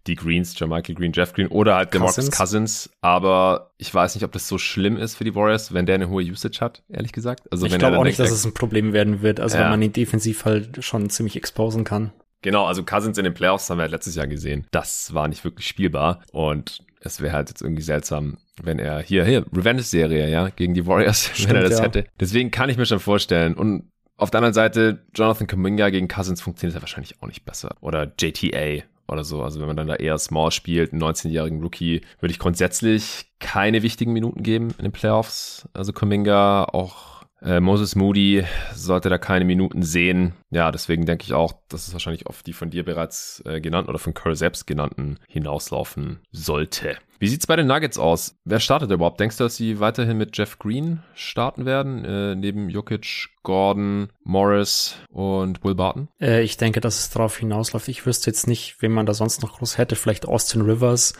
die 0.09 0.17
Greens, 0.17 0.59
Jermichael 0.59 0.97
Green, 0.97 1.13
Jeff 1.13 1.35
Green 1.35 1.47
oder 1.47 1.77
halt 1.77 1.95
DeMarcus 1.95 2.33
Cousins. 2.33 2.91
Aber 3.01 3.71
ich 3.79 3.95
weiß 3.95 4.17
nicht, 4.17 4.25
ob 4.25 4.33
das 4.33 4.49
so 4.49 4.59
schlimm 4.59 4.97
ist 4.97 5.15
für 5.15 5.23
die 5.23 5.37
Warriors, 5.37 5.73
wenn 5.73 5.87
der 5.87 5.95
eine 5.95 6.09
hohe 6.09 6.25
Usage 6.25 6.59
hat, 6.61 6.83
ehrlich 6.89 7.13
gesagt. 7.13 7.45
Also 7.53 7.65
ich 7.65 7.79
glaube 7.79 7.97
auch 7.97 8.03
nicht, 8.03 8.19
dass 8.19 8.33
es 8.33 8.45
ein 8.45 8.55
Problem 8.55 8.93
werden 8.93 9.23
wird. 9.23 9.39
Also 9.39 9.57
ja. 9.57 9.63
wenn 9.63 9.71
man 9.71 9.83
ihn 9.83 9.93
defensiv 9.93 10.45
halt 10.45 10.85
schon 10.85 11.09
ziemlich 11.11 11.37
exposen 11.37 11.85
kann. 11.85 12.13
Genau, 12.45 12.67
also 12.67 12.85
Cousins 12.85 13.17
in 13.17 13.25
den 13.25 13.33
Playoffs 13.33 13.71
haben 13.71 13.79
wir 13.79 13.89
letztes 13.89 14.17
Jahr 14.17 14.27
gesehen. 14.27 14.67
Das 14.71 15.15
war 15.15 15.29
nicht 15.29 15.45
wirklich 15.45 15.67
spielbar 15.67 16.21
und 16.31 16.85
es 17.01 17.23
wäre 17.23 17.33
halt 17.33 17.49
jetzt 17.49 17.63
irgendwie 17.63 17.83
seltsam, 17.83 18.37
wenn 18.63 18.79
er 18.79 19.01
hier, 19.01 19.25
hier, 19.25 19.47
Revenge-Serie, 19.51 20.29
ja, 20.29 20.51
gegen 20.51 20.75
die 20.75 20.87
Warriors, 20.87 21.31
Stimmt, 21.33 21.49
wenn 21.49 21.57
er 21.57 21.63
das 21.63 21.79
ja. 21.79 21.85
hätte. 21.85 22.05
Deswegen 22.21 22.51
kann 22.51 22.69
ich 22.69 22.77
mir 22.77 22.85
schon 22.85 23.01
vorstellen. 23.01 23.55
Und 23.55 23.91
auf 24.19 24.31
der 24.31 24.39
anderen 24.39 24.53
Seite, 24.53 25.07
Jonathan 25.15 25.47
Kuminga 25.47 25.89
gegen 25.89 26.07
Cousins 26.07 26.43
funktioniert 26.43 26.75
ja 26.75 26.83
wahrscheinlich 26.83 27.23
auch 27.23 27.29
nicht 27.29 27.47
besser. 27.47 27.77
Oder 27.81 28.13
JTA 28.21 28.85
oder 29.09 29.25
so. 29.25 29.43
Also 29.43 29.61
wenn 29.61 29.67
man 29.67 29.77
dann 29.77 29.87
da 29.87 29.95
eher 29.95 30.19
Small 30.19 30.51
spielt, 30.51 30.93
einen 30.93 31.03
19-jährigen 31.03 31.63
Rookie, 31.63 32.03
würde 32.21 32.31
ich 32.31 32.39
grundsätzlich 32.39 33.27
keine 33.41 33.83
wichtigen 33.83 34.13
Minuten 34.13 34.43
geben 34.43 34.75
in 34.77 34.85
den 34.85 34.93
Playoffs. 34.93 35.67
Also 35.73 35.95
Kuminga 35.95 36.65
auch 36.65 37.14
äh, 37.45 37.61
Moses 37.61 37.95
Moody 37.95 38.45
sollte 38.75 39.09
da 39.09 39.19
keine 39.19 39.45
Minuten 39.45 39.83
sehen. 39.83 40.33
Ja, 40.51 40.73
deswegen 40.73 41.07
denke 41.07 41.25
ich 41.25 41.35
auch, 41.35 41.55
dass 41.69 41.87
es 41.87 41.93
wahrscheinlich 41.93 42.27
auf 42.27 42.43
die 42.43 42.53
von 42.53 42.71
dir 42.71 42.85
bereits 42.85 43.43
äh, 43.47 43.61
genannten 43.61 43.91
oder 43.91 43.99
von 43.99 44.15
Curl 44.15 44.35
selbst 44.35 44.67
genannten 44.67 45.19
hinauslaufen 45.29 46.21
sollte. 46.33 46.97
Wie 47.19 47.29
sieht's 47.29 47.47
bei 47.47 47.57
den 47.57 47.67
Nuggets 47.67 47.99
aus? 47.99 48.37
Wer 48.45 48.61
startet 48.61 48.91
überhaupt? 48.91 49.21
Denkst 49.21 49.39
du, 49.39 49.45
dass 49.45 49.57
sie 49.57 49.81
weiterhin 49.81 50.19
mit 50.19 50.37
Jeff 50.37 50.59
Green 50.59 51.03
starten 51.15 51.65
werden? 51.65 52.05
Äh, 52.05 52.35
neben 52.35 52.69
Jokic, 52.69 53.29
Gordon, 53.43 54.09
Morris 54.25 54.97
und 55.11 55.63
Will 55.65 55.75
Barton? 55.75 56.09
Äh, 56.21 56.43
ich 56.43 56.57
denke, 56.57 56.81
dass 56.81 56.99
es 56.99 57.11
darauf 57.11 57.39
hinausläuft. 57.39 57.89
Ich 57.89 58.05
wüsste 58.05 58.31
jetzt 58.31 58.47
nicht, 58.47 58.77
wen 58.81 58.93
man 58.93 59.07
da 59.07 59.15
sonst 59.15 59.43
noch 59.43 59.59
groß 59.59 59.79
hätte. 59.79 59.97
Vielleicht 59.97 60.27
Austin 60.27 60.63
Rivers. 60.63 61.15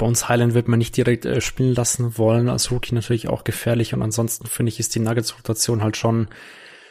Bones 0.00 0.30
Highland 0.30 0.54
wird 0.54 0.66
man 0.66 0.78
nicht 0.78 0.96
direkt 0.96 1.26
äh, 1.26 1.42
spielen 1.42 1.74
lassen 1.74 2.16
wollen. 2.16 2.48
Als 2.48 2.70
Rookie 2.70 2.94
natürlich 2.94 3.28
auch 3.28 3.44
gefährlich. 3.44 3.92
Und 3.92 4.00
ansonsten 4.00 4.46
finde 4.46 4.70
ich, 4.70 4.80
ist 4.80 4.94
die 4.94 4.98
Nuggets-Rotation 4.98 5.82
halt 5.82 5.98
schon, 5.98 6.28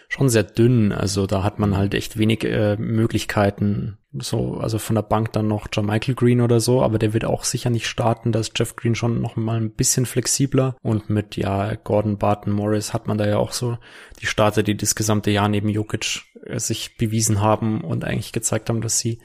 schon 0.09 0.29
sehr 0.29 0.43
dünn. 0.43 0.91
Also 0.91 1.25
da 1.25 1.41
hat 1.41 1.57
man 1.57 1.75
halt 1.75 1.95
echt 1.95 2.19
wenig 2.19 2.43
äh, 2.43 2.77
Möglichkeiten. 2.77 3.97
So, 4.13 4.57
also 4.57 4.77
von 4.77 4.93
der 4.93 5.01
Bank 5.01 5.33
dann 5.33 5.47
noch 5.47 5.69
John 5.73 5.87
Michael 5.87 6.13
Green 6.13 6.39
oder 6.39 6.59
so, 6.59 6.83
aber 6.83 6.99
der 6.99 7.13
wird 7.13 7.25
auch 7.25 7.45
sicher 7.45 7.71
nicht 7.71 7.87
starten. 7.87 8.31
Da 8.31 8.41
ist 8.41 8.51
Jeff 8.57 8.75
Green 8.75 8.93
schon 8.93 9.21
noch 9.21 9.35
mal 9.35 9.57
ein 9.57 9.71
bisschen 9.71 10.05
flexibler. 10.05 10.75
Und 10.83 11.09
mit, 11.09 11.35
ja, 11.35 11.73
Gordon, 11.73 12.19
Barton, 12.19 12.53
Morris 12.53 12.93
hat 12.93 13.07
man 13.07 13.17
da 13.17 13.27
ja 13.27 13.37
auch 13.37 13.53
so 13.53 13.79
die 14.21 14.27
Starter, 14.27 14.61
die 14.61 14.77
das 14.77 14.93
gesamte 14.93 15.31
Jahr 15.31 15.49
neben 15.49 15.69
Jokic 15.69 16.21
äh, 16.45 16.59
sich 16.59 16.95
bewiesen 16.97 17.41
haben 17.41 17.81
und 17.81 18.05
eigentlich 18.05 18.33
gezeigt 18.33 18.69
haben, 18.69 18.81
dass 18.81 18.99
sie 18.99 19.17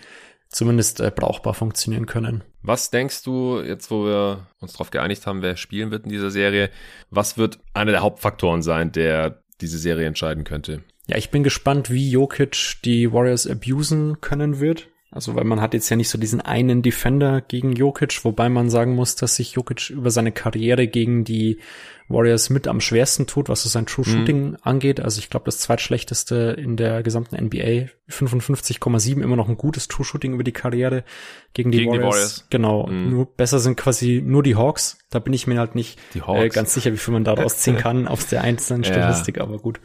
zumindest 0.55 1.01
äh, 1.01 1.11
brauchbar 1.15 1.55
funktionieren 1.55 2.07
können. 2.07 2.45
Was 2.63 2.91
denkst 2.91 3.23
du, 3.25 3.61
jetzt 3.61 3.91
wo 3.91 4.05
wir 4.05 4.47
uns 4.61 4.73
darauf 4.73 4.91
geeinigt 4.91 5.27
haben, 5.27 5.43
wer 5.43 5.57
spielen 5.57 5.91
wird 5.91 6.05
in 6.05 6.11
dieser 6.11 6.31
Serie, 6.31 6.71
was 7.11 7.37
wird 7.37 7.59
einer 7.75 7.91
der 7.91 8.03
Hauptfaktoren 8.03 8.63
sein, 8.63 8.93
der 8.93 9.43
diese 9.61 9.79
Serie 9.79 10.07
entscheiden 10.07 10.45
könnte? 10.45 10.83
Ja, 11.07 11.17
ich 11.19 11.31
bin 11.31 11.45
gespannt, 11.45 11.91
wie 11.91 12.11
Jokic 12.11 12.77
die 12.85 13.13
Warriors 13.13 13.47
abusen 13.47 14.21
können 14.21 14.61
wird. 14.61 14.89
Also, 15.15 15.37
weil 15.37 15.45
man 15.45 15.61
hat 15.61 15.75
jetzt 15.75 15.89
ja 15.89 15.97
nicht 15.97 16.09
so 16.09 16.19
diesen 16.19 16.41
einen 16.41 16.83
Defender 16.83 17.41
gegen 17.41 17.73
Jokic, 17.73 18.25
wobei 18.25 18.49
man 18.49 18.69
sagen 18.69 18.97
muss, 18.97 19.15
dass 19.15 19.37
sich 19.37 19.53
Jokic 19.53 19.91
über 19.91 20.11
seine 20.11 20.33
Karriere 20.33 20.89
gegen 20.89 21.23
die 21.23 21.61
Warriors 22.09 22.51
mit 22.51 22.67
am 22.67 22.81
schwersten 22.81 23.29
tut, 23.29 23.49
was 23.49 23.63
so 23.63 23.69
sein 23.69 23.87
True 23.87 24.05
mhm. 24.07 24.11
Shooting 24.11 24.51
mhm. 24.51 24.57
angeht. 24.63 24.99
Also 24.99 25.21
ich 25.21 25.31
glaube, 25.31 25.47
das 25.47 25.59
zweitschlechteste 25.59 26.57
in 26.59 26.77
der 26.77 27.05
gesamten 27.05 27.37
NBA. 27.37 27.91
55,7 28.11 29.23
immer 29.23 29.37
noch 29.37 29.49
ein 29.49 29.57
gutes 29.57 29.87
True 29.87 30.05
Shooting 30.05 30.35
über 30.35 30.43
die 30.43 30.53
Karriere 30.53 31.05
gegen 31.53 31.71
die, 31.71 31.79
gegen 31.79 31.93
Warriors. 31.93 32.05
die 32.05 32.17
Warriors. 32.17 32.47
Genau. 32.51 32.87
Mhm. 32.89 33.11
Nur 33.11 33.27
besser 33.27 33.61
sind 33.61 33.77
quasi 33.77 34.21
nur 34.23 34.43
die 34.43 34.57
Hawks. 34.57 34.99
Da 35.11 35.21
bin 35.21 35.33
ich 35.33 35.47
mir 35.47 35.61
halt 35.61 35.77
nicht 35.77 35.99
äh, 36.15 36.49
ganz 36.49 36.75
sicher, 36.75 36.93
wie 36.93 36.99
viel 36.99 37.15
man 37.15 37.25
daraus 37.25 37.59
ziehen 37.59 37.77
kann 37.79 38.09
aus 38.09 38.27
der 38.27 38.43
einzelnen 38.43 38.83
Statistik, 38.83 39.37
ja. 39.37 39.45
aber 39.45 39.59
gut. 39.59 39.81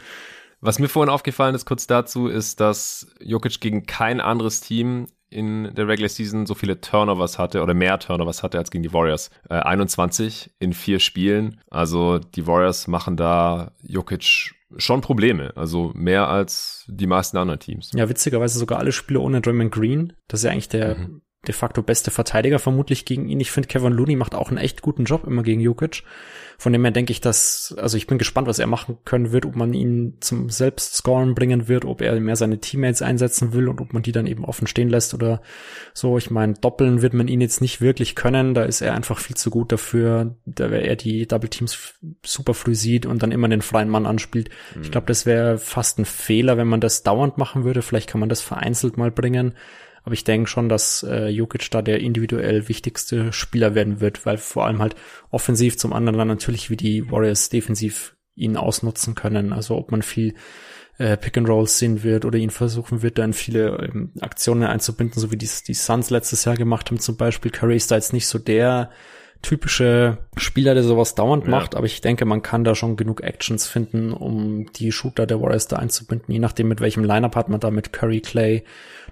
Was 0.61 0.79
mir 0.79 0.89
vorhin 0.89 1.09
aufgefallen 1.09 1.55
ist, 1.55 1.65
kurz 1.65 1.87
dazu, 1.87 2.27
ist, 2.27 2.59
dass 2.59 3.07
Jokic 3.21 3.61
gegen 3.61 3.85
kein 3.85 4.19
anderes 4.19 4.59
Team 4.59 5.07
in 5.29 5.73
der 5.75 5.87
Regular 5.87 6.09
Season 6.09 6.45
so 6.45 6.55
viele 6.55 6.81
Turnovers 6.81 7.37
hatte 7.37 7.61
oder 7.61 7.73
mehr 7.73 7.99
Turnovers 7.99 8.43
hatte 8.43 8.57
als 8.57 8.71
gegen 8.71 8.83
die 8.83 8.93
Warriors. 8.93 9.29
Äh, 9.49 9.55
21 9.55 10.51
in 10.59 10.73
vier 10.73 10.99
Spielen. 10.99 11.61
Also 11.69 12.19
die 12.19 12.47
Warriors 12.47 12.87
machen 12.87 13.17
da 13.17 13.71
Jokic 13.81 14.53
schon 14.77 15.01
Probleme. 15.01 15.51
Also 15.55 15.91
mehr 15.95 16.27
als 16.27 16.85
die 16.87 17.07
meisten 17.07 17.37
anderen 17.37 17.59
Teams. 17.59 17.91
Ja, 17.93 18.09
witzigerweise 18.09 18.59
sogar 18.59 18.79
alle 18.79 18.91
Spiele 18.91 19.19
ohne 19.19 19.41
Draymond 19.41 19.71
Green. 19.71 20.13
Das 20.27 20.41
ist 20.41 20.43
ja 20.45 20.51
eigentlich 20.51 20.69
der 20.69 20.95
mhm. 20.95 21.21
De 21.47 21.53
facto 21.53 21.81
beste 21.81 22.11
Verteidiger 22.11 22.59
vermutlich 22.59 23.05
gegen 23.05 23.29
ihn. 23.29 23.39
Ich 23.39 23.51
finde, 23.51 23.67
Kevin 23.67 23.93
Looney 23.93 24.17
macht 24.17 24.35
auch 24.35 24.49
einen 24.49 24.57
echt 24.57 24.81
guten 24.81 25.05
Job 25.05 25.25
immer 25.25 25.41
gegen 25.41 25.61
Jokic. 25.61 26.03
Von 26.57 26.73
dem 26.73 26.83
her 26.83 26.91
denke 26.91 27.13
ich, 27.13 27.21
dass, 27.21 27.73
also 27.77 27.95
ich 27.95 28.05
bin 28.05 28.17
gespannt, 28.17 28.45
was 28.45 28.59
er 28.59 28.67
machen 28.67 28.97
können 29.05 29.31
wird, 29.31 29.45
ob 29.45 29.55
man 29.55 29.73
ihn 29.73 30.17
zum 30.19 30.49
Selbstscoren 30.49 31.33
bringen 31.33 31.69
wird, 31.69 31.85
ob 31.85 32.01
er 32.01 32.19
mehr 32.19 32.35
seine 32.35 32.59
Teammates 32.59 33.01
einsetzen 33.01 33.53
will 33.53 33.69
und 33.69 33.79
ob 33.79 33.93
man 33.93 34.03
die 34.03 34.11
dann 34.11 34.27
eben 34.27 34.43
offen 34.43 34.67
stehen 34.67 34.89
lässt 34.89 35.13
oder 35.13 35.41
so. 35.93 36.17
Ich 36.17 36.29
meine, 36.29 36.55
doppeln 36.55 37.01
wird 37.01 37.13
man 37.13 37.29
ihn 37.29 37.39
jetzt 37.39 37.61
nicht 37.61 37.79
wirklich 37.79 38.15
können, 38.15 38.53
da 38.53 38.63
ist 38.63 38.81
er 38.81 38.93
einfach 38.93 39.19
viel 39.19 39.37
zu 39.37 39.49
gut 39.49 39.71
dafür, 39.71 40.35
da 40.45 40.67
er 40.67 40.97
die 40.97 41.25
Double 41.25 41.49
Teams 41.49 41.95
super 42.25 42.53
früh 42.53 42.75
sieht 42.75 43.05
und 43.05 43.23
dann 43.23 43.31
immer 43.31 43.47
den 43.47 43.61
freien 43.61 43.89
Mann 43.89 44.05
anspielt. 44.05 44.49
Mhm. 44.75 44.81
Ich 44.81 44.91
glaube, 44.91 45.07
das 45.07 45.25
wäre 45.25 45.57
fast 45.57 45.97
ein 45.97 46.05
Fehler, 46.05 46.57
wenn 46.57 46.67
man 46.67 46.81
das 46.81 47.03
dauernd 47.03 47.37
machen 47.37 47.63
würde. 47.63 47.81
Vielleicht 47.81 48.09
kann 48.09 48.19
man 48.19 48.27
das 48.27 48.41
vereinzelt 48.41 48.97
mal 48.97 49.11
bringen. 49.11 49.53
Aber 50.09 50.15
ich 50.15 50.23
denke 50.23 50.49
schon, 50.49 50.69
dass 50.69 51.03
äh, 51.03 51.27
Jokic 51.27 51.69
da 51.69 51.83
der 51.83 51.99
individuell 51.99 52.67
wichtigste 52.67 53.31
Spieler 53.31 53.75
werden 53.75 54.01
wird, 54.01 54.25
weil 54.25 54.39
vor 54.39 54.65
allem 54.65 54.81
halt 54.81 54.95
offensiv 55.29 55.77
zum 55.77 55.93
anderen 55.93 56.17
dann 56.17 56.27
natürlich 56.27 56.71
wie 56.71 56.77
die 56.77 57.11
Warriors 57.11 57.49
defensiv 57.49 58.15
ihn 58.33 58.57
ausnutzen 58.57 59.13
können. 59.13 59.53
Also 59.53 59.77
ob 59.77 59.91
man 59.91 60.01
viel 60.01 60.33
äh, 60.97 61.15
Pick 61.15 61.37
and 61.37 61.47
Rolls 61.47 61.77
sehen 61.77 62.01
wird 62.01 62.25
oder 62.25 62.39
ihn 62.39 62.49
versuchen 62.49 63.03
wird, 63.03 63.19
dann 63.19 63.33
viele 63.33 63.87
ähm, 63.93 64.11
Aktionen 64.19 64.63
einzubinden, 64.63 65.21
so 65.21 65.31
wie 65.31 65.37
die, 65.37 65.47
die 65.67 65.75
Suns 65.75 66.09
letztes 66.09 66.43
Jahr 66.43 66.55
gemacht 66.55 66.89
haben 66.89 66.99
zum 66.99 67.15
Beispiel. 67.15 67.51
Curry 67.51 67.75
ist 67.75 67.91
da 67.91 67.95
jetzt 67.95 68.11
nicht 68.11 68.25
so 68.25 68.39
der 68.39 68.89
typische 69.41 70.17
Spieler, 70.37 70.73
der 70.73 70.83
sowas 70.83 71.15
dauernd 71.15 71.45
ja. 71.45 71.51
macht, 71.51 71.75
aber 71.75 71.85
ich 71.85 72.01
denke, 72.01 72.25
man 72.25 72.41
kann 72.41 72.63
da 72.63 72.75
schon 72.75 72.97
genug 72.97 73.21
Actions 73.21 73.67
finden, 73.67 74.11
um 74.11 74.71
die 74.73 74.91
Shooter 74.91 75.25
der 75.25 75.41
Warriors 75.41 75.67
da 75.67 75.77
einzubinden, 75.77 76.33
je 76.33 76.39
nachdem 76.39 76.67
mit 76.67 76.81
welchem 76.81 77.03
Lineup 77.03 77.35
hat 77.35 77.49
man 77.49 77.59
da 77.59 77.71
mit 77.71 77.93
Curry, 77.93 78.21
Clay, 78.21 78.63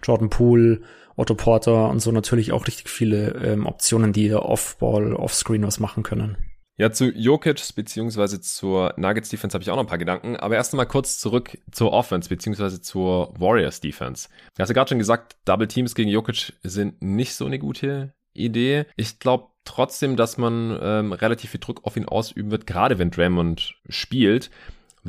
Jordan 0.04 0.30
Poole, 0.30 0.82
Otto 1.16 1.34
Porter 1.34 1.90
und 1.90 2.00
so 2.00 2.12
natürlich 2.12 2.52
auch 2.52 2.68
richtig 2.68 2.90
viele 2.90 3.30
ähm, 3.44 3.66
Optionen, 3.66 4.14
die 4.14 4.34
Off-Ball, 4.34 5.14
Off-Screen 5.14 5.64
was 5.64 5.80
machen 5.80 6.04
können. 6.04 6.38
Ja, 6.80 6.92
zu 6.92 7.06
Jokic 7.12 7.74
beziehungsweise 7.76 8.40
zur 8.40 8.94
Nuggets 8.98 9.30
Defense 9.30 9.56
habe 9.56 9.64
ich 9.64 9.72
auch 9.72 9.76
noch 9.76 9.84
ein 9.84 9.90
paar 9.90 9.98
Gedanken, 9.98 10.36
aber 10.36 10.56
erst 10.56 10.74
einmal 10.74 10.86
kurz 10.86 11.18
zurück 11.18 11.58
zur 11.72 11.92
Offense 11.92 12.30
beziehungsweise 12.30 12.82
zur 12.82 13.34
Warriors 13.40 13.80
Defense. 13.80 14.30
Du 14.56 14.62
hast 14.62 14.70
ja 14.70 14.74
gerade 14.74 14.90
schon 14.90 15.00
gesagt, 15.00 15.38
Double 15.46 15.68
Teams 15.68 15.96
gegen 15.96 16.12
Jokic 16.12 16.54
sind 16.62 17.02
nicht 17.02 17.34
so 17.34 17.48
eine 17.48 17.58
gute 17.58 18.14
Idee. 18.34 18.86
Ich 18.96 19.18
glaube 19.18 19.48
trotzdem, 19.68 20.16
dass 20.16 20.38
man 20.38 20.78
ähm, 20.82 21.14
relativ 21.14 21.52
viel 21.52 21.60
Druck 21.60 21.82
auf 21.84 21.98
ihn 21.98 22.06
ausüben 22.06 22.52
wird, 22.52 22.66
gerade 22.68 22.98
wenn 22.98 23.12
Draymond 23.12 23.76
spielt 23.90 24.50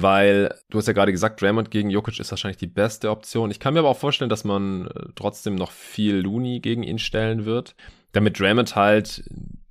weil 0.02 0.54
du 0.70 0.78
hast 0.78 0.86
ja 0.86 0.92
gerade 0.92 1.12
gesagt, 1.12 1.42
Draymond 1.42 1.70
gegen 1.70 1.90
Jokic 1.90 2.20
ist 2.20 2.30
wahrscheinlich 2.30 2.58
die 2.58 2.68
beste 2.68 3.10
Option. 3.10 3.50
Ich 3.50 3.58
kann 3.58 3.74
mir 3.74 3.80
aber 3.80 3.88
auch 3.88 3.98
vorstellen, 3.98 4.30
dass 4.30 4.44
man 4.44 4.86
äh, 4.86 5.06
trotzdem 5.16 5.56
noch 5.56 5.72
viel 5.72 6.16
Looney 6.16 6.60
gegen 6.60 6.82
ihn 6.82 6.98
stellen 6.98 7.44
wird, 7.44 7.74
damit 8.12 8.38
Draymond 8.38 8.76
halt 8.76 9.24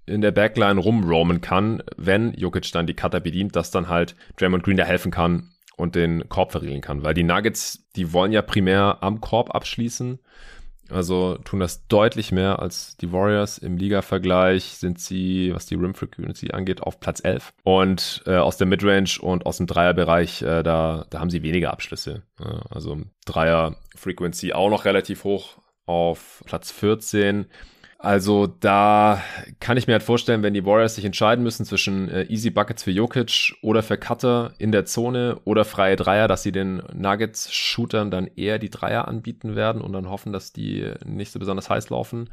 in 0.06 0.22
der 0.22 0.32
Backline 0.32 0.80
rumroamen 0.80 1.42
kann, 1.42 1.84
wenn 1.98 2.34
Jokic 2.34 2.72
dann 2.72 2.88
die 2.88 2.94
Cutter 2.94 3.20
bedient, 3.20 3.56
dass 3.56 3.72
dann 3.72 3.88
halt 3.88 4.16
Draymond 4.38 4.64
Green 4.64 4.78
da 4.78 4.84
helfen 4.84 5.12
kann 5.12 5.52
und 5.76 5.96
den 5.96 6.28
Korb 6.28 6.52
verriegeln 6.52 6.82
kann, 6.82 7.04
weil 7.04 7.14
die 7.14 7.24
Nuggets, 7.24 7.86
die 7.96 8.12
wollen 8.14 8.32
ja 8.32 8.42
primär 8.42 8.98
am 9.02 9.22
Korb 9.22 9.54
abschließen 9.54 10.20
also 10.90 11.38
tun 11.44 11.60
das 11.60 11.88
deutlich 11.88 12.32
mehr 12.32 12.60
als 12.60 12.98
die 12.98 13.12
Warriors. 13.12 13.58
Im 13.58 13.78
Liga-Vergleich 13.78 14.64
sind 14.64 15.00
sie, 15.00 15.54
was 15.54 15.66
die 15.66 15.76
Rim 15.76 15.94
Frequency 15.94 16.52
angeht, 16.52 16.82
auf 16.82 17.00
Platz 17.00 17.22
11. 17.24 17.54
Und 17.64 18.24
äh, 18.26 18.36
aus 18.36 18.58
der 18.58 18.68
Midrange 18.68 19.20
und 19.22 19.46
aus 19.46 19.58
dem 19.58 19.68
Dreierbereich, 19.68 20.42
äh, 20.42 20.64
da, 20.64 21.06
da 21.10 21.20
haben 21.20 21.30
sie 21.30 21.44
weniger 21.44 21.72
Abschlüsse. 21.72 22.24
Ja, 22.40 22.62
also 22.70 22.98
Dreier 23.26 23.76
Frequency 23.96 24.54
auch 24.54 24.70
noch 24.70 24.86
relativ 24.86 25.24
hoch 25.24 25.58
auf 25.86 26.44
Platz 26.46 26.72
14. 26.72 27.48
Also 28.00 28.46
da 28.46 29.24
kann 29.60 29.76
ich 29.78 29.88
mir 29.88 29.94
halt 29.94 30.04
vorstellen, 30.04 30.44
wenn 30.44 30.54
die 30.54 30.66
Warriors 30.66 30.96
sich 30.96 31.06
entscheiden 31.06 31.44
müssen 31.44 31.66
zwischen 31.66 32.10
äh, 32.10 32.24
Easy 32.26 32.52
Buckets 32.52 32.84
für 32.84 32.92
Jokic 32.92 33.56
oder 33.64 33.82
für 33.82 33.98
Cutter 33.98 34.54
in 34.60 34.72
der 34.72 34.86
Zone 34.86 35.40
oder 35.46 35.66
freie 35.66 35.96
Dreier, 35.96 36.28
dass 36.28 36.44
sie 36.44 36.52
den 36.52 36.84
Nuggets-Shootern 36.94 38.12
dann 38.12 38.28
eher 38.36 38.60
die 38.60 38.70
Dreier 38.70 39.08
anbieten 39.08 39.56
werden 39.56 39.82
und 39.82 39.94
dann 39.94 40.10
hoffen, 40.10 40.32
dass 40.32 40.54
die 40.54 40.94
nicht 41.06 41.32
so 41.32 41.40
besonders 41.40 41.72
heiß 41.72 41.90
laufen. 41.90 42.30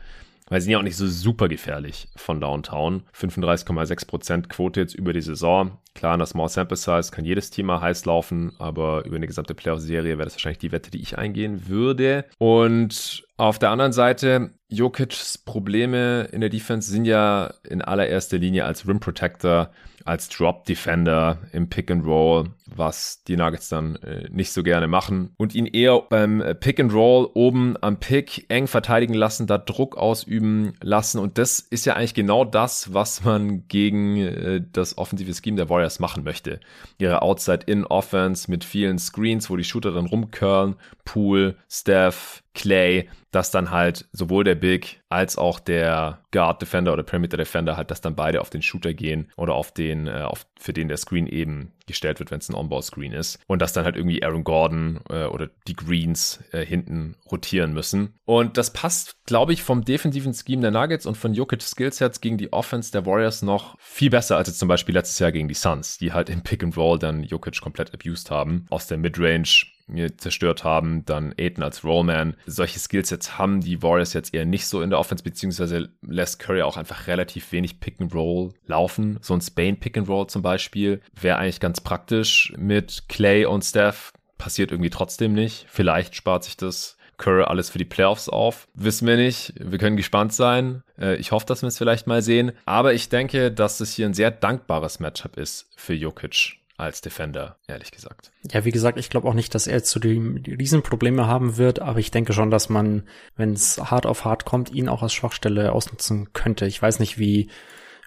Weil 0.48 0.60
sie 0.60 0.66
sind 0.66 0.72
ja 0.72 0.78
auch 0.78 0.82
nicht 0.82 0.96
so 0.96 1.06
super 1.06 1.48
gefährlich 1.48 2.08
von 2.16 2.40
Downtown. 2.40 3.02
35,6% 3.18 4.48
Quote 4.48 4.80
jetzt 4.80 4.94
über 4.94 5.14
die 5.14 5.22
Saison. 5.22 5.78
Klar, 5.94 6.14
in 6.14 6.18
der 6.18 6.26
Small 6.26 6.48
Sample 6.48 6.76
Size 6.76 7.10
kann 7.12 7.24
jedes 7.24 7.56
mal 7.58 7.80
heiß 7.80 8.04
laufen, 8.04 8.52
aber 8.58 9.04
über 9.04 9.16
eine 9.16 9.28
gesamte 9.28 9.54
Playoff-Serie 9.54 10.18
wäre 10.18 10.24
das 10.24 10.34
wahrscheinlich 10.34 10.58
die 10.58 10.72
Wette, 10.72 10.90
die 10.90 11.00
ich 11.00 11.16
eingehen 11.18 11.68
würde. 11.68 12.24
Und 12.38 13.24
auf 13.36 13.60
der 13.60 13.70
anderen 13.70 13.92
Seite, 13.92 14.50
Jokic's 14.68 15.38
Probleme 15.38 16.28
in 16.32 16.40
der 16.40 16.50
Defense 16.50 16.90
sind 16.90 17.04
ja 17.04 17.54
in 17.62 17.80
allererster 17.80 18.38
Linie 18.38 18.64
als 18.64 18.88
Rim 18.88 18.98
Protector 18.98 19.70
als 20.04 20.28
Drop 20.28 20.64
Defender 20.66 21.38
im 21.52 21.68
Pick 21.68 21.90
and 21.90 22.04
Roll, 22.04 22.50
was 22.76 23.22
die 23.24 23.36
Nuggets 23.36 23.68
dann 23.68 23.96
äh, 23.96 24.28
nicht 24.30 24.52
so 24.52 24.62
gerne 24.62 24.86
machen 24.86 25.30
und 25.36 25.54
ihn 25.54 25.66
eher 25.66 26.00
beim 26.00 26.40
äh, 26.40 26.54
Pick 26.54 26.80
and 26.80 26.92
Roll 26.92 27.30
oben 27.34 27.76
am 27.80 27.98
Pick 27.98 28.46
eng 28.48 28.66
verteidigen 28.66 29.14
lassen, 29.14 29.46
da 29.46 29.58
Druck 29.58 29.96
ausüben 29.96 30.74
lassen 30.82 31.18
und 31.18 31.38
das 31.38 31.60
ist 31.60 31.86
ja 31.86 31.94
eigentlich 31.94 32.14
genau 32.14 32.44
das, 32.44 32.92
was 32.92 33.24
man 33.24 33.66
gegen 33.68 34.16
äh, 34.16 34.62
das 34.72 34.98
offensive 34.98 35.32
Scheme 35.34 35.56
der 35.56 35.68
Warriors 35.68 35.98
machen 35.98 36.24
möchte. 36.24 36.60
Ihre 36.98 37.22
Outside-In-Offense 37.22 38.50
mit 38.50 38.64
vielen 38.64 38.98
Screens, 38.98 39.50
wo 39.50 39.56
die 39.56 39.64
Shooter 39.64 39.92
dann 39.92 40.06
rumcurlen, 40.06 40.76
Pool, 41.04 41.56
Steph, 41.68 42.42
Clay, 42.54 43.08
dass 43.34 43.50
dann 43.50 43.70
halt 43.72 44.06
sowohl 44.12 44.44
der 44.44 44.54
Big 44.54 45.00
als 45.08 45.36
auch 45.36 45.58
der 45.58 46.20
Guard 46.30 46.62
Defender 46.62 46.92
oder 46.92 47.02
Perimeter 47.02 47.36
Defender 47.36 47.76
halt, 47.76 47.90
dass 47.90 48.00
dann 48.00 48.14
beide 48.14 48.40
auf 48.40 48.48
den 48.48 48.62
Shooter 48.62 48.94
gehen 48.94 49.30
oder 49.36 49.54
auf 49.54 49.72
den, 49.72 50.06
äh, 50.06 50.22
auf, 50.22 50.46
für 50.64 50.72
den 50.72 50.88
der 50.88 50.96
Screen 50.96 51.26
eben 51.26 51.72
gestellt 51.86 52.18
wird, 52.18 52.30
wenn 52.30 52.38
es 52.38 52.48
ein 52.48 52.54
On-Ball-Screen 52.54 53.12
ist. 53.12 53.38
Und 53.46 53.60
dass 53.60 53.74
dann 53.74 53.84
halt 53.84 53.96
irgendwie 53.96 54.22
Aaron 54.22 54.44
Gordon 54.44 55.00
äh, 55.10 55.24
oder 55.26 55.50
die 55.68 55.76
Greens 55.76 56.42
äh, 56.52 56.64
hinten 56.64 57.16
rotieren 57.30 57.74
müssen. 57.74 58.14
Und 58.24 58.56
das 58.56 58.72
passt, 58.72 59.16
glaube 59.26 59.52
ich, 59.52 59.62
vom 59.62 59.84
defensiven 59.84 60.32
Scheme 60.32 60.62
der 60.62 60.70
Nuggets 60.70 61.04
und 61.04 61.18
von 61.18 61.34
Jokic 61.34 61.60
Skillsets 61.60 62.22
gegen 62.22 62.38
die 62.38 62.52
Offense 62.52 62.90
der 62.90 63.04
Warriors 63.04 63.42
noch 63.42 63.76
viel 63.78 64.08
besser 64.08 64.38
als 64.38 64.48
jetzt 64.48 64.58
zum 64.58 64.68
Beispiel 64.68 64.94
letztes 64.94 65.18
Jahr 65.18 65.32
gegen 65.32 65.48
die 65.48 65.54
Suns, 65.54 65.98
die 65.98 66.12
halt 66.12 66.30
im 66.30 66.42
Pick 66.42 66.64
and 66.64 66.76
Roll 66.78 66.98
dann 66.98 67.22
Jokic 67.24 67.60
komplett 67.60 67.92
abused 67.92 68.30
haben. 68.30 68.66
Aus 68.70 68.86
der 68.86 68.96
Midrange 68.96 69.66
zerstört 70.16 70.64
haben, 70.64 71.04
dann 71.04 71.34
Aiden 71.38 71.62
als 71.62 71.84
Rollman. 71.84 72.36
Solche 72.46 72.78
Skillsets 72.78 73.38
haben 73.38 73.60
die 73.60 73.82
Warriors 73.82 74.12
jetzt 74.12 74.34
eher 74.34 74.44
nicht 74.44 74.66
so 74.66 74.82
in 74.82 74.90
der 74.90 74.98
Offense, 74.98 75.22
beziehungsweise 75.24 75.90
lässt 76.02 76.38
Curry 76.38 76.62
auch 76.62 76.76
einfach 76.76 77.06
relativ 77.06 77.52
wenig 77.52 77.80
Pick 77.80 78.00
and 78.00 78.14
Roll 78.14 78.52
laufen. 78.66 79.18
So 79.20 79.34
ein 79.34 79.40
Spain 79.40 79.78
Pick 79.78 79.96
and 79.98 80.08
Roll 80.08 80.26
zum 80.26 80.42
Beispiel 80.42 81.00
wäre 81.20 81.38
eigentlich 81.38 81.60
ganz 81.60 81.80
praktisch 81.80 82.52
mit 82.56 83.08
Clay 83.08 83.44
und 83.44 83.62
Steph. 83.62 84.12
Passiert 84.38 84.72
irgendwie 84.72 84.90
trotzdem 84.90 85.32
nicht. 85.32 85.66
Vielleicht 85.68 86.16
spart 86.16 86.44
sich 86.44 86.56
das 86.56 86.96
Curry 87.16 87.44
alles 87.44 87.70
für 87.70 87.78
die 87.78 87.84
Playoffs 87.84 88.28
auf. 88.28 88.66
Wissen 88.74 89.06
wir 89.06 89.16
nicht. 89.16 89.54
Wir 89.58 89.78
können 89.78 89.96
gespannt 89.96 90.32
sein. 90.32 90.82
Äh, 90.98 91.16
ich 91.16 91.30
hoffe, 91.30 91.46
dass 91.46 91.62
wir 91.62 91.68
es 91.68 91.78
vielleicht 91.78 92.06
mal 92.06 92.22
sehen. 92.22 92.52
Aber 92.64 92.94
ich 92.94 93.08
denke, 93.08 93.52
dass 93.52 93.80
es 93.80 93.94
hier 93.94 94.06
ein 94.06 94.14
sehr 94.14 94.30
dankbares 94.30 94.98
Matchup 94.98 95.36
ist 95.36 95.70
für 95.76 95.94
Jokic 95.94 96.63
als 96.76 97.00
Defender, 97.00 97.56
ehrlich 97.68 97.92
gesagt. 97.92 98.32
Ja, 98.50 98.64
wie 98.64 98.72
gesagt, 98.72 98.98
ich 98.98 99.10
glaube 99.10 99.28
auch 99.28 99.34
nicht, 99.34 99.54
dass 99.54 99.66
er 99.66 99.80
die, 99.80 100.42
die 100.42 100.54
Riesenprobleme 100.54 101.26
haben 101.26 101.56
wird, 101.56 101.78
aber 101.78 102.00
ich 102.00 102.10
denke 102.10 102.32
schon, 102.32 102.50
dass 102.50 102.68
man, 102.68 103.04
wenn 103.36 103.52
es 103.52 103.78
hart 103.78 104.06
auf 104.06 104.24
hart 104.24 104.44
kommt, 104.44 104.72
ihn 104.72 104.88
auch 104.88 105.02
als 105.02 105.12
Schwachstelle 105.12 105.72
ausnutzen 105.72 106.32
könnte. 106.32 106.66
Ich 106.66 106.82
weiß 106.82 106.98
nicht, 106.98 107.18
wie 107.18 107.48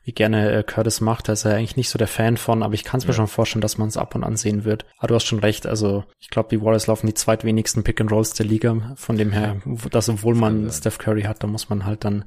wie 0.08 0.14
gerne 0.14 0.54
äh, 0.54 0.64
Curtis 0.64 1.02
macht. 1.02 1.28
Da 1.28 1.34
ist 1.34 1.44
er 1.44 1.56
eigentlich 1.56 1.76
nicht 1.76 1.90
so 1.90 1.98
der 1.98 2.08
Fan 2.08 2.38
von, 2.38 2.64
aber 2.64 2.74
ich 2.74 2.86
kann 2.86 3.00
es 3.00 3.06
mir 3.06 3.12
ja. 3.12 3.18
schon 3.18 3.28
vorstellen, 3.28 3.60
dass 3.60 3.78
man 3.78 3.90
es 3.90 3.98
ab 3.98 4.16
und 4.16 4.24
an 4.24 4.38
sehen 4.38 4.64
wird. 4.64 4.86
Aber 5.00 5.10
du 5.10 5.16
hast 5.16 5.26
schon 5.26 5.40
recht, 5.40 5.68
also 5.68 6.06
ich 6.18 6.30
glaube, 6.30 6.48
die 6.50 6.62
Warriors 6.62 6.88
laufen 6.88 7.08
die 7.08 7.14
zweitwenigsten 7.14 7.84
Pick 7.84 8.00
and 8.00 8.10
Rolls 8.10 8.32
der 8.32 8.46
Liga. 8.46 8.94
Von 8.96 9.18
dem 9.18 9.34
her, 9.34 9.58
dass 9.92 10.08
obwohl 10.08 10.34
man 10.34 10.72
Steph 10.72 10.98
Curry 10.98 11.24
hat, 11.24 11.44
da 11.44 11.48
muss 11.48 11.68
man 11.68 11.84
halt 11.84 12.06
dann 12.06 12.24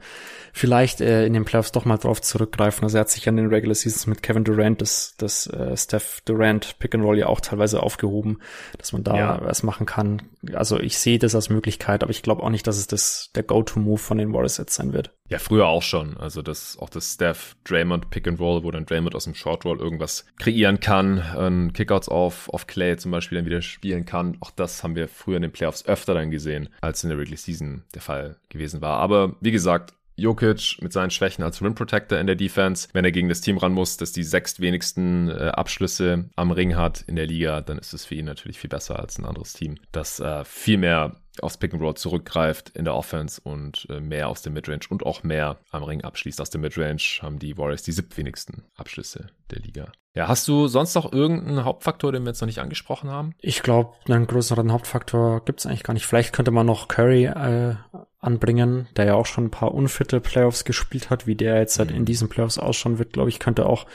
vielleicht 0.53 1.01
äh, 1.01 1.25
in 1.25 1.33
den 1.33 1.47
Playoffs 1.47 1.73
doch 1.73 1.87
mal 1.87 1.97
drauf 1.97 2.21
zurückgreifen. 2.21 2.85
Also 2.85 2.99
er 2.99 3.01
hat 3.01 3.09
sich 3.09 3.27
an 3.31 3.39
den 3.39 3.47
Regular 3.47 3.75
Seasons 3.75 4.07
mit 4.07 4.23
Kevin 4.23 4.45
Durant 4.45 4.83
das, 4.83 5.15
das 5.17 5.47
äh, 5.47 5.75
Steph 5.75 6.21
Durant 6.27 6.79
Pick 6.81 6.95
and 6.95 7.03
Roll 7.03 7.17
ja 7.17 7.29
auch 7.29 7.41
teilweise 7.41 7.83
aufgehoben, 7.83 8.41
dass 8.77 8.93
man 8.93 9.05
da 9.05 9.17
ja. 9.17 9.41
was 9.43 9.63
machen 9.63 9.87
kann. 9.87 10.21
Also 10.53 10.79
ich 10.79 10.99
sehe 10.99 11.19
das 11.19 11.35
als 11.35 11.49
Möglichkeit, 11.49 12.03
aber 12.03 12.11
ich 12.11 12.23
glaube 12.23 12.43
auch 12.43 12.51
nicht, 12.51 12.67
dass 12.67 12.77
es 12.77 12.89
das 12.89 13.31
der 13.35 13.43
Go-To-Move 13.43 13.97
von 13.97 14.19
den 14.19 14.35
Warriors 14.35 14.59
jetzt 14.59 14.75
sein 14.75 14.93
wird. 14.93 15.15
Ja, 15.31 15.39
früher 15.39 15.67
auch 15.67 15.83
schon. 15.83 16.17
Also 16.17 16.43
das 16.43 16.77
auch 16.79 16.91
das 16.91 17.15
Steph 17.15 17.57
Draymond 17.65 18.11
Pick 18.11 18.27
and 18.27 18.41
Roll, 18.41 18.65
wo 18.65 18.71
dann 18.73 18.85
Draymond 18.85 19.15
aus 19.15 19.25
dem 19.25 19.37
Short 19.37 19.65
Roll 19.65 19.79
irgendwas 19.79 20.27
kreieren 20.39 20.81
kann, 20.81 21.25
ähm, 21.39 21.73
Kickouts 21.73 22.09
auf, 22.09 22.49
auf 22.49 22.67
Clay 22.67 22.97
zum 22.97 23.13
Beispiel 23.13 23.39
dann 23.39 23.47
wieder 23.47 23.63
spielen 23.63 24.05
kann. 24.05 24.37
Auch 24.41 24.51
das 24.51 24.83
haben 24.83 24.97
wir 24.97 25.07
früher 25.07 25.37
in 25.37 25.43
den 25.43 25.53
Playoffs 25.53 25.87
öfter 25.87 26.15
dann 26.15 26.33
gesehen, 26.33 26.69
als 26.81 27.05
in 27.05 27.11
der 27.11 27.19
Regular 27.19 27.39
Season 27.39 27.85
der 27.95 28.03
Fall 28.03 28.37
gewesen 28.49 28.81
war. 28.81 28.99
Aber 28.99 29.37
wie 29.41 29.53
gesagt, 29.53 29.95
Jokic 30.17 30.79
mit 30.83 30.93
seinen 30.93 31.11
Schwächen 31.11 31.45
als 31.45 31.63
Rim 31.63 31.75
Protector 31.75 32.19
in 32.19 32.27
der 32.27 32.37
Defense, 32.37 32.89
wenn 32.93 33.05
er 33.05 33.13
gegen 33.13 33.29
das 33.29 33.41
Team 33.41 33.57
ran 33.57 33.73
muss, 33.73 33.97
das 33.97 34.13
die 34.13 34.25
sechst 34.25 34.61
wenigsten 34.61 35.29
äh, 35.29 35.53
Abschlüsse 35.55 36.29
am 36.37 36.51
Ring 36.51 36.77
hat 36.77 37.03
in 37.03 37.17
der 37.17 37.27
Liga, 37.27 37.61
dann 37.61 37.79
ist 37.79 37.95
es 37.95 38.05
für 38.05 38.17
ihn 38.17 38.27
natürlich 38.27 38.59
viel 38.59 38.71
besser 38.71 38.99
als 38.99 39.19
ein 39.19 39.25
anderes 39.25 39.55
Team, 39.55 39.77
das 39.93 40.21
äh, 40.21 40.45
viel 40.45 40.77
mehr 40.79 41.17
aufs 41.43 41.57
Pick 41.57 41.73
and 41.73 41.83
Roll 41.83 41.95
zurückgreift 41.95 42.71
in 42.71 42.85
der 42.85 42.95
Offense 42.95 43.41
und 43.43 43.87
äh, 43.91 44.01
mehr 44.01 44.29
aus 44.29 44.43
dem 44.43 44.55
Midrange 44.55 44.87
und 44.91 45.05
auch 45.05 45.23
mehr 45.23 45.59
am 45.71 45.83
Ring 45.83 46.03
abschließt. 46.03 46.41
Aus 46.41 46.51
dem 46.51 46.61
Midrange 46.61 47.03
haben 47.21 47.39
die 47.39 47.57
Warriors 47.57 47.83
die 47.83 47.93
siebtwenigsten 47.93 48.65
Abschlüsse 48.77 49.29
der 49.51 49.61
Liga. 49.61 49.93
Ja, 50.15 50.27
hast 50.27 50.49
du 50.49 50.67
sonst 50.67 50.95
noch 50.95 51.13
irgendeinen 51.13 51.65
Hauptfaktor, 51.65 52.11
den 52.11 52.25
wir 52.25 52.31
jetzt 52.31 52.41
noch 52.41 52.47
nicht 52.47 52.59
angesprochen 52.59 53.11
haben? 53.11 53.35
Ich 53.39 53.63
glaube, 53.63 53.95
einen 54.09 54.27
größeren 54.27 54.73
Hauptfaktor 54.73 55.45
gibt 55.45 55.61
es 55.61 55.67
eigentlich 55.67 55.85
gar 55.85 55.95
nicht. 55.95 56.07
Vielleicht 56.07 56.33
könnte 56.33 56.51
man 56.51 56.67
noch 56.67 56.89
Curry 56.89 57.27
äh, 57.27 57.77
anbringen, 58.19 58.89
der 58.97 59.05
ja 59.07 59.15
auch 59.15 59.27
schon 59.27 59.45
ein 59.45 59.51
paar 59.51 59.73
unfitte 59.73 60.21
Playoffs 60.21 60.65
gespielt 60.65 61.11
hat, 61.11 61.29
wie 61.29 61.37
der 61.37 61.59
jetzt 61.59 61.79
halt 61.79 61.93
in 61.93 62.05
diesen 62.05 62.29
Playoffs 62.29 62.59
ausschauen 62.59 62.99
wird, 62.99 63.13
glaube 63.13 63.29
ich, 63.29 63.39
könnte 63.39 63.67
auch 63.67 63.87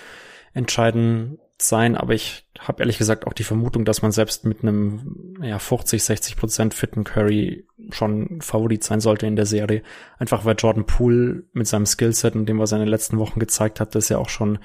entscheiden 0.54 1.38
sein, 1.58 1.96
aber 1.96 2.14
ich 2.14 2.46
habe 2.60 2.84
ehrlich 2.84 2.98
gesagt 2.98 3.26
auch 3.28 3.34
die 3.34 3.44
Vermutung, 3.44 3.86
dass 3.86 4.02
man 4.02 4.12
selbst 4.12 4.46
mit 4.46 4.62
einem 4.62 5.36
ja, 5.42 5.58
50, 5.58 6.04
60 6.04 6.36
Prozent 6.36 6.74
fitten 6.74 7.04
Curry 7.04 7.66
schon 7.92 8.42
Favorit 8.42 8.84
sein 8.84 9.00
sollte 9.00 9.28
in 9.28 9.36
der 9.36 9.46
Serie. 9.46 9.82
Einfach 10.18 10.46
weil 10.46 10.56
Jordan 10.58 10.86
Poole 10.86 11.44
mit 11.54 11.68
seinem 11.68 11.86
Skillset 11.86 12.36
und 12.36 12.48
dem, 12.48 12.60
was 12.60 12.72
er 12.72 12.78
in 12.78 12.84
den 12.84 12.90
letzten 12.90 13.20
Wochen 13.20 13.40
gezeigt 13.40 13.80
hat, 13.80 13.96
das 13.96 14.10
ja 14.10 14.18
auch 14.18 14.30
schon 14.30 14.60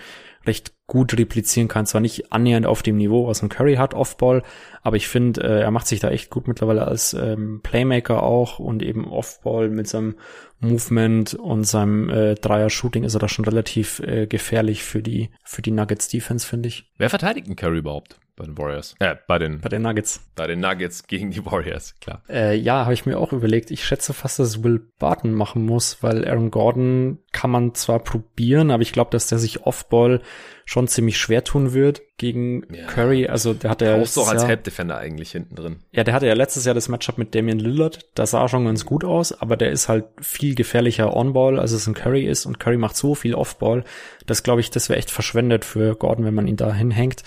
recht 0.46 0.72
gut 0.86 1.16
replizieren 1.16 1.68
kann. 1.68 1.86
Zwar 1.86 2.00
nicht 2.00 2.32
annähernd 2.32 2.66
auf 2.66 2.82
dem 2.82 2.96
Niveau, 2.96 3.26
was 3.26 3.42
ein 3.42 3.48
Curry 3.48 3.76
hat, 3.76 3.94
Offball, 3.94 4.42
aber 4.82 4.96
ich 4.96 5.06
finde, 5.06 5.42
äh, 5.42 5.60
er 5.60 5.70
macht 5.70 5.86
sich 5.86 6.00
da 6.00 6.10
echt 6.10 6.30
gut 6.30 6.48
mittlerweile 6.48 6.86
als 6.86 7.14
ähm, 7.14 7.60
Playmaker 7.62 8.22
auch 8.22 8.58
und 8.58 8.82
eben 8.82 9.06
Offball 9.06 9.68
mit 9.68 9.86
seinem 9.86 10.16
Movement 10.60 11.34
und 11.34 11.64
seinem 11.64 12.08
äh, 12.10 12.34
Dreier-Shooting 12.34 13.04
ist 13.04 13.14
er 13.14 13.20
da 13.20 13.28
schon 13.28 13.44
relativ 13.44 14.00
äh, 14.00 14.26
gefährlich 14.26 14.82
für 14.82 15.02
die 15.02 15.30
für 15.44 15.62
die 15.62 15.70
Nuggets 15.70 16.08
Defense, 16.08 16.46
finde 16.46 16.68
ich. 16.68 16.90
Wer 16.98 17.10
verteidigt 17.10 17.46
einen 17.46 17.56
Curry 17.56 17.78
überhaupt? 17.78 18.20
Bei 18.40 18.46
den 18.46 18.56
Warriors. 18.56 18.94
Äh, 19.00 19.16
bei 19.26 19.38
den, 19.38 19.60
bei 19.60 19.68
den 19.68 19.82
Nuggets. 19.82 20.22
Bei 20.34 20.46
den 20.46 20.60
Nuggets 20.60 21.06
gegen 21.06 21.30
die 21.30 21.44
Warriors, 21.44 21.94
klar. 22.00 22.22
Äh, 22.26 22.56
ja, 22.56 22.84
habe 22.84 22.94
ich 22.94 23.04
mir 23.04 23.18
auch 23.18 23.34
überlegt. 23.34 23.70
Ich 23.70 23.84
schätze 23.84 24.14
fast, 24.14 24.38
dass 24.38 24.64
Will 24.64 24.80
Barton 24.98 25.34
machen 25.34 25.66
muss, 25.66 26.02
weil 26.02 26.26
Aaron 26.26 26.50
Gordon 26.50 27.18
kann 27.32 27.50
man 27.50 27.74
zwar 27.74 27.98
probieren, 27.98 28.70
aber 28.70 28.80
ich 28.80 28.92
glaube, 28.92 29.10
dass 29.10 29.26
der 29.26 29.38
sich 29.38 29.66
Offball 29.66 30.22
schon 30.64 30.88
ziemlich 30.88 31.18
schwer 31.18 31.44
tun 31.44 31.74
wird 31.74 32.00
gegen 32.16 32.62
ja. 32.72 32.86
Curry. 32.86 33.26
Also 33.26 33.52
der 33.52 33.68
hatte 33.68 33.84
ja 33.84 33.96
letztes 33.96 34.22
auch 34.22 34.30
als 34.30 34.46
Help 34.46 34.64
Defender 34.64 34.96
eigentlich 34.96 35.32
hinten 35.32 35.56
drin. 35.56 35.80
Ja, 35.92 36.02
der 36.02 36.14
hatte 36.14 36.26
ja 36.26 36.34
letztes 36.34 36.64
Jahr 36.64 36.74
das 36.74 36.88
Matchup 36.88 37.18
mit 37.18 37.34
Damian 37.34 37.58
Lillard. 37.58 38.08
Das 38.14 38.30
sah 38.30 38.48
schon 38.48 38.64
ganz 38.64 38.86
gut 38.86 39.04
aus, 39.04 39.38
aber 39.38 39.58
der 39.58 39.70
ist 39.70 39.90
halt 39.90 40.06
viel 40.22 40.54
gefährlicher 40.54 41.14
On-Ball, 41.14 41.58
als 41.58 41.72
es 41.72 41.86
ein 41.86 41.94
Curry 41.94 42.24
ist. 42.24 42.46
Und 42.46 42.58
Curry 42.58 42.78
macht 42.78 42.96
so 42.96 43.14
viel 43.14 43.34
Off-Ball, 43.34 43.84
dass 44.24 44.42
glaube 44.42 44.62
ich, 44.62 44.70
das 44.70 44.88
wäre 44.88 44.98
echt 44.98 45.10
verschwendet 45.10 45.66
für 45.66 45.94
Gordon, 45.94 46.24
wenn 46.24 46.34
man 46.34 46.46
ihn 46.46 46.56
da 46.56 46.72
hinhängt. 46.72 47.22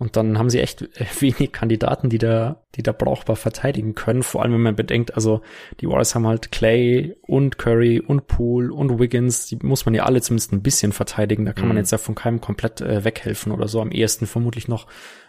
Und 0.00 0.16
dann 0.16 0.38
haben 0.38 0.48
sie 0.48 0.60
echt 0.60 0.88
wenig 1.20 1.52
Kandidaten, 1.52 2.08
die 2.08 2.16
da, 2.16 2.62
die 2.74 2.82
da 2.82 2.90
brauchbar 2.92 3.36
verteidigen 3.36 3.94
können. 3.94 4.22
Vor 4.22 4.42
allem, 4.42 4.54
wenn 4.54 4.62
man 4.62 4.74
bedenkt, 4.74 5.14
also 5.14 5.42
die 5.80 5.86
Warriors 5.86 6.14
haben 6.14 6.26
halt 6.26 6.50
Clay 6.50 7.14
und 7.20 7.58
Curry 7.58 8.00
und 8.00 8.26
Poole 8.26 8.72
und 8.72 8.98
Wiggins. 8.98 9.44
Die 9.46 9.56
muss 9.56 9.84
man 9.84 9.94
ja 9.94 10.04
alle 10.04 10.22
zumindest 10.22 10.52
ein 10.52 10.62
bisschen 10.62 10.92
verteidigen. 10.92 11.44
Da 11.44 11.52
kann 11.52 11.64
mhm. 11.64 11.68
man 11.68 11.76
jetzt 11.76 11.92
ja 11.92 11.98
von 11.98 12.14
keinem 12.14 12.40
komplett 12.40 12.80
äh, 12.80 13.04
weghelfen 13.04 13.52
oder 13.52 13.68
so. 13.68 13.82
Am 13.82 13.92
ehesten 13.92 14.26
vermutlich 14.26 14.68
noch 14.68 14.86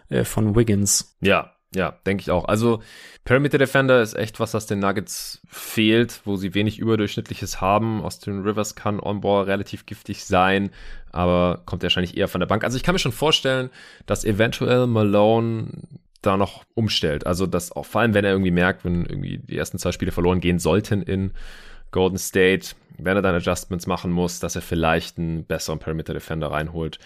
äh, 0.07 0.24
von 0.24 0.55
Wiggins. 0.55 1.17
Ja, 1.19 1.51
ja, 1.74 1.97
denke 2.05 2.22
ich 2.22 2.32
auch. 2.32 2.45
Also 2.45 2.82
Perimeter 3.24 3.57
Defender 3.57 4.01
ist 4.01 4.13
echt 4.13 4.39
was, 4.39 4.51
das 4.51 4.65
den 4.65 4.80
Nuggets 4.80 5.41
fehlt, 5.47 6.22
wo 6.26 6.36
sie 6.36 6.53
wenig 6.53 6.80
Überdurchschnittliches 6.80 7.61
haben. 7.61 8.01
Austin 8.01 8.41
Rivers 8.41 8.76
kann 8.76 8.99
on-ball 8.99 9.45
relativ 9.45 9.86
giftig 9.86 10.26
sein, 10.26 10.72
aber 11.11 11.61
kommt 11.65 11.84
wahrscheinlich 11.84 12.17
eher 12.17 12.28
von 12.28 12.39
der 12.39 12.47
Bank. 12.47 12.63
Also 12.63 12.76
ich 12.76 12.84
kann 12.84 12.93
mir 12.93 12.99
schon 12.99 13.13
vorstellen, 13.13 13.69
dass 14.05 14.26
eventuell 14.26 14.86
Malone 14.88 15.67
da 16.22 16.36
noch 16.36 16.65
umstellt. 16.74 17.26
Also 17.26 17.47
dass 17.47 17.72
auch 17.72 17.86
vor 17.86 18.01
allem, 18.01 18.13
wenn 18.13 18.26
er 18.26 18.32
irgendwie 18.32 18.51
merkt, 18.51 18.84
wenn 18.84 19.05
irgendwie 19.05 19.38
die 19.38 19.57
ersten 19.57 19.80
zwei 19.80 19.93
Spiele 19.93 20.11
verloren 20.11 20.41
gehen 20.41 20.59
sollten 20.59 21.01
in 21.01 21.32
Golden 21.91 22.17
State, 22.17 22.76
wenn 22.97 23.15
er 23.15 23.22
dann 23.22 23.36
Adjustments 23.36 23.88
machen 23.88 24.11
muss, 24.11 24.39
dass 24.39 24.55
er 24.55 24.61
vielleicht 24.61 25.17
einen 25.17 25.45
besseren 25.45 25.80
Perimeter 25.80 26.13
Defender 26.13 26.51
reinholt 26.51 26.99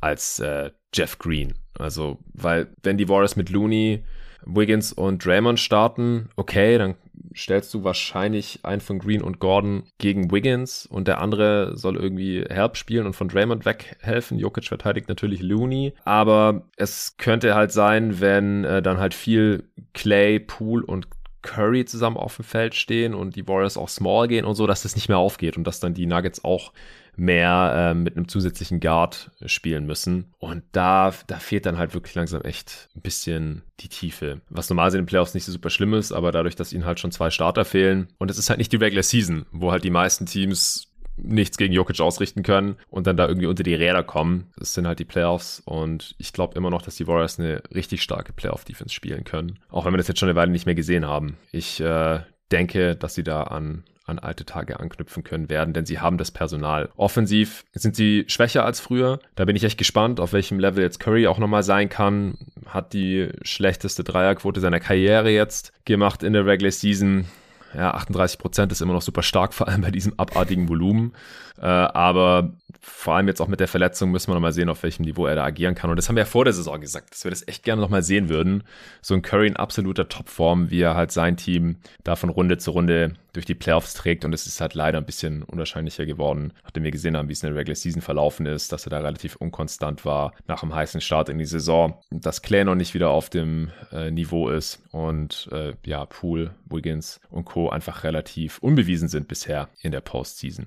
als 0.00 0.38
äh, 0.38 0.70
Jeff 0.94 1.18
Green. 1.18 1.54
Also, 1.82 2.18
weil 2.32 2.68
wenn 2.82 2.98
die 2.98 3.08
Warriors 3.08 3.36
mit 3.36 3.50
Looney, 3.50 4.04
Wiggins 4.44 4.92
und 4.92 5.24
Draymond 5.24 5.60
starten, 5.60 6.28
okay, 6.36 6.78
dann 6.78 6.94
stellst 7.34 7.72
du 7.72 7.84
wahrscheinlich 7.84 8.60
einen 8.62 8.80
von 8.80 8.98
Green 8.98 9.22
und 9.22 9.38
Gordon 9.38 9.84
gegen 9.98 10.30
Wiggins 10.30 10.86
und 10.86 11.08
der 11.08 11.20
andere 11.20 11.76
soll 11.76 11.96
irgendwie 11.96 12.44
Help 12.48 12.76
spielen 12.76 13.06
und 13.06 13.14
von 13.14 13.28
Draymond 13.28 13.64
weghelfen. 13.64 14.38
Jokic 14.38 14.66
verteidigt 14.66 15.08
natürlich 15.08 15.40
Looney, 15.40 15.94
aber 16.04 16.62
es 16.76 17.16
könnte 17.16 17.54
halt 17.54 17.72
sein, 17.72 18.20
wenn 18.20 18.64
äh, 18.64 18.82
dann 18.82 18.98
halt 18.98 19.14
viel 19.14 19.64
Clay, 19.94 20.40
Pool 20.40 20.82
und 20.82 21.06
Curry 21.42 21.84
zusammen 21.84 22.16
auf 22.16 22.36
dem 22.36 22.44
Feld 22.44 22.74
stehen 22.74 23.14
und 23.14 23.34
die 23.34 23.46
Warriors 23.46 23.76
auch 23.76 23.88
small 23.88 24.28
gehen 24.28 24.44
und 24.44 24.54
so, 24.54 24.66
dass 24.66 24.82
das 24.82 24.94
nicht 24.94 25.08
mehr 25.08 25.18
aufgeht 25.18 25.56
und 25.56 25.64
dass 25.64 25.80
dann 25.80 25.94
die 25.94 26.06
Nuggets 26.06 26.44
auch 26.44 26.72
mehr 27.16 27.92
äh, 27.92 27.94
mit 27.94 28.16
einem 28.16 28.28
zusätzlichen 28.28 28.80
Guard 28.80 29.30
spielen 29.46 29.86
müssen. 29.86 30.32
Und 30.38 30.64
da, 30.72 31.12
da 31.26 31.38
fehlt 31.38 31.66
dann 31.66 31.78
halt 31.78 31.94
wirklich 31.94 32.14
langsam 32.14 32.42
echt 32.42 32.88
ein 32.96 33.02
bisschen 33.02 33.62
die 33.80 33.88
Tiefe. 33.88 34.40
Was 34.48 34.70
normalerweise 34.70 34.98
in 34.98 35.02
den 35.02 35.08
Playoffs 35.08 35.34
nicht 35.34 35.44
so 35.44 35.52
super 35.52 35.70
schlimm 35.70 35.94
ist, 35.94 36.12
aber 36.12 36.32
dadurch, 36.32 36.56
dass 36.56 36.72
ihnen 36.72 36.84
halt 36.84 37.00
schon 37.00 37.12
zwei 37.12 37.30
Starter 37.30 37.64
fehlen. 37.64 38.08
Und 38.18 38.30
es 38.30 38.38
ist 38.38 38.48
halt 38.48 38.58
nicht 38.58 38.72
die 38.72 38.76
Regular 38.76 39.02
Season, 39.02 39.46
wo 39.52 39.72
halt 39.72 39.84
die 39.84 39.90
meisten 39.90 40.26
Teams 40.26 40.88
nichts 41.16 41.56
gegen 41.58 41.74
Jokic 41.74 42.00
ausrichten 42.00 42.42
können 42.42 42.76
und 42.88 43.06
dann 43.06 43.16
da 43.16 43.28
irgendwie 43.28 43.46
unter 43.46 43.62
die 43.62 43.74
Räder 43.74 44.02
kommen. 44.02 44.50
Das 44.56 44.74
sind 44.74 44.86
halt 44.86 44.98
die 44.98 45.04
Playoffs 45.04 45.60
und 45.64 46.14
ich 46.18 46.32
glaube 46.32 46.56
immer 46.56 46.70
noch, 46.70 46.82
dass 46.82 46.96
die 46.96 47.06
Warriors 47.06 47.38
eine 47.38 47.62
richtig 47.74 48.02
starke 48.02 48.32
Playoff-Defense 48.32 48.94
spielen 48.94 49.24
können. 49.24 49.58
Auch 49.68 49.84
wenn 49.84 49.92
wir 49.92 49.98
das 49.98 50.08
jetzt 50.08 50.20
schon 50.20 50.28
eine 50.28 50.36
Weile 50.36 50.50
nicht 50.50 50.66
mehr 50.66 50.74
gesehen 50.74 51.06
haben. 51.06 51.36
Ich 51.50 51.80
äh, 51.80 52.20
denke, 52.50 52.96
dass 52.96 53.14
sie 53.14 53.24
da 53.24 53.42
an 53.44 53.84
an 54.06 54.18
alte 54.18 54.44
Tage 54.44 54.80
anknüpfen 54.80 55.24
können 55.24 55.48
werden, 55.48 55.74
denn 55.74 55.86
sie 55.86 56.00
haben 56.00 56.18
das 56.18 56.30
Personal. 56.30 56.90
Offensiv 56.96 57.64
sind 57.72 57.96
sie 57.96 58.24
schwächer 58.26 58.64
als 58.64 58.80
früher. 58.80 59.20
Da 59.36 59.44
bin 59.44 59.56
ich 59.56 59.64
echt 59.64 59.78
gespannt, 59.78 60.20
auf 60.20 60.32
welchem 60.32 60.58
Level 60.58 60.82
jetzt 60.82 61.00
Curry 61.00 61.26
auch 61.26 61.38
nochmal 61.38 61.62
sein 61.62 61.88
kann. 61.88 62.38
Hat 62.66 62.92
die 62.92 63.28
schlechteste 63.42 64.04
Dreierquote 64.04 64.60
seiner 64.60 64.80
Karriere 64.80 65.30
jetzt 65.30 65.72
gemacht 65.84 66.22
in 66.22 66.32
der 66.32 66.46
Regular 66.46 66.72
Season. 66.72 67.26
Ja, 67.74 67.92
38 67.92 68.38
Prozent 68.38 68.70
ist 68.72 68.82
immer 68.82 68.92
noch 68.92 69.02
super 69.02 69.22
stark, 69.22 69.54
vor 69.54 69.68
allem 69.68 69.82
bei 69.82 69.90
diesem 69.90 70.14
abartigen 70.18 70.68
Volumen. 70.68 71.12
Äh, 71.58 71.66
aber 71.66 72.52
vor 72.84 73.14
allem 73.14 73.28
jetzt 73.28 73.40
auch 73.40 73.46
mit 73.46 73.60
der 73.60 73.68
Verletzung 73.68 74.10
müssen 74.10 74.28
wir 74.28 74.34
noch 74.34 74.40
mal 74.40 74.52
sehen, 74.52 74.68
auf 74.68 74.82
welchem 74.82 75.04
Niveau 75.04 75.26
er 75.26 75.36
da 75.36 75.44
agieren 75.44 75.76
kann. 75.76 75.88
Und 75.88 75.96
das 75.96 76.08
haben 76.08 76.16
wir 76.16 76.22
ja 76.22 76.28
vor 76.28 76.44
der 76.44 76.52
Saison 76.52 76.80
gesagt, 76.80 77.12
dass 77.12 77.22
wir 77.22 77.30
das 77.30 77.46
echt 77.46 77.62
gerne 77.62 77.80
noch 77.80 77.88
mal 77.88 78.02
sehen 78.02 78.28
würden. 78.28 78.64
So 79.00 79.14
ein 79.14 79.22
Curry 79.22 79.46
in 79.46 79.56
absoluter 79.56 80.08
Topform, 80.08 80.70
wie 80.70 80.80
er 80.80 80.96
halt 80.96 81.12
sein 81.12 81.36
Team 81.36 81.76
da 82.02 82.16
von 82.16 82.28
Runde 82.28 82.58
zu 82.58 82.72
Runde 82.72 83.14
durch 83.32 83.46
die 83.46 83.54
Playoffs 83.54 83.94
trägt. 83.94 84.24
Und 84.24 84.32
es 84.32 84.46
ist 84.46 84.60
halt 84.60 84.74
leider 84.74 84.98
ein 84.98 85.06
bisschen 85.06 85.42
unwahrscheinlicher 85.42 86.06
geworden, 86.06 86.52
nachdem 86.64 86.84
wir 86.84 86.90
gesehen 86.90 87.16
haben, 87.16 87.28
wie 87.28 87.32
es 87.32 87.42
in 87.42 87.50
der 87.50 87.58
Regular 87.58 87.76
Season 87.76 88.02
verlaufen 88.02 88.46
ist, 88.46 88.72
dass 88.72 88.86
er 88.86 88.90
da 88.90 88.98
relativ 88.98 89.36
unkonstant 89.36 90.04
war 90.04 90.32
nach 90.48 90.62
einem 90.62 90.74
heißen 90.74 91.00
Start 91.00 91.28
in 91.28 91.38
die 91.38 91.44
Saison, 91.44 91.98
dass 92.10 92.42
Clay 92.42 92.64
noch 92.64 92.74
nicht 92.74 92.94
wieder 92.94 93.10
auf 93.10 93.30
dem 93.30 93.70
äh, 93.92 94.10
Niveau 94.10 94.48
ist 94.48 94.82
und 94.90 95.48
äh, 95.52 95.74
ja, 95.86 96.04
Poole, 96.04 96.54
Wiggins 96.66 97.20
und 97.30 97.44
Co. 97.44 97.70
einfach 97.70 98.04
relativ 98.04 98.58
unbewiesen 98.58 99.08
sind 99.08 99.28
bisher 99.28 99.68
in 99.80 99.92
der 99.92 100.00
Postseason. 100.00 100.66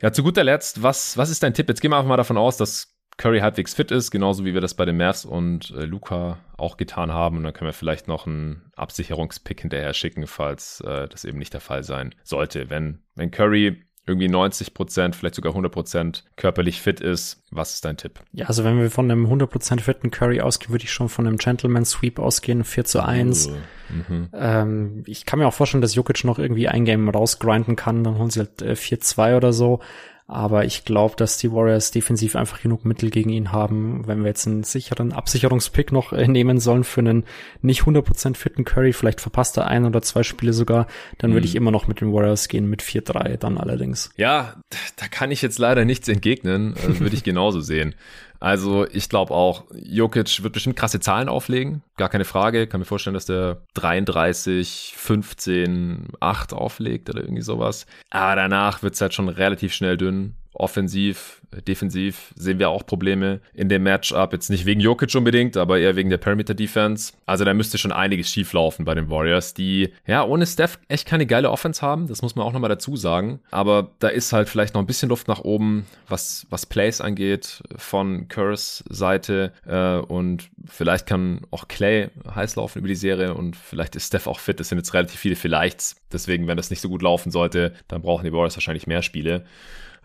Ja, 0.00 0.12
zu 0.12 0.22
guter 0.22 0.44
Letzt, 0.44 0.82
was, 0.82 1.16
was 1.16 1.30
ist 1.30 1.42
dein 1.46 1.54
Tipp? 1.54 1.68
Jetzt 1.68 1.80
gehen 1.80 1.90
wir 1.90 1.96
einfach 1.96 2.08
mal 2.08 2.16
davon 2.16 2.36
aus, 2.36 2.56
dass 2.56 2.94
Curry 3.16 3.40
halbwegs 3.40 3.72
fit 3.74 3.90
ist, 3.90 4.10
genauso 4.10 4.44
wie 4.44 4.52
wir 4.52 4.60
das 4.60 4.74
bei 4.74 4.84
den 4.84 4.98
Mavs 4.98 5.24
und 5.24 5.70
äh, 5.70 5.84
Luca 5.84 6.38
auch 6.58 6.76
getan 6.76 7.12
haben. 7.12 7.38
Und 7.38 7.44
dann 7.44 7.54
können 7.54 7.68
wir 7.68 7.72
vielleicht 7.72 8.08
noch 8.08 8.26
einen 8.26 8.70
Absicherungspick 8.76 9.62
hinterher 9.62 9.94
schicken, 9.94 10.26
falls 10.26 10.80
äh, 10.82 11.08
das 11.08 11.24
eben 11.24 11.38
nicht 11.38 11.54
der 11.54 11.60
Fall 11.60 11.82
sein 11.82 12.14
sollte. 12.24 12.68
Wenn, 12.68 13.02
wenn 13.14 13.30
Curry 13.30 13.86
irgendwie 14.06 14.28
90 14.28 14.72
Prozent, 14.72 15.16
vielleicht 15.16 15.34
sogar 15.34 15.50
100 15.50 15.72
Prozent 15.72 16.24
körperlich 16.36 16.80
fit 16.80 17.00
ist. 17.00 17.42
Was 17.50 17.74
ist 17.74 17.84
dein 17.84 17.96
Tipp? 17.96 18.20
Ja, 18.32 18.46
also 18.46 18.62
wenn 18.62 18.80
wir 18.80 18.90
von 18.90 19.10
einem 19.10 19.24
100 19.24 19.50
Prozent 19.50 19.80
fitten 19.80 20.12
Curry 20.12 20.40
ausgehen, 20.40 20.70
würde 20.70 20.84
ich 20.84 20.92
schon 20.92 21.08
von 21.08 21.26
einem 21.26 21.38
Gentleman 21.38 21.84
Sweep 21.84 22.20
ausgehen, 22.20 22.62
4 22.62 22.84
zu 22.84 23.04
1. 23.04 23.48
Uh, 23.48 23.52
mhm. 23.92 24.28
ähm, 24.32 25.02
ich 25.06 25.26
kann 25.26 25.40
mir 25.40 25.48
auch 25.48 25.54
vorstellen, 25.54 25.80
dass 25.80 25.96
Jokic 25.96 26.22
noch 26.22 26.38
irgendwie 26.38 26.68
ein 26.68 26.84
Game 26.84 27.08
rausgrinden 27.08 27.74
kann, 27.74 28.04
dann 28.04 28.16
holen 28.16 28.30
sie 28.30 28.40
halt 28.40 28.62
äh, 28.62 28.72
4-2 28.72 29.36
oder 29.36 29.52
so. 29.52 29.80
Aber 30.28 30.64
ich 30.64 30.84
glaube, 30.84 31.14
dass 31.16 31.38
die 31.38 31.52
Warriors 31.52 31.92
defensiv 31.92 32.34
einfach 32.34 32.60
genug 32.60 32.84
Mittel 32.84 33.10
gegen 33.10 33.30
ihn 33.30 33.52
haben. 33.52 34.08
Wenn 34.08 34.22
wir 34.22 34.28
jetzt 34.28 34.46
einen 34.48 34.64
sicheren 34.64 35.12
Absicherungspick 35.12 35.92
noch 35.92 36.12
äh, 36.12 36.26
nehmen 36.26 36.58
sollen 36.58 36.82
für 36.82 37.00
einen 37.00 37.24
nicht 37.62 37.82
100% 37.82 38.34
fitten 38.34 38.64
Curry, 38.64 38.92
vielleicht 38.92 39.20
verpasst 39.20 39.56
er 39.56 39.68
ein 39.68 39.84
oder 39.84 40.02
zwei 40.02 40.24
Spiele 40.24 40.52
sogar, 40.52 40.88
dann 41.18 41.30
würde 41.30 41.46
mhm. 41.46 41.50
ich 41.50 41.54
immer 41.54 41.70
noch 41.70 41.86
mit 41.86 42.00
den 42.00 42.12
Warriors 42.12 42.48
gehen, 42.48 42.68
mit 42.68 42.82
4-3 42.82 43.36
dann 43.36 43.56
allerdings. 43.56 44.10
Ja, 44.16 44.56
da 44.96 45.06
kann 45.06 45.30
ich 45.30 45.42
jetzt 45.42 45.60
leider 45.60 45.84
nichts 45.84 46.08
entgegnen. 46.08 46.74
Also 46.74 46.98
würde 46.98 47.14
ich 47.14 47.22
genauso 47.24 47.60
sehen. 47.60 47.94
Also 48.40 48.86
ich 48.88 49.08
glaube 49.08 49.34
auch, 49.34 49.64
Jokic 49.74 50.42
wird 50.42 50.52
bestimmt 50.52 50.76
krasse 50.76 51.00
Zahlen 51.00 51.28
auflegen, 51.28 51.82
gar 51.96 52.08
keine 52.08 52.24
Frage. 52.24 52.66
Kann 52.66 52.80
mir 52.80 52.86
vorstellen, 52.86 53.14
dass 53.14 53.26
der 53.26 53.62
33, 53.74 54.94
15, 54.96 56.08
8 56.20 56.52
auflegt 56.52 57.10
oder 57.10 57.20
irgendwie 57.20 57.42
sowas. 57.42 57.86
Aber 58.10 58.36
danach 58.36 58.82
wird 58.82 58.94
es 58.94 59.00
halt 59.00 59.14
schon 59.14 59.28
relativ 59.28 59.72
schnell 59.74 59.96
dünn 59.96 60.34
offensiv, 60.58 61.42
defensiv 61.66 62.32
sehen 62.36 62.58
wir 62.58 62.70
auch 62.70 62.86
Probleme 62.86 63.40
in 63.54 63.68
dem 63.68 63.82
Matchup. 63.82 64.32
Jetzt 64.32 64.50
nicht 64.50 64.66
wegen 64.66 64.80
Jokic 64.80 65.14
unbedingt, 65.14 65.56
aber 65.56 65.78
eher 65.78 65.96
wegen 65.96 66.10
der 66.10 66.18
Perimeter 66.18 66.54
Defense. 66.54 67.12
Also 67.26 67.44
da 67.44 67.54
müsste 67.54 67.78
schon 67.78 67.92
einiges 67.92 68.30
schief 68.30 68.52
laufen 68.52 68.84
bei 68.84 68.94
den 68.94 69.10
Warriors, 69.10 69.54
die 69.54 69.92
ja 70.06 70.24
ohne 70.24 70.46
Steph 70.46 70.78
echt 70.88 71.06
keine 71.06 71.26
geile 71.26 71.50
Offense 71.50 71.82
haben. 71.82 72.08
Das 72.08 72.22
muss 72.22 72.36
man 72.36 72.46
auch 72.46 72.52
nochmal 72.52 72.70
dazu 72.70 72.96
sagen. 72.96 73.40
Aber 73.50 73.90
da 73.98 74.08
ist 74.08 74.32
halt 74.32 74.48
vielleicht 74.48 74.74
noch 74.74 74.82
ein 74.82 74.86
bisschen 74.86 75.08
Luft 75.08 75.28
nach 75.28 75.40
oben, 75.40 75.86
was, 76.08 76.46
was 76.50 76.66
Plays 76.66 77.00
angeht 77.00 77.62
von 77.76 78.28
Curse 78.28 78.84
Seite. 78.88 79.52
Äh, 79.66 79.98
und 79.98 80.50
vielleicht 80.66 81.06
kann 81.06 81.42
auch 81.50 81.68
Clay 81.68 82.10
heiß 82.34 82.56
laufen 82.56 82.78
über 82.78 82.88
die 82.88 82.94
Serie 82.94 83.34
und 83.34 83.56
vielleicht 83.56 83.96
ist 83.96 84.06
Steph 84.08 84.26
auch 84.26 84.38
fit. 84.38 84.60
Das 84.60 84.68
sind 84.68 84.78
jetzt 84.78 84.94
relativ 84.94 85.20
viele 85.20 85.36
Vielleichts. 85.36 85.96
Deswegen, 86.12 86.46
wenn 86.46 86.56
das 86.56 86.70
nicht 86.70 86.80
so 86.80 86.88
gut 86.88 87.02
laufen 87.02 87.30
sollte, 87.30 87.72
dann 87.88 88.02
brauchen 88.02 88.24
die 88.24 88.32
Warriors 88.32 88.56
wahrscheinlich 88.56 88.86
mehr 88.86 89.02
Spiele. 89.02 89.44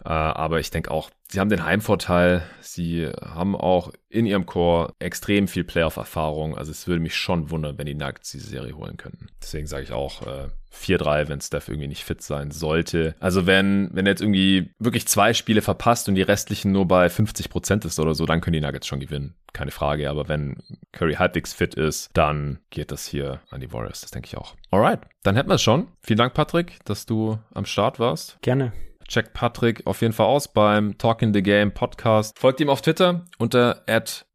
Äh, 0.03 0.09
aber 0.09 0.59
ich 0.59 0.71
denke 0.71 0.91
auch, 0.91 1.09
sie 1.29 1.39
haben 1.39 1.49
den 1.49 1.65
Heimvorteil. 1.65 2.43
Sie 2.61 3.07
haben 3.21 3.55
auch 3.55 3.91
in 4.09 4.25
ihrem 4.25 4.45
Core 4.45 4.93
extrem 4.99 5.47
viel 5.47 5.63
Playoff-Erfahrung. 5.63 6.57
Also 6.57 6.71
es 6.71 6.87
würde 6.87 7.01
mich 7.01 7.15
schon 7.15 7.49
wundern, 7.49 7.77
wenn 7.77 7.85
die 7.85 7.95
Nuggets 7.95 8.31
diese 8.31 8.47
Serie 8.47 8.75
holen 8.75 8.97
könnten. 8.97 9.27
Deswegen 9.41 9.67
sage 9.67 9.83
ich 9.83 9.91
auch 9.91 10.25
äh, 10.25 10.47
4-3, 10.73 11.27
wenn 11.27 11.41
Steph 11.41 11.67
irgendwie 11.67 11.87
nicht 11.87 12.03
fit 12.03 12.21
sein 12.21 12.51
sollte. 12.51 13.15
Also 13.19 13.45
wenn, 13.45 13.89
wenn 13.93 14.05
er 14.05 14.11
jetzt 14.11 14.21
irgendwie 14.21 14.73
wirklich 14.79 15.07
zwei 15.07 15.33
Spiele 15.33 15.61
verpasst 15.61 16.09
und 16.09 16.15
die 16.15 16.21
restlichen 16.21 16.71
nur 16.71 16.87
bei 16.87 17.09
50 17.09 17.49
Prozent 17.49 17.85
ist 17.85 17.99
oder 17.99 18.15
so, 18.15 18.25
dann 18.25 18.41
können 18.41 18.53
die 18.53 18.61
Nuggets 18.61 18.87
schon 18.87 18.99
gewinnen. 18.99 19.35
Keine 19.53 19.71
Frage. 19.71 20.09
Aber 20.09 20.27
wenn 20.27 20.57
Curry 20.91 21.15
halbwegs 21.15 21.53
fit 21.53 21.75
ist, 21.75 22.09
dann 22.13 22.59
geht 22.69 22.91
das 22.91 23.05
hier 23.05 23.41
an 23.49 23.61
die 23.61 23.71
Warriors. 23.71 24.01
Das 24.01 24.11
denke 24.11 24.27
ich 24.27 24.37
auch. 24.37 24.55
Alright, 24.71 25.01
dann 25.23 25.35
hätten 25.35 25.49
wir 25.49 25.55
es 25.55 25.61
schon. 25.61 25.87
Vielen 26.01 26.17
Dank, 26.17 26.33
Patrick, 26.33 26.79
dass 26.85 27.05
du 27.05 27.37
am 27.53 27.65
Start 27.65 27.99
warst. 27.99 28.37
Gerne. 28.41 28.71
Checkt 29.11 29.33
Patrick 29.33 29.85
auf 29.87 29.99
jeden 29.99 30.13
Fall 30.13 30.27
aus 30.27 30.47
beim 30.47 30.97
Talking 30.97 31.33
the 31.33 31.43
Game 31.43 31.73
Podcast. 31.73 32.39
Folgt 32.39 32.61
ihm 32.61 32.69
auf 32.69 32.81
Twitter 32.81 33.25
unter 33.39 33.83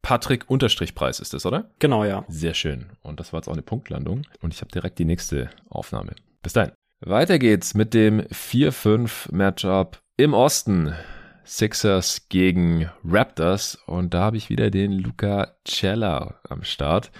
Patrick-Preis 0.02 1.18
ist 1.18 1.32
das, 1.32 1.46
oder? 1.46 1.70
Genau, 1.78 2.04
ja. 2.04 2.26
Sehr 2.28 2.52
schön. 2.52 2.90
Und 3.00 3.18
das 3.18 3.32
war 3.32 3.40
jetzt 3.40 3.48
auch 3.48 3.54
eine 3.54 3.62
Punktlandung. 3.62 4.26
Und 4.42 4.52
ich 4.52 4.60
habe 4.60 4.70
direkt 4.70 4.98
die 4.98 5.06
nächste 5.06 5.48
Aufnahme. 5.70 6.12
Bis 6.42 6.52
dahin. 6.52 6.72
Weiter 7.00 7.38
geht's 7.38 7.72
mit 7.72 7.94
dem 7.94 8.20
4-5 8.20 9.32
Matchup 9.32 9.98
im 10.18 10.34
Osten. 10.34 10.94
Sixers 11.46 12.28
gegen 12.28 12.90
Raptors 13.04 13.76
und 13.86 14.12
da 14.12 14.20
habe 14.20 14.36
ich 14.36 14.50
wieder 14.50 14.70
den 14.70 14.92
Luca 14.92 15.52
Cella 15.64 16.40
am 16.48 16.64
Start. 16.64 17.10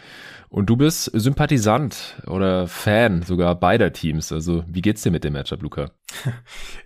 Und 0.49 0.71
du 0.71 0.77
bist 0.77 1.11
Sympathisant 1.13 2.23
oder 2.27 2.69
Fan 2.69 3.23
sogar 3.23 3.55
beider 3.57 3.93
Teams. 3.93 4.33
Also 4.33 4.65
wie 4.69 4.81
geht's 4.81 5.03
dir 5.03 5.11
mit 5.11 5.25
dem 5.25 5.33
Matchup, 5.33 5.63
Luca? 5.63 5.91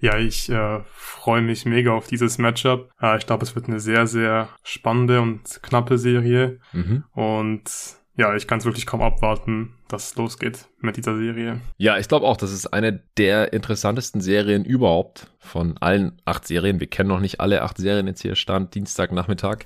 Ja, 0.01 0.17
ich 0.19 0.49
äh, 0.49 0.81
freue 0.93 1.43
mich 1.43 1.67
mega 1.67 1.93
auf 1.93 2.07
dieses 2.07 2.39
Matchup. 2.39 2.91
Äh, 3.01 3.19
ich 3.19 3.27
glaube, 3.27 3.45
es 3.45 3.55
wird 3.55 3.69
eine 3.69 3.79
sehr, 3.79 4.07
sehr 4.07 4.49
spannende 4.63 5.21
und 5.21 5.63
knappe 5.63 5.99
Serie. 5.99 6.59
Mhm. 6.73 7.05
Und 7.13 7.65
ja, 8.21 8.37
ich 8.37 8.47
kann 8.47 8.59
es 8.59 8.67
wirklich 8.67 8.85
kaum 8.85 9.01
abwarten, 9.01 9.73
dass 9.89 10.11
es 10.11 10.17
losgeht 10.17 10.67
mit 10.79 10.99
dieser 10.99 11.17
Serie. 11.17 11.59
Ja, 11.79 11.97
ich 11.97 12.07
glaube 12.07 12.27
auch, 12.27 12.37
das 12.37 12.53
ist 12.53 12.67
eine 12.67 13.01
der 13.17 13.55
interessantesten 13.55 14.21
Serien 14.21 14.63
überhaupt 14.63 15.29
von 15.39 15.79
allen 15.79 16.21
acht 16.27 16.47
Serien. 16.47 16.81
Wir 16.81 16.87
kennen 16.87 17.09
noch 17.09 17.21
nicht 17.21 17.41
alle 17.41 17.63
acht 17.63 17.79
Serien 17.79 18.07
jetzt 18.07 18.21
hier 18.21 18.35
Stand 18.35 18.75
Dienstagnachmittag. 18.75 19.61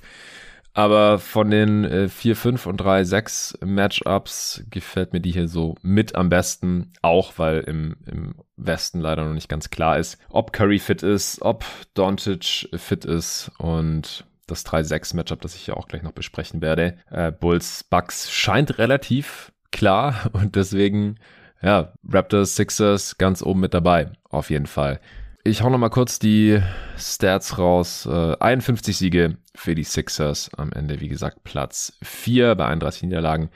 Aber 0.73 1.19
von 1.19 1.51
den 1.51 1.85
äh, 1.85 2.09
4, 2.09 2.37
5 2.37 2.67
und 2.67 2.77
3, 2.77 3.03
6 3.03 3.59
Matchups 3.65 4.65
gefällt 4.71 5.13
mir 5.13 5.21
die 5.21 5.33
hier 5.33 5.49
so 5.49 5.75
mit 5.83 6.15
am 6.15 6.29
besten. 6.29 6.93
Auch 7.03 7.33
weil 7.39 7.61
im, 7.61 7.97
im 8.07 8.37
Westen 8.57 9.01
leider 9.01 9.25
noch 9.25 9.35
nicht 9.35 9.49
ganz 9.49 9.71
klar 9.71 9.99
ist, 9.99 10.17
ob 10.29 10.53
Curry 10.53 10.79
fit 10.79 11.03
ist, 11.03 11.43
ob 11.43 11.65
Doncic 11.95 12.69
fit 12.77 13.05
ist 13.05 13.51
und 13.59 14.25
das 14.47 14.65
3-6-Matchup, 14.67 15.41
das 15.41 15.55
ich 15.55 15.67
ja 15.67 15.75
auch 15.75 15.89
gleich 15.89 16.03
noch 16.03 16.13
besprechen 16.13 16.61
werde. 16.63 16.99
Äh, 17.11 17.33
Bulls 17.33 17.85
Bucks 17.85 18.31
scheint 18.31 18.79
relativ 18.79 19.53
klar 19.73 20.31
und 20.33 20.57
deswegen, 20.57 21.19
ja, 21.63 21.93
Raptors, 22.09 22.57
Sixers 22.57 23.19
ganz 23.19 23.43
oben 23.43 23.61
mit 23.61 23.75
dabei, 23.75 24.13
auf 24.31 24.51
jeden 24.51 24.67
Fall. 24.67 25.01
Ich 25.47 25.63
hau 25.63 25.69
noch 25.69 25.79
mal 25.79 25.91
kurz 25.91 26.19
die 26.19 26.59
Stats 26.97 27.59
raus. 27.59 28.07
Äh, 28.07 28.37
51 28.41 28.97
Siege 28.97 29.37
für 29.55 29.75
die 29.75 29.85
Sixers. 29.85 30.51
Am 30.57 30.73
Ende, 30.73 31.01
wie 31.01 31.09
gesagt, 31.09 31.45
Platz 31.45 31.99
4 32.03 32.55
bei 32.55 32.65
31 32.65 33.03
Niederlagen. 33.03 33.51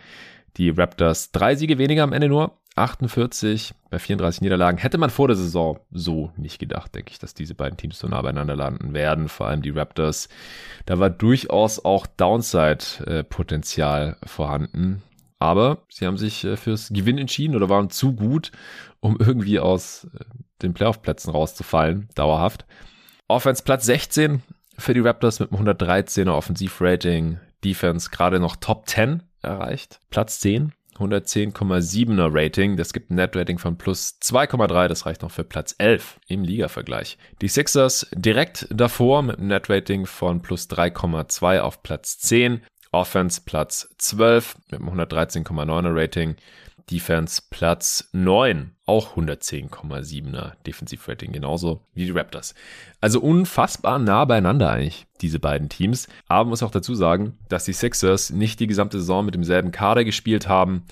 Die 0.59 0.69
Raptors 0.69 1.31
drei 1.33 1.55
Siege 1.55 1.79
weniger 1.79 2.03
am 2.03 2.13
Ende 2.13 2.29
nur. 2.29 2.59
48 2.79 3.75
bei 3.91 3.99
34 3.99 4.43
Niederlagen. 4.43 4.79
Hätte 4.79 4.99
man 4.99 5.11
vor 5.11 5.27
der 5.29 5.37
Saison 5.37 5.79
so 5.91 6.31
nicht 6.37 6.59
gedacht, 6.59 6.95
denke 6.95 7.13
ich, 7.13 7.19
dass 7.19 7.35
diese 7.35 7.55
beiden 7.55 7.77
Teams 7.77 7.99
so 7.99 8.09
nah 8.09 8.23
beieinander 8.23 8.57
landen 8.57 8.95
werden. 8.95 9.29
Vor 9.29 9.47
allem 9.47 9.61
die 9.63 9.71
Raptors. 9.71 10.29
Da 10.87 10.99
war 10.99 11.11
durchaus 11.11 11.85
auch 11.85 12.07
Downside-Potenzial 12.07 14.17
vorhanden. 14.25 15.03
Aber 15.39 15.83
sie 15.89 16.07
haben 16.07 16.19
sich 16.19 16.45
äh, 16.45 16.57
fürs 16.57 16.91
Gewinn 16.93 17.19
entschieden 17.19 17.55
oder 17.55 17.69
waren 17.69 17.91
zu 17.91 18.15
gut, 18.15 18.51
um 19.01 19.17
irgendwie 19.19 19.61
aus 19.61 20.09
äh, 20.15 20.25
den 20.63 20.75
Playoff-Plätzen 20.75 21.31
rauszufallen, 21.31 22.09
dauerhaft. 22.15 22.67
Offense 23.29 23.63
Platz 23.63 23.87
16 23.87 24.43
für 24.77 24.95
die 24.95 25.01
Raptors 25.01 25.39
mit 25.39 25.53
einem 25.53 25.69
113er 25.69 26.33
Offensivrating. 26.33 27.39
Defense 27.65 28.11
gerade 28.11 28.41
noch 28.41 28.57
Top 28.57 28.89
10 28.89 29.23
erreicht. 29.43 30.01
Platz 30.11 30.41
10 30.41 30.73
110,7er 30.99 32.29
Rating. 32.33 32.77
Das 32.77 32.93
gibt 32.93 33.11
ein 33.11 33.17
Net-Rating 33.17 33.59
von 33.59 33.79
plus 33.79 34.19
2,3. 34.23 34.89
Das 34.89 35.07
reicht 35.07 35.23
noch 35.23 35.31
für 35.31 35.45
Platz 35.45 35.75
11 35.79 36.21
im 36.29 36.43
Liga-Vergleich. 36.43 37.19
Die 37.41 37.49
Sixers 37.49 38.07
direkt 38.15 38.67
davor 38.71 39.23
mit 39.23 39.39
einem 39.39 39.49
Net-Rating 39.49 40.07
von 40.07 40.43
plus 40.43 40.69
3,2 40.69 41.61
auf 41.61 41.83
Platz 41.83 42.19
10. 42.19 42.63
Offense 42.91 43.43
Platz 43.45 43.89
12 43.99 44.57
mit 44.71 44.81
einem 44.81 45.01
113,9er 45.01 45.95
Rating. 45.95 46.37
Defense 46.91 47.43
Platz 47.51 48.09
9, 48.13 48.73
auch 48.87 49.17
110,7er 49.17 50.53
Defensivrating, 50.67 51.33
genauso 51.33 51.83
wie 51.95 52.07
die 52.07 52.11
Raptors. 52.11 52.55
Also 53.01 53.21
unfassbar 53.21 53.99
nah 53.99 54.25
beieinander 54.25 54.71
eigentlich, 54.71 55.07
diese 55.21 55.39
beiden 55.39 55.69
Teams. 55.69 56.09
Aber 56.27 56.45
man 56.45 56.51
muss 56.51 56.63
auch 56.63 56.71
dazu 56.71 56.95
sagen, 56.95 57.37
dass 57.49 57.65
die 57.65 57.73
Sixers 57.73 58.31
nicht 58.31 58.61
die 58.61 58.67
gesamte 58.67 58.99
Saison 58.99 59.25
mit 59.25 59.35
demselben 59.35 59.71
Kader 59.71 60.05
gespielt 60.05 60.49
haben, 60.49 60.85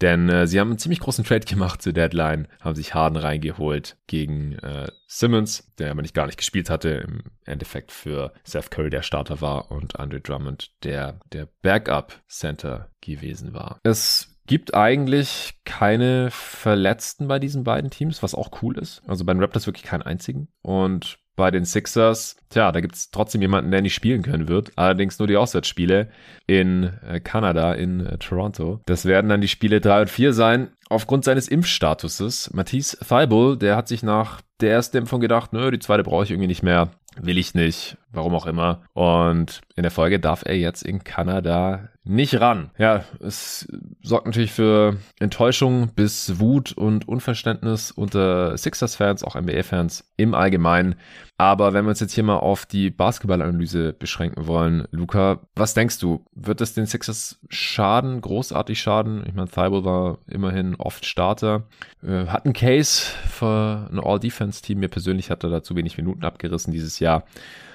denn 0.00 0.28
äh, 0.28 0.46
sie 0.46 0.58
haben 0.58 0.68
einen 0.68 0.78
ziemlich 0.78 1.00
großen 1.00 1.24
Trade 1.24 1.44
gemacht 1.44 1.82
zur 1.82 1.92
Deadline, 1.92 2.48
haben 2.60 2.74
sich 2.74 2.94
Harden 2.94 3.16
reingeholt 3.16 3.96
gegen 4.06 4.54
äh, 4.60 4.86
Simmons, 5.06 5.72
der 5.78 5.90
aber 5.90 6.02
nicht 6.02 6.14
gar 6.14 6.26
nicht 6.26 6.38
gespielt 6.38 6.70
hatte, 6.70 6.90
im 6.90 7.22
Endeffekt 7.44 7.92
für 7.92 8.32
Seth 8.44 8.70
Curry 8.70 8.90
der 8.90 9.02
Starter 9.02 9.40
war 9.40 9.70
und 9.70 9.98
Andre 9.98 10.20
Drummond 10.20 10.70
der 10.84 11.20
der 11.32 11.48
Backup 11.62 12.14
Center 12.28 12.90
gewesen 13.00 13.52
war. 13.52 13.78
Es 13.82 14.30
gibt 14.50 14.74
eigentlich 14.74 15.54
keine 15.64 16.28
Verletzten 16.32 17.28
bei 17.28 17.38
diesen 17.38 17.62
beiden 17.62 17.88
Teams, 17.88 18.20
was 18.20 18.34
auch 18.34 18.50
cool 18.62 18.76
ist. 18.76 19.00
Also 19.06 19.24
bei 19.24 19.32
den 19.32 19.40
Raptors 19.40 19.68
wirklich 19.68 19.84
keinen 19.84 20.02
einzigen. 20.02 20.48
Und 20.60 21.20
bei 21.36 21.52
den 21.52 21.64
Sixers, 21.64 22.34
tja, 22.48 22.72
da 22.72 22.80
gibt 22.80 22.96
es 22.96 23.12
trotzdem 23.12 23.42
jemanden, 23.42 23.70
der 23.70 23.80
nicht 23.80 23.94
spielen 23.94 24.22
können 24.22 24.48
wird. 24.48 24.72
Allerdings 24.74 25.20
nur 25.20 25.28
die 25.28 25.36
Auswärtsspiele 25.36 26.08
in 26.48 26.90
äh, 27.06 27.20
Kanada, 27.20 27.74
in 27.74 28.04
äh, 28.04 28.18
Toronto. 28.18 28.80
Das 28.86 29.04
werden 29.04 29.28
dann 29.28 29.40
die 29.40 29.46
Spiele 29.46 29.80
3 29.80 30.00
und 30.00 30.10
4 30.10 30.32
sein. 30.32 30.70
Aufgrund 30.88 31.24
seines 31.24 31.46
Impfstatuses. 31.46 32.50
Matisse 32.52 32.98
Thibault, 32.98 33.62
der 33.62 33.76
hat 33.76 33.86
sich 33.86 34.02
nach 34.02 34.40
der 34.60 34.72
ersten 34.72 34.96
Impfung 34.96 35.20
gedacht, 35.20 35.52
nö, 35.52 35.70
die 35.70 35.78
zweite 35.78 36.02
brauche 36.02 36.24
ich 36.24 36.32
irgendwie 36.32 36.48
nicht 36.48 36.64
mehr. 36.64 36.90
Will 37.20 37.38
ich 37.38 37.54
nicht, 37.54 37.98
warum 38.12 38.34
auch 38.34 38.46
immer. 38.46 38.82
Und 38.92 39.60
in 39.76 39.82
der 39.82 39.90
Folge 39.90 40.20
darf 40.20 40.42
er 40.44 40.56
jetzt 40.56 40.82
in 40.82 41.04
Kanada 41.04 41.88
nicht 42.04 42.40
ran. 42.40 42.70
Ja, 42.78 43.04
es 43.20 43.68
sorgt 44.02 44.26
natürlich 44.26 44.52
für 44.52 44.96
Enttäuschung 45.18 45.88
bis 45.94 46.40
Wut 46.40 46.72
und 46.72 47.06
Unverständnis 47.06 47.90
unter 47.90 48.56
Sixers-Fans, 48.56 49.22
auch 49.22 49.36
NBA-Fans 49.36 50.10
im 50.16 50.34
Allgemeinen. 50.34 50.96
Aber 51.36 51.72
wenn 51.72 51.84
wir 51.84 51.90
uns 51.90 52.00
jetzt 52.00 52.14
hier 52.14 52.24
mal 52.24 52.38
auf 52.38 52.66
die 52.66 52.90
Basketballanalyse 52.90 53.92
beschränken 53.92 54.46
wollen, 54.46 54.86
Luca, 54.90 55.40
was 55.54 55.74
denkst 55.74 55.98
du? 55.98 56.24
Wird 56.34 56.60
es 56.60 56.74
den 56.74 56.86
Sixers 56.86 57.38
schaden, 57.48 58.20
großartig 58.20 58.80
schaden? 58.80 59.22
Ich 59.26 59.34
meine, 59.34 59.48
Thibault 59.48 59.84
war 59.84 60.18
immerhin 60.26 60.74
oft 60.76 61.06
Starter, 61.06 61.64
äh, 62.02 62.26
hat 62.26 62.44
einen 62.44 62.54
Case 62.54 63.02
für 63.28 63.88
ein 63.90 64.00
All-Defense-Team. 64.00 64.80
Mir 64.80 64.88
persönlich 64.88 65.30
hat 65.30 65.44
er 65.44 65.50
da 65.50 65.62
zu 65.62 65.76
wenig 65.76 65.96
Minuten 65.96 66.24
abgerissen 66.24 66.72
dieses 66.72 66.98
Jahr 66.98 67.24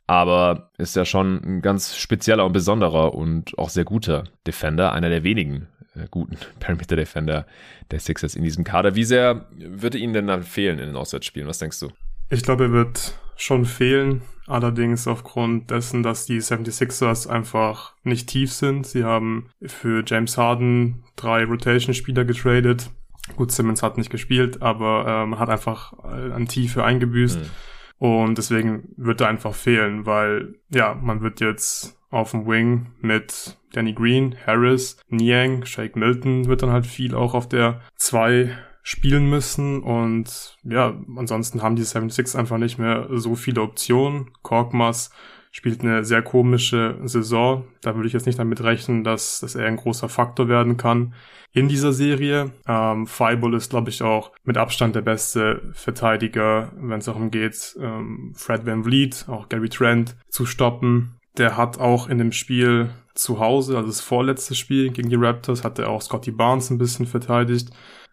aber 0.08 0.70
ist 0.78 0.96
ja 0.96 1.06
schon 1.06 1.42
ein 1.44 1.62
ganz 1.62 1.96
spezieller 1.96 2.46
und 2.46 2.54
besonderer 2.54 3.14
und 3.14 3.58
auch 3.58 3.70
sehr 3.70 3.86
guter 3.86 4.26
Defender, 4.46 4.92
einer 4.92 5.10
der 5.10 5.24
wenigen 5.24 5.68
äh, 5.96 6.08
guten 6.10 6.38
Perimeter 6.60 6.96
Defender 6.96 7.46
der 7.92 8.00
Sixers 8.00 8.36
in 8.36 8.44
diesem 8.44 8.64
Kader. 8.64 8.96
Wie 8.96 9.04
sehr 9.04 9.48
würde 9.58 9.98
Ihnen 9.98 10.14
denn 10.14 10.28
dann 10.28 10.44
fehlen 10.44 10.80
in 10.80 10.88
den 10.88 10.96
Auswärtsspielen? 10.96 11.48
Was 11.48 11.60
denkst 11.60 11.80
du? 11.80 11.90
Ich 12.30 12.44
glaube, 12.44 12.66
er 12.66 12.72
wird 12.72 13.18
schon 13.36 13.66
fehlen. 13.66 14.22
Allerdings 14.48 15.08
aufgrund 15.08 15.72
dessen, 15.72 16.04
dass 16.04 16.28
die 16.28 16.40
76ers 16.40 17.28
einfach 17.28 17.94
nicht 18.04 18.30
tief 18.30 18.54
sind. 18.54 18.86
Sie 18.86 19.04
haben 19.04 19.50
für 19.66 20.04
James 20.06 20.38
Harden 20.38 21.04
drei 21.16 21.46
Rotation-Spieler 21.46 22.26
getradet. 22.26 22.92
Gut, 23.38 23.52
Simmons 23.52 23.82
hat 23.82 23.98
nicht 23.98 24.12
gespielt, 24.12 24.62
aber 24.62 25.26
man 25.26 25.40
hat 25.40 25.50
einfach 25.50 25.94
äh, 26.04 26.32
an 26.32 26.46
Tiefe 26.46 26.84
eingebüßt. 26.84 27.40
Mhm. 27.40 27.50
Und 27.98 28.38
deswegen 28.38 28.94
wird 28.98 29.22
er 29.22 29.30
einfach 29.30 29.54
fehlen, 29.54 30.06
weil 30.06 30.56
ja, 30.70 30.94
man 30.96 31.22
wird 31.22 31.40
jetzt 31.40 31.98
auf 32.10 32.32
dem 32.32 32.46
Wing 32.46 32.88
mit 33.02 33.58
Danny 33.74 33.94
Green, 33.94 34.36
Harris, 34.46 34.98
Niang, 35.10 35.66
Shake 35.66 35.96
Milton 35.96 36.48
wird 36.48 36.64
dann 36.64 36.72
halt 36.72 36.86
viel 36.86 37.16
auch 37.16 37.34
auf 37.34 37.50
der 37.50 37.82
2 37.96 38.56
spielen 38.84 39.30
müssen 39.30 39.82
und 39.82 40.58
ja, 40.64 40.94
ansonsten 41.16 41.64
haben 41.64 41.76
die 41.76 41.84
76 41.84 42.38
einfach 42.38 42.60
nicht 42.60 42.78
mehr 42.78 43.08
so 43.12 43.36
viele 43.36 43.62
Optionen. 43.62 44.30
Korkmaz 44.44 45.10
spielt 45.56 45.80
eine 45.82 46.04
sehr 46.04 46.22
komische 46.22 46.98
Saison. 47.06 47.66
Da 47.80 47.96
würde 47.96 48.08
ich 48.08 48.14
jetzt 48.14 48.26
nicht 48.26 48.38
damit 48.38 48.62
rechnen, 48.62 49.06
dass, 49.06 49.40
dass 49.40 49.56
er 49.56 49.68
ein 49.68 49.78
großer 49.78 50.10
Faktor 50.10 50.50
werden 50.50 50.76
kann 50.76 51.14
in 51.54 51.70
dieser 51.70 51.94
Serie. 51.94 52.52
Ähm, 52.68 53.08
Fireball 53.08 53.54
ist, 53.54 53.70
glaube 53.70 53.90
ich, 53.90 54.04
auch 54.04 54.34
mit 54.44 54.58
Abstand 54.58 54.98
der 54.98 55.02
beste 55.02 55.62
Verteidiger, 55.72 56.74
wenn 56.76 57.00
es 57.00 57.06
darum 57.06 57.32
geht, 57.32 57.74
ähm, 57.80 58.34
Fred 58.36 58.66
Van 58.66 58.84
Vliet, 58.84 59.28
auch 59.30 59.48
Gary 59.48 59.70
Trent 59.70 60.18
zu 60.28 60.46
stoppen. 60.46 61.16
Der 61.38 61.56
hat 61.56 61.80
auch 61.80 62.10
in 62.10 62.18
dem 62.18 62.34
Spiel 62.34 62.90
zu 63.14 63.40
Hause, 63.40 63.78
also 63.78 63.88
das 63.88 64.02
vorletzte 64.02 64.56
Spiel 64.56 64.90
gegen 64.90 65.10
die 65.10 65.16
Raptors, 65.16 65.64
hat 65.64 65.80
er 65.80 65.88
auch 65.88 66.02
Scotty 66.02 66.32
Barnes 66.32 66.70
ein 66.70 66.78
bisschen 66.78 67.06
verteidigt. 67.06 67.70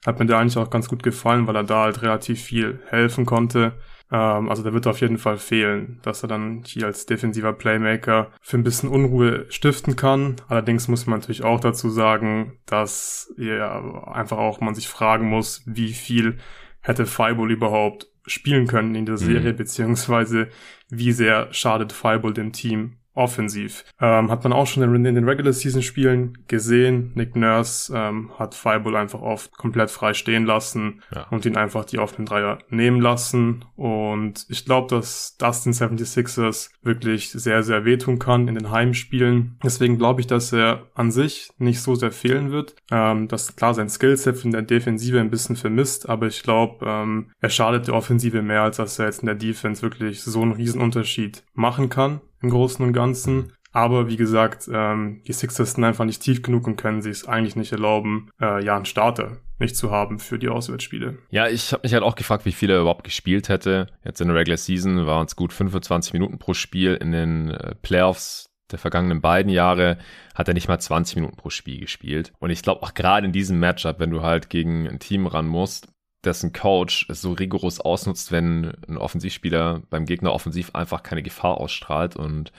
Hat 0.06 0.20
mir 0.20 0.26
da 0.26 0.38
eigentlich 0.38 0.58
auch 0.58 0.70
ganz 0.70 0.88
gut 0.88 1.02
gefallen, 1.02 1.48
weil 1.48 1.56
er 1.56 1.64
da 1.64 1.82
halt 1.82 2.02
relativ 2.02 2.40
viel 2.40 2.78
helfen 2.86 3.26
konnte. 3.26 3.72
Ähm, 4.12 4.50
also 4.50 4.62
der 4.62 4.74
wird 4.74 4.86
auf 4.86 5.00
jeden 5.00 5.18
Fall 5.18 5.38
fehlen, 5.38 5.98
dass 6.02 6.22
er 6.22 6.28
dann 6.28 6.62
hier 6.66 6.86
als 6.86 7.06
defensiver 7.06 7.54
Playmaker 7.54 8.30
für 8.40 8.58
ein 8.58 8.62
bisschen 8.62 8.90
Unruhe 8.90 9.46
stiften 9.48 9.96
kann. 9.96 10.36
Allerdings 10.48 10.86
muss 10.86 11.06
man 11.06 11.18
natürlich 11.18 11.42
auch 11.42 11.60
dazu 11.60 11.88
sagen, 11.88 12.58
dass 12.66 13.32
ja 13.38 14.04
einfach 14.04 14.38
auch 14.38 14.60
man 14.60 14.74
sich 14.74 14.88
fragen 14.88 15.28
muss, 15.28 15.62
wie 15.66 15.92
viel 15.92 16.38
hätte 16.80 17.06
Fireball 17.06 17.50
überhaupt 17.50 18.08
spielen 18.26 18.66
können 18.66 18.94
in 18.94 19.06
der 19.06 19.14
mhm. 19.14 19.20
Serie, 19.20 19.52
mhm. 19.52 19.56
beziehungsweise 19.56 20.48
wie 20.88 21.12
sehr 21.12 21.52
schadet 21.52 21.92
Fireball 21.92 22.34
dem 22.34 22.52
Team 22.52 22.98
offensiv. 23.14 23.84
Ähm, 24.00 24.30
hat 24.30 24.42
man 24.44 24.52
auch 24.52 24.66
schon 24.66 24.82
in, 24.82 25.04
den 25.04 25.28
Regular 25.28 25.52
Season 25.52 25.82
Spielen 25.82 26.38
gesehen. 26.48 27.12
Nick 27.14 27.36
Nurse 27.36 27.92
ähm, 27.94 28.30
hat 28.38 28.54
Fireball 28.54 28.96
einfach 28.96 29.20
oft 29.20 29.52
komplett 29.52 29.90
frei 29.90 30.14
stehen 30.14 30.46
lassen 30.46 31.02
ja. 31.14 31.26
und 31.30 31.44
ihn 31.44 31.56
einfach 31.56 31.84
die 31.84 31.98
offenen 31.98 32.26
Dreier 32.26 32.58
nehmen 32.70 33.00
lassen. 33.00 33.64
Und 33.76 34.46
ich 34.48 34.64
glaube, 34.64 34.88
dass 34.88 35.36
das 35.38 35.62
den 35.64 35.72
76ers 35.72 36.70
wirklich 36.82 37.30
sehr, 37.30 37.62
sehr 37.62 37.84
wehtun 37.84 38.18
kann 38.18 38.48
in 38.48 38.54
den 38.54 38.70
Heimspielen. 38.70 39.58
Deswegen 39.62 39.98
glaube 39.98 40.20
ich, 40.20 40.26
dass 40.26 40.52
er 40.52 40.86
an 40.94 41.10
sich 41.10 41.50
nicht 41.58 41.80
so 41.80 41.94
sehr 41.94 42.12
fehlen 42.12 42.50
wird. 42.50 42.76
Ähm, 42.90 43.28
dass 43.28 43.56
klar 43.56 43.74
sein 43.74 43.88
Skillset 43.88 44.44
in 44.44 44.52
der 44.52 44.62
Defensive 44.62 45.20
ein 45.20 45.30
bisschen 45.30 45.56
vermisst, 45.56 46.08
aber 46.08 46.26
ich 46.26 46.42
glaube, 46.42 46.84
ähm, 46.86 47.30
er 47.40 47.50
schadet 47.50 47.88
der 47.88 47.94
Offensive 47.94 48.42
mehr, 48.42 48.62
als 48.62 48.78
dass 48.78 48.98
er 48.98 49.06
jetzt 49.06 49.20
in 49.20 49.26
der 49.26 49.34
Defense 49.34 49.82
wirklich 49.82 50.22
so 50.22 50.40
einen 50.42 50.52
Riesenunterschied 50.52 51.44
machen 51.54 51.88
kann 51.88 52.20
im 52.42 52.50
Großen 52.50 52.84
und 52.84 52.92
Ganzen. 52.92 53.52
Aber 53.72 54.08
wie 54.08 54.16
gesagt, 54.16 54.68
ähm, 54.72 55.22
die 55.26 55.32
Sixers 55.32 55.72
sind 55.72 55.84
einfach 55.84 56.04
nicht 56.04 56.20
tief 56.20 56.42
genug 56.42 56.66
und 56.66 56.76
können 56.76 57.00
sich 57.00 57.12
es 57.12 57.28
eigentlich 57.28 57.56
nicht 57.56 57.72
erlauben, 57.72 58.30
äh, 58.40 58.62
ja, 58.62 58.76
einen 58.76 58.84
Starter 58.84 59.38
nicht 59.58 59.76
zu 59.76 59.90
haben 59.90 60.18
für 60.18 60.38
die 60.38 60.48
Auswärtsspiele. 60.48 61.18
Ja, 61.30 61.48
ich 61.48 61.72
habe 61.72 61.82
mich 61.84 61.94
halt 61.94 62.02
auch 62.02 62.16
gefragt, 62.16 62.44
wie 62.44 62.52
viel 62.52 62.68
er 62.68 62.80
überhaupt 62.80 63.04
gespielt 63.04 63.48
hätte. 63.48 63.86
Jetzt 64.04 64.20
in 64.20 64.28
der 64.28 64.36
Regular 64.36 64.58
Season 64.58 65.06
waren 65.06 65.26
es 65.26 65.36
gut 65.36 65.52
25 65.52 66.12
Minuten 66.12 66.38
pro 66.38 66.52
Spiel. 66.52 66.94
In 66.94 67.12
den 67.12 67.50
äh, 67.50 67.74
Playoffs 67.76 68.50
der 68.70 68.78
vergangenen 68.78 69.20
beiden 69.20 69.50
Jahre 69.50 69.98
hat 70.34 70.48
er 70.48 70.54
nicht 70.54 70.68
mal 70.68 70.78
20 70.78 71.16
Minuten 71.16 71.36
pro 71.36 71.50
Spiel 71.50 71.80
gespielt. 71.80 72.32
Und 72.40 72.50
ich 72.50 72.62
glaube 72.62 72.82
auch 72.82 72.94
gerade 72.94 73.26
in 73.26 73.32
diesem 73.32 73.58
Matchup, 73.58 74.00
wenn 74.00 74.10
du 74.10 74.22
halt 74.22 74.50
gegen 74.50 74.88
ein 74.88 74.98
Team 74.98 75.26
ran 75.26 75.46
musst, 75.46 75.88
dessen 76.24 76.52
Coach 76.52 77.06
es 77.08 77.20
so 77.20 77.32
rigoros 77.32 77.80
ausnutzt, 77.80 78.32
wenn 78.32 78.72
ein 78.88 78.96
Offensivspieler 78.96 79.82
beim 79.90 80.06
Gegner 80.06 80.32
offensiv 80.32 80.74
einfach 80.74 81.02
keine 81.02 81.22
Gefahr 81.22 81.58
ausstrahlt 81.58 82.16
und 82.16 82.52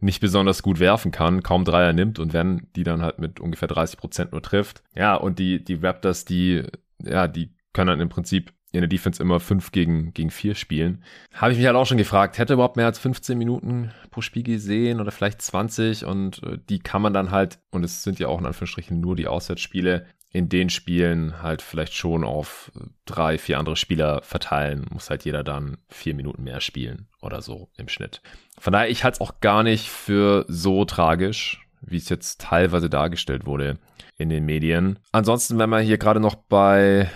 nicht 0.00 0.20
besonders 0.20 0.62
gut 0.62 0.80
werfen 0.80 1.12
kann, 1.12 1.42
kaum 1.42 1.64
Dreier 1.64 1.92
nimmt 1.92 2.18
und 2.18 2.32
wenn 2.32 2.66
die 2.76 2.84
dann 2.84 3.02
halt 3.02 3.18
mit 3.18 3.40
ungefähr 3.40 3.68
30 3.68 3.98
Prozent 3.98 4.32
nur 4.32 4.42
trifft. 4.42 4.82
Ja, 4.94 5.14
und 5.14 5.38
die, 5.38 5.62
die 5.64 5.74
Raptors, 5.74 6.24
die, 6.24 6.64
ja, 7.02 7.28
die 7.28 7.50
können 7.72 7.88
dann 7.88 8.00
im 8.00 8.08
Prinzip 8.08 8.52
in 8.74 8.80
der 8.80 8.88
Defense 8.88 9.22
immer 9.22 9.38
5 9.38 9.70
gegen, 9.70 10.12
gegen 10.14 10.30
4 10.30 10.56
spielen. 10.56 11.04
Habe 11.32 11.52
ich 11.52 11.58
mich 11.58 11.66
halt 11.66 11.76
auch 11.76 11.86
schon 11.86 11.96
gefragt, 11.96 12.38
hätte 12.38 12.54
überhaupt 12.54 12.76
mehr 12.76 12.86
als 12.86 12.98
15 12.98 13.38
Minuten 13.38 13.92
pro 14.10 14.20
Spiel 14.20 14.42
gesehen 14.42 15.00
oder 15.00 15.12
vielleicht 15.12 15.40
20 15.40 16.04
und 16.04 16.42
äh, 16.42 16.58
die 16.68 16.80
kann 16.80 17.00
man 17.00 17.14
dann 17.14 17.30
halt, 17.30 17.60
und 17.70 17.84
es 17.84 18.02
sind 18.02 18.18
ja 18.18 18.26
auch 18.26 18.40
in 18.40 18.46
Anführungsstrichen 18.46 19.00
nur 19.00 19.14
die 19.14 19.28
Auswärtsspiele, 19.28 20.06
in 20.34 20.48
den 20.48 20.68
Spielen 20.68 21.42
halt 21.42 21.62
vielleicht 21.62 21.94
schon 21.94 22.24
auf 22.24 22.72
drei, 23.06 23.38
vier 23.38 23.60
andere 23.60 23.76
Spieler 23.76 24.20
verteilen. 24.22 24.84
Muss 24.92 25.08
halt 25.08 25.24
jeder 25.24 25.44
dann 25.44 25.78
vier 25.88 26.16
Minuten 26.16 26.42
mehr 26.42 26.60
spielen 26.60 27.06
oder 27.22 27.40
so 27.40 27.68
im 27.76 27.88
Schnitt. 27.88 28.20
Von 28.58 28.72
daher, 28.72 28.90
ich 28.90 29.04
halte 29.04 29.14
es 29.14 29.20
auch 29.20 29.38
gar 29.40 29.62
nicht 29.62 29.88
für 29.88 30.44
so 30.48 30.84
tragisch, 30.84 31.64
wie 31.80 31.98
es 31.98 32.08
jetzt 32.08 32.40
teilweise 32.40 32.90
dargestellt 32.90 33.46
wurde 33.46 33.78
in 34.18 34.28
den 34.28 34.44
Medien. 34.44 34.98
Ansonsten, 35.12 35.56
wenn 35.58 35.70
wir 35.70 35.78
hier 35.78 35.98
gerade 35.98 36.18
noch 36.18 36.34
bei 36.34 37.08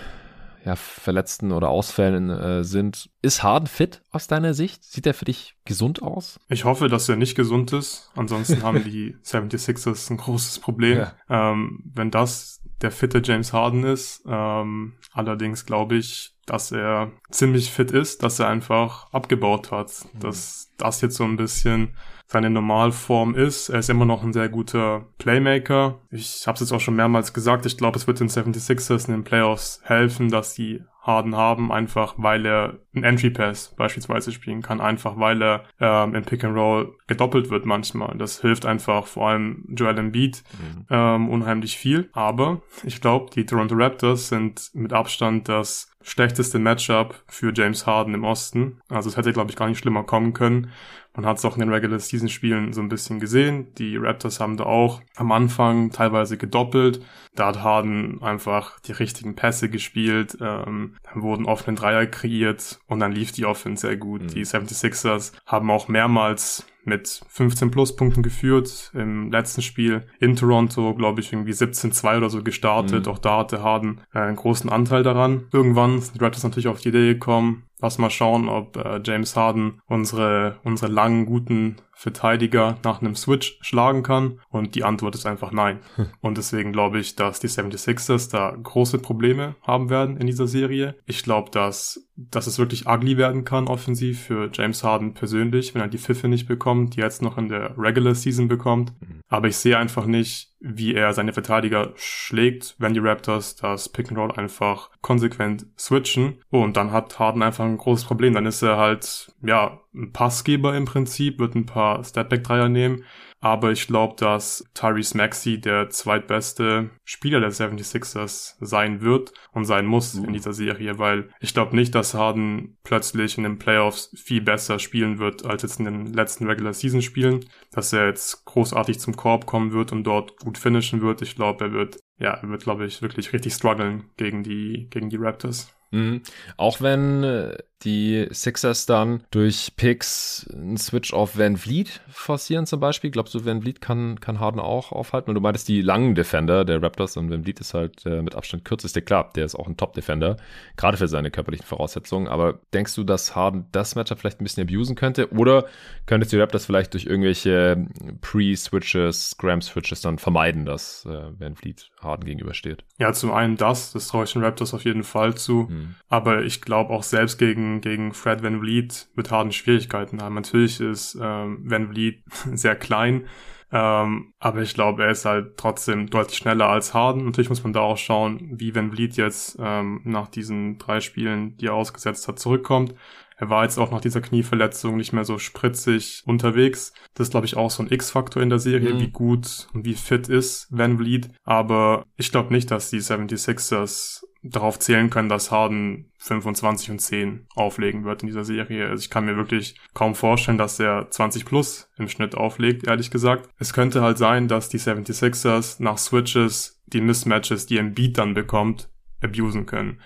ja, 0.65 0.75
Verletzten 0.75 1.51
oder 1.51 1.69
Ausfällen 1.69 2.29
äh, 2.29 2.63
sind. 2.63 3.09
Ist 3.21 3.43
Harden 3.43 3.67
fit 3.67 4.01
aus 4.11 4.27
deiner 4.27 4.53
Sicht? 4.53 4.83
Sieht 4.83 5.07
er 5.07 5.13
für 5.13 5.25
dich 5.25 5.55
gesund 5.65 6.01
aus? 6.01 6.39
Ich 6.49 6.65
hoffe, 6.65 6.89
dass 6.89 7.09
er 7.09 7.15
nicht 7.15 7.35
gesund 7.35 7.73
ist. 7.73 8.11
Ansonsten 8.15 8.61
haben 8.63 8.83
die 8.83 9.15
76ers 9.23 10.11
ein 10.11 10.17
großes 10.17 10.59
Problem. 10.59 10.97
Ja. 10.97 11.13
Ähm, 11.29 11.81
wenn 11.93 12.11
das 12.11 12.58
der 12.81 12.91
fitte 12.91 13.21
James 13.23 13.53
Harden 13.53 13.83
ist. 13.83 14.23
Ähm, 14.27 14.93
allerdings 15.11 15.65
glaube 15.65 15.95
ich, 15.95 16.33
dass 16.45 16.71
er 16.71 17.11
ziemlich 17.29 17.71
fit 17.71 17.91
ist, 17.91 18.23
dass 18.23 18.39
er 18.39 18.47
einfach 18.47 19.11
abgebaut 19.13 19.71
hat. 19.71 19.91
Mhm. 20.13 20.19
Dass 20.19 20.73
das 20.77 21.01
jetzt 21.01 21.15
so 21.15 21.23
ein 21.23 21.37
bisschen 21.37 21.95
seine 22.27 22.49
Normalform 22.49 23.35
ist. 23.35 23.69
Er 23.69 23.79
ist 23.79 23.89
immer 23.89 24.05
noch 24.05 24.23
ein 24.23 24.33
sehr 24.33 24.49
guter 24.49 25.07
Playmaker. 25.17 25.99
Ich 26.11 26.45
habe 26.45 26.55
es 26.55 26.61
jetzt 26.61 26.71
auch 26.71 26.79
schon 26.79 26.95
mehrmals 26.95 27.33
gesagt. 27.33 27.65
Ich 27.65 27.77
glaube, 27.77 27.97
es 27.97 28.05
wird 28.05 28.19
den 28.19 28.29
76ers 28.29 29.07
in 29.07 29.13
den 29.15 29.23
Playoffs 29.23 29.81
helfen, 29.83 30.29
dass 30.29 30.53
sie 30.53 30.83
Harden 31.09 31.35
haben, 31.35 31.71
einfach 31.71 32.13
weil 32.17 32.45
er 32.45 32.79
einen 32.93 33.03
Entry 33.03 33.31
Pass 33.31 33.73
beispielsweise 33.75 34.31
spielen 34.31 34.61
kann, 34.61 34.79
einfach 34.79 35.17
weil 35.17 35.41
er 35.41 35.63
ähm, 35.79 36.15
im 36.15 36.23
Pick 36.23 36.43
and 36.43 36.55
Roll 36.55 36.95
gedoppelt 37.07 37.49
wird 37.49 37.65
manchmal. 37.65 38.15
Das 38.17 38.41
hilft 38.41 38.65
einfach 38.65 39.07
vor 39.07 39.29
allem 39.29 39.65
Joel 39.69 39.97
Embiid 39.97 40.43
mhm. 40.53 40.85
ähm, 40.89 41.29
unheimlich 41.29 41.77
viel. 41.77 42.09
Aber 42.13 42.61
ich 42.83 43.01
glaube, 43.01 43.31
die 43.31 43.45
Toronto 43.45 43.75
Raptors 43.75 44.29
sind 44.29 44.69
mit 44.73 44.93
Abstand 44.93 45.49
das 45.49 45.88
schlechteste 46.01 46.59
Matchup 46.59 47.23
für 47.27 47.53
James 47.53 47.85
Harden 47.85 48.13
im 48.13 48.23
Osten. 48.23 48.79
Also 48.89 49.09
es 49.09 49.17
hätte, 49.17 49.33
glaube 49.33 49.51
ich, 49.51 49.57
gar 49.57 49.67
nicht 49.67 49.79
schlimmer 49.79 50.03
kommen 50.03 50.33
können. 50.33 50.71
Man 51.15 51.25
hat 51.25 51.37
es 51.37 51.45
auch 51.45 51.55
in 51.55 51.61
den 51.61 51.73
Regular 51.73 51.99
Season 51.99 52.29
Spielen 52.29 52.71
so 52.71 52.81
ein 52.81 52.87
bisschen 52.87 53.19
gesehen. 53.19 53.73
Die 53.75 53.97
Raptors 53.97 54.39
haben 54.39 54.57
da 54.57 54.65
auch 54.65 55.01
am 55.15 55.31
Anfang 55.31 55.89
teilweise 55.89 56.37
gedoppelt. 56.37 57.03
Da 57.35 57.47
hat 57.47 57.63
Harden 57.63 58.21
einfach 58.21 58.79
die 58.79 58.93
richtigen 58.93 59.35
Pässe 59.35 59.69
gespielt. 59.69 60.37
Ähm, 60.39 60.95
dann 61.03 61.21
wurden 61.21 61.45
offene 61.45 61.75
Dreier 61.75 62.05
kreiert 62.05 62.79
und 62.87 62.99
dann 62.99 63.11
lief 63.11 63.31
die 63.31 63.45
Offense 63.45 63.87
sehr 63.87 63.97
gut. 63.97 64.21
Mhm. 64.21 64.27
Die 64.27 64.45
76ers 64.45 65.33
haben 65.45 65.71
auch 65.71 65.87
mehrmals 65.87 66.65
mit 66.89 67.21
15 67.29 67.71
Pluspunkten 67.71 68.23
geführt. 68.23 68.91
Im 68.93 69.31
letzten 69.31 69.61
Spiel 69.61 70.03
in 70.19 70.35
Toronto, 70.35 70.93
glaube 70.95 71.21
ich, 71.21 71.31
irgendwie 71.31 71.53
17-2 71.53 72.17
oder 72.17 72.29
so 72.29 72.43
gestartet. 72.43 73.05
Mhm. 73.05 73.11
Auch 73.11 73.19
da 73.19 73.39
hatte 73.39 73.63
Harden 73.63 74.01
äh, 74.13 74.19
einen 74.19 74.35
großen 74.35 74.69
Anteil 74.69 75.03
daran. 75.03 75.45
Irgendwann 75.53 76.01
sind 76.01 76.15
die 76.15 76.23
Raptors 76.23 76.43
natürlich 76.43 76.67
auf 76.67 76.81
die 76.81 76.89
Idee 76.89 77.13
gekommen, 77.13 77.63
Lass 77.81 77.97
mal 77.97 78.09
schauen, 78.09 78.49
ob 78.49 78.75
äh, 78.77 78.99
James 79.03 79.35
Harden 79.35 79.81
unsere, 79.87 80.59
unsere 80.63 80.91
langen, 80.91 81.25
guten 81.25 81.77
Verteidiger 81.99 82.77
nach 82.85 83.01
einem 83.01 83.15
Switch 83.15 83.57
schlagen 83.59 84.03
kann. 84.03 84.39
Und 84.49 84.75
die 84.75 84.85
Antwort 84.85 85.15
ist 85.15 85.25
einfach 85.25 85.51
nein. 85.51 85.79
Und 86.21 86.37
deswegen 86.37 86.71
glaube 86.71 86.99
ich, 86.99 87.15
dass 87.15 87.41
die 87.41 87.49
76ers 87.49 88.31
da 88.31 88.55
große 88.55 88.99
Probleme 88.99 89.55
haben 89.61 89.89
werden 89.89 90.15
in 90.15 90.27
dieser 90.27 90.47
Serie. 90.47 90.95
Ich 91.05 91.23
glaube, 91.23 91.51
dass, 91.51 92.07
dass 92.15 92.47
es 92.47 92.57
wirklich 92.57 92.87
ugly 92.87 93.17
werden 93.17 93.43
kann 93.43 93.67
offensiv 93.67 94.21
für 94.21 94.49
James 94.53 94.83
Harden 94.83 95.13
persönlich, 95.13 95.75
wenn 95.75 95.81
er 95.81 95.89
die 95.89 95.97
Pfiffe 95.97 96.29
nicht 96.29 96.47
bekommt, 96.47 96.95
die 96.95 97.01
er 97.01 97.07
jetzt 97.07 97.21
noch 97.21 97.37
in 97.37 97.49
der 97.49 97.77
Regular 97.77 98.15
Season 98.15 98.47
bekommt. 98.47 98.93
Mhm. 99.01 99.19
Aber 99.27 99.49
ich 99.49 99.57
sehe 99.57 99.77
einfach 99.77 100.05
nicht, 100.05 100.53
wie 100.59 100.93
er 100.93 101.13
seine 101.13 101.33
Verteidiger 101.33 101.93
schlägt, 101.95 102.75
wenn 102.79 102.93
die 102.93 102.99
Raptors 102.99 103.55
das 103.55 103.89
Pick 103.89 104.09
and 104.09 104.17
Roll 104.17 104.31
einfach 104.33 104.89
konsequent 105.01 105.65
switchen. 105.77 106.41
Und 106.49 106.75
dann 106.75 106.91
hat 106.91 107.17
Harden 107.17 107.43
einfach 107.43 107.65
ein 107.65 107.77
großes 107.77 108.05
Problem. 108.05 108.33
Dann 108.33 108.45
ist 108.45 108.61
er 108.61 108.77
halt, 108.77 109.31
ja, 109.41 109.79
ein 109.93 110.11
Passgeber 110.11 110.75
im 110.75 110.85
Prinzip, 110.85 111.39
wird 111.39 111.55
ein 111.55 111.65
paar 111.65 112.03
Stepback-Dreier 112.03 112.69
nehmen. 112.69 113.05
Aber 113.41 113.71
ich 113.71 113.87
glaube, 113.87 114.15
dass 114.17 114.65
Tyrese 114.73 115.15
Maxey 115.15 115.61
der 115.61 115.89
zweitbeste 115.89 116.89
Spieler 117.05 117.39
der 117.39 117.51
76ers 117.51 118.55
sein 118.59 119.01
wird 119.01 119.31
und 119.53 119.65
sein 119.65 119.85
muss 119.85 120.15
mhm. 120.15 120.25
in 120.25 120.33
dieser 120.33 120.53
Serie, 120.53 120.99
weil 120.99 121.29
ich 121.39 121.53
glaube 121.53 121.75
nicht, 121.75 121.95
dass 121.95 122.13
Harden 122.13 122.77
plötzlich 122.83 123.37
in 123.37 123.43
den 123.43 123.57
Playoffs 123.57 124.11
viel 124.21 124.41
besser 124.41 124.77
spielen 124.79 125.19
wird 125.19 125.45
als 125.45 125.63
jetzt 125.63 125.79
in 125.79 125.85
den 125.85 126.13
letzten 126.13 126.47
Regular 126.47 126.73
Season 126.73 127.01
Spielen, 127.01 127.45
dass 127.71 127.93
er 127.93 128.07
jetzt 128.07 128.43
großartig 128.45 128.99
zum 128.99 129.15
Korb 129.15 129.45
kommen 129.45 129.71
wird 129.71 129.91
und 129.93 130.03
dort 130.03 130.37
gut 130.39 130.57
finishen 130.57 131.01
wird. 131.01 131.21
Ich 131.21 131.35
glaube, 131.35 131.65
er 131.65 131.71
wird, 131.71 131.99
ja, 132.17 132.33
er 132.33 132.49
wird, 132.49 132.63
glaube 132.63 132.85
ich, 132.85 133.01
wirklich 133.01 133.31
richtig 133.31 133.53
strugglen 133.53 134.09
gegen 134.17 134.43
die, 134.43 134.87
gegen 134.89 135.09
die 135.09 135.17
Raptors. 135.17 135.73
Mhm. 135.91 136.21
Auch 136.57 136.81
wenn 136.81 137.23
äh, 137.23 137.57
die 137.83 138.27
Sixers 138.31 138.85
dann 138.85 139.23
durch 139.31 139.73
Picks 139.77 140.49
einen 140.53 140.77
Switch 140.77 141.13
auf 141.13 141.37
Van 141.37 141.55
Vliet 141.55 142.01
forcieren 142.09 142.65
zum 142.65 142.81
Beispiel. 142.81 143.09
Glaubst 143.09 143.33
du, 143.33 143.45
Van 143.45 143.61
Vliet 143.61 143.79
kann, 143.79 144.19
kann 144.19 144.39
Harden 144.39 144.59
auch 144.59 144.91
aufhalten? 144.91 145.27
Weil 145.27 145.35
du 145.35 145.41
meintest 145.41 145.67
die 145.69 145.81
langen 145.81 146.13
Defender 146.13 146.65
der 146.65 146.83
Raptors 146.83 147.15
und 147.15 147.29
Van 147.29 147.43
Vliet 147.43 147.61
ist 147.61 147.73
halt 147.73 148.05
äh, 148.05 148.21
mit 148.21 148.35
Abstand 148.35 148.65
kürzeste. 148.65 149.01
Klar, 149.01 149.31
der 149.35 149.45
ist 149.45 149.55
auch 149.55 149.67
ein 149.67 149.77
Top-Defender, 149.77 150.35
gerade 150.75 150.97
für 150.97 151.07
seine 151.07 151.31
körperlichen 151.31 151.65
Voraussetzungen. 151.65 152.27
Aber 152.27 152.59
denkst 152.73 152.95
du, 152.95 153.03
dass 153.05 153.35
Harden 153.35 153.67
das 153.71 153.95
Matchup 153.95 154.19
vielleicht 154.19 154.41
ein 154.41 154.43
bisschen 154.43 154.67
abusen 154.67 154.95
könnte? 154.95 155.31
Oder 155.31 155.65
könntest 156.05 156.33
du 156.33 156.39
Raptors 156.39 156.65
vielleicht 156.65 156.93
durch 156.93 157.05
irgendwelche 157.05 157.87
Pre-Switches, 158.19 159.31
Scram-Switches 159.31 160.01
dann 160.01 160.17
vermeiden, 160.17 160.65
dass 160.65 161.05
äh, 161.05 161.39
Van 161.39 161.55
Vliet 161.55 161.91
Harden 162.01 162.25
gegenübersteht? 162.25 162.83
Ja, 162.97 163.13
zum 163.13 163.31
einen 163.31 163.55
das, 163.55 163.93
das 163.93 164.07
traue 164.09 164.25
ich 164.25 164.33
den 164.33 164.43
Raptors 164.43 164.73
auf 164.73 164.83
jeden 164.83 165.03
Fall 165.03 165.35
zu. 165.35 165.67
Mhm. 165.69 165.95
Aber 166.09 166.43
ich 166.43 166.61
glaube 166.61 166.93
auch 166.93 167.03
selbst 167.03 167.37
gegen 167.37 167.68
gegen, 167.81 168.13
Fred 168.13 168.43
Van 168.43 168.59
Vliet 168.59 169.09
mit 169.15 169.31
harten 169.31 169.51
Schwierigkeiten 169.51 170.21
haben. 170.21 170.35
Natürlich 170.35 170.79
ist 170.79 171.17
ähm, 171.21 171.59
Van 171.63 171.89
Vliet 171.89 172.23
sehr 172.53 172.75
klein, 172.75 173.27
ähm, 173.71 174.33
aber 174.39 174.61
ich 174.61 174.73
glaube, 174.73 175.03
er 175.03 175.11
ist 175.11 175.25
halt 175.25 175.57
trotzdem 175.57 176.09
deutlich 176.09 176.37
schneller 176.37 176.67
als 176.67 176.93
Harden. 176.93 177.25
Natürlich 177.25 177.49
muss 177.49 177.63
man 177.63 177.73
da 177.73 177.81
auch 177.81 177.97
schauen, 177.97 178.49
wie 178.59 178.75
Van 178.75 178.91
Vliet 178.91 179.15
jetzt 179.17 179.57
ähm, 179.59 180.01
nach 180.03 180.27
diesen 180.27 180.77
drei 180.79 181.01
Spielen, 181.01 181.55
die 181.57 181.67
er 181.67 181.75
ausgesetzt 181.75 182.27
hat, 182.27 182.39
zurückkommt. 182.39 182.95
Er 183.39 183.49
war 183.49 183.63
jetzt 183.63 183.77
auch 183.77 183.89
nach 183.89 184.01
dieser 184.01 184.19
Knieverletzung 184.19 184.97
nicht 184.97 185.13
mehr 185.13 185.23
so 185.23 185.39
spritzig 185.39 186.23
unterwegs. 186.25 186.91
Das 187.13 187.27
ist, 187.27 187.31
glaube 187.31 187.45
ich, 187.45 187.55
auch 187.55 187.71
so 187.71 187.81
ein 187.81 187.89
X-Faktor 187.89 188.43
in 188.43 188.49
der 188.49 188.59
Serie, 188.59 188.93
mhm. 188.93 188.99
wie 188.99 189.11
gut 189.11 189.69
und 189.73 189.85
wie 189.85 189.93
fit 189.93 190.27
ist 190.27 190.67
Van 190.71 190.97
Vliet. 190.97 191.29
Aber 191.45 192.03
ich 192.17 192.31
glaube 192.31 192.53
nicht, 192.53 192.69
dass 192.69 192.89
die 192.89 192.99
76ers 192.99 194.25
darauf 194.43 194.77
zählen 194.79 195.09
können, 195.09 195.29
dass 195.29 195.51
Harden 195.51 196.11
25 196.17 196.91
und 196.91 196.99
10 196.99 197.47
auflegen 197.55 198.03
wird 198.03 198.23
in 198.23 198.27
dieser 198.27 198.43
Serie. 198.43 198.89
Also 198.89 199.01
ich 199.01 199.09
kann 199.09 199.25
mir 199.25 199.37
wirklich 199.37 199.79
kaum 199.93 200.15
vorstellen, 200.15 200.57
dass 200.57 200.77
er 200.77 201.09
20 201.09 201.45
plus 201.45 201.89
im 201.97 202.09
Schnitt 202.09 202.35
auflegt, 202.35 202.87
ehrlich 202.87 203.09
gesagt. 203.09 203.49
Es 203.57 203.71
könnte 203.71 204.01
halt 204.01 204.17
sein, 204.17 204.49
dass 204.49 204.67
die 204.67 204.79
76ers 204.79 205.81
nach 205.81 205.97
Switches 205.97 206.81
die 206.87 207.01
Mismatches, 207.01 207.67
die 207.67 207.77
Embiid 207.77 208.17
dann 208.17 208.33
bekommt, 208.33 208.89
abusen 209.21 209.65
können. 209.65 210.01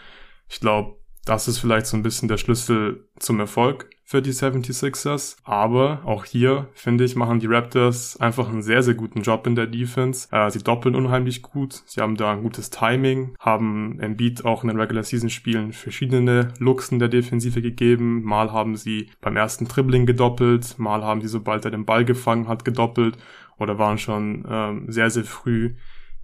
Ich 0.50 0.60
glaube, 0.60 1.03
das 1.26 1.48
ist 1.48 1.60
vielleicht 1.60 1.86
so 1.86 1.96
ein 1.96 2.04
bisschen 2.04 2.28
der 2.28 2.38
Schlüssel 2.38 3.08
zum 3.18 3.40
Erfolg 3.40 3.90
für 4.04 4.22
die 4.22 4.34
76ers. 4.34 5.38
Aber 5.44 6.02
auch 6.04 6.26
hier, 6.26 6.68
finde 6.74 7.06
ich, 7.06 7.16
machen 7.16 7.40
die 7.40 7.48
Raptors 7.48 8.18
einfach 8.18 8.50
einen 8.50 8.62
sehr, 8.62 8.84
sehr 8.84 8.94
guten 8.94 9.22
Job 9.22 9.48
in 9.48 9.56
der 9.56 9.68
Defense. 9.68 10.28
Äh, 10.32 10.52
sie 10.52 10.60
doppeln 10.60 10.96
unheimlich 10.96 11.42
gut. 11.42 11.82
Sie 11.86 12.02
haben 12.02 12.18
da 12.18 12.32
ein 12.32 12.44
gutes 12.44 12.70
Timing, 12.70 13.36
haben 13.40 14.00
Embiid 14.02 14.44
auch 14.44 14.64
in 14.64 14.68
den 14.68 14.80
Regular 14.80 15.04
Season 15.04 15.30
Spielen 15.30 15.72
verschiedene 15.72 16.54
Looks 16.60 16.90
in 16.90 17.00
der 17.00 17.08
Defensive 17.08 17.62
gegeben. 17.62 18.22
Mal 18.24 18.52
haben 18.52 18.76
sie 18.76 19.10
beim 19.22 19.38
ersten 19.38 19.66
Dribbling 19.66 20.06
gedoppelt, 20.06 20.78
mal 20.78 21.04
haben 21.04 21.22
sie, 21.22 21.30
sobald 21.30 21.64
er 21.64 21.72
den 21.72 21.86
Ball 21.86 22.04
gefangen 22.04 22.50
hat, 22.50 22.66
gedoppelt 22.66 23.18
oder 23.58 23.80
waren 23.80 23.98
schon 23.98 24.46
ähm, 24.50 24.92
sehr, 24.92 25.10
sehr 25.10 25.24
früh 25.24 25.76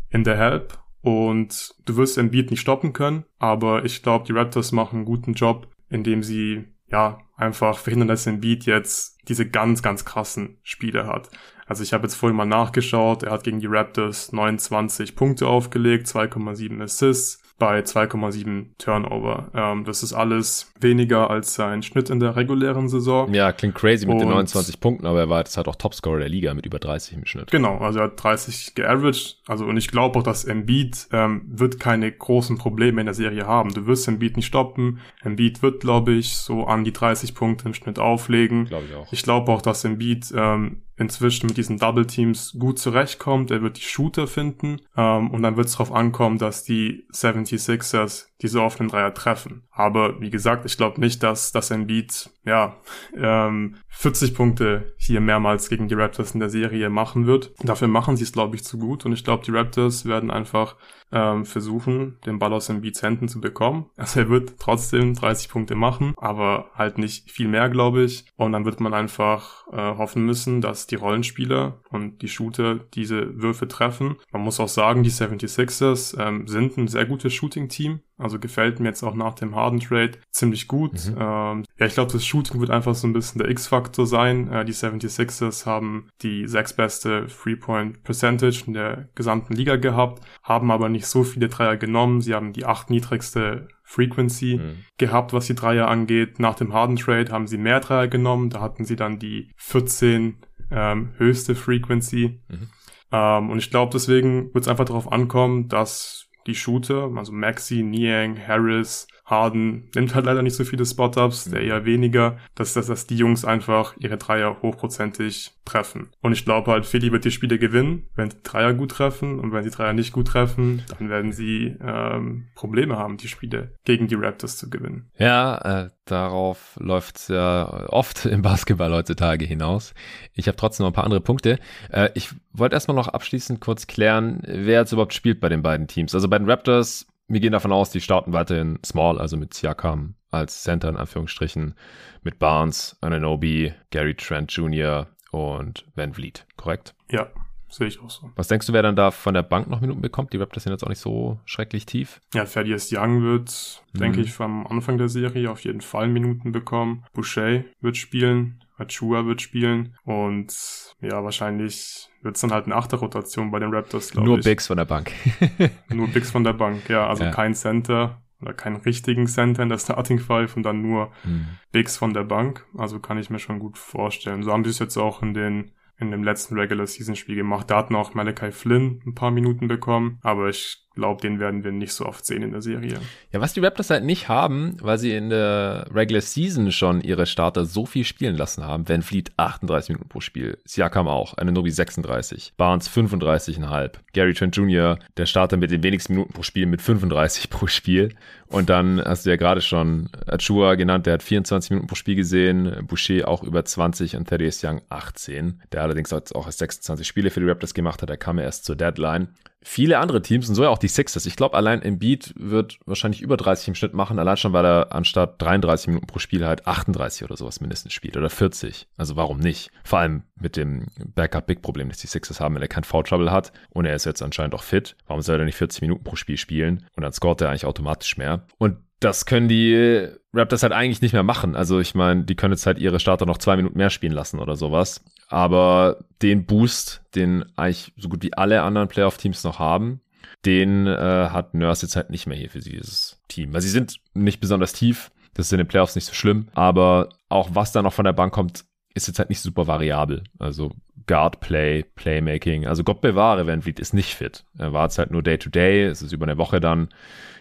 in 0.09 0.23
der 0.25 0.37
Help. 0.37 0.77
Und 1.01 1.75
du 1.85 1.95
wirst 1.95 2.17
Embiid 2.17 2.51
nicht 2.51 2.59
stoppen 2.59 2.93
können, 2.93 3.25
aber 3.37 3.85
ich 3.85 4.03
glaube, 4.03 4.25
die 4.25 4.33
Raptors 4.33 4.71
machen 4.71 4.97
einen 4.97 5.05
guten 5.05 5.33
Job, 5.33 5.67
indem 5.89 6.23
sie 6.23 6.65
ja 6.91 7.19
einfach 7.37 7.77
verhindern, 7.77 8.09
dass 8.09 8.27
Embiid 8.27 8.65
jetzt 8.65 9.17
diese 9.27 9.47
ganz, 9.47 9.81
ganz 9.81 10.03
krassen 10.03 10.57
Spiele 10.63 11.07
hat. 11.07 11.29
Also 11.65 11.83
ich 11.83 11.93
habe 11.93 12.03
jetzt 12.03 12.15
vorhin 12.15 12.35
mal 12.35 12.45
nachgeschaut, 12.45 13.23
er 13.23 13.31
hat 13.31 13.43
gegen 13.43 13.59
die 13.59 13.67
Raptors 13.67 14.31
29 14.31 15.15
Punkte 15.15 15.47
aufgelegt, 15.47 16.07
2,7 16.07 16.81
Assists, 16.81 17.41
bei 17.59 17.81
2,7 17.81 18.67
Turnover. 18.77 19.49
Ähm, 19.53 19.83
das 19.83 20.01
ist 20.01 20.13
alles 20.13 20.71
weniger 20.79 21.29
als 21.29 21.53
sein 21.53 21.83
Schnitt 21.83 22.09
in 22.09 22.19
der 22.19 22.35
regulären 22.35 22.87
Saison. 22.87 23.31
Ja, 23.33 23.51
klingt 23.51 23.75
crazy 23.75 24.05
mit 24.05 24.13
und, 24.13 24.19
den 24.21 24.29
29 24.29 24.79
Punkten, 24.79 25.05
aber 25.05 25.19
er 25.19 25.29
war 25.29 25.39
jetzt 25.39 25.57
halt 25.57 25.67
auch 25.67 25.75
Topscorer 25.75 26.19
der 26.19 26.29
Liga 26.29 26.53
mit 26.53 26.65
über 26.65 26.79
30 26.79 27.17
im 27.17 27.25
Schnitt. 27.25 27.51
Genau, 27.51 27.77
also 27.77 27.99
er 27.99 28.05
hat 28.05 28.23
30 28.23 28.73
geaveraged. 28.75 29.41
Also 29.47 29.65
und 29.65 29.77
ich 29.77 29.89
glaube 29.89 30.17
auch, 30.17 30.23
dass 30.23 30.45
Embiid 30.45 31.07
ähm, 31.11 31.41
wird 31.45 31.79
keine 31.79 32.11
großen 32.11 32.57
Probleme 32.57 33.01
in 33.01 33.05
der 33.05 33.13
Serie 33.13 33.45
haben. 33.45 33.73
Du 33.73 33.85
wirst 33.85 34.07
Embiid 34.07 34.37
nicht 34.37 34.47
stoppen. 34.47 34.99
Embiid 35.21 35.61
wird, 35.61 35.81
glaube 35.81 36.13
ich, 36.13 36.35
so 36.35 36.63
an 36.65 36.83
die 36.83 36.93
30 36.93 37.35
Punkte 37.35 37.67
im 37.67 37.73
Schnitt 37.73 37.99
auflegen. 37.99 38.65
Glaube 38.65 38.85
ich 38.89 38.95
auch. 38.95 39.11
Ich 39.11 39.23
glaube 39.23 39.51
auch, 39.51 39.61
dass 39.61 39.83
Embiid 39.83 40.33
ähm, 40.35 40.83
inzwischen 40.99 41.47
mit 41.47 41.57
diesen 41.57 41.77
Double 41.77 42.05
Teams 42.05 42.55
gut 42.59 42.77
zurechtkommt. 42.77 43.51
Er 43.51 43.61
wird 43.61 43.77
die 43.77 43.81
Shooter 43.81 44.27
finden 44.27 44.81
ähm, 44.97 45.31
und 45.31 45.41
dann 45.41 45.55
wird 45.55 45.67
es 45.67 45.73
darauf 45.73 45.91
ankommen, 45.91 46.37
dass 46.37 46.63
die 46.63 47.07
76ers 47.13 48.27
diese 48.41 48.61
offenen 48.61 48.89
Dreier 48.89 49.13
treffen. 49.13 49.63
Aber 49.71 50.19
wie 50.19 50.29
gesagt, 50.29 50.65
ich 50.65 50.77
glaube 50.77 50.99
nicht, 50.99 51.23
dass 51.23 51.51
das 51.51 51.71
Embiid 51.71 52.29
ja 52.45 52.77
ähm, 53.15 53.75
40 53.87 54.35
Punkte 54.35 54.93
hier 54.97 55.21
mehrmals 55.21 55.69
gegen 55.69 55.87
die 55.87 55.95
Raptors 55.95 56.33
in 56.33 56.41
der 56.41 56.49
Serie 56.49 56.89
machen 56.89 57.25
wird. 57.25 57.53
Dafür 57.63 57.87
machen 57.87 58.17
sie 58.17 58.23
es, 58.23 58.33
glaube 58.33 58.55
ich, 58.55 58.63
zu 58.63 58.77
gut 58.77 59.05
und 59.05 59.13
ich 59.13 59.23
glaube, 59.23 59.43
die 59.45 59.51
Raptors 59.51 60.05
werden 60.05 60.31
einfach 60.31 60.75
ähm, 61.11 61.45
versuchen, 61.45 62.17
den 62.25 62.39
Ball 62.39 62.53
aus 62.53 62.69
Embiids 62.69 63.01
Händen 63.01 63.27
zu 63.27 63.39
bekommen. 63.39 63.85
Also 64.09 64.21
er 64.21 64.29
wird 64.29 64.55
trotzdem 64.59 65.13
30 65.13 65.49
Punkte 65.49 65.75
machen, 65.75 66.13
aber 66.17 66.71
halt 66.73 66.97
nicht 66.97 67.29
viel 67.29 67.47
mehr, 67.47 67.69
glaube 67.69 68.03
ich. 68.03 68.25
Und 68.37 68.53
dann 68.53 68.65
wird 68.65 68.79
man 68.79 68.93
einfach 68.93 69.67
äh, 69.71 69.75
hoffen 69.75 70.25
müssen, 70.25 70.61
dass 70.61 70.87
die 70.87 70.95
Rollenspieler 70.95 71.79
und 71.91 72.21
die 72.21 72.27
Shooter 72.27 72.75
diese 72.75 73.39
Würfe 73.39 73.67
treffen. 73.67 74.15
Man 74.31 74.41
muss 74.41 74.59
auch 74.59 74.67
sagen, 74.67 75.03
die 75.03 75.11
76ers 75.11 76.19
ähm, 76.19 76.47
sind 76.47 76.77
ein 76.77 76.87
sehr 76.87 77.05
gutes 77.05 77.33
Shooting-Team. 77.33 77.99
Also 78.19 78.37
gefällt 78.37 78.79
mir 78.79 78.89
jetzt 78.89 79.03
auch 79.03 79.15
nach 79.15 79.33
dem 79.33 79.55
Harden 79.55 79.79
Trade 79.79 80.11
ziemlich 80.29 80.67
gut. 80.67 80.93
Mhm. 81.05 81.17
Ähm, 81.19 81.65
ja, 81.77 81.85
ich 81.85 81.93
glaube, 81.93 82.11
das 82.11 82.25
Shooting 82.25 82.59
wird 82.59 82.69
einfach 82.69 82.93
so 82.93 83.07
ein 83.07 83.13
bisschen 83.13 83.39
der 83.39 83.49
X-Faktor 83.49 84.05
sein. 84.05 84.51
Äh, 84.51 84.65
die 84.65 84.73
76ers 84.73 85.65
haben 85.65 86.09
die 86.21 86.45
sechsbeste 86.47 87.27
Three-Point 87.27 88.03
Percentage 88.03 88.63
in 88.67 88.73
der 88.73 89.07
gesamten 89.15 89.53
Liga 89.53 89.77
gehabt, 89.77 90.23
haben 90.43 90.69
aber 90.69 90.89
nicht 90.89 91.07
so 91.07 91.23
viele 91.23 91.47
Dreier 91.47 91.77
genommen. 91.77 92.21
Sie 92.21 92.35
haben 92.35 92.51
die 92.51 92.65
acht 92.65 92.89
niedrigste 92.89 93.69
Frequency 93.83 94.59
mhm. 94.61 94.83
gehabt, 94.97 95.33
was 95.33 95.47
die 95.47 95.55
Dreier 95.55 95.87
angeht. 95.87 96.39
Nach 96.39 96.55
dem 96.55 96.73
Harden 96.73 96.97
Trade 96.97 97.31
haben 97.31 97.47
sie 97.47 97.57
mehr 97.57 97.79
Dreier 97.79 98.07
genommen. 98.07 98.49
Da 98.49 98.59
hatten 98.61 98.85
sie 98.85 98.95
dann 98.95 99.17
die 99.17 99.49
14 99.55 100.37
ähm, 100.71 101.13
höchste 101.17 101.55
Frequency. 101.55 102.41
Mhm. 102.49 102.67
Ähm, 103.11 103.49
und 103.49 103.57
ich 103.57 103.71
glaube, 103.71 103.91
deswegen 103.93 104.53
wird 104.53 104.65
es 104.65 104.67
einfach 104.67 104.85
darauf 104.85 105.11
ankommen, 105.11 105.67
dass 105.69 106.28
die 106.49 106.55
Shooter, 106.55 107.09
also 107.15 107.31
Maxi, 107.31 107.83
Niang, 107.83 108.35
Harris, 108.47 109.07
Harden 109.29 109.89
nimmt 109.95 110.15
halt 110.15 110.25
leider 110.25 110.41
nicht 110.41 110.55
so 110.55 110.63
viele 110.63 110.85
Spot-Ups, 110.85 111.45
der 111.45 111.61
eher 111.61 111.85
weniger, 111.85 112.37
dass, 112.55 112.73
dass, 112.73 112.87
dass 112.87 113.07
die 113.07 113.17
Jungs 113.17 113.45
einfach 113.45 113.95
ihre 113.99 114.17
Dreier 114.17 114.61
hochprozentig 114.61 115.51
treffen. 115.65 116.09
Und 116.21 116.31
ich 116.31 116.45
glaube 116.45 116.71
halt, 116.71 116.85
Philly 116.85 117.11
wird 117.11 117.25
die 117.25 117.31
Spiele 117.31 117.59
gewinnen, 117.59 118.07
wenn 118.15 118.29
die 118.29 118.41
Dreier 118.43 118.73
gut 118.73 118.91
treffen 118.91 119.39
und 119.39 119.51
wenn 119.51 119.63
die 119.63 119.69
Dreier 119.69 119.93
nicht 119.93 120.13
gut 120.13 120.27
treffen, 120.27 120.83
dann 120.97 121.09
werden 121.09 121.31
sie 121.31 121.75
ähm, 121.81 122.47
Probleme 122.55 122.97
haben, 122.97 123.17
die 123.17 123.27
Spiele 123.27 123.73
gegen 123.85 124.07
die 124.07 124.15
Raptors 124.15 124.57
zu 124.57 124.69
gewinnen. 124.69 125.09
Ja, 125.17 125.83
äh, 125.83 125.89
darauf 126.05 126.77
läuft 126.79 127.17
es 127.17 127.27
ja 127.27 127.87
oft 127.89 128.25
im 128.25 128.41
Basketball 128.41 128.91
heutzutage 128.91 129.45
hinaus. 129.45 129.93
Ich 130.33 130.47
habe 130.47 130.57
trotzdem 130.57 130.85
noch 130.85 130.91
ein 130.91 130.95
paar 130.95 131.03
andere 131.03 131.21
Punkte. 131.21 131.59
Äh, 131.91 132.09
ich 132.15 132.29
wollte 132.51 132.75
erstmal 132.75 132.95
noch 132.95 133.07
abschließend 133.07 133.61
kurz 133.61 133.85
klären, 133.85 134.41
wer 134.45 134.79
jetzt 134.79 134.91
überhaupt 134.91 135.13
spielt 135.13 135.39
bei 135.39 135.49
den 135.49 135.61
beiden 135.61 135.87
Teams. 135.87 136.15
Also 136.15 136.27
bei 136.27 136.39
den 136.39 136.49
Raptors 136.49 137.05
wir 137.29 137.39
gehen 137.39 137.51
davon 137.51 137.71
aus, 137.71 137.91
die 137.91 138.01
starten 138.01 138.33
weiterhin 138.33 138.79
small, 138.83 139.19
also 139.19 139.37
mit 139.37 139.53
Siakam 139.53 140.15
als 140.31 140.63
Center 140.63 140.89
in 140.89 140.97
Anführungsstrichen, 140.97 141.75
mit 142.23 142.39
Barnes, 142.39 142.97
Ananobi, 143.01 143.73
Gary 143.91 144.15
Trent 144.15 144.51
Jr. 144.51 145.07
und 145.31 145.85
Van 145.95 146.13
Vliet, 146.13 146.45
korrekt? 146.57 146.95
Ja, 147.09 147.29
sehe 147.67 147.87
ich 147.87 148.01
auch 148.01 148.09
so. 148.09 148.31
Was 148.35 148.47
denkst 148.47 148.67
du, 148.67 148.73
wer 148.73 148.81
dann 148.81 148.95
da 148.95 149.11
von 149.11 149.33
der 149.33 149.43
Bank 149.43 149.69
noch 149.69 149.81
Minuten 149.81 150.01
bekommt? 150.01 150.33
Die 150.33 150.37
Raptors 150.37 150.63
sind 150.63 150.73
jetzt 150.73 150.83
auch 150.83 150.89
nicht 150.89 150.99
so 150.99 151.39
schrecklich 151.45 151.85
tief. 151.85 152.19
Ja, 152.33 152.45
Thaddeus 152.45 152.91
Young 152.91 153.23
wird, 153.23 153.83
mhm. 153.93 153.99
denke 153.99 154.21
ich, 154.21 154.33
vom 154.33 154.67
Anfang 154.67 154.97
der 154.97 155.09
Serie 155.09 155.49
auf 155.49 155.63
jeden 155.63 155.81
Fall 155.81 156.07
Minuten 156.07 156.51
bekommen. 156.51 157.05
Boucher 157.13 157.63
wird 157.81 157.97
spielen. 157.97 158.63
Achua 158.79 159.25
wird 159.25 159.41
spielen 159.41 159.95
und 160.03 160.95
ja, 161.01 161.23
wahrscheinlich 161.23 162.09
wird 162.21 162.35
es 162.35 162.41
dann 162.41 162.51
halt 162.51 162.65
eine 162.65 162.75
Achterrotation 162.75 163.51
bei 163.51 163.59
den 163.59 163.73
Raptors, 163.73 164.11
glaube 164.11 164.27
ich. 164.27 164.35
Nur 164.35 164.39
Bigs 164.39 164.67
von 164.67 164.77
der 164.77 164.85
Bank. 164.85 165.11
nur 165.89 166.07
Bigs 166.07 166.31
von 166.31 166.43
der 166.43 166.53
Bank, 166.53 166.89
ja. 166.89 167.07
Also 167.07 167.25
ja. 167.25 167.31
kein 167.31 167.53
Center 167.53 168.21
oder 168.41 168.53
keinen 168.53 168.77
richtigen 168.77 169.27
Center 169.27 169.63
in 169.63 169.69
der 169.69 169.77
Starting 169.77 170.19
Five 170.19 170.55
und 170.55 170.63
dann 170.63 170.81
nur 170.81 171.11
mhm. 171.23 171.47
Bigs 171.71 171.97
von 171.97 172.13
der 172.13 172.23
Bank. 172.23 172.65
Also 172.77 172.99
kann 172.99 173.17
ich 173.17 173.29
mir 173.29 173.39
schon 173.39 173.59
gut 173.59 173.77
vorstellen. 173.77 174.43
So 174.43 174.51
haben 174.51 174.63
sie 174.63 174.69
es 174.69 174.79
jetzt 174.79 174.97
auch 174.97 175.21
in 175.21 175.33
den 175.33 175.71
in 175.99 176.11
dem 176.11 176.23
letzten 176.23 176.57
Regular 176.57 176.87
Season 176.87 177.15
Spiel 177.15 177.35
gemacht. 177.35 177.69
Da 177.69 177.77
hat 177.77 177.91
noch 177.91 178.13
Malachi 178.13 178.51
Flynn 178.51 179.01
ein 179.05 179.15
paar 179.15 179.31
Minuten 179.31 179.67
bekommen, 179.67 180.19
aber 180.21 180.47
ich 180.47 180.87
glaube, 180.99 181.21
den 181.21 181.39
werden 181.39 181.63
wir 181.63 181.71
nicht 181.71 181.93
so 181.93 182.05
oft 182.05 182.25
sehen 182.25 182.43
in 182.43 182.51
der 182.51 182.61
Serie. 182.61 182.99
Ja, 183.31 183.41
was 183.41 183.53
die 183.53 183.61
Raptors 183.61 183.89
halt 183.89 184.03
nicht 184.03 184.27
haben, 184.27 184.75
weil 184.81 184.97
sie 184.97 185.15
in 185.15 185.29
der 185.29 185.87
Regular 185.93 186.21
Season 186.21 186.71
schon 186.71 187.01
ihre 187.01 187.25
Starter 187.25 187.65
so 187.65 187.85
viel 187.85 188.03
spielen 188.03 188.35
lassen 188.35 188.65
haben. 188.65 188.87
Van 188.87 189.01
Fleet 189.01 189.31
38 189.37 189.89
Minuten 189.89 190.09
pro 190.09 190.19
Spiel, 190.19 190.57
Siakam 190.65 191.07
auch, 191.07 191.35
eine 191.35 191.51
Nobi 191.51 191.71
36, 191.71 192.53
Barnes 192.57 192.89
35,5, 192.89 193.91
Gary 194.13 194.33
Trent 194.33 194.55
Jr., 194.55 194.99
der 195.17 195.25
Starter 195.25 195.57
mit 195.57 195.71
den 195.71 195.83
wenigsten 195.83 196.13
Minuten 196.13 196.33
pro 196.33 196.43
Spiel 196.43 196.65
mit 196.65 196.81
35 196.81 197.49
pro 197.49 197.67
Spiel. 197.67 198.13
Und 198.47 198.69
dann 198.69 199.01
hast 199.03 199.25
du 199.25 199.29
ja 199.29 199.35
gerade 199.35 199.61
schon 199.61 200.09
Achua 200.25 200.75
genannt, 200.75 201.05
der 201.05 201.13
hat 201.13 201.23
24 201.23 201.71
Minuten 201.71 201.87
pro 201.87 201.95
Spiel 201.95 202.15
gesehen, 202.15 202.85
Boucher 202.87 203.27
auch 203.27 203.43
über 203.43 203.63
20 203.63 204.15
und 204.15 204.27
Thaddeus 204.27 204.63
Young 204.63 204.81
18, 204.89 205.61
der 205.71 205.83
allerdings 205.83 206.11
auch 206.11 206.45
erst 206.45 206.59
26 206.59 207.07
Spiele 207.07 207.29
für 207.29 207.39
die 207.39 207.47
Raptors 207.47 207.73
gemacht 207.73 208.01
hat, 208.01 208.09
der 208.09 208.17
kam 208.17 208.37
ja 208.37 208.43
erst 208.43 208.65
zur 208.65 208.75
Deadline 208.75 209.29
viele 209.61 209.99
andere 209.99 210.21
Teams 210.21 210.47
und 210.49 210.55
so 210.55 210.63
ja 210.63 210.69
auch 210.69 210.77
die 210.77 210.87
Sixers. 210.87 211.25
Ich 211.25 211.35
glaube, 211.35 211.55
allein 211.55 211.81
Embiid 211.81 212.33
wird 212.37 212.79
wahrscheinlich 212.85 213.21
über 213.21 213.37
30 213.37 213.69
im 213.69 213.75
Schnitt 213.75 213.93
machen, 213.93 214.19
allein 214.19 214.37
schon, 214.37 214.53
weil 214.53 214.65
er 214.65 214.93
anstatt 214.93 215.41
33 215.41 215.87
Minuten 215.87 216.07
pro 216.07 216.19
Spiel 216.19 216.45
halt 216.45 216.65
38 216.65 217.23
oder 217.23 217.35
sowas 217.35 217.61
mindestens 217.61 217.93
spielt 217.93 218.17
oder 218.17 218.29
40. 218.29 218.87
Also 218.97 219.15
warum 219.15 219.39
nicht? 219.39 219.69
Vor 219.83 219.99
allem 219.99 220.23
mit 220.35 220.55
dem 220.55 220.87
Backup-Big-Problem, 221.15 221.89
das 221.89 221.99
die 221.99 222.07
Sixers 222.07 222.39
haben, 222.39 222.55
wenn 222.55 222.61
er 222.61 222.67
kein 222.67 222.83
Foul-Trouble 222.83 223.31
hat 223.31 223.51
und 223.69 223.85
er 223.85 223.95
ist 223.95 224.05
jetzt 224.05 224.21
anscheinend 224.21 224.55
auch 224.55 224.63
fit. 224.63 224.95
Warum 225.07 225.21
soll 225.21 225.39
er 225.39 225.45
nicht 225.45 225.57
40 225.57 225.81
Minuten 225.81 226.03
pro 226.03 226.15
Spiel 226.15 226.37
spielen? 226.37 226.85
Und 226.95 227.03
dann 227.03 227.13
scoret 227.13 227.41
er 227.41 227.49
eigentlich 227.49 227.65
automatisch 227.65 228.17
mehr. 228.17 228.45
Und 228.57 228.77
das 228.99 229.25
können 229.25 229.47
die 229.47 230.07
Raptors 230.33 230.63
halt 230.63 230.73
eigentlich 230.73 231.01
nicht 231.01 231.13
mehr 231.13 231.23
machen. 231.23 231.55
Also 231.55 231.79
ich 231.79 231.95
meine, 231.95 232.23
die 232.23 232.35
können 232.35 232.53
jetzt 232.53 232.65
halt 232.65 232.79
ihre 232.79 232.99
Starter 232.99 233.25
noch 233.25 233.37
zwei 233.37 233.55
Minuten 233.55 233.77
mehr 233.77 233.89
spielen 233.89 234.13
lassen 234.13 234.39
oder 234.39 234.55
sowas. 234.55 235.03
Aber 235.29 236.03
den 236.21 236.45
Boost, 236.45 237.01
den 237.15 237.45
eigentlich 237.55 237.93
so 237.95 238.09
gut 238.09 238.23
wie 238.23 238.33
alle 238.33 238.63
anderen 238.63 238.87
Playoff-Teams 238.87 239.43
noch 239.43 239.59
haben, 239.59 240.01
den 240.45 240.87
äh, 240.87 241.29
hat 241.31 241.53
Nurse 241.53 241.85
jetzt 241.85 241.95
halt 241.95 242.09
nicht 242.09 242.27
mehr 242.27 242.37
hier 242.37 242.49
für 242.49 242.59
dieses 242.59 243.21
Team. 243.27 243.53
Weil 243.53 243.61
sie 243.61 243.69
sind 243.69 243.99
nicht 244.13 244.41
besonders 244.41 244.73
tief. 244.73 245.11
Das 245.33 245.45
ist 245.45 245.53
in 245.53 245.59
den 245.59 245.67
Playoffs 245.67 245.95
nicht 245.95 246.05
so 246.05 246.13
schlimm. 246.13 246.49
Aber 246.53 247.09
auch 247.29 247.49
was 247.53 247.71
da 247.71 247.81
noch 247.81 247.93
von 247.93 248.05
der 248.05 248.13
Bank 248.13 248.33
kommt, 248.33 248.65
ist 248.93 249.07
jetzt 249.07 249.19
halt 249.19 249.29
nicht 249.29 249.41
super 249.41 249.67
variabel. 249.67 250.23
Also 250.39 250.71
Guard-Play, 251.05 251.83
Playmaking. 251.95 252.67
Also 252.67 252.83
Gott 252.83 253.01
bewahre, 253.01 253.47
Van 253.47 253.61
Vliet 253.61 253.79
ist 253.79 253.93
nicht 253.93 254.15
fit. 254.15 254.45
Er 254.57 254.73
war 254.73 254.85
jetzt 254.85 254.97
halt 254.97 255.11
nur 255.11 255.23
Day-to-Day. 255.23 255.85
-Day. 255.85 255.89
Es 255.89 256.01
ist 256.01 256.11
über 256.11 256.25
eine 256.25 256.37
Woche 256.37 256.59
dann, 256.59 256.89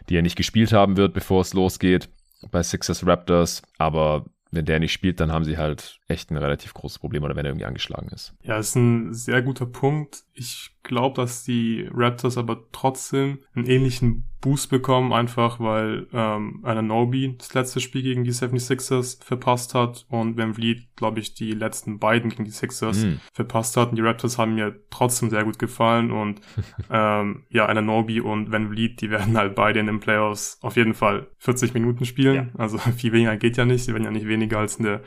die 0.08 0.16
er 0.16 0.22
nicht 0.22 0.36
gespielt 0.36 0.72
haben 0.72 0.96
wird, 0.96 1.14
bevor 1.14 1.40
es 1.40 1.54
losgeht 1.54 2.08
bei 2.50 2.62
Sixers 2.62 3.06
Raptors. 3.06 3.62
Aber 3.78 4.26
wenn 4.50 4.64
der 4.64 4.80
nicht 4.80 4.92
spielt, 4.92 5.20
dann 5.20 5.32
haben 5.32 5.44
sie 5.44 5.58
halt 5.58 6.00
echt 6.08 6.30
ein 6.30 6.36
relativ 6.36 6.74
großes 6.74 6.98
Problem 6.98 7.22
oder 7.22 7.36
wenn 7.36 7.44
er 7.44 7.50
irgendwie 7.50 7.66
angeschlagen 7.66 8.08
ist. 8.08 8.34
Ja, 8.42 8.58
ist 8.58 8.76
ein 8.76 9.12
sehr 9.12 9.42
guter 9.42 9.66
Punkt. 9.66 10.24
Ich 10.34 10.76
glaube, 10.82 11.20
dass 11.20 11.44
die 11.44 11.88
Raptors 11.92 12.38
aber 12.38 12.64
trotzdem 12.72 13.40
einen 13.54 13.66
ähnlichen 13.66 14.27
Boost 14.40 14.70
bekommen, 14.70 15.12
einfach 15.12 15.58
weil 15.58 16.06
ähm, 16.12 16.60
Ananobi 16.62 17.34
das 17.38 17.54
letzte 17.54 17.80
Spiel 17.80 18.02
gegen 18.02 18.22
die 18.22 18.32
76ers 18.32 19.24
verpasst 19.24 19.74
hat 19.74 20.06
und 20.08 20.36
Van 20.36 20.54
Vliet, 20.54 20.94
glaube 20.94 21.18
ich, 21.18 21.34
die 21.34 21.52
letzten 21.52 21.98
beiden 21.98 22.30
gegen 22.30 22.44
die 22.44 22.50
Sixers 22.50 23.04
mm. 23.04 23.14
verpasst 23.32 23.76
hat. 23.76 23.90
Und 23.90 23.96
die 23.96 24.02
Raptors 24.02 24.38
haben 24.38 24.54
mir 24.54 24.78
trotzdem 24.90 25.30
sehr 25.30 25.42
gut 25.42 25.58
gefallen 25.58 26.12
und 26.12 26.40
ähm, 26.90 27.44
ja, 27.48 27.66
Ananobi 27.66 28.20
und 28.20 28.52
Van 28.52 28.68
Vliet, 28.68 29.00
die 29.00 29.10
werden 29.10 29.36
halt 29.36 29.56
beide 29.56 29.80
in 29.80 29.86
den 29.86 30.00
Playoffs 30.00 30.58
auf 30.62 30.76
jeden 30.76 30.94
Fall 30.94 31.26
40 31.38 31.74
Minuten 31.74 32.04
spielen. 32.04 32.34
Ja. 32.34 32.46
Also 32.56 32.78
viel 32.96 33.12
weniger 33.12 33.36
geht 33.36 33.56
ja 33.56 33.64
nicht. 33.64 33.84
Sie 33.84 33.92
werden 33.92 34.04
ja 34.04 34.10
nicht 34.10 34.28
weniger 34.28 34.58
als 34.58 34.76
in 34.76 34.84
der 34.84 35.02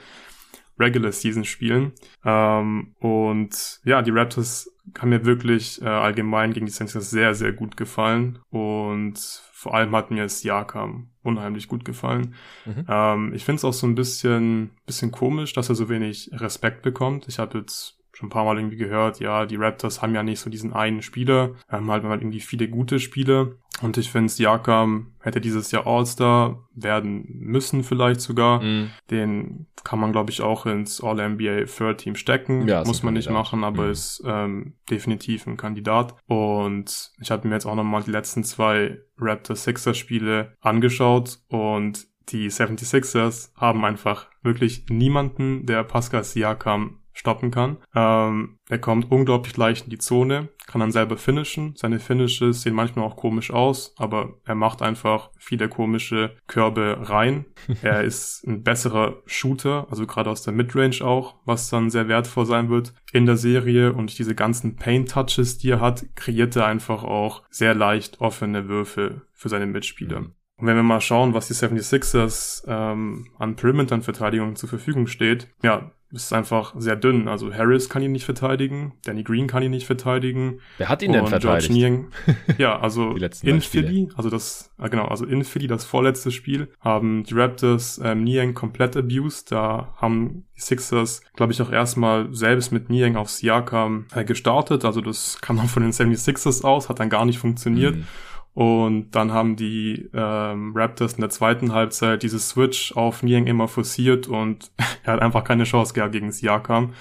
Regular 0.78 1.12
Season 1.12 1.46
spielen. 1.46 1.94
Ähm, 2.26 2.96
und 3.00 3.80
ja, 3.86 4.02
die 4.02 4.12
Raptors 4.12 4.71
haben 4.98 5.10
mir 5.10 5.26
wirklich 5.26 5.82
äh, 5.82 5.86
allgemein 5.86 6.54
gegen 6.54 6.66
die 6.66 6.72
Celtics 6.72 7.10
sehr, 7.10 7.34
sehr 7.36 7.54
gut 7.54 7.78
gefallen. 7.78 8.40
Und 8.50 9.18
vor 9.54 9.76
allem 9.76 9.96
hat 9.96 10.12
mir 10.12 10.28
Siakam 10.28 11.10
unheimlich 11.24 11.68
gut 11.68 11.86
gefallen. 11.86 12.36
Mhm. 12.66 12.86
Ähm, 12.88 13.34
ich 13.34 13.46
finde 13.46 13.58
es 13.58 13.66
auch 13.66 13.74
so 13.74 13.88
ein 13.88 13.96
bisschen, 13.96 14.72
bisschen 14.86 15.12
komisch, 15.12 15.54
dass 15.54 15.70
er 15.70 15.76
so 15.76 15.90
wenig 15.90 16.30
Respekt 16.34 16.82
bekommt. 16.82 17.28
Ich 17.28 17.40
habe 17.40 17.60
jetzt 17.60 18.01
schon 18.22 18.28
ein 18.28 18.32
paar 18.32 18.46
Mal 18.46 18.58
irgendwie 18.58 18.78
gehört, 18.78 19.20
ja, 19.20 19.46
die 19.46 19.56
Raptors 19.56 20.02
haben 20.02 20.14
ja 20.14 20.24
nicht 20.24 20.40
so 20.40 20.50
diesen 20.50 20.74
einen 20.74 21.02
Spieler, 21.02 21.56
haben 21.68 21.90
halt 21.90 22.04
irgendwie 22.04 22.40
viele 22.40 22.68
gute 22.68 23.00
Spiele. 23.00 23.58
Und 23.82 23.98
ich 23.98 24.12
finde, 24.12 24.30
Siakam 24.30 25.14
hätte 25.22 25.42
dieses 25.42 25.72
Jahr 25.72 25.88
All-Star 25.88 26.68
werden 26.76 27.26
müssen 27.28 27.84
vielleicht 27.84 28.22
sogar. 28.22 28.62
Mm. 28.62 28.92
Den 29.10 29.66
kann 29.84 30.00
man, 30.00 30.12
glaube 30.12 30.30
ich, 30.30 30.42
auch 30.42 30.68
ins 30.68 31.02
All-NBA 31.02 31.66
Third 31.66 31.98
Team 31.98 32.16
stecken. 32.16 32.68
Ja, 32.68 32.84
Muss 32.84 33.02
man 33.02 33.16
nicht 33.16 33.32
machen, 33.32 33.64
aber 33.64 33.88
mm. 33.88 33.92
ist 33.92 34.24
ähm, 34.28 34.74
definitiv 34.92 35.48
ein 35.48 35.58
Kandidat. 35.58 36.16
Und 36.28 37.12
ich 37.20 37.32
habe 37.32 37.48
mir 37.48 37.56
jetzt 37.56 37.66
auch 37.66 37.76
nochmal 37.76 38.04
die 38.04 38.12
letzten 38.12 38.44
zwei 38.44 39.00
Raptors-Sixers-Spiele 39.18 40.54
angeschaut 40.62 41.40
und 41.48 42.08
die 42.30 42.50
76ers 42.50 43.52
haben 43.56 43.84
einfach 43.84 44.28
wirklich 44.44 44.86
niemanden, 44.90 45.66
der 45.66 45.84
Pascal 45.84 46.24
Siakam 46.24 47.01
stoppen 47.14 47.51
kann. 47.51 47.78
Ähm, 47.95 48.59
er 48.70 48.80
kommt 48.80 49.12
unglaublich 49.12 49.55
leicht 49.57 49.86
in 49.86 49.89
die 49.89 49.97
Zone, 49.97 50.49
kann 50.68 50.80
dann 50.80 50.91
selber 50.91 51.18
finishen. 51.18 51.74
Seine 51.76 51.99
Finishes 51.99 52.62
sehen 52.62 52.74
manchmal 52.74 53.05
auch 53.05 53.16
komisch 53.16 53.51
aus, 53.51 53.93
aber 53.97 54.36
er 54.45 54.55
macht 54.55 54.82
einfach 54.82 55.30
viele 55.38 55.70
komische 55.70 56.36
Körbe 56.47 56.97
rein. 57.01 57.45
er 57.82 58.03
ist 58.03 58.45
ein 58.45 58.64
besserer 58.64 59.22
Shooter, 59.26 59.88
also 59.89 60.07
gerade 60.07 60.30
aus 60.30 60.43
der 60.43 60.53
Midrange 60.53 61.01
auch, 61.01 61.36
was 61.45 61.70
dann 61.70 61.89
sehr 61.89 62.07
wertvoll 62.07 62.45
sein 62.45 62.70
wird 62.70 62.93
in 63.12 63.26
der 63.26 63.38
Serie. 63.38 63.93
Und 63.93 64.18
diese 64.18 64.36
ganzen 64.36 64.76
Paint-Touches, 64.76 65.57
die 65.57 65.72
er 65.72 65.82
hat, 65.82 66.05
kreiert 66.16 66.55
er 66.55 66.66
einfach 66.66 67.03
auch 67.03 67.43
sehr 67.49 67.76
leicht 67.76 68.22
offene 68.22 68.68
Würfe 68.68 69.22
für 69.34 69.49
seine 69.49 69.66
Mitspieler. 69.66 70.26
Und 70.62 70.68
wenn 70.68 70.76
wir 70.76 70.84
mal 70.84 71.01
schauen, 71.01 71.34
was 71.34 71.47
die 71.47 71.55
76ers 71.55 72.64
ähm, 72.68 73.28
an 73.39 73.55
Perimeter-Verteidigung 73.55 74.55
zur 74.55 74.70
Verfügung 74.70 75.07
steht, 75.07 75.47
ja, 75.64 75.91
ist 76.12 76.34
einfach 76.34 76.74
sehr 76.78 76.95
dünn. 76.95 77.28
Also 77.28 77.53
Harris 77.53 77.89
kann 77.89 78.03
ihn 78.03 78.12
nicht 78.12 78.26
verteidigen, 78.26 78.93
Danny 79.05 79.24
Green 79.24 79.47
kann 79.47 79.64
ihn 79.64 79.72
nicht 79.72 79.88
verteidigen. 79.88 80.59
Wer 80.78 80.89
hat 80.89 81.01
ihn 81.01 81.14
denn 81.14 81.26
verteidigt? 81.26 81.72
Niang, 81.72 82.07
ja, 82.57 82.80
also 82.80 83.16
in 83.41 83.62
Philly, 83.62 84.09
also 84.16 84.30
das, 84.30 84.72
genau, 84.78 85.05
also 85.05 85.26
in 85.26 85.43
Philly, 85.43 85.68
das 85.68 85.86
vorletzte 85.86 86.32
Spiel, 86.32 86.70
haben 86.80 87.24
die 87.24 87.34
Raptors 87.34 87.99
ähm, 88.03 88.24
Niang 88.24 88.53
komplett 88.53 88.95
abused. 88.97 89.51
Da 89.51 89.93
haben 89.97 90.45
die 90.55 90.62
Sixers, 90.62 91.22
glaube 91.36 91.53
ich, 91.53 91.62
auch 91.62 91.72
erstmal 91.72 92.34
selbst 92.34 92.72
mit 92.72 92.89
Niang 92.89 93.16
auf 93.16 93.30
Siakam 93.30 94.05
äh, 94.14 94.24
gestartet. 94.26 94.86
Also 94.86 95.01
das 95.01 95.39
kam 95.41 95.57
dann 95.57 95.68
von 95.68 95.82
den 95.84 95.91
76ers 95.91 96.64
aus, 96.64 96.89
hat 96.89 96.99
dann 96.99 97.09
gar 97.09 97.26
nicht 97.26 97.39
funktioniert. 97.39 97.95
Mhm. 97.95 98.07
Und 98.54 99.12
dann 99.12 99.32
haben 99.32 99.56
die 99.56 100.10
ähm, 100.14 100.74
Raptors 100.76 101.14
in 101.14 101.22
der 101.22 101.30
zweiten 101.30 101.74
Halbzeit 101.74 102.22
dieses 102.24 102.49
Switch 102.49 102.95
auf 102.95 103.24
Niang 103.24 103.47
immer 103.47 103.68
forciert 103.68 104.28
und 104.28 104.72
er 105.04 105.14
hat 105.14 105.22
einfach 105.22 105.43
keine 105.43 105.64
Chance 105.64 105.93
gehabt 105.93 106.12
gegen 106.12 106.32
Siakam. 106.32 106.93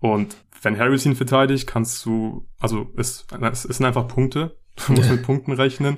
Und 0.00 0.36
wenn 0.62 0.78
Harris 0.78 1.06
ihn 1.06 1.14
verteidigt, 1.14 1.66
kannst 1.66 2.04
du, 2.04 2.46
also 2.58 2.90
es, 2.96 3.26
es 3.40 3.62
sind 3.62 3.86
einfach 3.86 4.08
Punkte. 4.08 4.56
Du 4.86 4.92
musst 4.92 5.10
mit 5.10 5.22
Punkten 5.22 5.52
rechnen. 5.52 5.96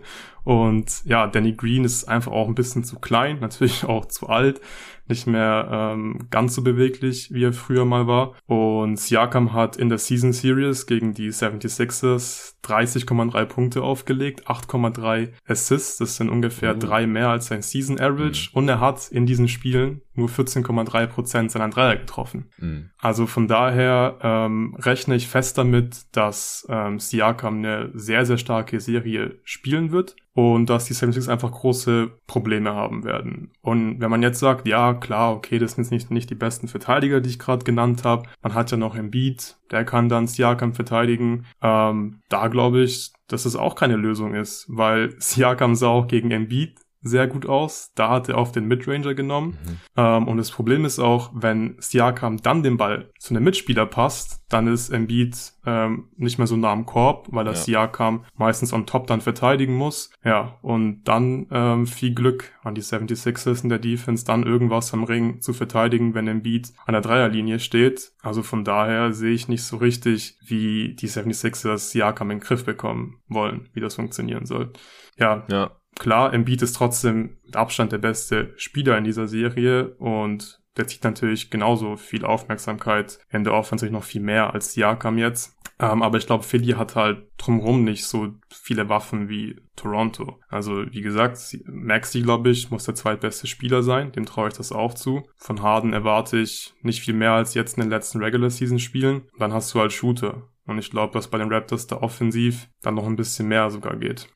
Und 0.48 1.04
ja, 1.04 1.26
Danny 1.26 1.52
Green 1.52 1.84
ist 1.84 2.08
einfach 2.08 2.32
auch 2.32 2.48
ein 2.48 2.54
bisschen 2.54 2.82
zu 2.82 2.98
klein, 2.98 3.38
natürlich 3.40 3.84
auch 3.84 4.06
zu 4.06 4.30
alt 4.30 4.62
nicht 5.08 5.26
mehr 5.26 5.68
ähm, 5.70 6.26
ganz 6.30 6.54
so 6.54 6.62
beweglich, 6.62 7.32
wie 7.32 7.44
er 7.44 7.52
früher 7.52 7.84
mal 7.84 8.06
war. 8.06 8.34
Und 8.46 8.98
Siakam 8.98 9.52
hat 9.52 9.76
in 9.76 9.88
der 9.88 9.98
Season 9.98 10.32
Series 10.32 10.86
gegen 10.86 11.14
die 11.14 11.30
76ers 11.30 12.54
30,3 12.64 13.44
Punkte 13.46 13.82
aufgelegt, 13.82 14.48
8,3 14.48 15.30
Assists, 15.46 15.96
das 15.98 16.16
sind 16.16 16.28
ungefähr 16.28 16.74
mhm. 16.74 16.80
drei 16.80 17.06
mehr 17.06 17.28
als 17.28 17.46
sein 17.46 17.62
Season 17.62 17.98
Average. 17.98 18.50
Mhm. 18.52 18.58
Und 18.58 18.68
er 18.68 18.80
hat 18.80 19.08
in 19.10 19.26
diesen 19.26 19.48
Spielen 19.48 20.02
nur 20.14 20.28
14,3 20.28 21.06
Prozent 21.06 21.50
seiner 21.50 21.68
Dreier 21.68 21.96
getroffen. 21.96 22.50
Mhm. 22.58 22.90
Also 22.98 23.26
von 23.26 23.48
daher 23.48 24.18
ähm, 24.22 24.76
rechne 24.78 25.14
ich 25.14 25.28
fest 25.28 25.56
damit, 25.56 26.06
dass 26.12 26.66
ähm, 26.68 26.98
Siakam 26.98 27.58
eine 27.58 27.90
sehr, 27.94 28.26
sehr 28.26 28.38
starke 28.38 28.80
Serie 28.80 29.38
spielen 29.44 29.92
wird 29.92 30.16
und 30.38 30.70
dass 30.70 30.84
die 30.84 30.92
76 30.92 31.28
einfach 31.28 31.50
große 31.50 32.12
Probleme 32.28 32.72
haben 32.72 33.02
werden. 33.02 33.50
Und 33.60 34.00
wenn 34.00 34.08
man 34.08 34.22
jetzt 34.22 34.38
sagt, 34.38 34.68
ja, 34.68 34.94
klar, 34.94 35.34
okay, 35.34 35.58
das 35.58 35.72
sind 35.72 35.82
jetzt 35.82 35.90
nicht, 35.90 36.12
nicht 36.12 36.30
die 36.30 36.36
besten 36.36 36.68
Verteidiger, 36.68 37.20
die 37.20 37.30
ich 37.30 37.40
gerade 37.40 37.64
genannt 37.64 38.04
habe, 38.04 38.28
man 38.40 38.54
hat 38.54 38.70
ja 38.70 38.76
noch 38.76 38.94
Embiid, 38.94 39.56
der 39.72 39.84
kann 39.84 40.08
dann 40.08 40.28
Siakam 40.28 40.74
verteidigen, 40.74 41.44
ähm, 41.60 42.20
da 42.28 42.46
glaube 42.46 42.84
ich, 42.84 43.10
dass 43.26 43.46
es 43.46 43.56
auch 43.56 43.74
keine 43.74 43.96
Lösung 43.96 44.36
ist, 44.36 44.66
weil 44.68 45.12
Siakam 45.18 45.74
sah 45.74 45.88
auch 45.88 46.06
gegen 46.06 46.30
Embiid 46.30 46.76
sehr 47.00 47.26
gut 47.26 47.46
aus. 47.46 47.92
Da 47.94 48.10
hat 48.10 48.28
er 48.28 48.38
auf 48.38 48.52
den 48.52 48.66
Midranger 48.66 49.14
genommen. 49.14 49.58
Mhm. 49.62 49.76
Ähm, 49.96 50.28
und 50.28 50.36
das 50.36 50.50
Problem 50.50 50.84
ist 50.84 50.98
auch, 50.98 51.30
wenn 51.34 51.76
Siakam 51.78 52.38
dann 52.38 52.62
den 52.62 52.76
Ball 52.76 53.10
zu 53.18 53.34
einem 53.34 53.44
Mitspieler 53.44 53.86
passt, 53.86 54.44
dann 54.48 54.66
ist 54.66 54.90
Embiid 54.90 55.52
ähm, 55.66 56.08
nicht 56.16 56.38
mehr 56.38 56.46
so 56.46 56.56
nah 56.56 56.72
am 56.72 56.86
Korb, 56.86 57.28
weil 57.30 57.44
das 57.44 57.66
ja. 57.66 57.82
Siakam 57.82 58.24
meistens 58.36 58.72
on 58.72 58.86
top 58.86 59.06
dann 59.06 59.20
verteidigen 59.20 59.74
muss. 59.74 60.10
Ja, 60.24 60.58
und 60.62 61.04
dann 61.04 61.46
ähm, 61.50 61.86
viel 61.86 62.14
Glück 62.14 62.52
an 62.64 62.74
die 62.74 62.82
76ers 62.82 63.62
in 63.62 63.68
der 63.68 63.78
Defense, 63.78 64.24
dann 64.24 64.44
irgendwas 64.44 64.92
am 64.92 65.04
Ring 65.04 65.40
zu 65.40 65.52
verteidigen, 65.52 66.14
wenn 66.14 66.26
Embiid 66.26 66.72
an 66.86 66.92
der 66.92 67.02
Dreierlinie 67.02 67.60
steht. 67.60 68.12
Also 68.22 68.42
von 68.42 68.64
daher 68.64 69.12
sehe 69.12 69.34
ich 69.34 69.48
nicht 69.48 69.62
so 69.62 69.76
richtig, 69.76 70.38
wie 70.44 70.94
die 70.94 71.08
76ers 71.08 71.90
Siakam 71.90 72.30
in 72.30 72.38
den 72.38 72.44
Griff 72.44 72.64
bekommen 72.64 73.20
wollen, 73.28 73.68
wie 73.72 73.80
das 73.80 73.94
funktionieren 73.94 74.46
soll. 74.46 74.72
Ja, 75.18 75.44
ja 75.50 75.72
klar, 75.98 76.32
Embiid 76.32 76.62
ist 76.62 76.74
trotzdem 76.74 77.38
mit 77.44 77.56
Abstand 77.56 77.92
der 77.92 77.98
beste 77.98 78.52
Spieler 78.56 78.96
in 78.96 79.04
dieser 79.04 79.28
Serie 79.28 79.94
und 79.96 80.60
der 80.76 80.86
zieht 80.86 81.04
natürlich 81.04 81.50
genauso 81.50 81.96
viel 81.96 82.24
Aufmerksamkeit 82.24 83.18
in 83.30 83.44
der 83.44 83.52
Offensive 83.54 83.92
noch 83.92 84.04
viel 84.04 84.22
mehr 84.22 84.54
als 84.54 84.72
Siakam 84.72 85.18
jetzt. 85.18 85.58
Ähm, 85.80 86.02
aber 86.02 86.18
ich 86.18 86.26
glaube, 86.26 86.44
Philly 86.44 86.72
hat 86.72 86.96
halt 86.96 87.28
drumherum 87.36 87.84
nicht 87.84 88.04
so 88.04 88.34
viele 88.50 88.88
Waffen 88.88 89.28
wie 89.28 89.56
Toronto. 89.76 90.40
Also 90.48 90.84
wie 90.90 91.02
gesagt, 91.02 91.38
Maxi, 91.66 92.22
glaube 92.22 92.50
ich, 92.50 92.70
muss 92.70 92.84
der 92.84 92.96
zweitbeste 92.96 93.46
Spieler 93.46 93.82
sein. 93.82 94.10
Dem 94.12 94.26
traue 94.26 94.48
ich 94.48 94.54
das 94.54 94.72
auch 94.72 94.94
zu. 94.94 95.22
Von 95.36 95.62
Harden 95.62 95.92
erwarte 95.92 96.38
ich 96.38 96.74
nicht 96.82 97.00
viel 97.00 97.14
mehr 97.14 97.32
als 97.32 97.54
jetzt 97.54 97.76
in 97.76 97.82
den 97.82 97.90
letzten 97.90 98.22
Regular 98.22 98.50
Season 98.50 98.80
Spielen. 98.80 99.22
Dann 99.38 99.52
hast 99.52 99.72
du 99.72 99.80
halt 99.80 99.92
Shooter. 99.92 100.48
Und 100.66 100.78
ich 100.78 100.90
glaube, 100.90 101.12
dass 101.12 101.28
bei 101.28 101.38
den 101.38 101.52
Raptors 101.52 101.86
da 101.86 101.96
offensiv 101.96 102.68
dann 102.82 102.94
noch 102.94 103.06
ein 103.06 103.16
bisschen 103.16 103.48
mehr 103.48 103.70
sogar 103.70 103.96
geht. 103.96 104.28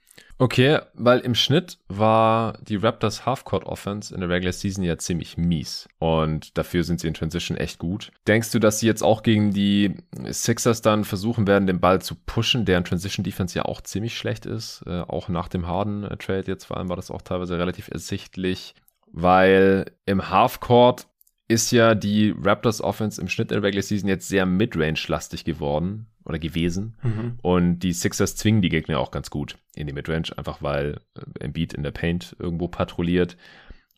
Okay, 0.42 0.80
weil 0.94 1.20
im 1.20 1.36
Schnitt 1.36 1.78
war 1.86 2.58
die 2.62 2.74
Raptors 2.74 3.24
Halfcourt 3.24 3.62
Offense 3.62 4.12
in 4.12 4.22
der 4.22 4.28
Regular 4.28 4.52
Season 4.52 4.82
ja 4.82 4.98
ziemlich 4.98 5.36
mies 5.36 5.88
und 6.00 6.58
dafür 6.58 6.82
sind 6.82 6.98
sie 6.98 7.06
in 7.06 7.14
Transition 7.14 7.56
echt 7.56 7.78
gut. 7.78 8.10
Denkst 8.26 8.50
du, 8.50 8.58
dass 8.58 8.80
sie 8.80 8.88
jetzt 8.88 9.04
auch 9.04 9.22
gegen 9.22 9.52
die 9.52 9.94
Sixers 10.28 10.82
dann 10.82 11.04
versuchen 11.04 11.46
werden, 11.46 11.68
den 11.68 11.78
Ball 11.78 12.02
zu 12.02 12.16
pushen, 12.16 12.64
deren 12.64 12.82
Transition 12.82 13.22
Defense 13.22 13.56
ja 13.56 13.66
auch 13.66 13.82
ziemlich 13.82 14.18
schlecht 14.18 14.44
ist, 14.44 14.82
äh, 14.84 15.02
auch 15.02 15.28
nach 15.28 15.46
dem 15.46 15.68
Harden 15.68 16.08
Trade 16.18 16.48
jetzt 16.48 16.64
vor 16.64 16.76
allem 16.76 16.88
war 16.88 16.96
das 16.96 17.12
auch 17.12 17.22
teilweise 17.22 17.56
relativ 17.56 17.86
ersichtlich, 17.86 18.74
weil 19.12 19.92
im 20.06 20.28
Halfcourt 20.28 21.06
ist 21.48 21.70
ja 21.70 21.94
die 21.94 22.34
Raptors 22.36 22.80
Offense 22.80 23.20
im 23.20 23.28
Schnitt 23.28 23.50
in 23.52 23.56
der 23.56 23.62
Regular 23.62 23.82
Season 23.82 24.08
jetzt 24.08 24.28
sehr 24.28 24.46
Midrange-lastig 24.46 25.44
geworden 25.44 26.06
oder 26.24 26.38
gewesen. 26.38 26.96
Mhm. 27.02 27.38
Und 27.42 27.78
die 27.80 27.92
Sixers 27.92 28.36
zwingen 28.36 28.62
die 28.62 28.68
Gegner 28.68 28.98
auch 28.98 29.10
ganz 29.10 29.28
gut 29.28 29.58
in 29.74 29.86
die 29.86 29.92
Midrange, 29.92 30.36
einfach 30.36 30.62
weil 30.62 31.00
äh, 31.14 31.44
Embiid 31.44 31.74
in 31.74 31.82
der 31.82 31.90
Paint 31.90 32.36
irgendwo 32.38 32.68
patrouilliert. 32.68 33.36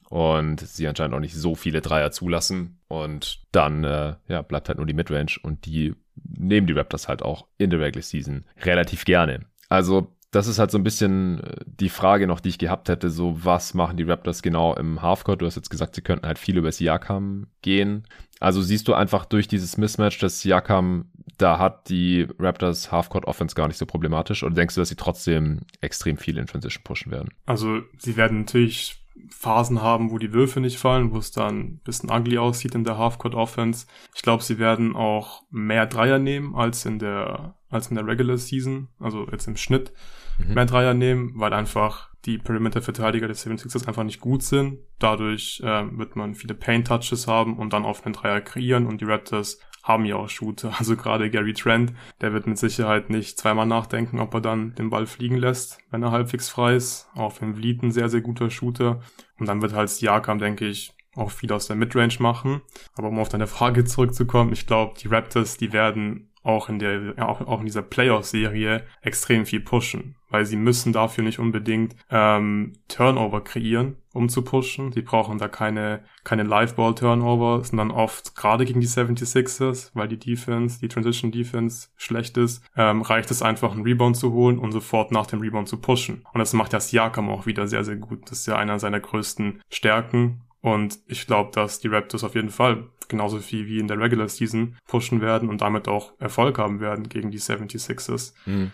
und 0.08 0.60
sie 0.60 0.86
anscheinend 0.86 1.14
auch 1.14 1.20
nicht 1.20 1.34
so 1.34 1.54
viele 1.54 1.80
Dreier 1.80 2.10
zulassen. 2.12 2.78
Und 2.88 3.42
dann 3.52 3.84
äh, 3.84 4.14
ja, 4.28 4.42
bleibt 4.42 4.68
halt 4.68 4.78
nur 4.78 4.86
die 4.86 4.94
Midrange 4.94 5.36
und 5.42 5.66
die 5.66 5.94
nehmen 6.14 6.66
die 6.66 6.72
Raptors 6.72 7.08
halt 7.08 7.22
auch 7.22 7.46
in 7.58 7.70
der 7.70 7.80
Regular 7.80 8.02
Season 8.02 8.44
relativ 8.62 9.04
gerne. 9.04 9.40
Also 9.68 10.14
das 10.34 10.48
ist 10.48 10.58
halt 10.58 10.70
so 10.70 10.78
ein 10.78 10.84
bisschen 10.84 11.40
äh, 11.40 11.56
die 11.66 11.88
Frage 11.88 12.26
noch, 12.26 12.40
die 12.40 12.48
ich 12.48 12.58
gehabt 12.58 12.88
hätte, 12.88 13.10
so 13.10 13.44
was 13.44 13.74
machen 13.74 13.96
die 13.96 14.02
Raptors 14.02 14.42
genau 14.42 14.74
im 14.74 15.00
Halfcourt? 15.00 15.40
Du 15.40 15.46
hast 15.46 15.56
jetzt 15.56 15.70
gesagt, 15.70 15.94
sie 15.94 16.02
könnten 16.02 16.26
halt 16.26 16.38
viel 16.38 16.56
über 16.56 16.72
Siakam 16.72 17.46
gehen. 17.62 18.06
Also 18.40 18.60
siehst 18.60 18.88
du 18.88 18.94
einfach 18.94 19.24
durch 19.24 19.48
dieses 19.48 19.78
Mismatch, 19.78 20.18
dass 20.18 20.40
Siakam, 20.40 21.06
da 21.38 21.58
hat 21.58 21.88
die 21.88 22.26
Raptors 22.38 22.90
Halfcourt 22.90 23.26
Offense 23.26 23.54
gar 23.54 23.68
nicht 23.68 23.78
so 23.78 23.86
problematisch 23.86 24.42
oder 24.42 24.54
denkst 24.54 24.74
du, 24.74 24.80
dass 24.80 24.88
sie 24.88 24.96
trotzdem 24.96 25.60
extrem 25.80 26.16
viel 26.16 26.38
in 26.38 26.46
Transition 26.46 26.82
pushen 26.82 27.12
werden? 27.12 27.30
Also 27.46 27.82
sie 27.98 28.16
werden 28.16 28.40
natürlich 28.40 29.00
Phasen 29.30 29.80
haben, 29.80 30.10
wo 30.10 30.18
die 30.18 30.32
Würfe 30.32 30.60
nicht 30.60 30.78
fallen, 30.78 31.12
wo 31.12 31.18
es 31.18 31.30
dann 31.30 31.58
ein 31.60 31.80
bisschen 31.84 32.10
ugly 32.10 32.38
aussieht 32.38 32.74
in 32.74 32.84
der 32.84 32.98
Halfcourt 32.98 33.34
Offense. 33.34 33.86
Ich 34.14 34.22
glaube, 34.22 34.42
sie 34.42 34.58
werden 34.58 34.96
auch 34.96 35.42
mehr 35.50 35.86
Dreier 35.86 36.18
nehmen 36.18 36.54
als 36.54 36.84
in 36.84 36.98
der 36.98 37.54
als 37.70 37.88
in 37.88 37.96
der 37.96 38.06
Regular 38.06 38.38
Season, 38.38 38.88
also 39.00 39.26
jetzt 39.30 39.48
im 39.48 39.56
Schnitt 39.56 39.92
mhm. 40.38 40.54
mehr 40.54 40.66
Dreier 40.66 40.94
nehmen, 40.94 41.32
weil 41.36 41.52
einfach 41.52 42.10
die 42.24 42.38
Perimeter-Verteidiger 42.38 43.28
des 43.28 43.46
76ers 43.46 43.86
einfach 43.86 44.04
nicht 44.04 44.20
gut 44.20 44.42
sind. 44.42 44.78
Dadurch 44.98 45.60
äh, 45.62 45.98
wird 45.98 46.16
man 46.16 46.34
viele 46.34 46.54
Paint-Touches 46.54 47.26
haben 47.26 47.58
und 47.58 47.72
dann 47.72 47.84
auf 47.84 48.04
einen 48.04 48.14
Dreier 48.14 48.40
kreieren 48.40 48.86
und 48.86 49.00
die 49.00 49.04
Raptors 49.04 49.60
haben 49.82 50.06
ja 50.06 50.16
auch 50.16 50.28
Shooter. 50.28 50.72
Also 50.78 50.96
gerade 50.96 51.30
Gary 51.30 51.52
Trent, 51.52 51.92
der 52.20 52.32
wird 52.32 52.46
mit 52.46 52.58
Sicherheit 52.58 53.10
nicht 53.10 53.38
zweimal 53.38 53.66
nachdenken, 53.66 54.18
ob 54.18 54.34
er 54.34 54.40
dann 54.40 54.74
den 54.74 54.90
Ball 54.90 55.06
fliegen 55.06 55.36
lässt, 55.36 55.78
wenn 55.90 56.02
er 56.02 56.10
halbwegs 56.10 56.48
frei 56.48 56.74
ist. 56.76 57.08
Auch 57.14 57.40
Van 57.40 57.54
Vliet 57.54 57.82
ein 57.82 57.92
sehr, 57.92 58.08
sehr 58.08 58.22
guter 58.22 58.50
Shooter. 58.50 59.00
Und 59.38 59.46
dann 59.46 59.62
wird 59.62 59.74
halt 59.74 59.90
Siakam, 59.90 60.38
denke 60.38 60.66
ich, 60.66 60.94
auch 61.14 61.30
viel 61.30 61.52
aus 61.52 61.66
der 61.66 61.76
Midrange 61.76 62.16
machen. 62.18 62.62
Aber 62.96 63.08
um 63.08 63.18
auf 63.18 63.28
deine 63.28 63.46
Frage 63.46 63.84
zurückzukommen, 63.84 64.52
ich 64.52 64.66
glaube, 64.66 64.94
die 64.98 65.08
Raptors, 65.08 65.58
die 65.58 65.72
werden 65.72 66.30
auch 66.44 66.68
in 66.68 66.78
der, 66.78 67.14
auch, 67.18 67.40
auch 67.40 67.60
in 67.60 67.66
dieser 67.66 67.82
Playoff-Serie 67.82 68.84
extrem 69.00 69.46
viel 69.46 69.60
pushen, 69.60 70.14
weil 70.28 70.44
sie 70.44 70.56
müssen 70.56 70.92
dafür 70.92 71.24
nicht 71.24 71.38
unbedingt 71.38 71.96
ähm, 72.10 72.74
Turnover 72.86 73.42
kreieren, 73.42 73.96
um 74.12 74.28
zu 74.28 74.42
pushen. 74.42 74.92
Sie 74.92 75.00
brauchen 75.00 75.38
da 75.38 75.48
keine, 75.48 76.04
keine 76.22 76.42
Live-Ball-Turnover, 76.42 77.64
sondern 77.64 77.90
oft 77.90 78.36
gerade 78.36 78.66
gegen 78.66 78.80
die 78.80 78.86
76ers, 78.86 79.90
weil 79.94 80.06
die 80.06 80.18
Defense, 80.18 80.78
die 80.80 80.88
Transition-Defense 80.88 81.88
schlecht 81.96 82.36
ist, 82.36 82.62
ähm, 82.76 83.00
reicht 83.00 83.30
es 83.30 83.40
einfach, 83.40 83.72
einen 83.72 83.82
Rebound 83.82 84.16
zu 84.16 84.32
holen 84.32 84.58
und 84.58 84.72
sofort 84.72 85.12
nach 85.12 85.26
dem 85.26 85.40
Rebound 85.40 85.66
zu 85.66 85.78
pushen. 85.78 86.26
Und 86.34 86.38
das 86.38 86.52
macht 86.52 86.74
ja 86.74 86.80
Siakam 86.80 87.30
auch 87.30 87.46
wieder 87.46 87.66
sehr, 87.66 87.84
sehr 87.84 87.96
gut. 87.96 88.30
Das 88.30 88.40
ist 88.40 88.46
ja 88.46 88.56
einer 88.56 88.78
seiner 88.78 89.00
größten 89.00 89.62
Stärken. 89.70 90.42
Und 90.64 90.98
ich 91.08 91.26
glaube, 91.26 91.50
dass 91.52 91.78
die 91.78 91.88
Raptors 91.88 92.24
auf 92.24 92.34
jeden 92.34 92.48
Fall 92.48 92.88
genauso 93.08 93.38
viel 93.38 93.66
wie 93.66 93.78
in 93.78 93.86
der 93.86 94.00
Regular 94.00 94.30
Season 94.30 94.78
pushen 94.86 95.20
werden 95.20 95.50
und 95.50 95.60
damit 95.60 95.88
auch 95.88 96.14
Erfolg 96.18 96.56
haben 96.56 96.80
werden 96.80 97.06
gegen 97.10 97.30
die 97.30 97.38
76ers. 97.38 98.32
Mhm. 98.46 98.72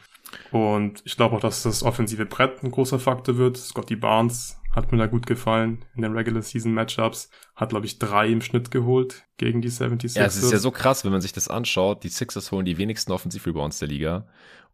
Und 0.52 1.02
ich 1.04 1.16
glaube 1.16 1.34
auch, 1.34 1.40
dass 1.40 1.64
das 1.64 1.82
offensive 1.82 2.26
Brett 2.26 2.62
ein 2.62 2.70
großer 2.70 3.00
Faktor 3.00 3.38
wird. 3.38 3.56
Scotty 3.56 3.96
Barnes 3.96 4.60
hat 4.70 4.92
mir 4.92 4.98
da 4.98 5.08
gut 5.08 5.26
gefallen 5.26 5.84
in 5.96 6.02
den 6.02 6.12
Regular 6.12 6.42
Season 6.42 6.72
Matchups. 6.72 7.28
Hat, 7.56 7.70
glaube 7.70 7.86
ich, 7.86 7.98
drei 7.98 8.28
im 8.28 8.40
Schnitt 8.40 8.70
geholt 8.70 9.24
gegen 9.36 9.60
die 9.60 9.70
76ers. 9.70 10.16
Ja, 10.16 10.26
es 10.26 10.40
ist 10.40 10.52
ja 10.52 10.58
so 10.58 10.70
krass, 10.70 11.04
wenn 11.04 11.10
man 11.10 11.20
sich 11.20 11.32
das 11.32 11.48
anschaut. 11.48 12.04
Die 12.04 12.08
Sixers 12.08 12.52
holen 12.52 12.66
die 12.66 12.78
wenigsten 12.78 13.10
Offensivrebounds 13.10 13.80
der 13.80 13.88
Liga 13.88 14.28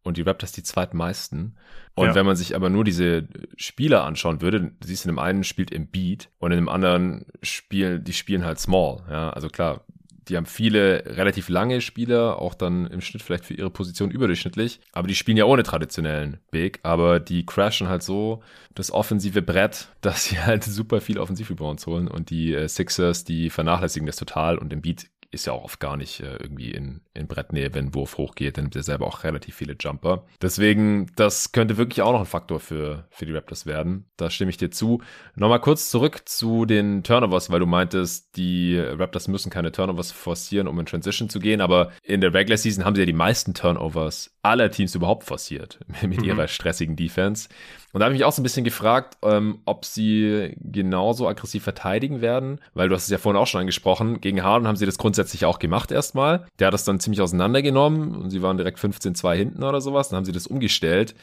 und 0.07 0.17
die 0.17 0.23
Raptors 0.23 0.53
die 0.53 0.63
zweitmeisten. 0.63 1.57
Und 1.95 2.07
ja. 2.09 2.15
wenn 2.15 2.27
man 2.27 2.37
sich 2.37 2.55
aber 2.55 2.71
nur 2.71 2.85
diese 2.85 3.27
Spieler 3.57 4.05
anschauen 4.05 4.41
würde, 4.41 4.73
siehst 4.83 5.05
du, 5.05 5.09
in 5.09 5.15
dem 5.15 5.19
einen 5.19 5.45
spielt 5.45 5.71
im 5.71 5.89
Beat 5.89 6.31
und 6.39 6.53
in 6.53 6.59
dem 6.59 6.69
anderen 6.69 7.27
spielen, 7.43 8.05
die 8.05 8.13
spielen 8.13 8.45
halt 8.45 8.59
small. 8.59 9.03
Ja, 9.11 9.31
also 9.31 9.49
klar, 9.49 9.85
die 10.29 10.37
haben 10.37 10.47
viele 10.47 11.05
relativ 11.07 11.49
lange 11.49 11.81
Spieler, 11.81 12.41
auch 12.41 12.55
dann 12.55 12.87
im 12.89 13.01
Schnitt 13.01 13.23
vielleicht 13.23 13.45
für 13.45 13.55
ihre 13.55 13.71
Position 13.71 14.11
überdurchschnittlich. 14.11 14.81
Aber 14.93 15.07
die 15.07 15.15
spielen 15.15 15.37
ja 15.37 15.45
ohne 15.45 15.63
traditionellen 15.63 16.39
Big. 16.51 16.81
Aber 16.83 17.21
die 17.21 17.47
crashen 17.47 17.89
halt 17.89 18.03
so 18.03 18.43
das 18.75 18.91
offensive 18.91 19.43
Brett, 19.43 19.89
dass 20.01 20.25
sie 20.25 20.41
halt 20.41 20.65
super 20.65 21.01
viel 21.01 21.19
Offensivrebounds 21.19 21.87
holen. 21.87 22.09
Und 22.09 22.31
die 22.31 22.55
äh, 22.55 22.69
Sixers, 22.69 23.25
die 23.25 23.51
vernachlässigen 23.51 24.07
das 24.07 24.17
total. 24.17 24.59
Und 24.59 24.73
im 24.73 24.83
Beat 24.83 25.07
ist 25.31 25.47
ja 25.47 25.53
auch 25.53 25.65
oft 25.65 25.81
gar 25.81 25.97
nicht 25.97 26.21
äh, 26.21 26.37
irgendwie 26.37 26.71
in, 26.71 27.01
in 27.15 27.27
Brettnähe, 27.27 27.75
wenn 27.75 27.95
Wurf 27.95 28.19
hochgeht, 28.19 28.57
dann 28.57 28.65
nimmt 28.65 28.77
er 28.77 28.83
selber 28.83 29.07
auch 29.07 29.25
relativ 29.25 29.55
viele 29.55 29.77
Jumper. 29.79 30.27
Deswegen, 30.41 31.11
das 31.17 31.53
könnte 31.53 31.77
wirklich 31.77 32.03
auch 32.03 32.13
noch 32.13 32.21
ein 32.21 32.27
Faktor 32.27 32.61
für, 32.61 33.07
für 33.11 33.27
die 33.27 33.33
Raptors 33.33 33.67
werden. 33.67 34.07
Da 34.17 34.31
stimme 34.31 34.51
ich 34.51 34.57
dir 34.57 34.71
zu. 34.71 35.03
Nochmal 35.35 35.61
kurz 35.61 35.91
zurück 35.91 36.23
zu 36.27 36.65
den 36.65 37.03
Turnovers, 37.03 37.51
weil 37.51 37.61
du 37.61 37.67
meintest, 37.67 38.37
die 38.37 38.79
Raptors 38.79 39.29
müssen 39.29 39.51
keine 39.51 39.73
Turnovers 39.73 40.13
forcieren, 40.13 40.69
um 40.69 40.79
in 40.79 40.87
Transition 40.87 41.29
zu 41.29 41.41
gehen, 41.41 41.61
aber 41.61 41.93
in 42.03 42.21
der 42.21 42.35
Regular 42.35 42.59
Season 42.59 42.85
haben 42.85 42.95
sie 42.95 43.03
ja 43.03 43.07
die 43.07 43.13
meisten 43.13 43.55
Turnovers 43.55 44.36
aller 44.49 44.71
Teams 44.71 44.95
überhaupt 44.95 45.25
forciert 45.25 45.79
mit 46.03 46.19
mhm. 46.19 46.25
ihrer 46.25 46.49
stressigen 46.49 46.97
Defense. 46.97 47.49
Und 47.93 48.01
da 48.01 48.07
habe 48.07 48.15
ich 48.15 48.21
mich 48.21 48.27
auch 48.27 48.33
so 48.33 48.41
ein 48.41 48.45
bisschen 48.45 48.65
gefragt, 48.65 49.17
ähm, 49.23 49.61
ob 49.65 49.85
sie 49.85 50.55
genauso 50.61 51.29
aggressiv 51.29 51.63
verteidigen 51.63 52.21
werden, 52.21 52.61
weil 52.75 52.89
du 52.89 52.95
hast 52.95 53.05
es 53.05 53.11
ja 53.11 53.19
vorhin 53.19 53.41
auch 53.41 53.47
schon 53.47 53.61
angesprochen. 53.61 54.21
Gegen 54.21 54.43
Harden 54.43 54.69
haben 54.69 54.77
sie 54.77 54.87
das 54.87 54.99
grundsätzlich 54.99 55.45
auch 55.47 55.59
gemacht 55.59 55.91
erstmal. 55.91 56.47
Der 56.59 56.67
hat 56.67 56.75
das 56.75 56.85
dann 56.85 57.01
ziemlich 57.01 57.23
auseinandergenommen 57.23 58.15
und 58.17 58.31
sie 58.31 58.43
waren 58.43 58.59
direkt 58.59 58.79
15-2 58.79 59.35
hinten 59.35 59.63
oder 59.63 59.81
sowas. 59.81 60.09
Dann 60.09 60.19
haben 60.19 60.25
sie 60.25 60.33
das 60.33 60.47
umgestellt. 60.47 61.15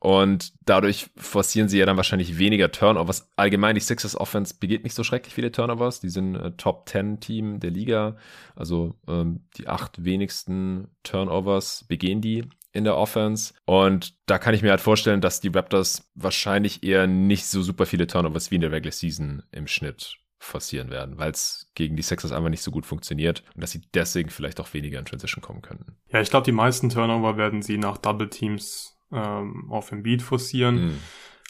Und 0.00 0.52
dadurch 0.64 1.10
forcieren 1.16 1.68
sie 1.68 1.78
ja 1.78 1.86
dann 1.86 1.96
wahrscheinlich 1.96 2.38
weniger 2.38 2.70
Turnovers. 2.70 3.28
Allgemein, 3.34 3.74
die 3.74 3.80
Sixers 3.80 4.16
Offense 4.16 4.54
begeht 4.58 4.84
nicht 4.84 4.94
so 4.94 5.02
schrecklich 5.02 5.34
viele 5.34 5.50
Turnovers. 5.50 5.98
Die 5.98 6.08
sind 6.08 6.36
äh, 6.36 6.52
Top 6.52 6.88
10 6.88 7.18
Team 7.18 7.58
der 7.58 7.72
Liga. 7.72 8.16
Also 8.54 8.94
ähm, 9.08 9.40
die 9.56 9.66
acht 9.66 10.04
wenigsten 10.04 10.88
Turnovers 11.02 11.84
begehen 11.88 12.20
die 12.20 12.44
in 12.72 12.84
der 12.84 12.96
Offense. 12.96 13.54
Und 13.64 14.14
da 14.26 14.38
kann 14.38 14.54
ich 14.54 14.62
mir 14.62 14.70
halt 14.70 14.80
vorstellen, 14.80 15.20
dass 15.20 15.40
die 15.40 15.48
Raptors 15.48 16.10
wahrscheinlich 16.14 16.82
eher 16.82 17.06
nicht 17.06 17.46
so 17.46 17.62
super 17.62 17.86
viele 17.86 18.06
Turnovers 18.06 18.50
wie 18.50 18.56
in 18.56 18.60
der 18.60 18.72
Regular 18.72 18.92
Season 18.92 19.42
im 19.52 19.66
Schnitt 19.66 20.18
forcieren 20.38 20.90
werden, 20.90 21.18
weil 21.18 21.32
es 21.32 21.70
gegen 21.74 21.96
die 21.96 22.02
Sixers 22.02 22.32
einfach 22.32 22.50
nicht 22.50 22.62
so 22.62 22.70
gut 22.70 22.86
funktioniert 22.86 23.42
und 23.54 23.62
dass 23.62 23.72
sie 23.72 23.82
deswegen 23.92 24.30
vielleicht 24.30 24.60
auch 24.60 24.72
weniger 24.72 24.98
in 24.98 25.04
Transition 25.04 25.42
kommen 25.42 25.62
könnten. 25.62 25.96
Ja, 26.12 26.20
ich 26.20 26.30
glaube, 26.30 26.44
die 26.44 26.52
meisten 26.52 26.90
Turnover 26.90 27.36
werden 27.36 27.62
sie 27.62 27.76
nach 27.76 27.98
Double 27.98 28.28
Teams 28.28 28.98
ähm, 29.12 29.66
auf 29.70 29.88
dem 29.88 30.02
Beat 30.02 30.22
forcieren. 30.22 30.86
Mhm. 30.86 30.98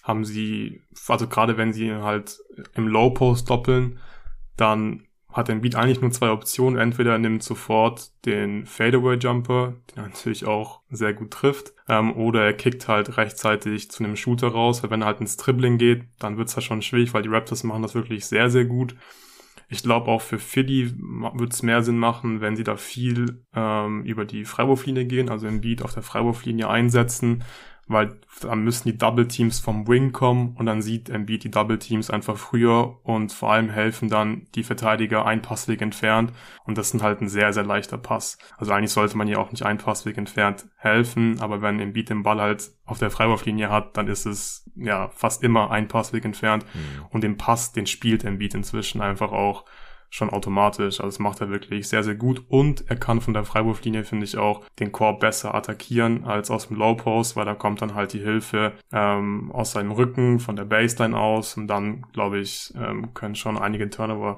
Haben 0.02 0.24
sie, 0.24 0.82
also 1.06 1.28
gerade 1.28 1.58
wenn 1.58 1.74
sie 1.74 1.92
halt 1.92 2.38
im 2.74 2.88
Low 2.88 3.10
Post 3.10 3.50
doppeln, 3.50 3.98
dann 4.56 5.07
hat 5.38 5.48
Embiid 5.48 5.76
eigentlich 5.76 6.00
nur 6.00 6.10
zwei 6.10 6.30
Optionen. 6.30 6.78
Entweder 6.78 7.12
er 7.12 7.18
nimmt 7.18 7.42
sofort 7.42 8.10
den 8.26 8.66
Fadeaway 8.66 9.16
Jumper, 9.16 9.74
den 9.90 10.02
er 10.02 10.08
natürlich 10.08 10.44
auch 10.44 10.80
sehr 10.90 11.14
gut 11.14 11.30
trifft, 11.30 11.72
ähm, 11.88 12.14
oder 12.16 12.44
er 12.44 12.52
kickt 12.52 12.88
halt 12.88 13.16
rechtzeitig 13.16 13.90
zu 13.90 14.04
einem 14.04 14.16
Shooter 14.16 14.48
raus, 14.48 14.82
weil 14.82 14.90
wenn 14.90 15.02
er 15.02 15.06
halt 15.06 15.20
ins 15.20 15.36
Dribbling 15.36 15.78
geht, 15.78 16.04
dann 16.18 16.36
wird's 16.36 16.56
halt 16.56 16.64
schon 16.64 16.82
schwierig, 16.82 17.14
weil 17.14 17.22
die 17.22 17.28
Raptors 17.28 17.64
machen 17.64 17.82
das 17.82 17.94
wirklich 17.94 18.26
sehr, 18.26 18.50
sehr 18.50 18.64
gut. 18.64 18.96
Ich 19.70 19.82
glaube 19.82 20.10
auch 20.10 20.22
für 20.22 20.38
Philly 20.38 20.94
wird 21.34 21.52
es 21.52 21.62
mehr 21.62 21.82
Sinn 21.82 21.98
machen, 21.98 22.40
wenn 22.40 22.56
sie 22.56 22.64
da 22.64 22.76
viel 22.76 23.44
ähm, 23.54 24.02
über 24.04 24.24
die 24.24 24.44
Freiwurflinie 24.44 25.04
gehen, 25.04 25.28
also 25.28 25.46
Embiid 25.46 25.82
auf 25.82 25.94
der 25.94 26.02
Freiwurflinie 26.02 26.68
einsetzen, 26.68 27.44
weil 27.88 28.20
dann 28.40 28.62
müssen 28.62 28.88
die 28.88 28.98
Double 28.98 29.26
Teams 29.26 29.58
vom 29.58 29.88
Wing 29.88 30.12
kommen 30.12 30.54
und 30.56 30.66
dann 30.66 30.82
sieht 30.82 31.08
Embiid 31.08 31.44
die 31.44 31.50
Double 31.50 31.78
Teams 31.78 32.10
einfach 32.10 32.36
früher 32.36 32.98
und 33.02 33.32
vor 33.32 33.52
allem 33.52 33.70
helfen 33.70 34.08
dann 34.08 34.46
die 34.54 34.62
Verteidiger 34.62 35.26
ein 35.26 35.42
Passweg 35.42 35.82
entfernt 35.82 36.32
und 36.64 36.78
das 36.78 36.94
ist 36.94 37.02
halt 37.02 37.20
ein 37.20 37.28
sehr, 37.28 37.52
sehr 37.52 37.64
leichter 37.64 37.98
Pass. 37.98 38.38
Also 38.56 38.72
eigentlich 38.72 38.92
sollte 38.92 39.16
man 39.16 39.28
ja 39.28 39.38
auch 39.38 39.50
nicht 39.50 39.64
ein 39.64 39.78
Passweg 39.78 40.18
entfernt 40.18 40.66
helfen, 40.76 41.40
aber 41.40 41.62
wenn 41.62 41.80
Embiid 41.80 42.10
den 42.10 42.22
Ball 42.22 42.40
halt 42.40 42.70
auf 42.84 42.98
der 42.98 43.10
Freiwurflinie 43.10 43.70
hat, 43.70 43.96
dann 43.96 44.06
ist 44.06 44.26
es 44.26 44.70
ja 44.76 45.08
fast 45.08 45.42
immer 45.42 45.70
ein 45.70 45.88
Passweg 45.88 46.24
entfernt 46.24 46.64
mhm. 46.74 47.06
und 47.10 47.24
den 47.24 47.36
Pass, 47.36 47.72
den 47.72 47.86
spielt 47.86 48.24
Embiid 48.24 48.54
inzwischen 48.54 49.00
einfach 49.00 49.32
auch 49.32 49.64
schon 50.10 50.30
automatisch. 50.30 51.00
Also 51.00 51.06
das 51.06 51.18
macht 51.18 51.40
er 51.40 51.50
wirklich 51.50 51.88
sehr, 51.88 52.02
sehr 52.02 52.14
gut. 52.14 52.44
Und 52.48 52.84
er 52.88 52.96
kann 52.96 53.20
von 53.20 53.34
der 53.34 53.44
Freiwurflinie, 53.44 54.04
finde 54.04 54.24
ich, 54.24 54.36
auch 54.36 54.64
den 54.78 54.92
Korb 54.92 55.20
besser 55.20 55.54
attackieren 55.54 56.24
als 56.24 56.50
aus 56.50 56.68
dem 56.68 56.76
Low 56.76 56.94
Post, 56.94 57.36
weil 57.36 57.44
da 57.44 57.54
kommt 57.54 57.82
dann 57.82 57.94
halt 57.94 58.12
die 58.12 58.20
Hilfe 58.20 58.72
ähm, 58.92 59.50
aus 59.52 59.72
seinem 59.72 59.92
Rücken, 59.92 60.40
von 60.40 60.56
der 60.56 60.64
Baseline 60.64 61.18
aus. 61.18 61.56
Und 61.56 61.68
dann, 61.68 62.06
glaube 62.12 62.38
ich, 62.38 62.72
ähm, 62.76 63.14
können 63.14 63.34
schon 63.34 63.58
einige 63.58 63.90
Turnover 63.90 64.36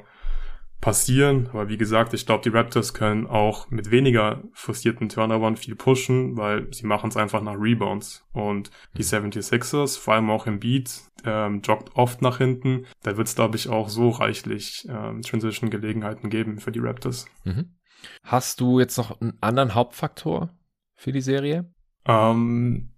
passieren. 0.80 1.48
Aber 1.52 1.68
wie 1.68 1.76
gesagt, 1.76 2.14
ich 2.14 2.26
glaube, 2.26 2.42
die 2.42 2.56
Raptors 2.56 2.94
können 2.94 3.26
auch 3.26 3.70
mit 3.70 3.90
weniger 3.90 4.42
forcierten 4.52 5.08
Turnovern 5.08 5.56
viel 5.56 5.76
pushen, 5.76 6.36
weil 6.36 6.72
sie 6.72 6.86
machen 6.86 7.10
es 7.10 7.16
einfach 7.16 7.42
nach 7.42 7.56
Rebounds. 7.58 8.24
Und 8.32 8.70
die 8.96 9.04
76ers, 9.04 9.98
mhm. 9.98 10.02
vor 10.02 10.14
allem 10.14 10.30
auch 10.30 10.46
im 10.46 10.60
Beat, 10.60 11.02
ähm, 11.24 11.60
joggt 11.62 11.94
oft 11.94 12.22
nach 12.22 12.38
hinten. 12.38 12.86
Da 13.02 13.16
wird 13.16 13.28
es, 13.28 13.34
glaube 13.34 13.56
ich, 13.56 13.68
auch 13.68 13.88
so 13.88 14.10
reichlich 14.10 14.86
ähm, 14.88 15.22
Transition-Gelegenheiten 15.22 16.30
geben 16.30 16.58
für 16.58 16.72
die 16.72 16.80
Raptors. 16.80 17.26
Mhm. 17.44 17.76
Hast 18.22 18.60
du 18.60 18.80
jetzt 18.80 18.96
noch 18.96 19.20
einen 19.20 19.36
anderen 19.42 19.74
Hauptfaktor 19.74 20.54
für 20.96 21.12
die 21.12 21.20
Serie? 21.20 21.70
Ähm, 22.06 22.94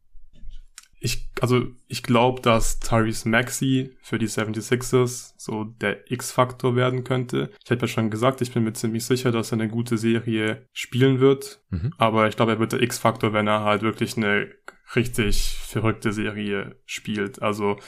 ich, 1.04 1.28
also 1.40 1.66
ich 1.88 2.04
glaube, 2.04 2.40
dass 2.40 2.78
Tyrese 2.78 3.28
Maxey 3.28 3.96
für 4.02 4.18
die 4.18 4.28
76ers 4.28 5.34
so 5.36 5.64
der 5.64 6.10
X-Faktor 6.12 6.76
werden 6.76 7.02
könnte. 7.02 7.50
Ich 7.64 7.70
habe 7.72 7.80
ja 7.80 7.88
schon 7.88 8.08
gesagt, 8.08 8.40
ich 8.40 8.52
bin 8.52 8.62
mir 8.62 8.72
ziemlich 8.72 9.04
sicher, 9.04 9.32
dass 9.32 9.50
er 9.50 9.58
eine 9.58 9.68
gute 9.68 9.98
Serie 9.98 10.64
spielen 10.72 11.18
wird. 11.18 11.60
Mhm. 11.70 11.92
Aber 11.98 12.28
ich 12.28 12.36
glaube, 12.36 12.52
er 12.52 12.60
wird 12.60 12.72
der 12.72 12.82
X-Faktor, 12.82 13.32
wenn 13.32 13.48
er 13.48 13.64
halt 13.64 13.82
wirklich 13.82 14.16
eine 14.16 14.48
richtig 14.94 15.58
verrückte 15.66 16.12
Serie 16.12 16.76
spielt. 16.86 17.42
Also 17.42 17.78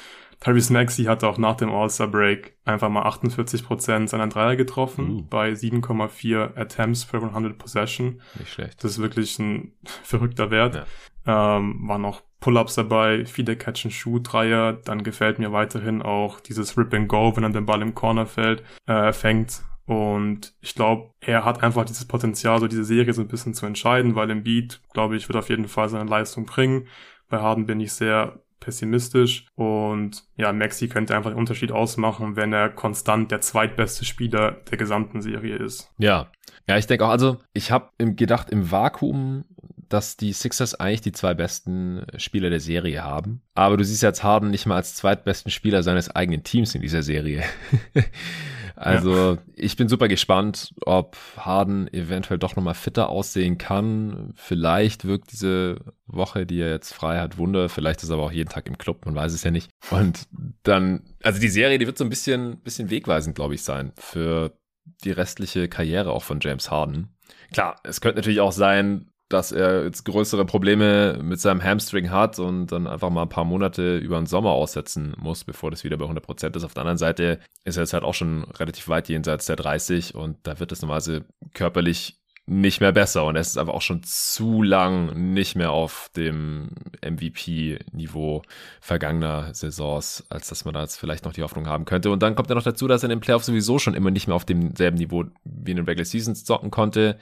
Tyrese 0.41 0.73
Maxey 0.73 1.05
hat 1.05 1.23
auch 1.23 1.39
nach 1.39 1.57
dem 1.57 1.71
All-Star 1.71 2.09
Break 2.09 2.57
einfach 2.65 2.89
mal 2.89 3.07
48% 3.07 4.09
seiner 4.09 4.27
Dreier 4.27 4.57
getroffen 4.57 5.11
uh. 5.11 5.23
bei 5.23 5.53
7,4 5.53 6.57
Attempts 6.57 7.05
per 7.05 7.23
100 7.23 7.57
Possession. 7.57 8.21
Nicht 8.41 8.53
schlecht. 8.53 8.83
Das 8.83 8.91
ist 8.93 8.99
wirklich 8.99 9.39
ein 9.39 9.73
verrückter 10.03 10.51
Wert. 10.51 10.75
Ja. 10.75 10.87
Ähm, 11.27 11.89
war 11.89 11.99
noch 11.99 12.23
Pull-ups 12.41 12.75
dabei, 12.75 13.25
viele 13.25 13.57
Catch-and-Shoot-Dreier. 13.57 14.75
Dann 14.85 15.03
gefällt 15.03 15.39
mir 15.39 15.53
weiterhin 15.53 16.03
auch 16.03 16.41
dieses 16.41 16.77
Rip-and-Go, 16.77 17.37
wenn 17.37 17.45
er 17.45 17.51
den 17.51 17.67
Ball 17.67 17.83
im 17.83 17.95
Corner 17.95 18.27
fällt, 18.27 18.63
äh, 18.87 19.13
fängt. 19.13 19.63
Und 19.87 20.55
ich 20.61 20.75
glaube, 20.75 21.11
er 21.21 21.45
hat 21.45 21.63
einfach 21.63 21.85
dieses 21.85 22.07
Potenzial, 22.07 22.59
so 22.59 22.69
diese 22.69 22.85
Serie 22.85 23.13
so 23.13 23.23
ein 23.23 23.29
bisschen 23.29 23.55
zu 23.55 23.67
entscheiden, 23.67 24.15
weil 24.15 24.31
im 24.31 24.43
Beat, 24.43 24.81
glaube 24.93 25.17
ich, 25.17 25.29
wird 25.29 25.37
auf 25.37 25.51
jeden 25.51 25.69
Fall 25.69 25.89
seine 25.89 26.09
Leistung 26.09 26.47
bringen. 26.47 26.89
Bei 27.29 27.39
Harden 27.41 27.67
bin 27.67 27.81
ich 27.81 27.93
sehr 27.93 28.41
pessimistisch 28.61 29.47
und 29.57 30.25
ja, 30.37 30.53
Maxi 30.53 30.89
könnte 30.89 31.15
einfach 31.15 31.31
den 31.31 31.39
Unterschied 31.39 31.71
ausmachen, 31.71 32.37
wenn 32.37 32.53
er 32.53 32.71
konstant 32.71 33.31
der 33.31 33.43
zweitbeste 33.43 34.07
Spieler 34.07 34.53
der 34.71 34.79
gesamten 34.79 35.21
Serie 35.21 35.57
ist. 35.57 35.93
Ja, 35.99 36.31
ja, 36.67 36.79
ich 36.79 36.87
denke 36.87 37.05
auch, 37.05 37.11
also 37.11 37.39
ich 37.53 37.71
habe 37.71 37.91
gedacht, 37.99 38.49
im 38.49 38.71
Vakuum 38.71 39.45
dass 39.89 40.17
die 40.17 40.33
Sixers 40.33 40.75
eigentlich 40.75 41.01
die 41.01 41.13
zwei 41.13 41.35
besten 41.35 42.05
Spieler 42.17 42.51
der 42.51 42.61
Serie 42.61 43.03
haben. 43.03 43.43
Aber 43.55 43.77
du 43.77 43.85
siehst 43.85 44.03
jetzt 44.03 44.23
Harden 44.23 44.51
nicht 44.51 44.67
mal 44.67 44.77
als 44.77 44.95
zweitbesten 44.95 45.51
Spieler 45.51 45.83
seines 45.83 46.11
eigenen 46.11 46.43
Teams 46.43 46.75
in 46.75 46.83
dieser 46.83 47.03
Serie. 47.03 47.45
also 48.77 49.35
ja. 49.35 49.39
ich 49.55 49.77
bin 49.77 49.89
super 49.89 50.09
gespannt, 50.09 50.75
ob 50.85 51.17
Harden 51.37 51.93
eventuell 51.93 52.39
doch 52.39 52.57
nochmal 52.57 52.75
fitter 52.75 53.09
aussehen 53.09 53.59
kann. 53.59 54.33
Vielleicht 54.35 55.05
wirkt 55.05 55.33
diese 55.33 55.77
Woche, 56.07 56.47
die 56.47 56.61
er 56.61 56.71
jetzt 56.71 56.93
frei 56.93 57.21
hat, 57.21 57.39
Wunder. 57.39 57.69
Vielleicht 57.69 58.03
ist 58.03 58.11
er 58.11 58.15
aber 58.15 58.25
auch 58.25 58.33
jeden 58.33 58.51
Tag 58.51 58.67
im 58.67 58.79
Club, 58.79 59.05
man 59.07 59.15
weiß 59.15 59.33
es 59.33 59.45
ja 59.45 59.51
nicht. 59.51 59.71
Und 59.91 60.27
dann, 60.63 61.03
also 61.23 61.41
die 61.41 61.49
Serie, 61.49 61.79
die 61.79 61.87
wird 61.87 61.99
so 61.99 62.05
ein 62.05 62.11
bisschen, 62.11 62.59
bisschen 62.61 62.91
wegweisend, 62.91 63.35
glaube 63.37 63.55
ich, 63.55 63.63
sein 63.63 63.93
für 63.97 64.53
die 65.03 65.13
restliche 65.13 65.69
Karriere 65.69 66.13
auch 66.13 66.23
von 66.23 66.41
James 66.41 66.71
Harden. 66.71 67.15
Klar, 67.53 67.77
es 67.85 68.01
könnte 68.01 68.17
natürlich 68.17 68.41
auch 68.41 68.53
sein, 68.53 69.11
dass 69.29 69.53
er 69.53 69.85
jetzt 69.85 70.05
größere 70.05 70.45
Probleme 70.45 71.19
mit 71.23 71.41
seinem 71.41 71.63
Hamstring 71.63 72.11
hat 72.11 72.39
und 72.39 72.67
dann 72.69 72.87
einfach 72.87 73.11
mal 73.11 73.23
ein 73.23 73.29
paar 73.29 73.45
Monate 73.45 73.97
über 73.97 74.17
den 74.17 74.27
Sommer 74.27 74.51
aussetzen 74.51 75.15
muss, 75.19 75.45
bevor 75.45 75.71
das 75.71 75.85
wieder 75.85 75.97
bei 75.97 76.05
100% 76.05 76.57
ist. 76.57 76.65
Auf 76.65 76.75
der 76.75 76.83
anderen 76.83 76.99
Seite 76.99 77.41
ist 77.65 77.77
er 77.77 77.85
jetzt 77.85 77.95
halt 77.95 78.05
auch 78.05 78.15
schon 78.15 78.45
relativ 78.45 78.89
weit 78.89 79.09
jenseits 79.09 79.47
der 79.47 79.57
30 79.57 80.15
und 80.15 80.37
da 80.43 80.61
wird 80.61 80.73
es 80.73 80.83
normalerweise 80.83 81.25
körperlich 81.55 82.21
nicht 82.47 82.83
mehr 82.83 82.93
besser 82.93 83.25
und 83.25 83.37
er 83.37 83.41
ist 83.41 83.57
einfach 83.57 83.73
auch 83.73 83.81
schon 83.81 84.03
zu 84.03 84.63
lang 84.63 85.33
nicht 85.33 85.57
mehr 85.57 85.71
auf 85.71 86.11
dem 86.15 86.73
MVP-Niveau 87.03 88.43
vergangener 88.83 89.55
Saisons, 89.55 90.27
als 90.29 90.49
dass 90.49 90.67
man 90.67 90.75
da 90.75 90.83
jetzt 90.83 90.99
vielleicht 90.99 91.25
noch 91.25 91.33
die 91.33 91.43
Hoffnung 91.43 91.67
haben 91.67 91.87
könnte. 91.87 92.11
Und 92.11 92.23
dann 92.23 92.35
kommt 92.35 92.51
ja 92.51 92.55
noch 92.55 92.63
dazu, 92.63 92.87
dass 92.87 93.03
er 93.03 93.07
in 93.07 93.17
den 93.17 93.21
Playoffs 93.21 93.47
sowieso 93.47 93.79
schon 93.79 93.95
immer 93.95 94.11
nicht 94.11 94.27
mehr 94.27 94.37
auf 94.37 94.45
demselben 94.45 94.99
Niveau 94.99 95.25
wie 95.45 95.71
in 95.71 95.79
den 95.79 95.87
Regular 95.87 96.05
Seasons 96.05 96.45
zocken 96.45 96.71
konnte. 96.71 97.19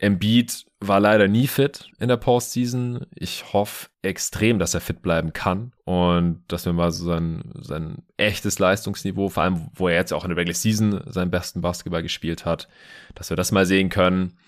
Embiid 0.00 0.64
war 0.80 1.00
leider 1.00 1.26
nie 1.26 1.48
fit 1.48 1.90
in 1.98 2.08
der 2.08 2.16
Postseason. 2.16 3.06
Ich 3.14 3.52
hoffe 3.52 3.88
extrem, 4.02 4.58
dass 4.58 4.74
er 4.74 4.80
fit 4.80 5.02
bleiben 5.02 5.32
kann 5.32 5.72
und 5.84 6.42
dass 6.48 6.66
wir 6.66 6.72
mal 6.72 6.90
so 6.92 7.04
sein, 7.04 7.52
sein 7.60 8.02
echtes 8.16 8.58
Leistungsniveau, 8.58 9.28
vor 9.28 9.42
allem 9.42 9.68
wo 9.74 9.88
er 9.88 9.96
jetzt 9.96 10.12
auch 10.12 10.24
in 10.24 10.30
der 10.30 10.36
Regular 10.36 10.54
Season 10.54 11.02
seinen 11.06 11.30
besten 11.30 11.60
Basketball 11.60 12.02
gespielt 12.02 12.44
hat, 12.44 12.68
dass 13.14 13.30
wir 13.30 13.36
das 13.36 13.52
mal 13.52 13.66
sehen 13.66 13.88
können. 13.88 14.38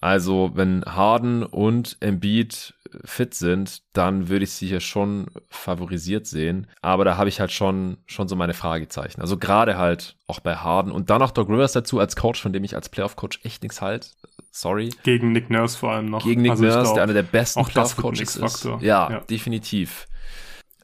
Also, 0.00 0.52
wenn 0.54 0.84
Harden 0.84 1.42
und 1.42 1.96
Embiid 2.00 2.73
fit 3.04 3.34
sind, 3.34 3.82
dann 3.92 4.28
würde 4.28 4.44
ich 4.44 4.52
sie 4.52 4.66
hier 4.66 4.80
schon 4.80 5.26
favorisiert 5.48 6.26
sehen. 6.26 6.66
Aber 6.82 7.04
da 7.04 7.16
habe 7.16 7.28
ich 7.28 7.40
halt 7.40 7.52
schon, 7.52 7.98
schon 8.06 8.28
so 8.28 8.36
meine 8.36 8.54
Fragezeichen. 8.54 9.20
Also 9.20 9.36
gerade 9.36 9.76
halt 9.76 10.16
auch 10.26 10.40
bei 10.40 10.56
Harden 10.56 10.92
und 10.92 11.10
dann 11.10 11.22
auch 11.22 11.30
Doc 11.30 11.48
Rivers 11.48 11.72
dazu 11.72 11.98
als 11.98 12.16
Coach, 12.16 12.40
von 12.40 12.52
dem 12.52 12.64
ich 12.64 12.74
als 12.74 12.88
Playoff-Coach 12.88 13.40
echt 13.44 13.62
nichts 13.62 13.80
halt. 13.82 14.12
Sorry. 14.50 14.90
Gegen 15.02 15.32
Nick 15.32 15.50
Nurse 15.50 15.76
vor 15.76 15.92
allem 15.92 16.06
noch. 16.06 16.24
Gegen 16.24 16.42
Nick 16.42 16.52
also 16.52 16.64
Nurse, 16.64 16.80
glaub, 16.82 16.94
der 16.94 17.02
einer 17.02 17.12
der 17.12 17.22
besten 17.22 17.64
Playoff-Coaches 17.64 18.36
ist. 18.36 18.64
Ja, 18.64 19.10
ja, 19.10 19.20
definitiv. 19.20 20.06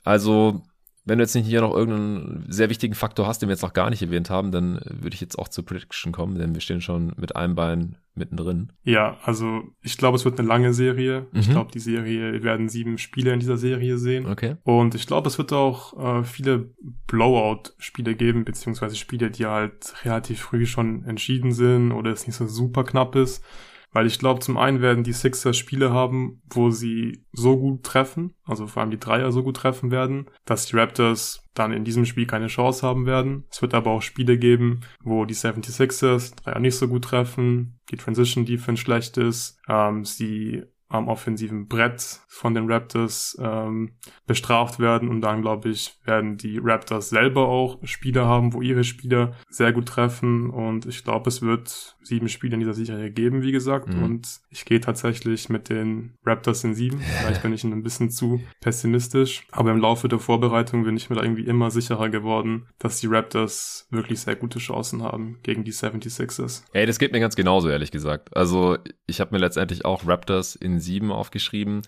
Also 0.03 0.63
wenn 1.11 1.19
du 1.19 1.25
jetzt 1.25 1.35
nicht 1.35 1.49
hier 1.49 1.61
noch 1.61 1.75
irgendeinen 1.75 2.47
sehr 2.49 2.71
wichtigen 2.71 2.95
Faktor 2.95 3.27
hast, 3.27 3.43
den 3.43 3.49
wir 3.49 3.55
jetzt 3.55 3.63
noch 3.63 3.73
gar 3.73 3.91
nicht 3.91 4.01
erwähnt 4.01 4.31
haben, 4.31 4.53
dann 4.53 4.81
würde 4.85 5.15
ich 5.15 5.21
jetzt 5.21 5.37
auch 5.37 5.49
zur 5.49 5.67
Prediction 5.67 6.13
kommen, 6.13 6.39
denn 6.39 6.55
wir 6.55 6.61
stehen 6.61 6.81
schon 6.81 7.13
mit 7.17 7.35
einem 7.35 7.57
Bein 7.57 7.97
mittendrin. 8.15 8.71
Ja, 8.85 9.19
also 9.25 9.65
ich 9.83 9.99
glaube, 9.99 10.15
es 10.15 10.25
wird 10.25 10.39
eine 10.39 10.47
lange 10.47 10.73
Serie. 10.73 11.27
Mhm. 11.33 11.41
Ich 11.41 11.51
glaube, 11.51 11.73
die 11.73 11.81
Serie, 11.81 12.33
wir 12.33 12.45
werden 12.45 12.69
sieben 12.69 12.97
Spiele 12.97 13.33
in 13.33 13.41
dieser 13.41 13.57
Serie 13.57 13.99
sehen. 13.99 14.27
Okay. 14.27 14.55
Und 14.63 14.95
ich 14.95 15.09
glaube, 15.09 15.27
es 15.27 15.37
wird 15.37 15.53
auch 15.53 16.21
äh, 16.21 16.23
viele 16.23 16.71
Blowout-Spiele 17.09 18.15
geben, 18.15 18.45
beziehungsweise 18.45 18.95
Spiele, 18.95 19.33
die 19.33 19.47
halt 19.47 19.93
relativ 20.05 20.41
früh 20.41 20.65
schon 20.65 21.05
entschieden 21.07 21.51
sind 21.51 21.91
oder 21.91 22.13
es 22.13 22.29
nicht 22.29 22.37
so 22.37 22.47
super 22.47 22.85
knapp 22.85 23.17
ist. 23.17 23.45
Weil 23.93 24.07
ich 24.07 24.19
glaube, 24.19 24.41
zum 24.41 24.57
einen 24.57 24.81
werden 24.81 25.05
die 25.05 25.13
Sixers 25.13 25.57
Spiele 25.57 25.93
haben, 25.93 26.43
wo 26.49 26.71
sie 26.71 27.25
so 27.33 27.59
gut 27.59 27.83
treffen, 27.83 28.35
also 28.45 28.67
vor 28.67 28.83
allem 28.83 28.91
die 28.91 29.01
Dreier 29.01 29.33
so 29.33 29.43
gut 29.43 29.57
treffen 29.57 29.91
werden, 29.91 30.31
dass 30.45 30.67
die 30.67 30.77
Raptors 30.77 31.43
dann 31.55 31.73
in 31.73 31.85
diesem 31.85 32.05
Spiel 32.05 32.27
keine 32.27 32.47
Chance 32.47 32.87
haben 32.87 33.07
werden. 33.07 33.45
Es 33.51 33.61
wird 33.63 33.75
aber 33.75 33.91
auch 33.91 34.03
Spiele 34.03 34.39
geben, 34.39 34.81
wo 35.03 35.25
die 35.25 35.35
76ers 35.35 36.37
Dreier 36.37 36.61
nicht 36.61 36.77
so 36.77 36.87
gut 36.87 37.05
treffen, 37.05 37.81
die 37.91 37.97
Transition 37.97 38.45
Defense 38.45 38.81
schlecht 38.81 39.17
ist, 39.17 39.59
ähm, 39.69 40.05
sie 40.05 40.63
am 40.91 41.09
offensiven 41.09 41.69
Brett 41.69 42.21
von 42.29 42.53
den 42.53 42.71
Raptors 42.71 43.39
ähm, 43.41 43.93
bestraft 44.27 44.81
werden 44.81 45.09
und 45.09 45.21
dann 45.21 45.41
glaube 45.41 45.71
ich 45.71 45.97
werden 46.05 46.37
die 46.37 46.59
Raptors 46.63 47.11
selber 47.11 47.49
auch 47.49 47.79
Spieler 47.85 48.27
haben, 48.27 48.53
wo 48.53 48.61
ihre 48.61 48.83
Spieler 48.85 49.33
sehr 49.49 49.73
gut 49.73 49.87
treffen 49.87 50.51
und 50.51 50.87
ich 50.87 51.05
glaube 51.05 51.31
es 51.31 51.43
wird 51.43 51.97
sieben 52.03 52.29
Spiele 52.29 52.55
in 52.55 52.61
dieser 52.61 52.75
Serie 52.75 53.11
geben, 53.11 53.43
wie 53.43 53.53
gesagt 53.53 53.95
mhm. 53.95 54.03
und 54.03 54.41
ich 54.51 54.65
gehe 54.65 54.81
tatsächlich 54.81 55.49
mit 55.49 55.69
den 55.69 56.15
Raptors 56.27 56.65
in 56.65 56.75
sieben, 56.75 57.01
vielleicht 57.01 57.43
bin 57.43 57.53
ich 57.53 57.63
ein 57.63 57.83
bisschen 57.85 58.11
zu 58.11 58.41
pessimistisch, 58.61 59.47
aber 59.53 59.71
im 59.71 59.79
Laufe 59.79 60.09
der 60.09 60.19
Vorbereitung 60.19 60.83
bin 60.83 60.97
ich 60.97 61.09
mir 61.09 61.17
da 61.17 61.23
irgendwie 61.23 61.47
immer 61.47 61.71
sicherer 61.71 62.09
geworden, 62.09 62.67
dass 62.81 62.99
die 62.99 63.07
Raptors 63.07 63.87
wirklich 63.91 64.21
sehr 64.21 64.35
gute 64.35 64.59
Chancen 64.59 65.05
haben 65.05 65.39
gegen 65.45 65.63
die 65.63 65.73
76ers. 65.73 66.65
Ey, 66.73 66.87
das 66.87 66.99
geht 66.99 67.13
mir 67.13 67.21
ganz 67.21 67.37
genauso, 67.37 67.69
ehrlich 67.69 67.93
gesagt. 67.93 68.37
Also 68.37 68.77
ich 69.07 69.21
habe 69.21 69.33
mir 69.33 69.39
letztendlich 69.39 69.85
auch 69.85 70.07
Raptors 70.07 70.57
in 70.57 70.80
7 70.81 71.13
aufgeschrieben. 71.13 71.83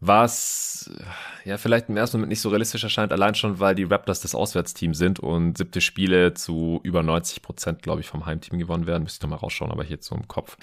Was 0.00 0.90
ja 1.44 1.56
vielleicht 1.56 1.88
im 1.88 1.96
ersten 1.96 2.18
Moment 2.18 2.28
nicht 2.28 2.40
so 2.40 2.50
realistisch 2.50 2.84
erscheint, 2.84 3.12
allein 3.12 3.34
schon, 3.34 3.58
weil 3.58 3.74
die 3.74 3.84
Raptors 3.84 4.20
das 4.20 4.34
Auswärtsteam 4.34 4.92
sind 4.92 5.18
und 5.18 5.56
siebte 5.56 5.80
Spiele 5.80 6.34
zu 6.34 6.80
über 6.82 7.02
90 7.02 7.40
Prozent, 7.40 7.82
glaube 7.82 8.02
ich, 8.02 8.06
vom 8.06 8.26
Heimteam 8.26 8.58
gewonnen 8.58 8.86
werden. 8.86 9.04
Müsste 9.04 9.18
ich 9.18 9.22
nochmal 9.22 9.38
rausschauen, 9.38 9.70
aber 9.70 9.84
hier 9.84 9.98
so 10.00 10.14
im 10.14 10.28
Kopf. 10.28 10.58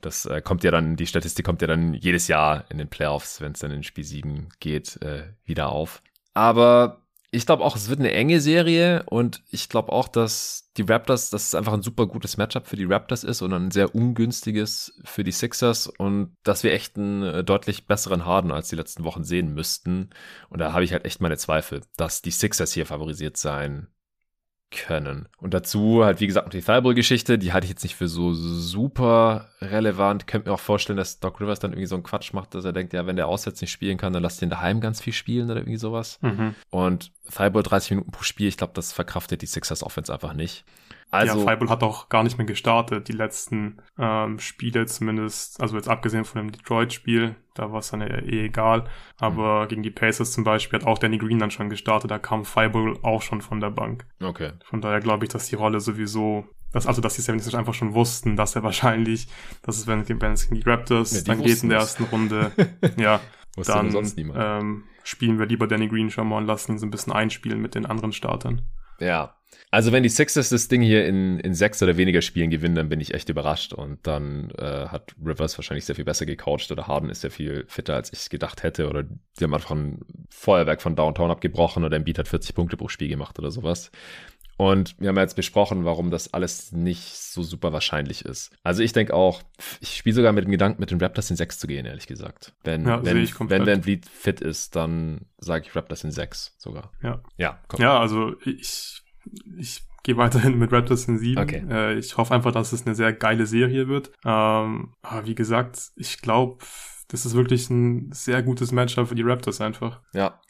Das 0.00 0.24
äh, 0.24 0.40
kommt 0.40 0.64
ja 0.64 0.70
dann, 0.70 0.96
die 0.96 1.06
Statistik 1.06 1.44
kommt 1.44 1.60
ja 1.60 1.68
dann 1.68 1.92
jedes 1.92 2.28
Jahr 2.28 2.64
in 2.70 2.78
den 2.78 2.88
Playoffs, 2.88 3.40
wenn 3.40 3.52
es 3.52 3.58
dann 3.58 3.70
in 3.70 3.82
Spiel 3.82 4.04
7 4.04 4.48
geht, 4.60 5.02
äh, 5.02 5.24
wieder 5.44 5.68
auf. 5.68 6.02
Aber 6.32 7.02
ich 7.30 7.46
glaube 7.46 7.64
auch, 7.64 7.76
es 7.76 7.88
wird 7.88 8.00
eine 8.00 8.12
enge 8.12 8.40
Serie 8.40 9.04
und 9.06 9.42
ich 9.50 9.68
glaube 9.68 9.92
auch, 9.92 10.08
dass 10.08 10.70
die 10.76 10.82
Raptors, 10.82 11.30
dass 11.30 11.48
es 11.48 11.54
einfach 11.54 11.72
ein 11.72 11.82
super 11.82 12.06
gutes 12.06 12.36
Matchup 12.36 12.66
für 12.66 12.76
die 12.76 12.84
Raptors 12.84 13.24
ist 13.24 13.42
und 13.42 13.52
ein 13.52 13.70
sehr 13.70 13.94
ungünstiges 13.94 15.00
für 15.04 15.24
die 15.24 15.32
Sixers 15.32 15.86
und 15.86 16.34
dass 16.44 16.62
wir 16.62 16.72
echt 16.72 16.96
einen 16.96 17.22
äh, 17.22 17.44
deutlich 17.44 17.86
besseren 17.86 18.24
Harden 18.24 18.52
als 18.52 18.68
die 18.68 18.76
letzten 18.76 19.04
Wochen 19.04 19.24
sehen 19.24 19.54
müssten. 19.54 20.10
Und 20.48 20.60
da 20.60 20.72
habe 20.72 20.84
ich 20.84 20.92
halt 20.92 21.04
echt 21.04 21.20
meine 21.20 21.36
Zweifel, 21.36 21.82
dass 21.96 22.22
die 22.22 22.30
Sixers 22.30 22.72
hier 22.72 22.86
favorisiert 22.86 23.36
sein 23.36 23.88
können. 24.70 25.28
Und 25.38 25.54
dazu 25.54 26.04
halt, 26.04 26.20
wie 26.20 26.26
gesagt, 26.26 26.46
noch 26.46 26.52
die 26.52 26.60
Thibault-Geschichte, 26.60 27.38
die 27.38 27.52
halte 27.52 27.66
ich 27.66 27.70
jetzt 27.70 27.84
nicht 27.84 27.94
für 27.94 28.08
so 28.08 28.34
super 28.34 29.48
relevant. 29.60 30.26
Könnte 30.26 30.48
mir 30.48 30.54
auch 30.54 30.60
vorstellen, 30.60 30.96
dass 30.96 31.20
Doc 31.20 31.40
Rivers 31.40 31.60
dann 31.60 31.72
irgendwie 31.72 31.86
so 31.86 31.94
einen 31.94 32.02
Quatsch 32.02 32.32
macht, 32.32 32.54
dass 32.54 32.64
er 32.64 32.72
denkt, 32.72 32.92
ja, 32.92 33.06
wenn 33.06 33.16
der 33.16 33.28
auswärts 33.28 33.60
nicht 33.60 33.70
spielen 33.70 33.96
kann, 33.96 34.12
dann 34.12 34.22
lass 34.22 34.38
den 34.38 34.50
daheim 34.50 34.80
ganz 34.80 35.00
viel 35.00 35.12
spielen 35.12 35.50
oder 35.50 35.60
irgendwie 35.60 35.78
sowas. 35.78 36.18
Mhm. 36.22 36.54
Und 36.70 37.12
Thibault 37.30 37.70
30 37.70 37.92
Minuten 37.92 38.10
pro 38.10 38.22
Spiel, 38.22 38.48
ich 38.48 38.56
glaube, 38.56 38.72
das 38.74 38.92
verkraftet 38.92 39.42
die 39.42 39.46
Sixers 39.46 39.82
Offense 39.82 40.12
einfach 40.12 40.32
nicht. 40.34 40.64
Also, 41.10 41.38
ja, 41.38 41.44
Freiburg 41.44 41.70
hat 41.70 41.82
auch 41.82 42.08
gar 42.08 42.22
nicht 42.22 42.36
mehr 42.36 42.46
gestartet, 42.46 43.08
die 43.08 43.12
letzten 43.12 43.80
ähm, 43.98 44.38
Spiele 44.38 44.86
zumindest, 44.86 45.60
also 45.60 45.76
jetzt 45.76 45.88
abgesehen 45.88 46.24
von 46.24 46.42
dem 46.42 46.52
Detroit-Spiel, 46.52 47.36
da 47.54 47.70
war 47.70 47.78
es 47.78 47.90
dann 47.90 48.02
eh 48.02 48.44
egal, 48.44 48.88
aber 49.16 49.64
mhm. 49.64 49.68
gegen 49.68 49.82
die 49.82 49.90
Pacers 49.90 50.32
zum 50.32 50.44
Beispiel 50.44 50.80
hat 50.80 50.86
auch 50.86 50.98
Danny 50.98 51.18
Green 51.18 51.38
dann 51.38 51.50
schon 51.50 51.70
gestartet, 51.70 52.10
da 52.10 52.18
kam 52.18 52.44
Freiburg 52.44 53.04
auch 53.04 53.22
schon 53.22 53.40
von 53.40 53.60
der 53.60 53.70
Bank. 53.70 54.06
Okay. 54.20 54.52
Von 54.64 54.80
daher 54.80 55.00
glaube 55.00 55.24
ich, 55.24 55.30
dass 55.30 55.48
die 55.48 55.56
Rolle 55.56 55.80
sowieso 55.80 56.44
dass, 56.72 56.86
also, 56.86 57.00
dass 57.00 57.14
die 57.14 57.22
76 57.22 57.56
einfach 57.56 57.74
schon 57.74 57.94
wussten, 57.94 58.36
dass 58.36 58.54
er 58.54 58.62
wahrscheinlich, 58.62 59.28
dass 59.62 59.78
es, 59.78 59.86
wenn, 59.86 60.06
wenn 60.08 60.32
es 60.32 60.48
gegen 60.48 60.60
die 60.60 60.68
Raptors 60.68 61.12
ja, 61.12 61.18
die 61.20 61.24
dann 61.24 61.42
geht 61.42 61.62
in 61.62 61.70
der 61.70 61.78
ersten 61.78 62.04
Runde, 62.04 62.52
ja, 62.98 63.20
dann 63.64 63.90
sonst 63.90 64.16
niemand. 64.16 64.38
Ähm, 64.42 64.84
spielen 65.02 65.38
wir 65.38 65.46
lieber 65.46 65.68
Danny 65.68 65.88
Green 65.88 66.10
schon 66.10 66.28
mal 66.28 66.38
und 66.38 66.46
lassen 66.46 66.72
ihn 66.72 66.78
so 66.78 66.86
ein 66.86 66.90
bisschen 66.90 67.12
einspielen 67.12 67.60
mit 67.60 67.74
den 67.74 67.86
anderen 67.86 68.12
Startern. 68.12 68.62
Ja. 69.00 69.36
Also 69.70 69.92
wenn 69.92 70.02
die 70.02 70.08
Sixers 70.08 70.48
das 70.48 70.68
Ding 70.68 70.80
hier 70.80 71.06
in, 71.06 71.40
in 71.40 71.54
sechs 71.54 71.82
oder 71.82 71.96
weniger 71.96 72.22
Spielen 72.22 72.50
gewinnen, 72.50 72.76
dann 72.76 72.88
bin 72.88 73.00
ich 73.00 73.14
echt 73.14 73.28
überrascht. 73.28 73.72
Und 73.72 74.06
dann 74.06 74.50
äh, 74.58 74.86
hat 74.86 75.14
Rivers 75.24 75.58
wahrscheinlich 75.58 75.84
sehr 75.84 75.96
viel 75.96 76.04
besser 76.04 76.24
gecoacht 76.24 76.70
oder 76.70 76.86
Harden 76.86 77.10
ist 77.10 77.22
sehr 77.22 77.30
viel 77.30 77.64
fitter, 77.66 77.94
als 77.94 78.12
ich 78.12 78.30
gedacht 78.30 78.62
hätte. 78.62 78.88
Oder 78.88 79.02
die 79.02 79.44
haben 79.44 79.54
einfach 79.54 79.72
ein 79.72 80.00
Feuerwerk 80.30 80.80
von 80.80 80.94
Downtown 80.94 81.30
abgebrochen 81.30 81.84
oder 81.84 81.96
ein 81.96 82.04
Beat 82.04 82.18
hat 82.18 82.28
40 82.28 82.54
Punkte 82.54 82.76
pro 82.76 82.88
Spiel 82.88 83.08
gemacht 83.08 83.38
oder 83.38 83.50
sowas. 83.50 83.90
Und 84.56 84.94
wir 84.98 85.08
haben 85.08 85.16
ja 85.16 85.22
jetzt 85.22 85.36
besprochen, 85.36 85.84
warum 85.84 86.10
das 86.10 86.32
alles 86.32 86.72
nicht 86.72 87.16
so 87.16 87.42
super 87.42 87.72
wahrscheinlich 87.72 88.24
ist. 88.24 88.50
Also 88.62 88.82
ich 88.82 88.92
denke 88.92 89.12
auch, 89.12 89.42
ich 89.80 89.96
spiele 89.96 90.14
sogar 90.14 90.32
mit 90.32 90.44
dem 90.44 90.50
Gedanken, 90.50 90.80
mit 90.80 90.90
den 90.90 91.00
Raptors 91.00 91.30
in 91.30 91.36
6 91.36 91.58
zu 91.58 91.66
gehen, 91.66 91.84
ehrlich 91.84 92.06
gesagt. 92.06 92.54
Wenn, 92.64 92.86
ja, 92.86 93.04
wenn, 93.04 93.16
wenn 93.50 93.66
Van 93.66 93.82
Vliet 93.82 94.06
fit 94.06 94.40
ist, 94.40 94.74
dann 94.74 95.26
sage 95.38 95.66
ich 95.66 95.76
Raptors 95.76 96.04
in 96.04 96.10
6 96.10 96.54
sogar. 96.58 96.90
Ja. 97.02 97.22
Ja, 97.36 97.58
komm. 97.68 97.82
ja 97.82 98.00
also 98.00 98.34
ich, 98.44 99.02
ich 99.58 99.82
gehe 100.02 100.16
weiterhin 100.16 100.58
mit 100.58 100.72
Raptors 100.72 101.06
in 101.06 101.18
7. 101.18 101.42
Okay. 101.42 101.64
Äh, 101.68 101.98
ich 101.98 102.16
hoffe 102.16 102.34
einfach, 102.34 102.52
dass 102.52 102.72
es 102.72 102.86
eine 102.86 102.94
sehr 102.94 103.12
geile 103.12 103.44
Serie 103.46 103.88
wird. 103.88 104.10
Ähm, 104.24 104.94
aber 105.02 105.26
wie 105.26 105.34
gesagt, 105.34 105.90
ich 105.96 106.22
glaube, 106.22 106.64
das 107.08 107.26
ist 107.26 107.34
wirklich 107.34 107.68
ein 107.70 108.10
sehr 108.12 108.42
gutes 108.42 108.72
Matchup 108.72 109.08
für 109.08 109.14
die 109.14 109.22
Raptors 109.22 109.60
einfach. 109.60 110.00
Ja. 110.12 110.40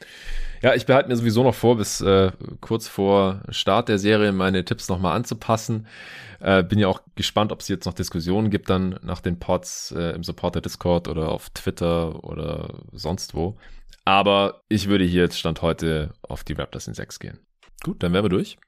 Ja, 0.66 0.74
ich 0.74 0.84
behalte 0.84 1.08
mir 1.08 1.14
sowieso 1.14 1.44
noch 1.44 1.54
vor, 1.54 1.76
bis 1.76 2.00
äh, 2.00 2.32
kurz 2.60 2.88
vor 2.88 3.40
Start 3.50 3.88
der 3.88 4.00
Serie 4.00 4.32
meine 4.32 4.64
Tipps 4.64 4.88
nochmal 4.88 5.14
anzupassen. 5.14 5.86
Äh, 6.40 6.64
bin 6.64 6.80
ja 6.80 6.88
auch 6.88 7.02
gespannt, 7.14 7.52
ob 7.52 7.60
es 7.60 7.68
jetzt 7.68 7.86
noch 7.86 7.94
Diskussionen 7.94 8.50
gibt 8.50 8.68
dann 8.68 8.98
nach 9.00 9.20
den 9.20 9.38
Pods 9.38 9.92
äh, 9.92 10.10
im 10.16 10.24
Supporter 10.24 10.60
Discord 10.60 11.06
oder 11.06 11.30
auf 11.30 11.50
Twitter 11.50 12.24
oder 12.24 12.80
sonst 12.90 13.34
wo. 13.34 13.56
Aber 14.04 14.62
ich 14.68 14.88
würde 14.88 15.04
hier 15.04 15.22
jetzt 15.22 15.38
Stand 15.38 15.62
heute 15.62 16.10
auf 16.22 16.42
die 16.42 16.54
Raptors 16.54 16.88
in 16.88 16.94
6 16.94 17.20
gehen. 17.20 17.38
Gut, 17.84 18.02
dann 18.02 18.12
wären 18.12 18.24
wir 18.24 18.28
durch. 18.28 18.58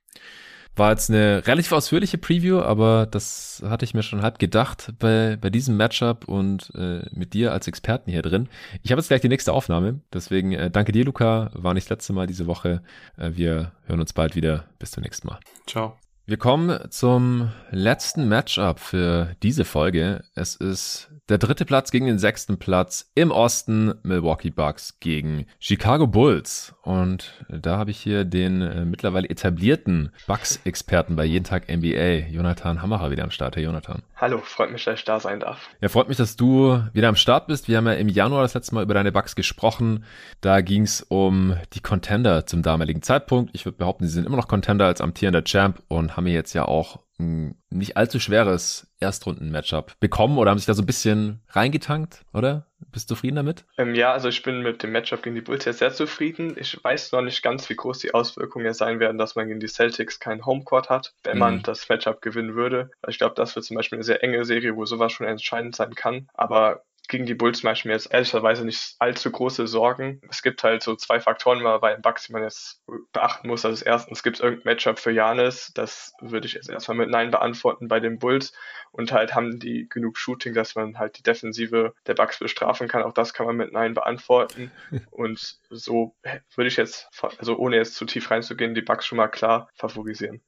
War 0.79 0.91
jetzt 0.91 1.11
eine 1.11 1.47
relativ 1.47 1.73
ausführliche 1.73 2.19
Preview, 2.19 2.61
aber 2.61 3.07
das 3.07 3.63
hatte 3.67 3.85
ich 3.85 3.95
mir 3.95 4.03
schon 4.03 4.23
halb 4.23 4.39
gedacht 4.39 4.93
bei, 4.99 5.37
bei 5.41 5.51
diesem 5.51 5.77
Matchup 5.77 6.29
und 6.29 6.73
äh, 6.77 7.03
mit 7.11 7.35
dir 7.35 7.53
als 7.53 7.67
Experten 7.67 8.11
hier 8.11 8.23
drin. 8.23 8.49
Ich 8.83 8.93
habe 8.93 9.01
jetzt 9.01 9.09
gleich 9.09 9.21
die 9.21 9.29
nächste 9.29 9.53
Aufnahme, 9.53 10.01
deswegen 10.13 10.53
äh, 10.53 10.71
danke 10.71 10.93
dir, 10.93 11.05
Luca. 11.05 11.51
War 11.53 11.75
nicht 11.75 11.87
das 11.87 11.99
letzte 11.99 12.13
Mal 12.13 12.27
diese 12.27 12.47
Woche. 12.47 12.83
Äh, 13.17 13.33
wir 13.35 13.73
hören 13.87 14.01
uns 14.01 14.13
bald 14.13 14.37
wieder. 14.37 14.65
Bis 14.79 14.93
zum 14.93 15.03
nächsten 15.03 15.27
Mal. 15.27 15.41
Ciao. 15.67 15.99
Wir 16.29 16.37
kommen 16.37 16.79
zum 16.91 17.53
letzten 17.71 18.29
Matchup 18.29 18.81
für 18.81 19.35
diese 19.43 19.65
Folge. 19.65 20.25
Es 20.35 20.57
ist 20.57 21.11
der 21.31 21.39
dritte 21.39 21.65
Platz 21.65 21.91
gegen 21.91 22.07
den 22.07 22.19
sechsten 22.19 22.59
Platz 22.59 23.11
im 23.15 23.31
Osten 23.31 23.95
Milwaukee 24.03 24.51
Bucks 24.51 24.99
gegen 25.01 25.47
Chicago 25.59 26.07
Bulls. 26.07 26.75
Und 26.83 27.33
da 27.49 27.79
habe 27.79 27.91
ich 27.91 27.99
hier 27.99 28.25
den 28.25 28.61
äh, 28.63 28.85
mittlerweile 28.85 29.29
etablierten 29.29 30.11
Bucks-Experten 30.27 31.17
bei 31.17 31.25
Jeden 31.25 31.45
Tag 31.45 31.69
NBA, 31.69 32.29
Jonathan 32.31 32.83
Hammerer, 32.83 33.11
wieder 33.11 33.25
am 33.25 33.31
Start. 33.31 33.57
Herr 33.57 33.63
Jonathan. 33.63 34.03
Hallo, 34.17 34.39
freut 34.39 34.71
mich, 34.71 34.85
dass 34.85 34.99
ich 34.99 35.05
da 35.05 35.21
sein 35.21 35.41
darf. 35.41 35.69
Ja, 35.81 35.89
freut 35.89 36.09
mich, 36.09 36.17
dass 36.17 36.37
du 36.37 36.83
wieder 36.93 37.09
am 37.09 37.17
Start 37.17 37.47
bist. 37.47 37.69
Wir 37.69 37.79
haben 37.79 37.87
ja 37.87 37.93
im 37.93 38.09
Januar 38.09 38.43
das 38.43 38.55
letzte 38.55 38.75
Mal 38.75 38.83
über 38.83 38.95
deine 38.95 39.13
Bucks 39.13 39.35
gesprochen. 39.35 40.05
Da 40.41 40.61
ging 40.61 40.83
es 40.83 41.03
um 41.03 41.57
die 41.73 41.81
Contender 41.81 42.47
zum 42.47 42.63
damaligen 42.63 43.03
Zeitpunkt. 43.03 43.51
Ich 43.55 43.65
würde 43.65 43.79
behaupten, 43.79 44.07
sie 44.07 44.13
sind 44.13 44.27
immer 44.27 44.37
noch 44.37 44.49
Contender 44.49 44.87
als 44.87 45.01
amtierender 45.01 45.45
Champ 45.45 45.83
und 45.89 46.18
haben 46.19 46.25
mir 46.25 46.35
jetzt 46.35 46.53
ja 46.53 46.67
auch 46.67 47.01
ein 47.19 47.57
nicht 47.71 47.97
allzu 47.97 48.21
schweres 48.21 48.87
Erstrunden-Matchup 49.01 49.99
bekommen 50.01 50.39
oder 50.39 50.51
haben 50.51 50.59
sich 50.59 50.67
da 50.67 50.75
so 50.75 50.83
ein 50.83 50.87
bisschen 50.87 51.41
reingetankt, 51.49 52.25
oder? 52.33 52.67
Bist 52.93 53.11
du 53.11 53.15
zufrieden 53.15 53.37
damit? 53.37 53.65
Ähm, 53.77 53.95
ja, 53.95 54.13
also 54.13 54.29
ich 54.29 54.43
bin 54.43 54.63
mit 54.63 54.83
dem 54.83 54.93
Matchup 54.93 55.23
gegen 55.23 55.35
die 55.35 55.43
Bulls 55.43 55.65
jetzt 55.65 55.79
sehr 55.79 55.93
zufrieden. 55.93 56.57
Ich 56.59 56.83
weiß 56.83 57.13
noch 57.13 57.23
nicht 57.23 57.43
ganz, 57.43 57.69
wie 57.69 57.77
groß 57.77 57.99
die 57.99 58.15
Auswirkungen 58.15 58.73
sein 58.73 59.01
werden, 59.01 59.19
dass 59.19 59.35
man 59.35 59.49
gegen 59.49 59.61
die 59.61 59.69
Celtics 59.69 60.21
keinen 60.21 60.47
Homecourt 60.47 60.89
hat, 60.89 61.15
wenn 61.25 61.35
mhm. 61.35 61.41
man 61.41 61.63
das 61.63 61.89
Matchup 61.89 62.23
gewinnen 62.23 62.55
würde. 62.55 62.91
Ich 63.07 63.19
glaube, 63.19 63.35
das 63.35 63.55
wird 63.55 63.65
zum 63.65 63.77
Beispiel 63.77 63.99
eine 63.99 64.05
sehr 64.05 64.23
enge 64.23 64.45
Serie, 64.45 64.77
wo 64.77 64.87
sowas 64.87 65.13
schon 65.13 65.27
entscheidend 65.27 65.77
sein 65.77 65.95
kann. 65.95 66.29
Aber 66.35 66.83
gegen 67.09 67.27
die 67.27 67.35
Bulls 67.35 67.63
mache 67.63 67.75
ich 67.75 67.85
mir 67.87 67.93
jetzt 67.93 68.13
ehrlicherweise 68.13 68.65
nicht 68.65 68.95
allzu 68.99 69.31
große 69.31 69.67
Sorgen. 69.67 70.21
Es 70.29 70.43
gibt 70.43 70.63
halt 70.63 70.83
so 70.83 70.95
zwei 70.95 71.21
Faktoren 71.21 71.63
mal 71.63 71.79
bei 71.79 71.95
den 71.95 72.03
Bucks, 72.03 72.27
die 72.27 72.33
man 72.33 72.43
jetzt 72.43 72.83
beachten 73.13 73.49
muss. 73.49 73.65
Also 73.65 73.85
erstens 73.85 74.23
gibt 74.23 74.37
es 74.37 74.43
irgendein 74.43 74.75
Matchup 74.75 74.99
für 74.99 75.11
Janis. 75.11 75.73
Das 75.75 76.13
würde 76.21 76.47
ich 76.47 76.53
jetzt 76.53 76.69
erstmal 76.69 76.99
mit 76.99 77.09
Nein 77.09 77.31
beantworten 77.31 77.89
bei 77.89 77.99
den 77.99 78.19
Bulls. 78.19 78.53
Und 78.93 79.11
halt 79.11 79.35
haben 79.35 79.59
die 79.59 79.89
genug 79.89 80.19
Shooting, 80.19 80.55
dass 80.55 80.75
man 80.75 80.99
halt 80.99 81.19
die 81.19 81.23
Defensive 81.23 81.95
der 82.07 82.15
Bucks 82.15 82.39
bestrafen 82.39 82.89
kann. 82.89 83.03
Auch 83.03 83.15
das 83.15 83.33
kann 83.33 83.47
man 83.47 83.57
mit 83.57 83.73
Nein 83.73 83.95
beantworten. 83.95 84.71
Und 85.11 85.59
so 85.71 86.15
würde 86.55 86.69
ich 86.69 86.77
jetzt, 86.77 87.09
also 87.39 87.57
ohne 87.57 87.77
jetzt 87.77 87.95
zu 87.95 88.05
tief 88.05 88.31
reinzugehen, 88.31 88.75
die 88.75 88.83
Bucks 88.83 89.07
schon 89.07 89.17
mal 89.17 89.29
klar 89.29 89.71
favorisieren. 89.75 90.43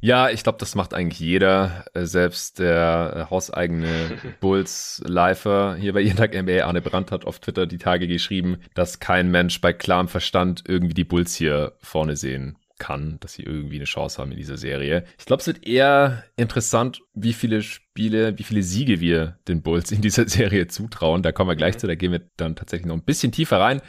Ja, 0.00 0.30
ich 0.30 0.42
glaube, 0.42 0.58
das 0.58 0.74
macht 0.74 0.94
eigentlich 0.94 1.20
jeder. 1.20 1.84
Äh, 1.94 2.04
selbst 2.04 2.58
der 2.58 3.26
äh, 3.28 3.30
hauseigene 3.30 4.18
Bulls-Lifer 4.40 5.76
hier 5.76 5.92
bei 5.92 6.00
Jeden 6.00 6.16
Tag 6.16 6.34
NBA, 6.34 6.64
Arne 6.64 6.82
Brandt, 6.82 7.12
hat 7.12 7.24
auf 7.24 7.38
Twitter 7.38 7.66
die 7.66 7.78
Tage 7.78 8.06
geschrieben, 8.06 8.58
dass 8.74 9.00
kein 9.00 9.30
Mensch 9.30 9.60
bei 9.60 9.72
klarem 9.72 10.08
Verstand 10.08 10.64
irgendwie 10.66 10.94
die 10.94 11.04
Bulls 11.04 11.34
hier 11.34 11.72
vorne 11.80 12.16
sehen 12.16 12.56
kann, 12.78 13.18
dass 13.20 13.34
sie 13.34 13.42
irgendwie 13.42 13.76
eine 13.76 13.84
Chance 13.84 14.20
haben 14.20 14.32
in 14.32 14.36
dieser 14.36 14.56
Serie. 14.56 15.04
Ich 15.18 15.26
glaube, 15.26 15.40
es 15.40 15.46
wird 15.46 15.66
eher 15.66 16.24
interessant, 16.36 17.00
wie 17.14 17.32
viele 17.32 17.62
Spiele, 17.62 18.38
wie 18.38 18.42
viele 18.42 18.62
Siege 18.62 19.00
wir 19.00 19.38
den 19.48 19.62
Bulls 19.62 19.92
in 19.92 20.02
dieser 20.02 20.28
Serie 20.28 20.68
zutrauen. 20.68 21.22
Da 21.22 21.32
kommen 21.32 21.50
wir 21.50 21.56
gleich 21.56 21.78
zu, 21.78 21.86
da 21.86 21.94
gehen 21.94 22.12
wir 22.12 22.22
dann 22.36 22.56
tatsächlich 22.56 22.86
noch 22.86 22.96
ein 22.96 23.04
bisschen 23.04 23.32
tiefer 23.32 23.60
rein. 23.60 23.80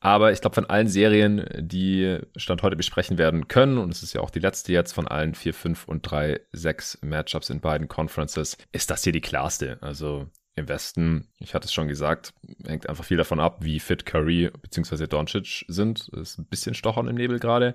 Aber 0.00 0.32
ich 0.32 0.40
glaube, 0.40 0.54
von 0.54 0.66
allen 0.66 0.88
Serien, 0.88 1.46
die 1.56 2.18
Stand 2.36 2.62
heute 2.64 2.74
besprechen 2.74 3.18
werden 3.18 3.46
können, 3.46 3.78
und 3.78 3.90
es 3.92 4.02
ist 4.02 4.14
ja 4.14 4.20
auch 4.20 4.30
die 4.30 4.40
letzte 4.40 4.72
jetzt 4.72 4.92
von 4.92 5.06
allen 5.06 5.34
4, 5.34 5.54
5 5.54 5.86
und 5.86 6.02
3, 6.02 6.40
6 6.50 6.98
Matchups 7.02 7.50
in 7.50 7.60
beiden 7.60 7.86
Conferences, 7.86 8.56
ist 8.72 8.90
das 8.90 9.04
hier 9.04 9.12
die 9.12 9.20
klarste. 9.20 9.78
Also 9.80 10.26
im 10.54 10.68
Westen, 10.68 11.28
ich 11.38 11.54
hatte 11.54 11.66
es 11.66 11.72
schon 11.72 11.88
gesagt, 11.88 12.34
hängt 12.66 12.88
einfach 12.88 13.04
viel 13.04 13.16
davon 13.16 13.40
ab, 13.40 13.58
wie 13.60 13.80
fit 13.80 14.04
Curry 14.04 14.50
bzw. 14.50 15.06
Doncic 15.06 15.64
sind. 15.68 16.08
ist 16.08 16.38
ein 16.38 16.46
bisschen 16.46 16.74
Stochern 16.74 17.08
im 17.08 17.16
Nebel 17.16 17.38
gerade. 17.38 17.74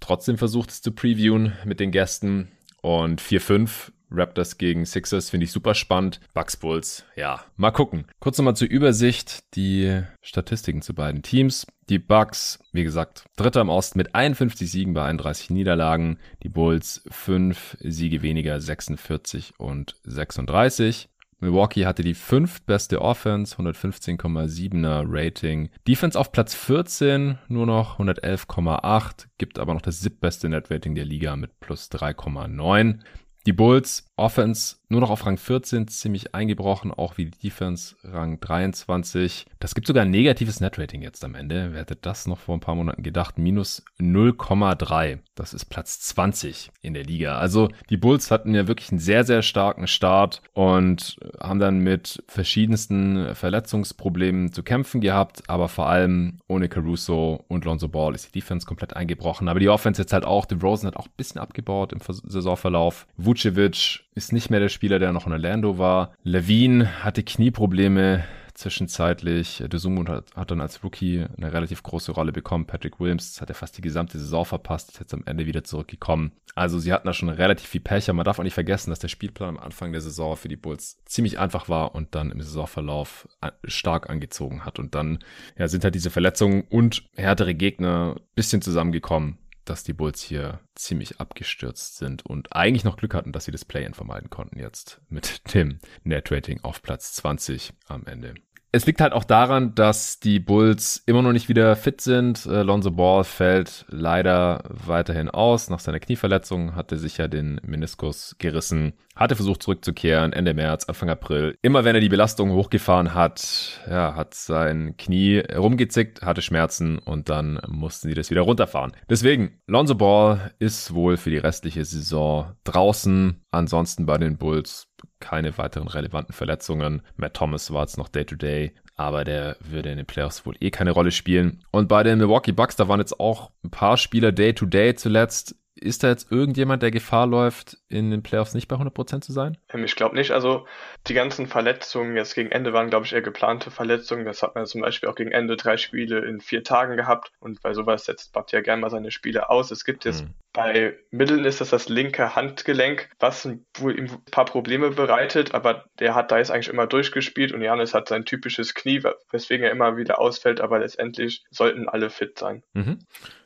Trotzdem 0.00 0.38
versucht 0.38 0.70
es 0.70 0.82
zu 0.82 0.92
previewen 0.92 1.52
mit 1.64 1.80
den 1.80 1.92
Gästen. 1.92 2.48
Und 2.82 3.20
4-5 3.20 3.92
Raptors 4.10 4.58
gegen 4.58 4.84
Sixers 4.84 5.30
finde 5.30 5.44
ich 5.44 5.52
super 5.52 5.74
spannend. 5.74 6.20
Bucks 6.34 6.56
Bulls, 6.56 7.04
ja, 7.16 7.44
mal 7.56 7.70
gucken. 7.70 8.06
Kurz 8.18 8.38
nochmal 8.38 8.56
zur 8.56 8.68
Übersicht 8.68 9.54
die 9.54 10.02
Statistiken 10.20 10.82
zu 10.82 10.94
beiden 10.94 11.22
Teams. 11.22 11.66
Die 11.88 11.98
Bucks, 11.98 12.58
wie 12.72 12.84
gesagt, 12.84 13.24
Dritter 13.36 13.60
im 13.60 13.68
Osten 13.68 13.98
mit 13.98 14.14
51 14.14 14.70
Siegen 14.70 14.94
bei 14.94 15.04
31 15.04 15.50
Niederlagen. 15.50 16.18
Die 16.42 16.48
Bulls 16.48 17.02
5 17.10 17.76
Siege 17.80 18.22
weniger, 18.22 18.60
46 18.60 19.54
und 19.58 19.96
36. 20.04 21.08
Milwaukee 21.40 21.86
hatte 21.86 22.02
die 22.02 22.14
fünftbeste 22.14 23.00
Offense, 23.00 23.56
115,7er 23.56 25.04
Rating. 25.06 25.70
Defense 25.88 26.18
auf 26.18 26.32
Platz 26.32 26.54
14, 26.54 27.38
nur 27.48 27.66
noch 27.66 27.98
111,8, 27.98 29.26
gibt 29.38 29.58
aber 29.58 29.72
noch 29.72 29.80
das 29.80 30.00
siebtbeste 30.00 30.48
Net 30.50 30.70
Rating 30.70 30.94
der 30.94 31.06
Liga 31.06 31.36
mit 31.36 31.58
plus 31.60 31.90
3,9. 31.90 33.00
Die 33.46 33.54
Bulls 33.54 34.06
Offense 34.16 34.76
nur 34.90 35.00
noch 35.00 35.10
auf 35.10 35.24
Rang 35.24 35.38
14, 35.38 35.88
ziemlich 35.88 36.34
eingebrochen, 36.34 36.92
auch 36.92 37.16
wie 37.16 37.26
die 37.26 37.38
Defense 37.38 37.94
Rang 38.02 38.40
23. 38.40 39.46
Das 39.60 39.74
gibt 39.74 39.86
sogar 39.86 40.02
ein 40.02 40.10
negatives 40.10 40.60
Netrating 40.60 41.00
jetzt 41.00 41.24
am 41.24 41.34
Ende. 41.34 41.68
Wer 41.72 41.80
hätte 41.80 41.96
das 41.96 42.26
noch 42.26 42.38
vor 42.38 42.56
ein 42.56 42.60
paar 42.60 42.74
Monaten 42.74 43.02
gedacht? 43.02 43.38
Minus 43.38 43.84
0,3. 44.00 45.20
Das 45.36 45.54
ist 45.54 45.66
Platz 45.66 46.00
20 46.00 46.70
in 46.82 46.94
der 46.94 47.04
Liga. 47.04 47.38
Also 47.38 47.68
die 47.88 47.96
Bulls 47.96 48.30
hatten 48.30 48.54
ja 48.54 48.66
wirklich 48.66 48.90
einen 48.90 48.98
sehr, 48.98 49.24
sehr 49.24 49.42
starken 49.42 49.86
Start 49.86 50.42
und 50.54 51.16
haben 51.40 51.60
dann 51.60 51.78
mit 51.78 52.22
verschiedensten 52.26 53.34
Verletzungsproblemen 53.34 54.52
zu 54.52 54.62
kämpfen 54.64 55.00
gehabt, 55.00 55.48
aber 55.48 55.68
vor 55.68 55.88
allem 55.88 56.40
ohne 56.48 56.68
Caruso 56.68 57.44
und 57.46 57.64
Lonzo 57.64 57.88
Ball 57.88 58.14
ist 58.14 58.34
die 58.34 58.40
Defense 58.40 58.66
komplett 58.66 58.96
eingebrochen. 58.96 59.48
Aber 59.48 59.60
die 59.60 59.68
Offense 59.68 60.02
jetzt 60.02 60.12
halt 60.12 60.24
auch, 60.24 60.46
DeRozan 60.46 60.88
hat 60.88 60.96
auch 60.96 61.06
ein 61.06 61.16
bisschen 61.16 61.40
abgebaut 61.40 61.92
im 61.92 62.00
Saisonverlauf. 62.00 63.06
Vucevic 63.16 64.00
ist 64.14 64.32
nicht 64.32 64.50
mehr 64.50 64.60
der 64.60 64.68
Spieler, 64.68 64.98
der 64.98 65.12
noch 65.12 65.26
in 65.26 65.32
Orlando 65.32 65.78
war. 65.78 66.12
Levine 66.22 67.04
hatte 67.04 67.22
Knieprobleme 67.22 68.24
zwischenzeitlich. 68.60 69.62
Desumo 69.66 70.06
hat, 70.06 70.34
hat 70.36 70.50
dann 70.50 70.60
als 70.60 70.84
Rookie 70.84 71.24
eine 71.36 71.52
relativ 71.52 71.82
große 71.82 72.12
Rolle 72.12 72.32
bekommen. 72.32 72.66
Patrick 72.66 73.00
Williams 73.00 73.40
hat 73.40 73.48
er 73.48 73.54
fast 73.54 73.76
die 73.78 73.82
gesamte 73.82 74.18
Saison 74.18 74.44
verpasst, 74.44 74.90
ist 74.90 75.00
jetzt 75.00 75.14
am 75.14 75.22
Ende 75.26 75.46
wieder 75.46 75.64
zurückgekommen. 75.64 76.32
Also 76.54 76.78
sie 76.78 76.92
hatten 76.92 77.06
da 77.06 77.12
schon 77.12 77.28
relativ 77.28 77.68
viel 77.68 77.80
Pech, 77.80 78.08
aber 78.08 78.16
man 78.16 78.24
darf 78.24 78.38
auch 78.38 78.44
nicht 78.44 78.54
vergessen, 78.54 78.90
dass 78.90 78.98
der 78.98 79.08
Spielplan 79.08 79.50
am 79.50 79.58
Anfang 79.58 79.92
der 79.92 80.00
Saison 80.00 80.36
für 80.36 80.48
die 80.48 80.56
Bulls 80.56 81.02
ziemlich 81.06 81.38
einfach 81.38 81.68
war 81.68 81.94
und 81.94 82.14
dann 82.14 82.30
im 82.30 82.40
Saisonverlauf 82.40 83.28
stark 83.64 84.10
angezogen 84.10 84.64
hat. 84.64 84.78
Und 84.78 84.94
dann 84.94 85.20
ja, 85.56 85.68
sind 85.68 85.84
halt 85.84 85.94
diese 85.94 86.10
Verletzungen 86.10 86.64
und 86.68 87.04
härtere 87.16 87.54
Gegner 87.54 88.16
bisschen 88.34 88.62
zusammengekommen 88.62 89.38
dass 89.64 89.84
die 89.84 89.92
Bulls 89.92 90.22
hier 90.22 90.60
ziemlich 90.74 91.20
abgestürzt 91.20 91.96
sind 91.96 92.24
und 92.24 92.54
eigentlich 92.54 92.84
noch 92.84 92.96
Glück 92.96 93.14
hatten, 93.14 93.32
dass 93.32 93.44
sie 93.44 93.52
das 93.52 93.64
Play-In 93.64 93.94
vermeiden 93.94 94.30
konnten 94.30 94.58
jetzt 94.58 95.00
mit 95.08 95.42
dem 95.54 95.78
Net-Rating 96.04 96.60
auf 96.62 96.82
Platz 96.82 97.12
20 97.14 97.72
am 97.86 98.06
Ende. 98.06 98.34
Es 98.72 98.86
liegt 98.86 99.00
halt 99.00 99.12
auch 99.12 99.24
daran, 99.24 99.74
dass 99.74 100.20
die 100.20 100.38
Bulls 100.38 101.02
immer 101.06 101.22
noch 101.22 101.32
nicht 101.32 101.48
wieder 101.48 101.74
fit 101.74 102.00
sind. 102.00 102.46
Äh, 102.46 102.62
Lonzo 102.62 102.92
Ball 102.92 103.24
fällt 103.24 103.84
leider 103.88 104.62
weiterhin 104.68 105.28
aus. 105.28 105.70
Nach 105.70 105.80
seiner 105.80 105.98
Knieverletzung 105.98 106.76
hatte 106.76 106.96
sich 106.96 107.18
ja 107.18 107.26
den 107.26 107.60
Meniskus 107.64 108.36
gerissen, 108.38 108.92
hatte 109.16 109.34
versucht 109.34 109.64
zurückzukehren 109.64 110.32
Ende 110.32 110.54
März, 110.54 110.84
Anfang 110.84 111.10
April. 111.10 111.56
Immer 111.62 111.82
wenn 111.82 111.96
er 111.96 112.00
die 112.00 112.08
Belastung 112.08 112.52
hochgefahren 112.52 113.12
hat, 113.12 113.80
ja, 113.90 114.14
hat 114.14 114.34
sein 114.34 114.96
Knie 114.96 115.42
rumgezickt, 115.52 116.22
hatte 116.22 116.40
Schmerzen 116.40 117.00
und 117.00 117.28
dann 117.28 117.60
mussten 117.66 118.06
sie 118.06 118.14
das 118.14 118.30
wieder 118.30 118.42
runterfahren. 118.42 118.92
Deswegen, 119.08 119.60
Lonzo 119.66 119.96
Ball 119.96 120.52
ist 120.60 120.94
wohl 120.94 121.16
für 121.16 121.30
die 121.30 121.38
restliche 121.38 121.84
Saison 121.84 122.52
draußen. 122.62 123.42
Ansonsten 123.50 124.06
bei 124.06 124.16
den 124.16 124.38
Bulls 124.38 124.86
keine 125.20 125.56
weiteren 125.58 125.88
relevanten 125.88 126.34
Verletzungen. 126.34 127.02
Matt 127.16 127.34
Thomas 127.34 127.72
war 127.72 127.82
jetzt 127.82 127.98
noch 127.98 128.08
Day-to-Day, 128.08 128.72
aber 128.96 129.24
der 129.24 129.56
würde 129.60 129.90
in 129.90 129.96
den 129.98 130.06
Playoffs 130.06 130.44
wohl 130.44 130.56
eh 130.60 130.70
keine 130.70 130.90
Rolle 130.90 131.12
spielen. 131.12 131.62
Und 131.70 131.88
bei 131.88 132.02
den 132.02 132.18
Milwaukee 132.18 132.52
Bucks, 132.52 132.76
da 132.76 132.88
waren 132.88 133.00
jetzt 133.00 133.20
auch 133.20 133.50
ein 133.64 133.70
paar 133.70 133.96
Spieler 133.96 134.32
Day-to-Day 134.32 134.90
-Day 134.90 134.96
zuletzt 134.96 135.54
ist 135.80 136.02
da 136.02 136.08
jetzt 136.08 136.30
irgendjemand, 136.30 136.82
der 136.82 136.90
Gefahr 136.90 137.26
läuft, 137.26 137.78
in 137.90 138.10
den 138.10 138.22
Playoffs 138.22 138.54
nicht 138.54 138.68
bei 138.68 138.76
100% 138.76 139.20
zu 139.20 139.32
sein? 139.32 139.58
Ähm, 139.68 139.84
ich 139.84 139.96
glaube 139.96 140.14
nicht. 140.14 140.30
Also 140.30 140.66
die 141.08 141.14
ganzen 141.14 141.48
Verletzungen 141.48 142.16
jetzt 142.16 142.34
gegen 142.34 142.50
Ende 142.50 142.72
waren, 142.72 142.88
glaube 142.88 143.04
ich, 143.04 143.12
eher 143.12 143.20
geplante 143.20 143.70
Verletzungen. 143.70 144.24
Das 144.24 144.42
hat 144.42 144.54
man 144.54 144.64
zum 144.64 144.80
Beispiel 144.80 145.08
auch 145.08 145.16
gegen 145.16 145.32
Ende 145.32 145.56
drei 145.56 145.76
Spiele 145.76 146.20
in 146.20 146.40
vier 146.40 146.62
Tagen 146.62 146.96
gehabt. 146.96 147.32
Und 147.40 147.60
bei 147.62 147.74
sowas 147.74 148.04
setzt 148.04 148.32
Bad 148.32 148.52
ja 148.52 148.60
gerne 148.60 148.80
mal 148.80 148.90
seine 148.90 149.10
Spiele 149.10 149.50
aus. 149.50 149.72
Es 149.72 149.84
gibt 149.84 150.04
jetzt 150.04 150.20
hm. 150.20 150.34
bei 150.52 150.96
Mitteln 151.10 151.44
ist 151.44 151.60
das 151.60 151.70
das 151.70 151.88
linke 151.88 152.36
Handgelenk, 152.36 153.10
was 153.18 153.48
wohl 153.74 153.98
ihm 153.98 154.04
ein 154.04 154.24
paar 154.30 154.44
Probleme 154.44 154.90
bereitet. 154.90 155.52
Aber 155.52 155.84
der 155.98 156.14
hat 156.14 156.30
da 156.30 156.38
jetzt 156.38 156.52
eigentlich 156.52 156.68
immer 156.68 156.86
durchgespielt 156.86 157.52
und 157.52 157.60
Janis 157.60 157.92
hat 157.92 158.08
sein 158.08 158.24
typisches 158.24 158.74
Knie, 158.74 159.02
weswegen 159.32 159.66
er 159.66 159.72
immer 159.72 159.96
wieder 159.96 160.20
ausfällt. 160.20 160.60
Aber 160.60 160.78
letztendlich 160.78 161.42
sollten 161.50 161.88
alle 161.88 162.08
fit 162.08 162.38
sein. 162.38 162.62
Mhm. 162.72 163.00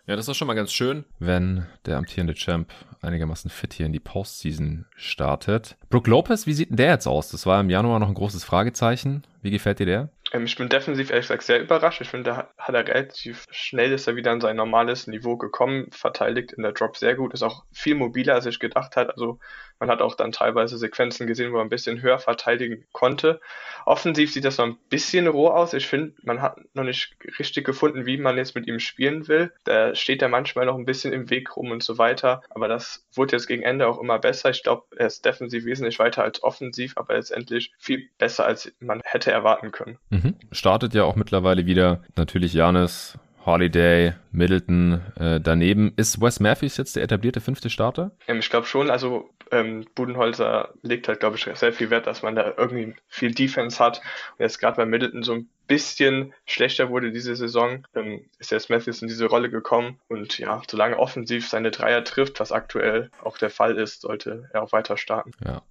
Ja, 0.07 0.17
das 0.17 0.29
ist 0.29 0.37
schon 0.37 0.47
mal 0.47 0.55
ganz 0.55 0.71
schön, 0.71 1.07
wenn 1.19 1.67
der 1.87 1.97
amtierende 1.97 2.35
Champ 2.35 2.71
einigermaßen 3.01 3.51
fit 3.51 3.73
hier 3.73 3.87
in 3.87 3.93
die 3.93 4.01
Postseason 4.35 4.85
startet. 4.97 5.77
Brook 5.91 6.09
Lopez, 6.09 6.47
wie 6.47 6.55
sieht 6.55 6.71
denn 6.71 6.77
der 6.77 6.91
jetzt 6.91 7.07
aus? 7.07 7.31
Das 7.31 7.47
war 7.47 7.61
im 7.61 7.71
Januar 7.71 8.01
noch 8.01 8.09
ein 8.09 8.15
großes 8.15 8.43
Fragezeichen. 8.43 9.23
Wie 9.43 9.53
gefällt 9.53 9.79
dir 9.79 9.87
der? 9.87 10.09
Ähm, 10.33 10.45
ich 10.45 10.57
bin 10.57 10.69
defensiv 10.69 11.11
ehrlich 11.11 11.27
gesagt 11.27 11.45
sehr 11.45 11.61
überrascht. 11.61 12.01
Ich 12.01 12.09
finde, 12.09 12.31
da 12.31 12.49
hat 12.59 12.75
er 12.75 12.87
relativ 12.87 13.45
schnell 13.51 13.93
ist 13.93 14.09
er 14.09 14.17
wieder 14.17 14.33
an 14.33 14.41
sein 14.41 14.57
normales 14.57 15.07
Niveau 15.07 15.37
gekommen, 15.37 15.87
verteidigt 15.93 16.53
in 16.53 16.65
der 16.65 16.73
Drop 16.73 16.97
sehr 16.97 17.15
gut, 17.15 17.33
ist 17.33 17.45
auch 17.45 17.65
viel 17.71 17.95
mobiler, 17.95 18.35
als 18.35 18.47
ich 18.47 18.59
gedacht 18.59 18.97
hat. 18.97 19.11
Also 19.11 19.39
man 19.79 19.91
hat 19.91 20.03
auch 20.03 20.15
dann 20.15 20.33
teilweise 20.33 20.79
Sequenzen 20.79 21.27
gesehen, 21.27 21.53
wo 21.53 21.57
er 21.59 21.63
ein 21.63 21.69
bisschen 21.69 22.03
höher 22.03 22.19
verteidigen 22.19 22.85
konnte. 22.93 23.41
Offensiv 23.87 24.33
sieht 24.33 24.45
das 24.45 24.59
noch 24.59 24.67
ein 24.67 24.79
bisschen 24.89 25.27
roh 25.27 25.49
aus. 25.49 25.73
Ich 25.75 25.87
finde, 25.87 26.15
man 26.23 26.41
hat 26.41 26.59
noch 26.75 26.85
nicht 26.85 27.17
richtig 27.39 27.65
gefunden, 27.65 28.07
wie 28.07 28.17
man 28.17 28.37
jetzt 28.37 28.55
mit 28.55 28.67
ihm 28.67 28.79
spielen 28.79 29.29
will. 29.29 29.53
Da 29.65 29.95
steht 29.95 30.23
er 30.23 30.29
manchmal 30.29 30.67
noch 30.67 30.77
ein 30.77 30.87
bisschen 30.87 31.13
im 31.13 31.31
Weg 31.31 31.57
rum 31.57 31.71
und 31.71 31.83
so 31.83 31.99
weiter. 31.99 32.43
Aber 32.51 32.69
das 32.69 33.07
wurde 33.13 33.37
jetzt 33.37 33.47
gegen 33.47 33.63
Ende 33.63 33.87
auch 33.87 34.01
immer 34.01 34.19
besser. 34.19 34.51
Ich 34.51 34.63
glaube, 34.63 34.85
er 34.97 35.07
ist 35.07 35.25
defensiv 35.25 35.65
wesentlich 35.65 35.99
weiter 35.99 36.23
als 36.23 36.43
offensiv, 36.43 36.95
aber 36.97 37.15
letztendlich 37.15 37.73
viel 37.79 38.09
besser, 38.19 38.47
als 38.47 38.73
man 38.81 39.01
hätte 39.05 39.33
erwarten 39.33 39.73
können. 39.73 39.99
Mhm. 40.11 40.37
Startet 40.53 40.95
ja 40.95 41.05
auch 41.05 41.17
mittlerweile 41.17 41.67
wieder 41.67 42.03
natürlich 42.17 42.55
Janis 42.55 43.19
Holiday, 43.45 44.15
Middleton 44.33 45.03
äh, 45.17 45.41
daneben. 45.41 45.93
Ist 45.97 46.21
Wes 46.21 46.41
Matthews 46.41 46.77
jetzt 46.77 46.97
der 46.97 47.03
etablierte 47.03 47.41
fünfte 47.41 47.69
Starter? 47.69 48.13
Ähm, 48.27 48.39
ich 48.39 48.49
glaube 48.49 48.67
schon. 48.67 48.91
Also 48.91 49.31
ähm, 49.51 49.87
Budenholzer 49.95 50.75
legt 50.83 51.09
halt, 51.09 51.21
glaube 51.21 51.37
ich, 51.37 51.45
sehr 51.55 51.73
viel 51.73 51.91
Wert, 51.91 52.07
dass 52.07 52.23
man 52.23 52.35
da 52.35 52.55
irgendwie 52.57 52.95
viel 53.09 53.33
Defense 53.33 53.83
hat. 53.83 54.01
Und 54.39 54.41
jetzt 54.41 54.59
gerade 54.59 54.77
bei 54.77 54.87
Middleton 54.87 55.23
so 55.23 55.35
ein 55.35 55.49
bisschen 55.67 56.35
schlechter 56.47 56.91
wurde 56.91 57.13
diese 57.13 57.35
Saison, 57.37 57.87
ähm, 57.95 58.25
ist 58.39 58.51
jetzt 58.51 58.71
Matthews 58.71 59.03
in 59.03 59.09
diese 59.09 59.27
Rolle 59.27 59.51
gekommen. 59.51 60.01
Und 60.09 60.39
ja, 60.39 60.63
solange 60.69 60.99
offensiv 60.99 61.49
seine 61.49 61.71
Dreier 61.71 62.05
trifft, 62.05 62.41
was 62.41 62.53
aktuell 62.53 63.11
auch 63.23 63.39
der 63.39 63.51
Fall 63.51 63.77
ist, 63.77 64.03
sollte 64.03 64.49
er 64.53 64.63
auch 64.63 64.73
weiter 64.73 64.97
starten. 64.97 65.33
Ja. 65.45 65.63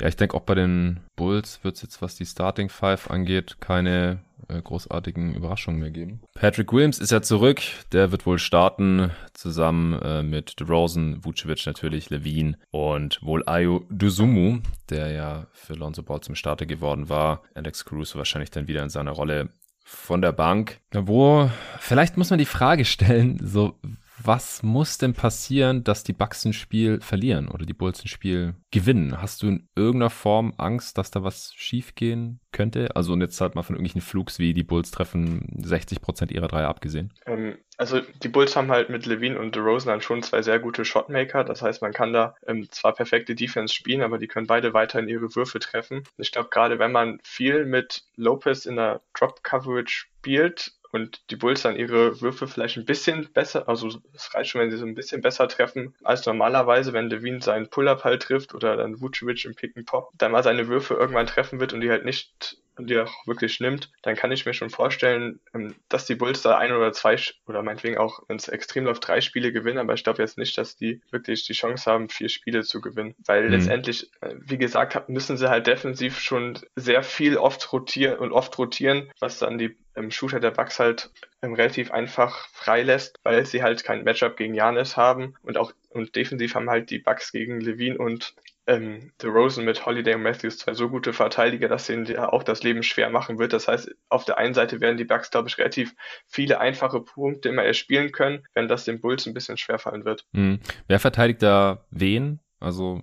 Ja, 0.00 0.08
ich 0.08 0.16
denke 0.16 0.36
auch 0.36 0.42
bei 0.42 0.54
den 0.54 1.00
Bulls 1.16 1.60
wird 1.62 1.76
es 1.76 1.82
jetzt, 1.82 2.02
was 2.02 2.16
die 2.16 2.26
Starting 2.26 2.68
Five 2.68 3.10
angeht, 3.10 3.56
keine 3.60 4.20
äh, 4.48 4.60
großartigen 4.60 5.34
Überraschungen 5.34 5.80
mehr 5.80 5.90
geben. 5.90 6.20
Patrick 6.34 6.72
Williams 6.72 6.98
ist 6.98 7.12
ja 7.12 7.22
zurück. 7.22 7.62
Der 7.92 8.12
wird 8.12 8.26
wohl 8.26 8.38
starten, 8.38 9.10
zusammen 9.32 9.94
äh, 10.00 10.22
mit 10.22 10.60
DeRozan, 10.60 11.24
Vucevic 11.24 11.64
natürlich, 11.66 12.10
Levine 12.10 12.58
und 12.70 13.22
wohl 13.22 13.42
Ayo 13.46 13.84
Duzumu, 13.90 14.60
der 14.90 15.10
ja 15.12 15.46
für 15.52 15.74
Lonzo 15.74 16.02
Ball 16.02 16.20
zum 16.20 16.34
Starter 16.34 16.66
geworden 16.66 17.08
war. 17.08 17.42
Alex 17.54 17.84
Caruso 17.84 18.18
wahrscheinlich 18.18 18.50
dann 18.50 18.68
wieder 18.68 18.82
in 18.82 18.90
seiner 18.90 19.12
Rolle 19.12 19.48
von 19.84 20.20
der 20.20 20.32
Bank. 20.32 20.80
Wo, 20.92 21.50
vielleicht 21.78 22.16
muss 22.16 22.30
man 22.30 22.38
die 22.38 22.44
Frage 22.44 22.84
stellen, 22.84 23.40
so, 23.42 23.78
was 24.22 24.62
muss 24.62 24.98
denn 24.98 25.12
passieren, 25.12 25.84
dass 25.84 26.04
die 26.04 26.12
Bucks 26.12 26.44
ein 26.44 26.52
Spiel 26.52 27.00
verlieren 27.00 27.48
oder 27.48 27.66
die 27.66 27.74
Bulls 27.74 28.02
ein 28.04 28.08
Spiel 28.08 28.54
gewinnen? 28.70 29.20
Hast 29.20 29.42
du 29.42 29.48
in 29.48 29.68
irgendeiner 29.74 30.10
Form 30.10 30.54
Angst, 30.56 30.98
dass 30.98 31.10
da 31.10 31.22
was 31.22 31.52
schiefgehen 31.54 32.40
könnte? 32.52 32.94
Also 32.96 33.12
und 33.12 33.20
jetzt 33.20 33.40
halt 33.40 33.54
mal 33.54 33.62
von 33.62 33.76
irgendwelchen 33.76 34.00
Flugs 34.00 34.38
wie 34.38 34.54
die 34.54 34.64
Bulls 34.64 34.90
treffen 34.90 35.46
60 35.62 36.00
Prozent 36.00 36.32
ihrer 36.32 36.48
Dreier 36.48 36.68
abgesehen. 36.68 37.12
Ähm, 37.26 37.58
also 37.76 38.00
die 38.22 38.28
Bulls 38.28 38.56
haben 38.56 38.70
halt 38.70 38.88
mit 38.88 39.04
Levine 39.06 39.38
und 39.38 39.54
DeRozan 39.54 39.88
dann 39.88 40.00
schon 40.00 40.22
zwei 40.22 40.42
sehr 40.42 40.58
gute 40.58 40.84
Shotmaker. 40.84 41.44
Das 41.44 41.62
heißt, 41.62 41.82
man 41.82 41.92
kann 41.92 42.12
da 42.12 42.34
ähm, 42.46 42.70
zwar 42.70 42.94
perfekte 42.94 43.34
Defense 43.34 43.74
spielen, 43.74 44.02
aber 44.02 44.18
die 44.18 44.28
können 44.28 44.46
beide 44.46 44.72
weiterhin 44.72 45.08
ihre 45.08 45.34
Würfe 45.34 45.58
treffen. 45.58 46.04
Ich 46.16 46.32
glaube, 46.32 46.48
gerade 46.50 46.78
wenn 46.78 46.92
man 46.92 47.20
viel 47.22 47.66
mit 47.66 48.04
Lopez 48.16 48.64
in 48.64 48.76
der 48.76 49.02
Drop 49.12 49.42
Coverage 49.42 50.06
spielt 50.16 50.72
und 50.96 51.30
die 51.30 51.36
Bulls 51.36 51.62
dann 51.62 51.76
ihre 51.76 52.20
Würfe 52.20 52.48
vielleicht 52.48 52.76
ein 52.76 52.84
bisschen 52.84 53.32
besser, 53.32 53.68
also 53.68 53.88
es 54.14 54.34
reicht 54.34 54.50
schon, 54.50 54.60
wenn 54.60 54.70
sie 54.70 54.78
so 54.78 54.86
ein 54.86 54.94
bisschen 54.94 55.20
besser 55.20 55.46
treffen 55.46 55.94
als 56.02 56.26
normalerweise, 56.26 56.92
wenn 56.92 57.10
Levine 57.10 57.40
seinen 57.40 57.68
Pull-Up 57.68 58.04
halt 58.04 58.22
trifft 58.22 58.54
oder 58.54 58.76
dann 58.76 59.00
Vucevic 59.00 59.44
im 59.44 59.54
Pick 59.54 59.76
and 59.76 59.86
Pop, 59.86 60.10
dann 60.18 60.32
mal 60.32 60.42
seine 60.42 60.68
Würfe 60.68 60.94
irgendwann 60.94 61.26
treffen 61.26 61.60
wird 61.60 61.72
und 61.72 61.80
die 61.80 61.90
halt 61.90 62.04
nicht 62.04 62.58
die 62.78 62.98
auch 62.98 63.26
wirklich 63.26 63.60
nimmt, 63.60 63.90
dann 64.02 64.16
kann 64.16 64.32
ich 64.32 64.44
mir 64.44 64.54
schon 64.54 64.70
vorstellen, 64.70 65.40
ähm, 65.54 65.74
dass 65.88 66.06
die 66.06 66.14
Bulls 66.14 66.42
da 66.42 66.58
ein 66.58 66.72
oder 66.72 66.92
zwei 66.92 67.16
oder 67.46 67.62
meinetwegen 67.62 67.98
auch, 67.98 68.20
wenn 68.28 68.36
es 68.36 68.48
extrem 68.48 68.84
läuft, 68.84 69.06
drei 69.06 69.20
Spiele 69.20 69.52
gewinnen, 69.52 69.78
aber 69.78 69.94
ich 69.94 70.04
glaube 70.04 70.22
jetzt 70.22 70.38
nicht, 70.38 70.58
dass 70.58 70.76
die 70.76 71.00
wirklich 71.10 71.46
die 71.46 71.54
Chance 71.54 71.90
haben, 71.90 72.08
vier 72.08 72.28
Spiele 72.28 72.62
zu 72.62 72.80
gewinnen. 72.80 73.14
Weil 73.24 73.44
mhm. 73.44 73.52
letztendlich, 73.52 74.10
äh, 74.20 74.34
wie 74.38 74.58
gesagt, 74.58 75.08
müssen 75.08 75.36
sie 75.36 75.48
halt 75.48 75.66
defensiv 75.66 76.20
schon 76.20 76.58
sehr 76.74 77.02
viel 77.02 77.36
oft 77.36 77.72
rotieren 77.72 78.18
und 78.18 78.32
oft 78.32 78.56
rotieren, 78.58 79.10
was 79.20 79.38
dann 79.38 79.58
die 79.58 79.76
ähm, 79.96 80.10
Shooter 80.10 80.40
der 80.40 80.50
Bucks 80.50 80.78
halt 80.78 81.10
ähm, 81.42 81.54
relativ 81.54 81.90
einfach 81.90 82.48
freilässt, 82.48 83.18
weil 83.22 83.46
sie 83.46 83.62
halt 83.62 83.84
kein 83.84 84.04
Matchup 84.04 84.36
gegen 84.36 84.54
Janis 84.54 84.96
haben 84.96 85.34
und 85.42 85.56
auch 85.56 85.72
und 85.90 86.14
defensiv 86.14 86.54
haben 86.54 86.68
halt 86.68 86.90
die 86.90 86.98
Bucks 86.98 87.32
gegen 87.32 87.60
Levine 87.60 87.98
und 87.98 88.34
ähm, 88.66 89.12
Rosen 89.22 89.64
mit 89.64 89.86
Holiday 89.86 90.14
und 90.14 90.22
Matthews 90.22 90.58
zwei 90.58 90.74
so 90.74 90.88
gute 90.88 91.12
Verteidiger, 91.12 91.68
dass 91.68 91.88
ihnen 91.88 92.06
ja 92.06 92.32
auch 92.32 92.42
das 92.42 92.62
Leben 92.62 92.82
schwer 92.82 93.10
machen 93.10 93.38
wird. 93.38 93.52
Das 93.52 93.68
heißt, 93.68 93.94
auf 94.08 94.24
der 94.24 94.38
einen 94.38 94.54
Seite 94.54 94.80
werden 94.80 94.96
die 94.96 95.04
Bucks, 95.04 95.30
glaube 95.30 95.48
ich, 95.48 95.58
relativ 95.58 95.94
viele 96.26 96.60
einfache 96.60 97.00
Punkte 97.00 97.48
immer 97.48 97.62
erspielen 97.62 98.12
können, 98.12 98.44
wenn 98.54 98.68
das 98.68 98.84
den 98.84 99.00
Bulls 99.00 99.26
ein 99.26 99.34
bisschen 99.34 99.56
schwer 99.56 99.78
fallen 99.78 100.04
wird. 100.04 100.26
Mhm. 100.32 100.60
Wer 100.88 100.98
verteidigt 100.98 101.42
da 101.42 101.86
wen? 101.90 102.40
Also 102.58 103.02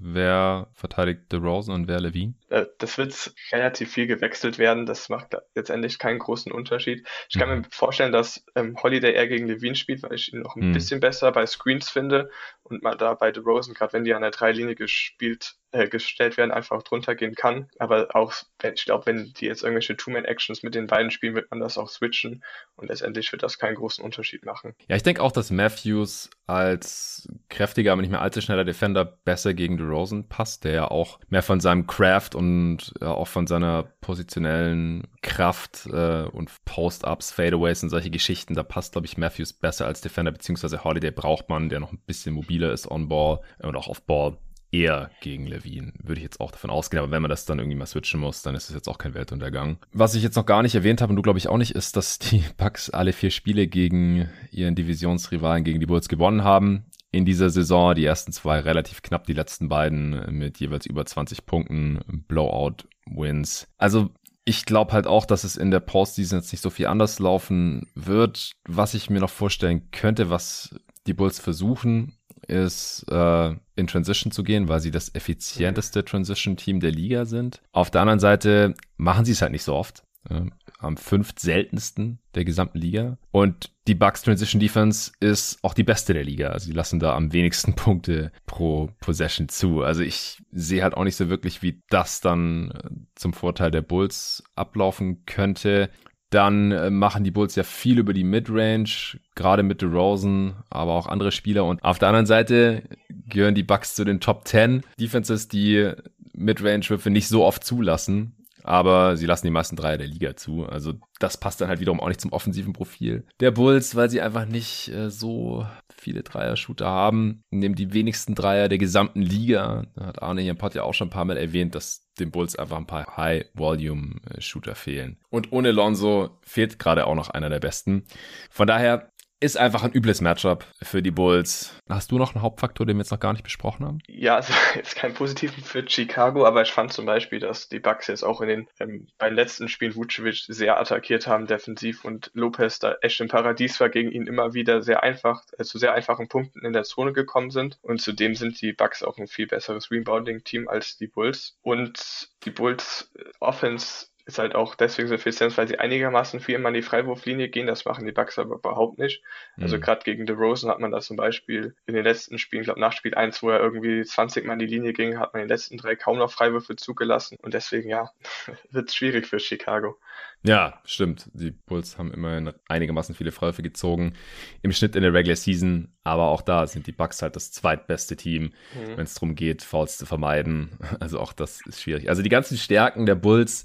wer 0.00 0.68
verteidigt 0.72 1.32
DeRozan 1.32 1.74
und 1.74 1.88
wer 1.88 2.00
Levine? 2.00 2.34
Äh, 2.48 2.66
das 2.78 2.98
wird 2.98 3.32
relativ 3.52 3.92
viel 3.92 4.08
gewechselt 4.08 4.58
werden. 4.58 4.86
Das 4.86 5.08
macht 5.08 5.36
letztendlich 5.54 5.98
keinen 5.98 6.18
großen 6.18 6.50
Unterschied. 6.50 7.06
Ich 7.28 7.38
kann 7.38 7.48
mhm. 7.48 7.58
mir 7.58 7.64
vorstellen, 7.70 8.12
dass 8.12 8.44
ähm, 8.56 8.76
Holiday 8.82 9.14
eher 9.14 9.28
gegen 9.28 9.46
Levine 9.46 9.76
spielt, 9.76 10.02
weil 10.02 10.14
ich 10.14 10.32
ihn 10.32 10.40
noch 10.40 10.56
ein 10.56 10.70
mhm. 10.70 10.72
bisschen 10.72 10.98
besser 10.98 11.30
bei 11.30 11.46
Screens 11.46 11.88
finde 11.88 12.30
und 12.70 12.82
mal 12.82 12.96
da 12.96 13.14
bei 13.14 13.32
DeRozan, 13.32 13.74
gerade 13.74 13.92
wenn 13.92 14.04
die 14.04 14.14
an 14.14 14.22
der 14.22 14.30
Dreilinie 14.30 14.74
gespielt 14.74 15.58
äh, 15.70 15.88
gestellt 15.88 16.36
werden, 16.36 16.50
einfach 16.50 16.82
drunter 16.82 17.14
gehen 17.14 17.34
kann. 17.34 17.68
Aber 17.78 18.08
auch, 18.14 18.32
ich 18.72 18.84
glaube, 18.86 19.06
wenn 19.06 19.32
die 19.34 19.46
jetzt 19.46 19.62
irgendwelche 19.62 19.96
Two-Man-Actions 19.96 20.62
mit 20.62 20.74
den 20.74 20.86
beiden 20.86 21.10
spielen, 21.10 21.34
wird 21.34 21.50
man 21.50 21.60
das 21.60 21.76
auch 21.76 21.88
switchen 21.88 22.42
und 22.76 22.88
letztendlich 22.88 23.30
wird 23.32 23.42
das 23.42 23.58
keinen 23.58 23.74
großen 23.74 24.02
Unterschied 24.02 24.44
machen. 24.46 24.74
Ja, 24.88 24.96
ich 24.96 25.02
denke 25.02 25.22
auch, 25.22 25.32
dass 25.32 25.50
Matthews 25.50 26.30
als 26.46 27.28
kräftiger, 27.50 27.92
aber 27.92 28.00
nicht 28.00 28.10
mehr 28.10 28.22
allzu 28.22 28.40
schneller 28.40 28.64
Defender 28.64 29.04
besser 29.04 29.52
gegen 29.52 29.76
DeRozan 29.76 30.28
passt, 30.28 30.64
der 30.64 30.72
ja 30.72 30.90
auch 30.90 31.20
mehr 31.28 31.42
von 31.42 31.60
seinem 31.60 31.86
Craft 31.86 32.30
und 32.34 32.94
ja, 33.00 33.08
auch 33.08 33.28
von 33.28 33.46
seiner 33.46 33.82
positionellen 34.00 35.06
Kraft 35.20 35.86
äh, 35.92 36.22
und 36.22 36.50
Post-Ups, 36.64 37.32
Fadeaways 37.32 37.82
und 37.82 37.90
solche 37.90 38.10
Geschichten, 38.10 38.54
da 38.54 38.62
passt, 38.62 38.92
glaube 38.92 39.06
ich, 39.06 39.18
Matthews 39.18 39.52
besser 39.52 39.86
als 39.86 40.00
Defender, 40.00 40.32
beziehungsweise 40.32 40.82
Holiday 40.82 41.10
braucht 41.10 41.50
man, 41.50 41.68
der 41.68 41.80
noch 41.80 41.92
ein 41.92 42.00
bisschen 42.06 42.34
mobiler 42.58 42.72
ist 42.72 42.90
on 42.90 43.08
Ball 43.08 43.40
und 43.60 43.76
auch 43.76 43.88
auf 43.88 44.02
Ball 44.02 44.36
eher 44.70 45.10
gegen 45.22 45.46
Levine, 45.46 45.92
würde 46.02 46.18
ich 46.18 46.24
jetzt 46.24 46.40
auch 46.40 46.50
davon 46.50 46.68
ausgehen. 46.68 47.02
Aber 47.02 47.10
wenn 47.10 47.22
man 47.22 47.30
das 47.30 47.46
dann 47.46 47.58
irgendwie 47.58 47.78
mal 47.78 47.86
switchen 47.86 48.20
muss, 48.20 48.42
dann 48.42 48.54
ist 48.54 48.68
es 48.68 48.74
jetzt 48.74 48.88
auch 48.88 48.98
kein 48.98 49.14
Weltuntergang. 49.14 49.78
Was 49.92 50.14
ich 50.14 50.22
jetzt 50.22 50.36
noch 50.36 50.44
gar 50.44 50.62
nicht 50.62 50.74
erwähnt 50.74 51.00
habe 51.00 51.10
und 51.10 51.16
du 51.16 51.22
glaube 51.22 51.38
ich 51.38 51.48
auch 51.48 51.56
nicht, 51.56 51.74
ist, 51.74 51.96
dass 51.96 52.18
die 52.18 52.44
Bucks 52.58 52.90
alle 52.90 53.12
vier 53.12 53.30
Spiele 53.30 53.66
gegen 53.66 54.28
ihren 54.50 54.74
Divisionsrivalen, 54.74 55.64
gegen 55.64 55.80
die 55.80 55.86
Bulls 55.86 56.08
gewonnen 56.08 56.44
haben. 56.44 56.84
In 57.10 57.24
dieser 57.24 57.48
Saison 57.48 57.94
die 57.94 58.04
ersten 58.04 58.32
zwei 58.32 58.58
relativ 58.60 59.00
knapp, 59.00 59.24
die 59.24 59.32
letzten 59.32 59.70
beiden 59.70 60.36
mit 60.36 60.60
jeweils 60.60 60.84
über 60.84 61.06
20 61.06 61.46
Punkten, 61.46 62.24
Blowout-Wins. 62.28 63.68
Also 63.78 64.10
Ich 64.44 64.66
glaube 64.66 64.92
halt 64.92 65.06
auch, 65.06 65.24
dass 65.24 65.44
es 65.44 65.56
in 65.56 65.70
der 65.70 65.80
Postseason 65.80 66.40
jetzt 66.40 66.52
nicht 66.52 66.60
so 66.60 66.68
viel 66.68 66.88
anders 66.88 67.18
laufen 67.18 67.86
wird. 67.94 68.52
Was 68.66 68.92
ich 68.92 69.08
mir 69.08 69.20
noch 69.20 69.30
vorstellen 69.30 69.90
könnte, 69.90 70.28
was 70.28 70.74
die 71.06 71.14
Bulls 71.14 71.40
versuchen, 71.40 72.12
ist 72.48 73.04
äh, 73.10 73.54
in 73.76 73.86
Transition 73.86 74.32
zu 74.32 74.42
gehen, 74.42 74.68
weil 74.68 74.80
sie 74.80 74.90
das 74.90 75.14
effizienteste 75.14 76.04
Transition-Team 76.04 76.80
der 76.80 76.90
Liga 76.90 77.24
sind. 77.24 77.62
Auf 77.72 77.90
der 77.90 78.00
anderen 78.00 78.20
Seite 78.20 78.74
machen 78.96 79.24
sie 79.24 79.32
es 79.32 79.42
halt 79.42 79.52
nicht 79.52 79.64
so 79.64 79.74
oft. 79.74 80.02
Äh, 80.28 80.42
am 80.80 80.96
fünft 80.96 81.40
seltensten 81.40 82.20
der 82.34 82.44
gesamten 82.44 82.78
Liga. 82.78 83.18
Und 83.32 83.72
die 83.88 83.96
Bucks 83.96 84.22
Transition 84.22 84.60
Defense 84.60 85.10
ist 85.18 85.58
auch 85.62 85.74
die 85.74 85.82
beste 85.82 86.14
der 86.14 86.22
Liga. 86.22 86.50
Also 86.50 86.66
sie 86.66 86.72
lassen 86.72 87.00
da 87.00 87.16
am 87.16 87.32
wenigsten 87.32 87.72
Punkte 87.76 88.30
pro 88.46 88.90
Possession 89.00 89.48
zu. 89.48 89.82
Also 89.82 90.02
ich 90.02 90.40
sehe 90.52 90.82
halt 90.82 90.94
auch 90.94 91.04
nicht 91.04 91.16
so 91.16 91.28
wirklich, 91.28 91.62
wie 91.62 91.82
das 91.90 92.20
dann 92.20 92.70
äh, 92.70 92.90
zum 93.16 93.32
Vorteil 93.32 93.70
der 93.70 93.82
Bulls 93.82 94.44
ablaufen 94.54 95.24
könnte. 95.26 95.90
Dann 96.30 96.72
äh, 96.72 96.90
machen 96.90 97.24
die 97.24 97.30
Bulls 97.30 97.54
ja 97.54 97.62
viel 97.62 97.98
über 97.98 98.12
die 98.12 98.24
Midrange, 98.24 99.18
gerade 99.34 99.62
mit 99.62 99.80
DeRozan, 99.80 100.56
aber 100.68 100.92
auch 100.92 101.06
andere 101.06 101.32
Spieler. 101.32 101.64
Und 101.64 101.82
auf 101.82 101.98
der 101.98 102.08
anderen 102.08 102.26
Seite 102.26 102.82
gehören 103.28 103.54
die 103.54 103.62
Bucks 103.62 103.94
zu 103.94 104.04
den 104.04 104.20
Top 104.20 104.46
10 104.46 104.82
Defenses, 105.00 105.48
die 105.48 105.92
Midrange-Würfe 106.34 107.10
nicht 107.10 107.28
so 107.28 107.44
oft 107.44 107.64
zulassen 107.64 108.37
aber 108.68 109.16
sie 109.16 109.24
lassen 109.24 109.46
die 109.46 109.50
meisten 109.50 109.76
Dreier 109.76 109.96
der 109.96 110.06
Liga 110.06 110.36
zu. 110.36 110.66
Also 110.66 110.92
das 111.18 111.38
passt 111.38 111.60
dann 111.60 111.68
halt 111.68 111.80
wiederum 111.80 112.00
auch 112.00 112.08
nicht 112.08 112.20
zum 112.20 112.32
offensiven 112.32 112.74
Profil 112.74 113.24
der 113.40 113.50
Bulls, 113.50 113.96
weil 113.96 114.10
sie 114.10 114.20
einfach 114.20 114.44
nicht 114.44 114.88
äh, 114.88 115.08
so 115.08 115.66
viele 115.96 116.22
Dreier-Shooter 116.22 116.86
haben. 116.86 117.42
Nehmen 117.50 117.74
die 117.74 117.94
wenigsten 117.94 118.34
Dreier 118.34 118.68
der 118.68 118.76
gesamten 118.76 119.22
Liga. 119.22 119.86
Da 119.96 120.06
hat 120.06 120.22
Arne 120.22 120.42
hier 120.42 120.50
im 120.50 120.58
Pod 120.58 120.74
ja 120.74 120.82
auch 120.82 120.92
schon 120.92 121.08
ein 121.08 121.12
paar 121.12 121.24
Mal 121.24 121.38
erwähnt, 121.38 121.74
dass 121.74 122.10
den 122.20 122.30
Bulls 122.30 122.56
einfach 122.56 122.76
ein 122.76 122.86
paar 122.86 123.16
High-Volume-Shooter 123.16 124.74
fehlen. 124.74 125.16
Und 125.30 125.50
ohne 125.52 125.72
Lonzo 125.72 126.38
fehlt 126.42 126.78
gerade 126.78 127.06
auch 127.06 127.14
noch 127.14 127.30
einer 127.30 127.48
der 127.48 127.60
besten. 127.60 128.04
Von 128.50 128.66
daher 128.66 129.12
ist 129.40 129.56
einfach 129.56 129.84
ein 129.84 129.92
übles 129.92 130.20
Matchup 130.20 130.64
für 130.82 131.02
die 131.02 131.10
Bulls. 131.10 131.74
Hast 131.88 132.10
du 132.10 132.18
noch 132.18 132.34
einen 132.34 132.42
Hauptfaktor, 132.42 132.84
den 132.86 132.96
wir 132.96 133.02
jetzt 133.02 133.12
noch 133.12 133.20
gar 133.20 133.32
nicht 133.32 133.44
besprochen 133.44 133.86
haben? 133.86 133.98
Ja, 134.08 134.36
also 134.36 134.52
jetzt 134.74 134.96
kein 134.96 135.14
positiven 135.14 135.62
für 135.62 135.88
Chicago, 135.88 136.44
aber 136.44 136.62
ich 136.62 136.72
fand 136.72 136.92
zum 136.92 137.06
Beispiel, 137.06 137.38
dass 137.38 137.68
die 137.68 137.78
Bucks 137.78 138.08
jetzt 138.08 138.24
auch 138.24 138.40
in 138.40 138.48
den 138.48 138.68
ähm, 138.80 139.06
beim 139.16 139.34
letzten 139.34 139.68
Spiel 139.68 139.94
Vucevic 139.94 140.44
sehr 140.48 140.80
attackiert 140.80 141.26
haben 141.26 141.46
defensiv 141.46 142.04
und 142.04 142.30
Lopez 142.34 142.80
da 142.80 142.96
echt 143.00 143.20
im 143.20 143.28
Paradies 143.28 143.78
war 143.80 143.88
gegen 143.88 144.10
ihn 144.10 144.26
immer 144.26 144.54
wieder 144.54 144.82
sehr 144.82 145.02
einfach 145.02 145.42
äh, 145.56 145.64
zu 145.64 145.78
sehr 145.78 145.94
einfachen 145.94 146.28
Punkten 146.28 146.64
in 146.64 146.72
der 146.72 146.84
Zone 146.84 147.12
gekommen 147.12 147.50
sind 147.50 147.78
und 147.82 148.00
zudem 148.00 148.34
sind 148.34 148.60
die 148.60 148.72
Bucks 148.72 149.02
auch 149.02 149.18
ein 149.18 149.28
viel 149.28 149.46
besseres 149.46 149.90
Rebounding-Team 149.90 150.68
als 150.68 150.96
die 150.96 151.06
Bulls 151.06 151.56
und 151.62 152.28
die 152.44 152.50
Bulls 152.50 153.10
äh, 153.14 153.22
Offense 153.40 154.06
ist 154.28 154.38
halt 154.38 154.54
auch 154.54 154.74
deswegen 154.74 155.08
so 155.08 155.14
effizient, 155.14 155.56
weil 155.56 155.66
sie 155.66 155.78
einigermaßen 155.78 156.40
viel 156.40 156.56
immer 156.56 156.68
an 156.68 156.74
die 156.74 156.82
Freiwurflinie 156.82 157.48
gehen. 157.48 157.66
Das 157.66 157.86
machen 157.86 158.04
die 158.04 158.12
Bucks 158.12 158.38
aber 158.38 158.56
überhaupt 158.56 158.98
nicht. 158.98 159.22
Also 159.58 159.78
mhm. 159.78 159.80
gerade 159.80 160.04
gegen 160.04 160.26
DeRozan 160.26 160.70
hat 160.70 160.80
man 160.80 160.90
das 160.90 161.06
zum 161.06 161.16
Beispiel 161.16 161.74
in 161.86 161.94
den 161.94 162.04
letzten 162.04 162.38
Spielen, 162.38 162.60
ich 162.60 162.66
glaube 162.66 162.78
nach 162.78 162.92
Spiel 162.92 163.14
1, 163.14 163.42
wo 163.42 163.48
er 163.48 163.58
irgendwie 163.58 164.04
20 164.04 164.44
Mal 164.44 164.52
in 164.52 164.58
die 164.58 164.66
Linie 164.66 164.92
ging, 164.92 165.18
hat 165.18 165.32
man 165.32 165.40
in 165.40 165.48
den 165.48 165.54
letzten 165.54 165.78
drei 165.78 165.96
kaum 165.96 166.18
noch 166.18 166.30
Freiwürfe 166.30 166.76
zugelassen. 166.76 167.38
Und 167.40 167.54
deswegen, 167.54 167.88
ja, 167.88 168.10
wird 168.70 168.90
es 168.90 168.94
schwierig 168.94 169.26
für 169.26 169.40
Chicago. 169.40 169.96
Ja, 170.42 170.78
stimmt. 170.84 171.30
Die 171.32 171.50
Bulls 171.50 171.96
haben 171.96 172.12
immerhin 172.12 172.52
einigermaßen 172.68 173.14
viele 173.14 173.32
Freiwürfe 173.32 173.62
gezogen 173.62 174.12
im 174.60 174.72
Schnitt 174.72 174.94
in 174.94 175.02
der 175.02 175.14
Regular 175.14 175.36
Season. 175.36 175.96
Aber 176.08 176.28
auch 176.28 176.42
da 176.42 176.66
sind 176.66 176.86
die 176.86 176.92
Bucks 176.92 177.22
halt 177.22 177.36
das 177.36 177.52
zweitbeste 177.52 178.16
Team, 178.16 178.52
mhm. 178.74 178.96
wenn 178.96 179.04
es 179.04 179.14
darum 179.14 179.34
geht, 179.34 179.62
Fouls 179.62 179.98
zu 179.98 180.06
vermeiden. 180.06 180.70
Also 181.00 181.20
auch 181.20 181.32
das 181.32 181.60
ist 181.66 181.82
schwierig. 181.82 182.08
Also 182.08 182.22
die 182.22 182.28
ganzen 182.28 182.56
Stärken 182.56 183.06
der 183.06 183.14
Bulls 183.14 183.64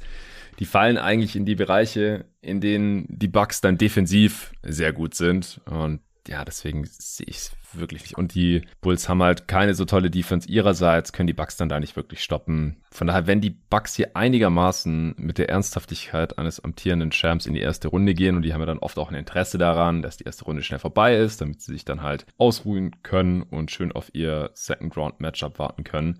die 0.59 0.65
fallen 0.65 0.97
eigentlich 0.97 1.35
in 1.35 1.45
die 1.45 1.55
Bereiche, 1.55 2.25
in 2.41 2.61
denen 2.61 3.05
die 3.09 3.27
Bucks 3.27 3.61
dann 3.61 3.77
defensiv 3.77 4.51
sehr 4.61 4.93
gut 4.93 5.15
sind. 5.15 5.61
Und 5.65 6.01
ja, 6.27 6.45
deswegen 6.45 6.85
sehe 6.85 7.27
ich 7.27 7.37
es 7.37 7.51
wirklich 7.79 8.03
nicht. 8.03 8.17
Und 8.17 8.35
die 8.35 8.63
Bulls 8.81 9.09
haben 9.09 9.21
halt 9.23 9.47
keine 9.47 9.73
so 9.73 9.85
tolle 9.85 10.09
Defense 10.09 10.49
ihrerseits, 10.49 11.13
können 11.13 11.27
die 11.27 11.33
Bucks 11.33 11.57
dann 11.57 11.69
da 11.69 11.79
nicht 11.79 11.95
wirklich 11.95 12.23
stoppen. 12.23 12.77
Von 12.91 13.07
daher, 13.07 13.27
wenn 13.27 13.41
die 13.41 13.49
Bucks 13.49 13.95
hier 13.95 14.15
einigermaßen 14.15 15.15
mit 15.17 15.37
der 15.37 15.49
Ernsthaftigkeit 15.49 16.37
eines 16.37 16.63
amtierenden 16.63 17.11
Champs 17.11 17.45
in 17.45 17.53
die 17.53 17.61
erste 17.61 17.87
Runde 17.87 18.13
gehen 18.13 18.35
und 18.35 18.43
die 18.43 18.53
haben 18.53 18.61
ja 18.61 18.67
dann 18.67 18.79
oft 18.79 18.97
auch 18.97 19.09
ein 19.09 19.15
Interesse 19.15 19.57
daran, 19.57 20.01
dass 20.01 20.17
die 20.17 20.25
erste 20.25 20.45
Runde 20.45 20.63
schnell 20.63 20.79
vorbei 20.79 21.15
ist, 21.15 21.41
damit 21.41 21.61
sie 21.61 21.73
sich 21.73 21.85
dann 21.85 22.03
halt 22.03 22.25
ausruhen 22.37 23.01
können 23.03 23.41
und 23.43 23.71
schön 23.71 23.91
auf 23.91 24.13
ihr 24.13 24.51
Second 24.53 24.95
Round 24.97 25.19
Matchup 25.19 25.59
warten 25.59 25.83
können, 25.83 26.19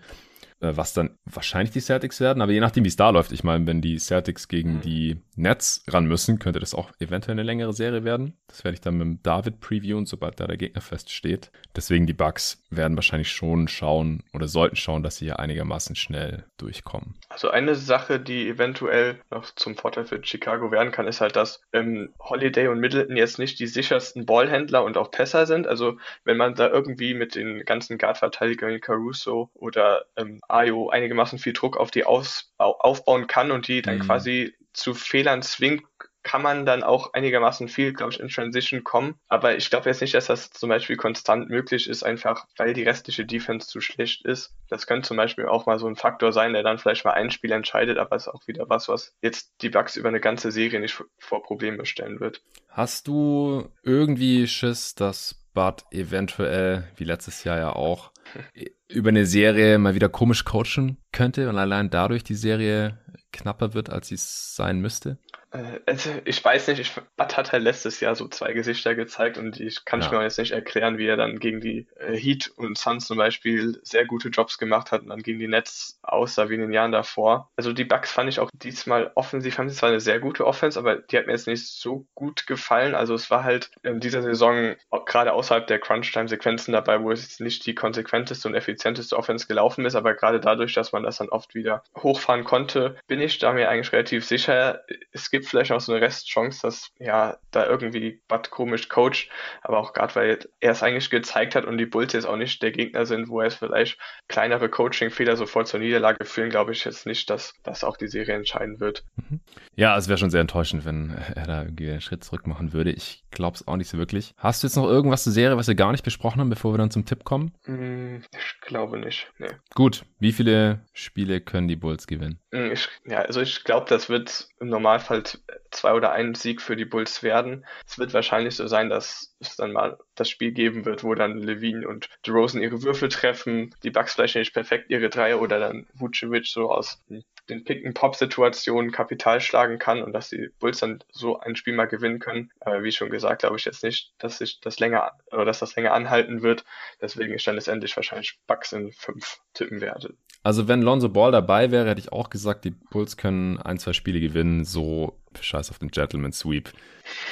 was 0.63 0.93
dann 0.93 1.17
wahrscheinlich 1.25 1.71
die 1.71 1.79
Celtics 1.79 2.19
werden, 2.19 2.41
aber 2.41 2.51
je 2.51 2.59
nachdem, 2.59 2.83
wie 2.83 2.89
es 2.89 2.95
da 2.95 3.09
läuft. 3.09 3.31
Ich 3.31 3.43
meine, 3.43 3.65
wenn 3.67 3.81
die 3.81 3.97
Celtics 3.99 4.47
gegen 4.47 4.75
mhm. 4.75 4.81
die 4.81 5.17
Nets 5.35 5.83
ran 5.87 6.05
müssen, 6.05 6.39
könnte 6.39 6.59
das 6.59 6.73
auch 6.73 6.91
eventuell 6.99 7.33
eine 7.33 7.43
längere 7.43 7.73
Serie 7.73 8.03
werden. 8.03 8.37
Das 8.47 8.63
werde 8.63 8.75
ich 8.75 8.81
dann 8.81 8.97
mit 8.97 9.07
dem 9.07 9.23
David 9.23 9.59
previewen, 9.59 10.05
sobald 10.05 10.39
da 10.39 10.47
der 10.47 10.57
Gegner 10.57 10.81
feststeht. 10.81 11.51
Deswegen 11.75 12.05
die 12.05 12.13
Bucks 12.13 12.63
werden 12.69 12.95
wahrscheinlich 12.95 13.31
schon 13.31 13.67
schauen 13.67 14.23
oder 14.33 14.47
sollten 14.47 14.75
schauen, 14.75 15.03
dass 15.03 15.17
sie 15.17 15.25
hier 15.25 15.39
einigermaßen 15.39 15.95
schnell 15.95 16.45
durchkommen. 16.57 17.15
Also 17.29 17.49
eine 17.49 17.75
Sache, 17.75 18.19
die 18.19 18.47
eventuell 18.47 19.19
noch 19.31 19.45
zum 19.55 19.75
Vorteil 19.75 20.05
für 20.05 20.23
Chicago 20.23 20.71
werden 20.71 20.91
kann, 20.91 21.07
ist 21.07 21.21
halt, 21.21 21.35
dass 21.35 21.61
ähm, 21.73 22.13
Holiday 22.19 22.67
und 22.67 22.79
Middleton 22.79 23.17
jetzt 23.17 23.39
nicht 23.39 23.59
die 23.59 23.67
sichersten 23.67 24.25
Ballhändler 24.25 24.83
und 24.83 24.97
auch 24.97 25.11
Pässer 25.11 25.45
sind. 25.45 25.67
Also 25.67 25.97
wenn 26.23 26.37
man 26.37 26.55
da 26.55 26.69
irgendwie 26.69 27.13
mit 27.13 27.35
den 27.35 27.65
ganzen 27.65 27.97
Guard-Verteidigern 27.97 28.79
Caruso 28.81 29.49
oder 29.53 30.05
ähm, 30.15 30.41
Ayo 30.53 30.89
einigermaßen 30.89 31.39
viel 31.39 31.53
Druck 31.53 31.77
auf 31.77 31.91
die 31.91 32.05
aus, 32.05 32.53
aufbauen 32.57 33.27
kann 33.27 33.51
und 33.51 33.67
die 33.67 33.81
dann 33.81 33.97
mhm. 33.97 34.01
quasi 34.01 34.55
zu 34.73 34.93
Fehlern 34.93 35.41
zwingt, 35.41 35.83
kann 36.23 36.41
man 36.41 36.65
dann 36.65 36.83
auch 36.83 37.13
einigermaßen 37.13 37.67
viel, 37.67 37.93
glaube 37.93 38.13
ich, 38.13 38.19
in 38.19 38.29
Transition 38.29 38.83
kommen. 38.83 39.15
Aber 39.27 39.57
ich 39.57 39.69
glaube 39.69 39.89
jetzt 39.89 40.01
nicht, 40.01 40.13
dass 40.13 40.27
das 40.27 40.51
zum 40.51 40.69
Beispiel 40.69 40.95
konstant 40.95 41.49
möglich 41.49 41.89
ist, 41.89 42.03
einfach 42.03 42.47
weil 42.57 42.73
die 42.73 42.83
restliche 42.83 43.25
Defense 43.25 43.67
zu 43.67 43.81
schlecht 43.81 44.25
ist. 44.25 44.55
Das 44.69 44.87
könnte 44.87 45.07
zum 45.07 45.17
Beispiel 45.17 45.45
auch 45.47 45.65
mal 45.65 45.79
so 45.79 45.87
ein 45.87 45.97
Faktor 45.97 46.31
sein, 46.31 46.53
der 46.53 46.63
dann 46.63 46.79
vielleicht 46.79 47.03
mal 47.03 47.11
ein 47.11 47.29
Spiel 47.29 47.51
entscheidet, 47.51 47.97
aber 47.97 48.15
ist 48.15 48.29
auch 48.29 48.47
wieder 48.47 48.69
was, 48.69 48.87
was 48.87 49.13
jetzt 49.21 49.51
die 49.61 49.69
Bugs 49.69 49.97
über 49.97 50.09
eine 50.09 50.21
ganze 50.21 50.51
Serie 50.51 50.79
nicht 50.79 50.97
vor 51.19 51.43
Probleme 51.43 51.85
stellen 51.85 52.21
wird. 52.21 52.41
Hast 52.69 53.07
du 53.07 53.69
irgendwie 53.83 54.47
Schiss, 54.47 54.95
dass 54.95 55.35
Bud 55.53 55.83
eventuell, 55.91 56.87
wie 56.95 57.03
letztes 57.03 57.43
Jahr 57.43 57.59
ja 57.59 57.75
auch, 57.75 58.11
über 58.93 59.09
eine 59.09 59.25
Serie 59.25 59.77
mal 59.79 59.95
wieder 59.95 60.09
komisch 60.09 60.45
coachen 60.45 60.97
könnte 61.11 61.49
und 61.49 61.57
allein 61.57 61.89
dadurch 61.89 62.23
die 62.23 62.35
Serie 62.35 62.99
knapper 63.31 63.73
wird, 63.73 63.89
als 63.89 64.07
sie 64.07 64.15
es 64.15 64.55
sein 64.55 64.79
müsste? 64.79 65.17
Äh, 65.53 65.79
also 65.85 66.09
ich 66.25 66.43
weiß 66.43 66.67
nicht, 66.67 66.79
ich, 66.79 66.91
Bud 66.93 67.37
hat 67.37 67.51
halt 67.51 67.63
letztes 67.63 67.99
Jahr 67.99 68.15
so 68.15 68.27
zwei 68.27 68.53
Gesichter 68.53 68.95
gezeigt 68.95 69.37
und 69.37 69.59
ich 69.59 69.85
kann 69.85 70.01
ja. 70.01 70.11
mir 70.11 70.23
jetzt 70.23 70.39
nicht 70.39 70.51
erklären, 70.51 70.97
wie 70.97 71.07
er 71.07 71.17
dann 71.17 71.39
gegen 71.39 71.61
die 71.61 71.87
äh, 71.99 72.15
Heat 72.15 72.51
und 72.57 72.77
Suns 72.77 73.05
zum 73.05 73.17
Beispiel 73.17 73.79
sehr 73.83 74.05
gute 74.05 74.29
Jobs 74.29 74.57
gemacht 74.57 74.91
hat 74.91 75.03
und 75.03 75.09
dann 75.09 75.21
gegen 75.21 75.39
die 75.39 75.47
Nets 75.47 75.99
aussah 76.01 76.49
wie 76.49 76.55
in 76.55 76.61
den 76.61 76.73
Jahren 76.73 76.91
davor. 76.91 77.49
Also 77.55 77.73
die 77.73 77.85
Bucks 77.85 78.11
fand 78.11 78.29
ich 78.29 78.39
auch 78.39 78.49
diesmal 78.53 79.11
offensiv, 79.15 79.57
haben 79.57 79.69
sie 79.69 79.75
zwar 79.75 79.89
eine 79.89 79.99
sehr 79.99 80.19
gute 80.19 80.45
Offense, 80.45 80.77
aber 80.77 80.95
die 80.97 81.17
hat 81.17 81.27
mir 81.27 81.33
jetzt 81.33 81.47
nicht 81.47 81.67
so 81.67 82.05
gut 82.15 82.47
gefallen. 82.47 82.95
Also 82.95 83.13
es 83.13 83.29
war 83.29 83.43
halt 83.43 83.71
in 83.83 83.99
dieser 83.99 84.23
Saison 84.23 84.75
gerade 85.05 85.33
außerhalb 85.33 85.67
der 85.67 85.79
Crunch-Time-Sequenzen 85.79 86.73
dabei, 86.73 87.01
wo 87.01 87.11
es 87.11 87.21
jetzt 87.21 87.41
nicht 87.41 87.65
die 87.65 87.75
konsequenteste 87.75 88.47
und 88.47 88.55
effizienteste 88.55 89.15
Offense 89.15 89.47
gelaufen 89.47 89.85
ist, 89.85 89.95
aber 89.95 90.13
gerade 90.13 90.39
dadurch, 90.39 90.73
dass 90.73 90.91
man 90.91 91.03
das 91.03 91.17
dann 91.17 91.29
oft 91.29 91.55
wieder 91.55 91.83
hochfahren 91.97 92.43
konnte, 92.43 92.95
bin 93.07 93.21
ich 93.21 93.37
da 93.37 93.53
mir 93.53 93.69
eigentlich 93.69 93.91
relativ 93.91 94.25
sicher, 94.25 94.83
es 95.11 95.29
gibt 95.29 95.42
gibt 95.43 95.49
vielleicht 95.49 95.71
noch 95.71 95.81
so 95.81 95.91
eine 95.91 96.01
Restchance, 96.01 96.61
dass 96.61 96.91
ja 96.99 97.37
da 97.51 97.65
irgendwie 97.65 98.21
Bud 98.27 98.49
komisch 98.49 98.87
coacht, 98.87 99.29
aber 99.61 99.79
auch 99.79 99.93
gerade 99.93 100.15
weil 100.15 100.39
er 100.59 100.71
es 100.71 100.83
eigentlich 100.83 101.09
gezeigt 101.09 101.55
hat 101.55 101.65
und 101.65 101.77
die 101.77 101.85
Bulls 101.85 102.13
jetzt 102.13 102.25
auch 102.25 102.37
nicht 102.37 102.61
der 102.61 102.71
Gegner 102.71 103.05
sind, 103.05 103.27
wo 103.27 103.41
er 103.41 103.47
es 103.47 103.55
vielleicht 103.55 103.97
kleinere 104.29 104.69
Coaching-Fehler 104.69 105.35
sofort 105.35 105.67
zur 105.67 105.81
Niederlage 105.81 106.23
führen, 106.25 106.49
glaube 106.49 106.71
ich 106.71 106.85
jetzt 106.85 107.05
nicht, 107.05 107.29
dass 107.29 107.53
das 107.63 107.83
auch 107.83 107.97
die 107.97 108.07
Serie 108.07 108.35
entscheiden 108.35 108.79
wird. 108.79 109.03
Mhm. 109.15 109.41
Ja, 109.75 109.97
es 109.97 110.07
wäre 110.07 110.17
schon 110.17 110.29
sehr 110.29 110.41
enttäuschend, 110.41 110.85
wenn 110.85 111.11
er 111.35 111.45
da 111.45 111.63
irgendwie 111.63 111.91
einen 111.91 112.01
Schritt 112.01 112.23
zurück 112.23 112.47
machen 112.47 112.71
würde. 112.73 112.91
Ich 112.91 113.23
glaube 113.31 113.55
es 113.55 113.67
auch 113.67 113.75
nicht 113.75 113.89
so 113.89 113.97
wirklich. 113.97 114.33
Hast 114.37 114.63
du 114.63 114.67
jetzt 114.67 114.75
noch 114.75 114.87
irgendwas 114.87 115.23
zur 115.23 115.33
Serie, 115.33 115.57
was 115.57 115.67
wir 115.67 115.75
gar 115.75 115.91
nicht 115.91 116.03
besprochen 116.03 116.39
haben, 116.39 116.49
bevor 116.49 116.73
wir 116.73 116.77
dann 116.77 116.91
zum 116.91 117.05
Tipp 117.05 117.23
kommen? 117.23 117.53
Mm, 117.65 118.17
ich 118.31 118.61
glaube 118.61 118.97
nicht. 118.97 119.31
Nee. 119.39 119.49
Gut, 119.75 120.05
wie 120.19 120.31
viele 120.31 120.85
Spiele 120.93 121.41
können 121.41 121.67
die 121.67 121.75
Bulls 121.75 122.07
gewinnen? 122.07 122.39
Mm, 122.51 122.71
ich, 122.71 122.87
ja, 123.05 123.19
also 123.19 123.41
ich 123.41 123.63
glaube, 123.63 123.87
das 123.89 124.09
wird 124.09 124.47
im 124.59 124.69
Normalfall 124.69 125.23
zwei 125.71 125.93
oder 125.93 126.11
ein 126.11 126.35
Sieg 126.35 126.61
für 126.61 126.75
die 126.75 126.85
Bulls 126.85 127.23
werden. 127.23 127.65
Es 127.87 127.97
wird 127.97 128.13
wahrscheinlich 128.13 128.55
so 128.55 128.67
sein, 128.67 128.89
dass 128.89 129.35
es 129.39 129.55
dann 129.55 129.73
mal 129.73 129.97
das 130.15 130.29
Spiel 130.29 130.51
geben 130.51 130.85
wird, 130.85 131.03
wo 131.03 131.15
dann 131.15 131.37
Levine 131.37 131.87
und 131.87 132.09
DeRozan 132.25 132.61
ihre 132.61 132.83
Würfel 132.83 133.09
treffen, 133.09 133.75
die 133.83 133.91
Bucks 133.91 134.13
vielleicht 134.13 134.35
nicht 134.35 134.53
perfekt 134.53 134.89
ihre 134.89 135.09
Dreier 135.09 135.41
oder 135.41 135.59
dann 135.59 135.87
Vucevic 135.93 136.47
so 136.47 136.71
aus 136.71 137.01
den 137.49 137.63
Pick-and-Pop-Situationen 137.63 138.91
Kapital 138.91 139.41
schlagen 139.41 139.79
kann 139.79 140.01
und 140.01 140.13
dass 140.13 140.29
die 140.29 140.49
Bulls 140.59 140.79
dann 140.79 141.03
so 141.11 141.39
ein 141.39 141.55
Spiel 141.55 141.73
mal 141.73 141.87
gewinnen 141.87 142.19
können. 142.19 142.51
Aber 142.61 142.83
wie 142.83 142.91
schon 142.91 143.09
gesagt, 143.09 143.41
glaube 143.41 143.57
ich 143.57 143.65
jetzt 143.65 143.83
nicht, 143.83 144.13
dass 144.17 144.37
sich 144.37 144.59
das 144.61 144.79
länger 144.79 145.11
oder 145.31 145.45
dass 145.45 145.59
das 145.59 145.75
länger 145.75 145.93
anhalten 145.93 146.41
wird. 146.41 146.63
Deswegen 147.01 147.33
ist 147.33 147.45
dann 147.45 147.55
letztendlich 147.55 147.95
wahrscheinlich 147.95 148.39
Bucks 148.47 148.71
in 148.71 148.91
fünf 148.93 149.39
tippen 149.53 149.81
werde. 149.81 150.13
Also 150.43 150.67
wenn 150.67 150.81
Lonzo 150.81 151.09
Ball 151.09 151.31
dabei 151.31 151.71
wäre, 151.71 151.89
hätte 151.89 152.01
ich 152.01 152.11
auch 152.11 152.29
gesagt, 152.29 152.65
die 152.65 152.71
Bulls 152.71 153.17
können 153.17 153.59
ein, 153.59 153.77
zwei 153.77 153.93
Spiele 153.93 154.19
gewinnen. 154.19 154.65
So 154.65 155.19
scheiß 155.39 155.69
auf 155.69 155.79
den 155.79 155.89
Gentleman 155.89 156.33
Sweep. 156.33 156.71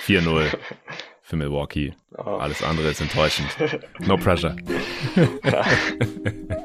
4-0 0.05 0.45
für 1.21 1.35
Milwaukee. 1.35 1.93
Oh. 2.17 2.21
Alles 2.21 2.63
andere 2.63 2.89
ist 2.89 3.01
enttäuschend. 3.01 3.49
No 3.99 4.17
pressure. 4.17 4.55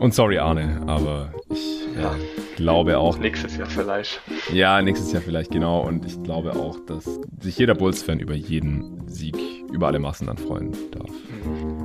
Und 0.00 0.14
sorry, 0.14 0.38
Arne, 0.38 0.80
aber 0.86 1.30
ich 1.50 1.86
äh, 1.94 2.56
glaube 2.56 2.96
auch. 2.96 3.18
Nächstes 3.18 3.58
Jahr 3.58 3.68
vielleicht. 3.68 4.22
Ja, 4.50 4.80
nächstes 4.80 5.12
Jahr 5.12 5.20
vielleicht, 5.20 5.50
genau. 5.50 5.82
Und 5.86 6.06
ich 6.06 6.22
glaube 6.22 6.54
auch, 6.54 6.78
dass 6.86 7.20
sich 7.38 7.58
jeder 7.58 7.74
Bulls-Fan 7.74 8.18
über 8.18 8.34
jeden 8.34 9.06
Sieg 9.08 9.36
über 9.72 9.86
alle 9.86 9.98
Massen 9.98 10.26
dann 10.26 10.38
freuen 10.38 10.72
darf. 10.92 11.10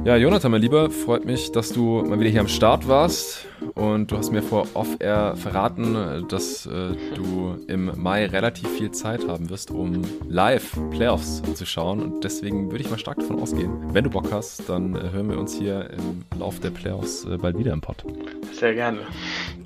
Ja, 0.05 0.15
Jonathan, 0.17 0.51
mein 0.51 0.61
Lieber, 0.61 0.89
freut 0.89 1.25
mich, 1.25 1.51
dass 1.51 1.71
du 1.71 2.03
mal 2.03 2.19
wieder 2.19 2.29
hier 2.29 2.41
am 2.41 2.47
Start 2.47 2.87
warst. 2.87 3.45
Und 3.73 4.11
du 4.11 4.17
hast 4.17 4.31
mir 4.31 4.43
vor 4.43 4.67
Off-Air 4.73 5.35
verraten, 5.35 6.25
dass 6.29 6.65
äh, 6.65 6.95
du 7.15 7.57
im 7.67 7.91
Mai 7.95 8.25
relativ 8.27 8.69
viel 8.69 8.91
Zeit 8.91 9.27
haben 9.27 9.49
wirst, 9.49 9.71
um 9.71 10.01
live 10.27 10.77
Playoffs 10.91 11.41
zu 11.53 11.65
schauen. 11.65 12.01
Und 12.01 12.23
deswegen 12.23 12.71
würde 12.71 12.83
ich 12.83 12.89
mal 12.89 12.99
stark 12.99 13.19
davon 13.19 13.39
ausgehen, 13.39 13.93
wenn 13.93 14.03
du 14.03 14.09
Bock 14.09 14.31
hast, 14.31 14.69
dann 14.69 14.95
äh, 14.95 15.11
hören 15.11 15.29
wir 15.29 15.39
uns 15.39 15.55
hier 15.55 15.89
im 15.91 16.39
Lauf 16.39 16.59
der 16.59 16.69
Playoffs 16.69 17.25
äh, 17.25 17.37
bald 17.37 17.57
wieder 17.57 17.73
im 17.73 17.81
Pod. 17.81 18.05
Sehr 18.53 18.73
gerne. 18.73 18.99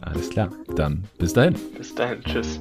Alles 0.02 0.30
klar. 0.30 0.50
Dann 0.76 1.04
bis 1.18 1.34
dahin. 1.34 1.56
Bis 1.78 1.94
dahin. 1.94 2.22
Tschüss. 2.24 2.60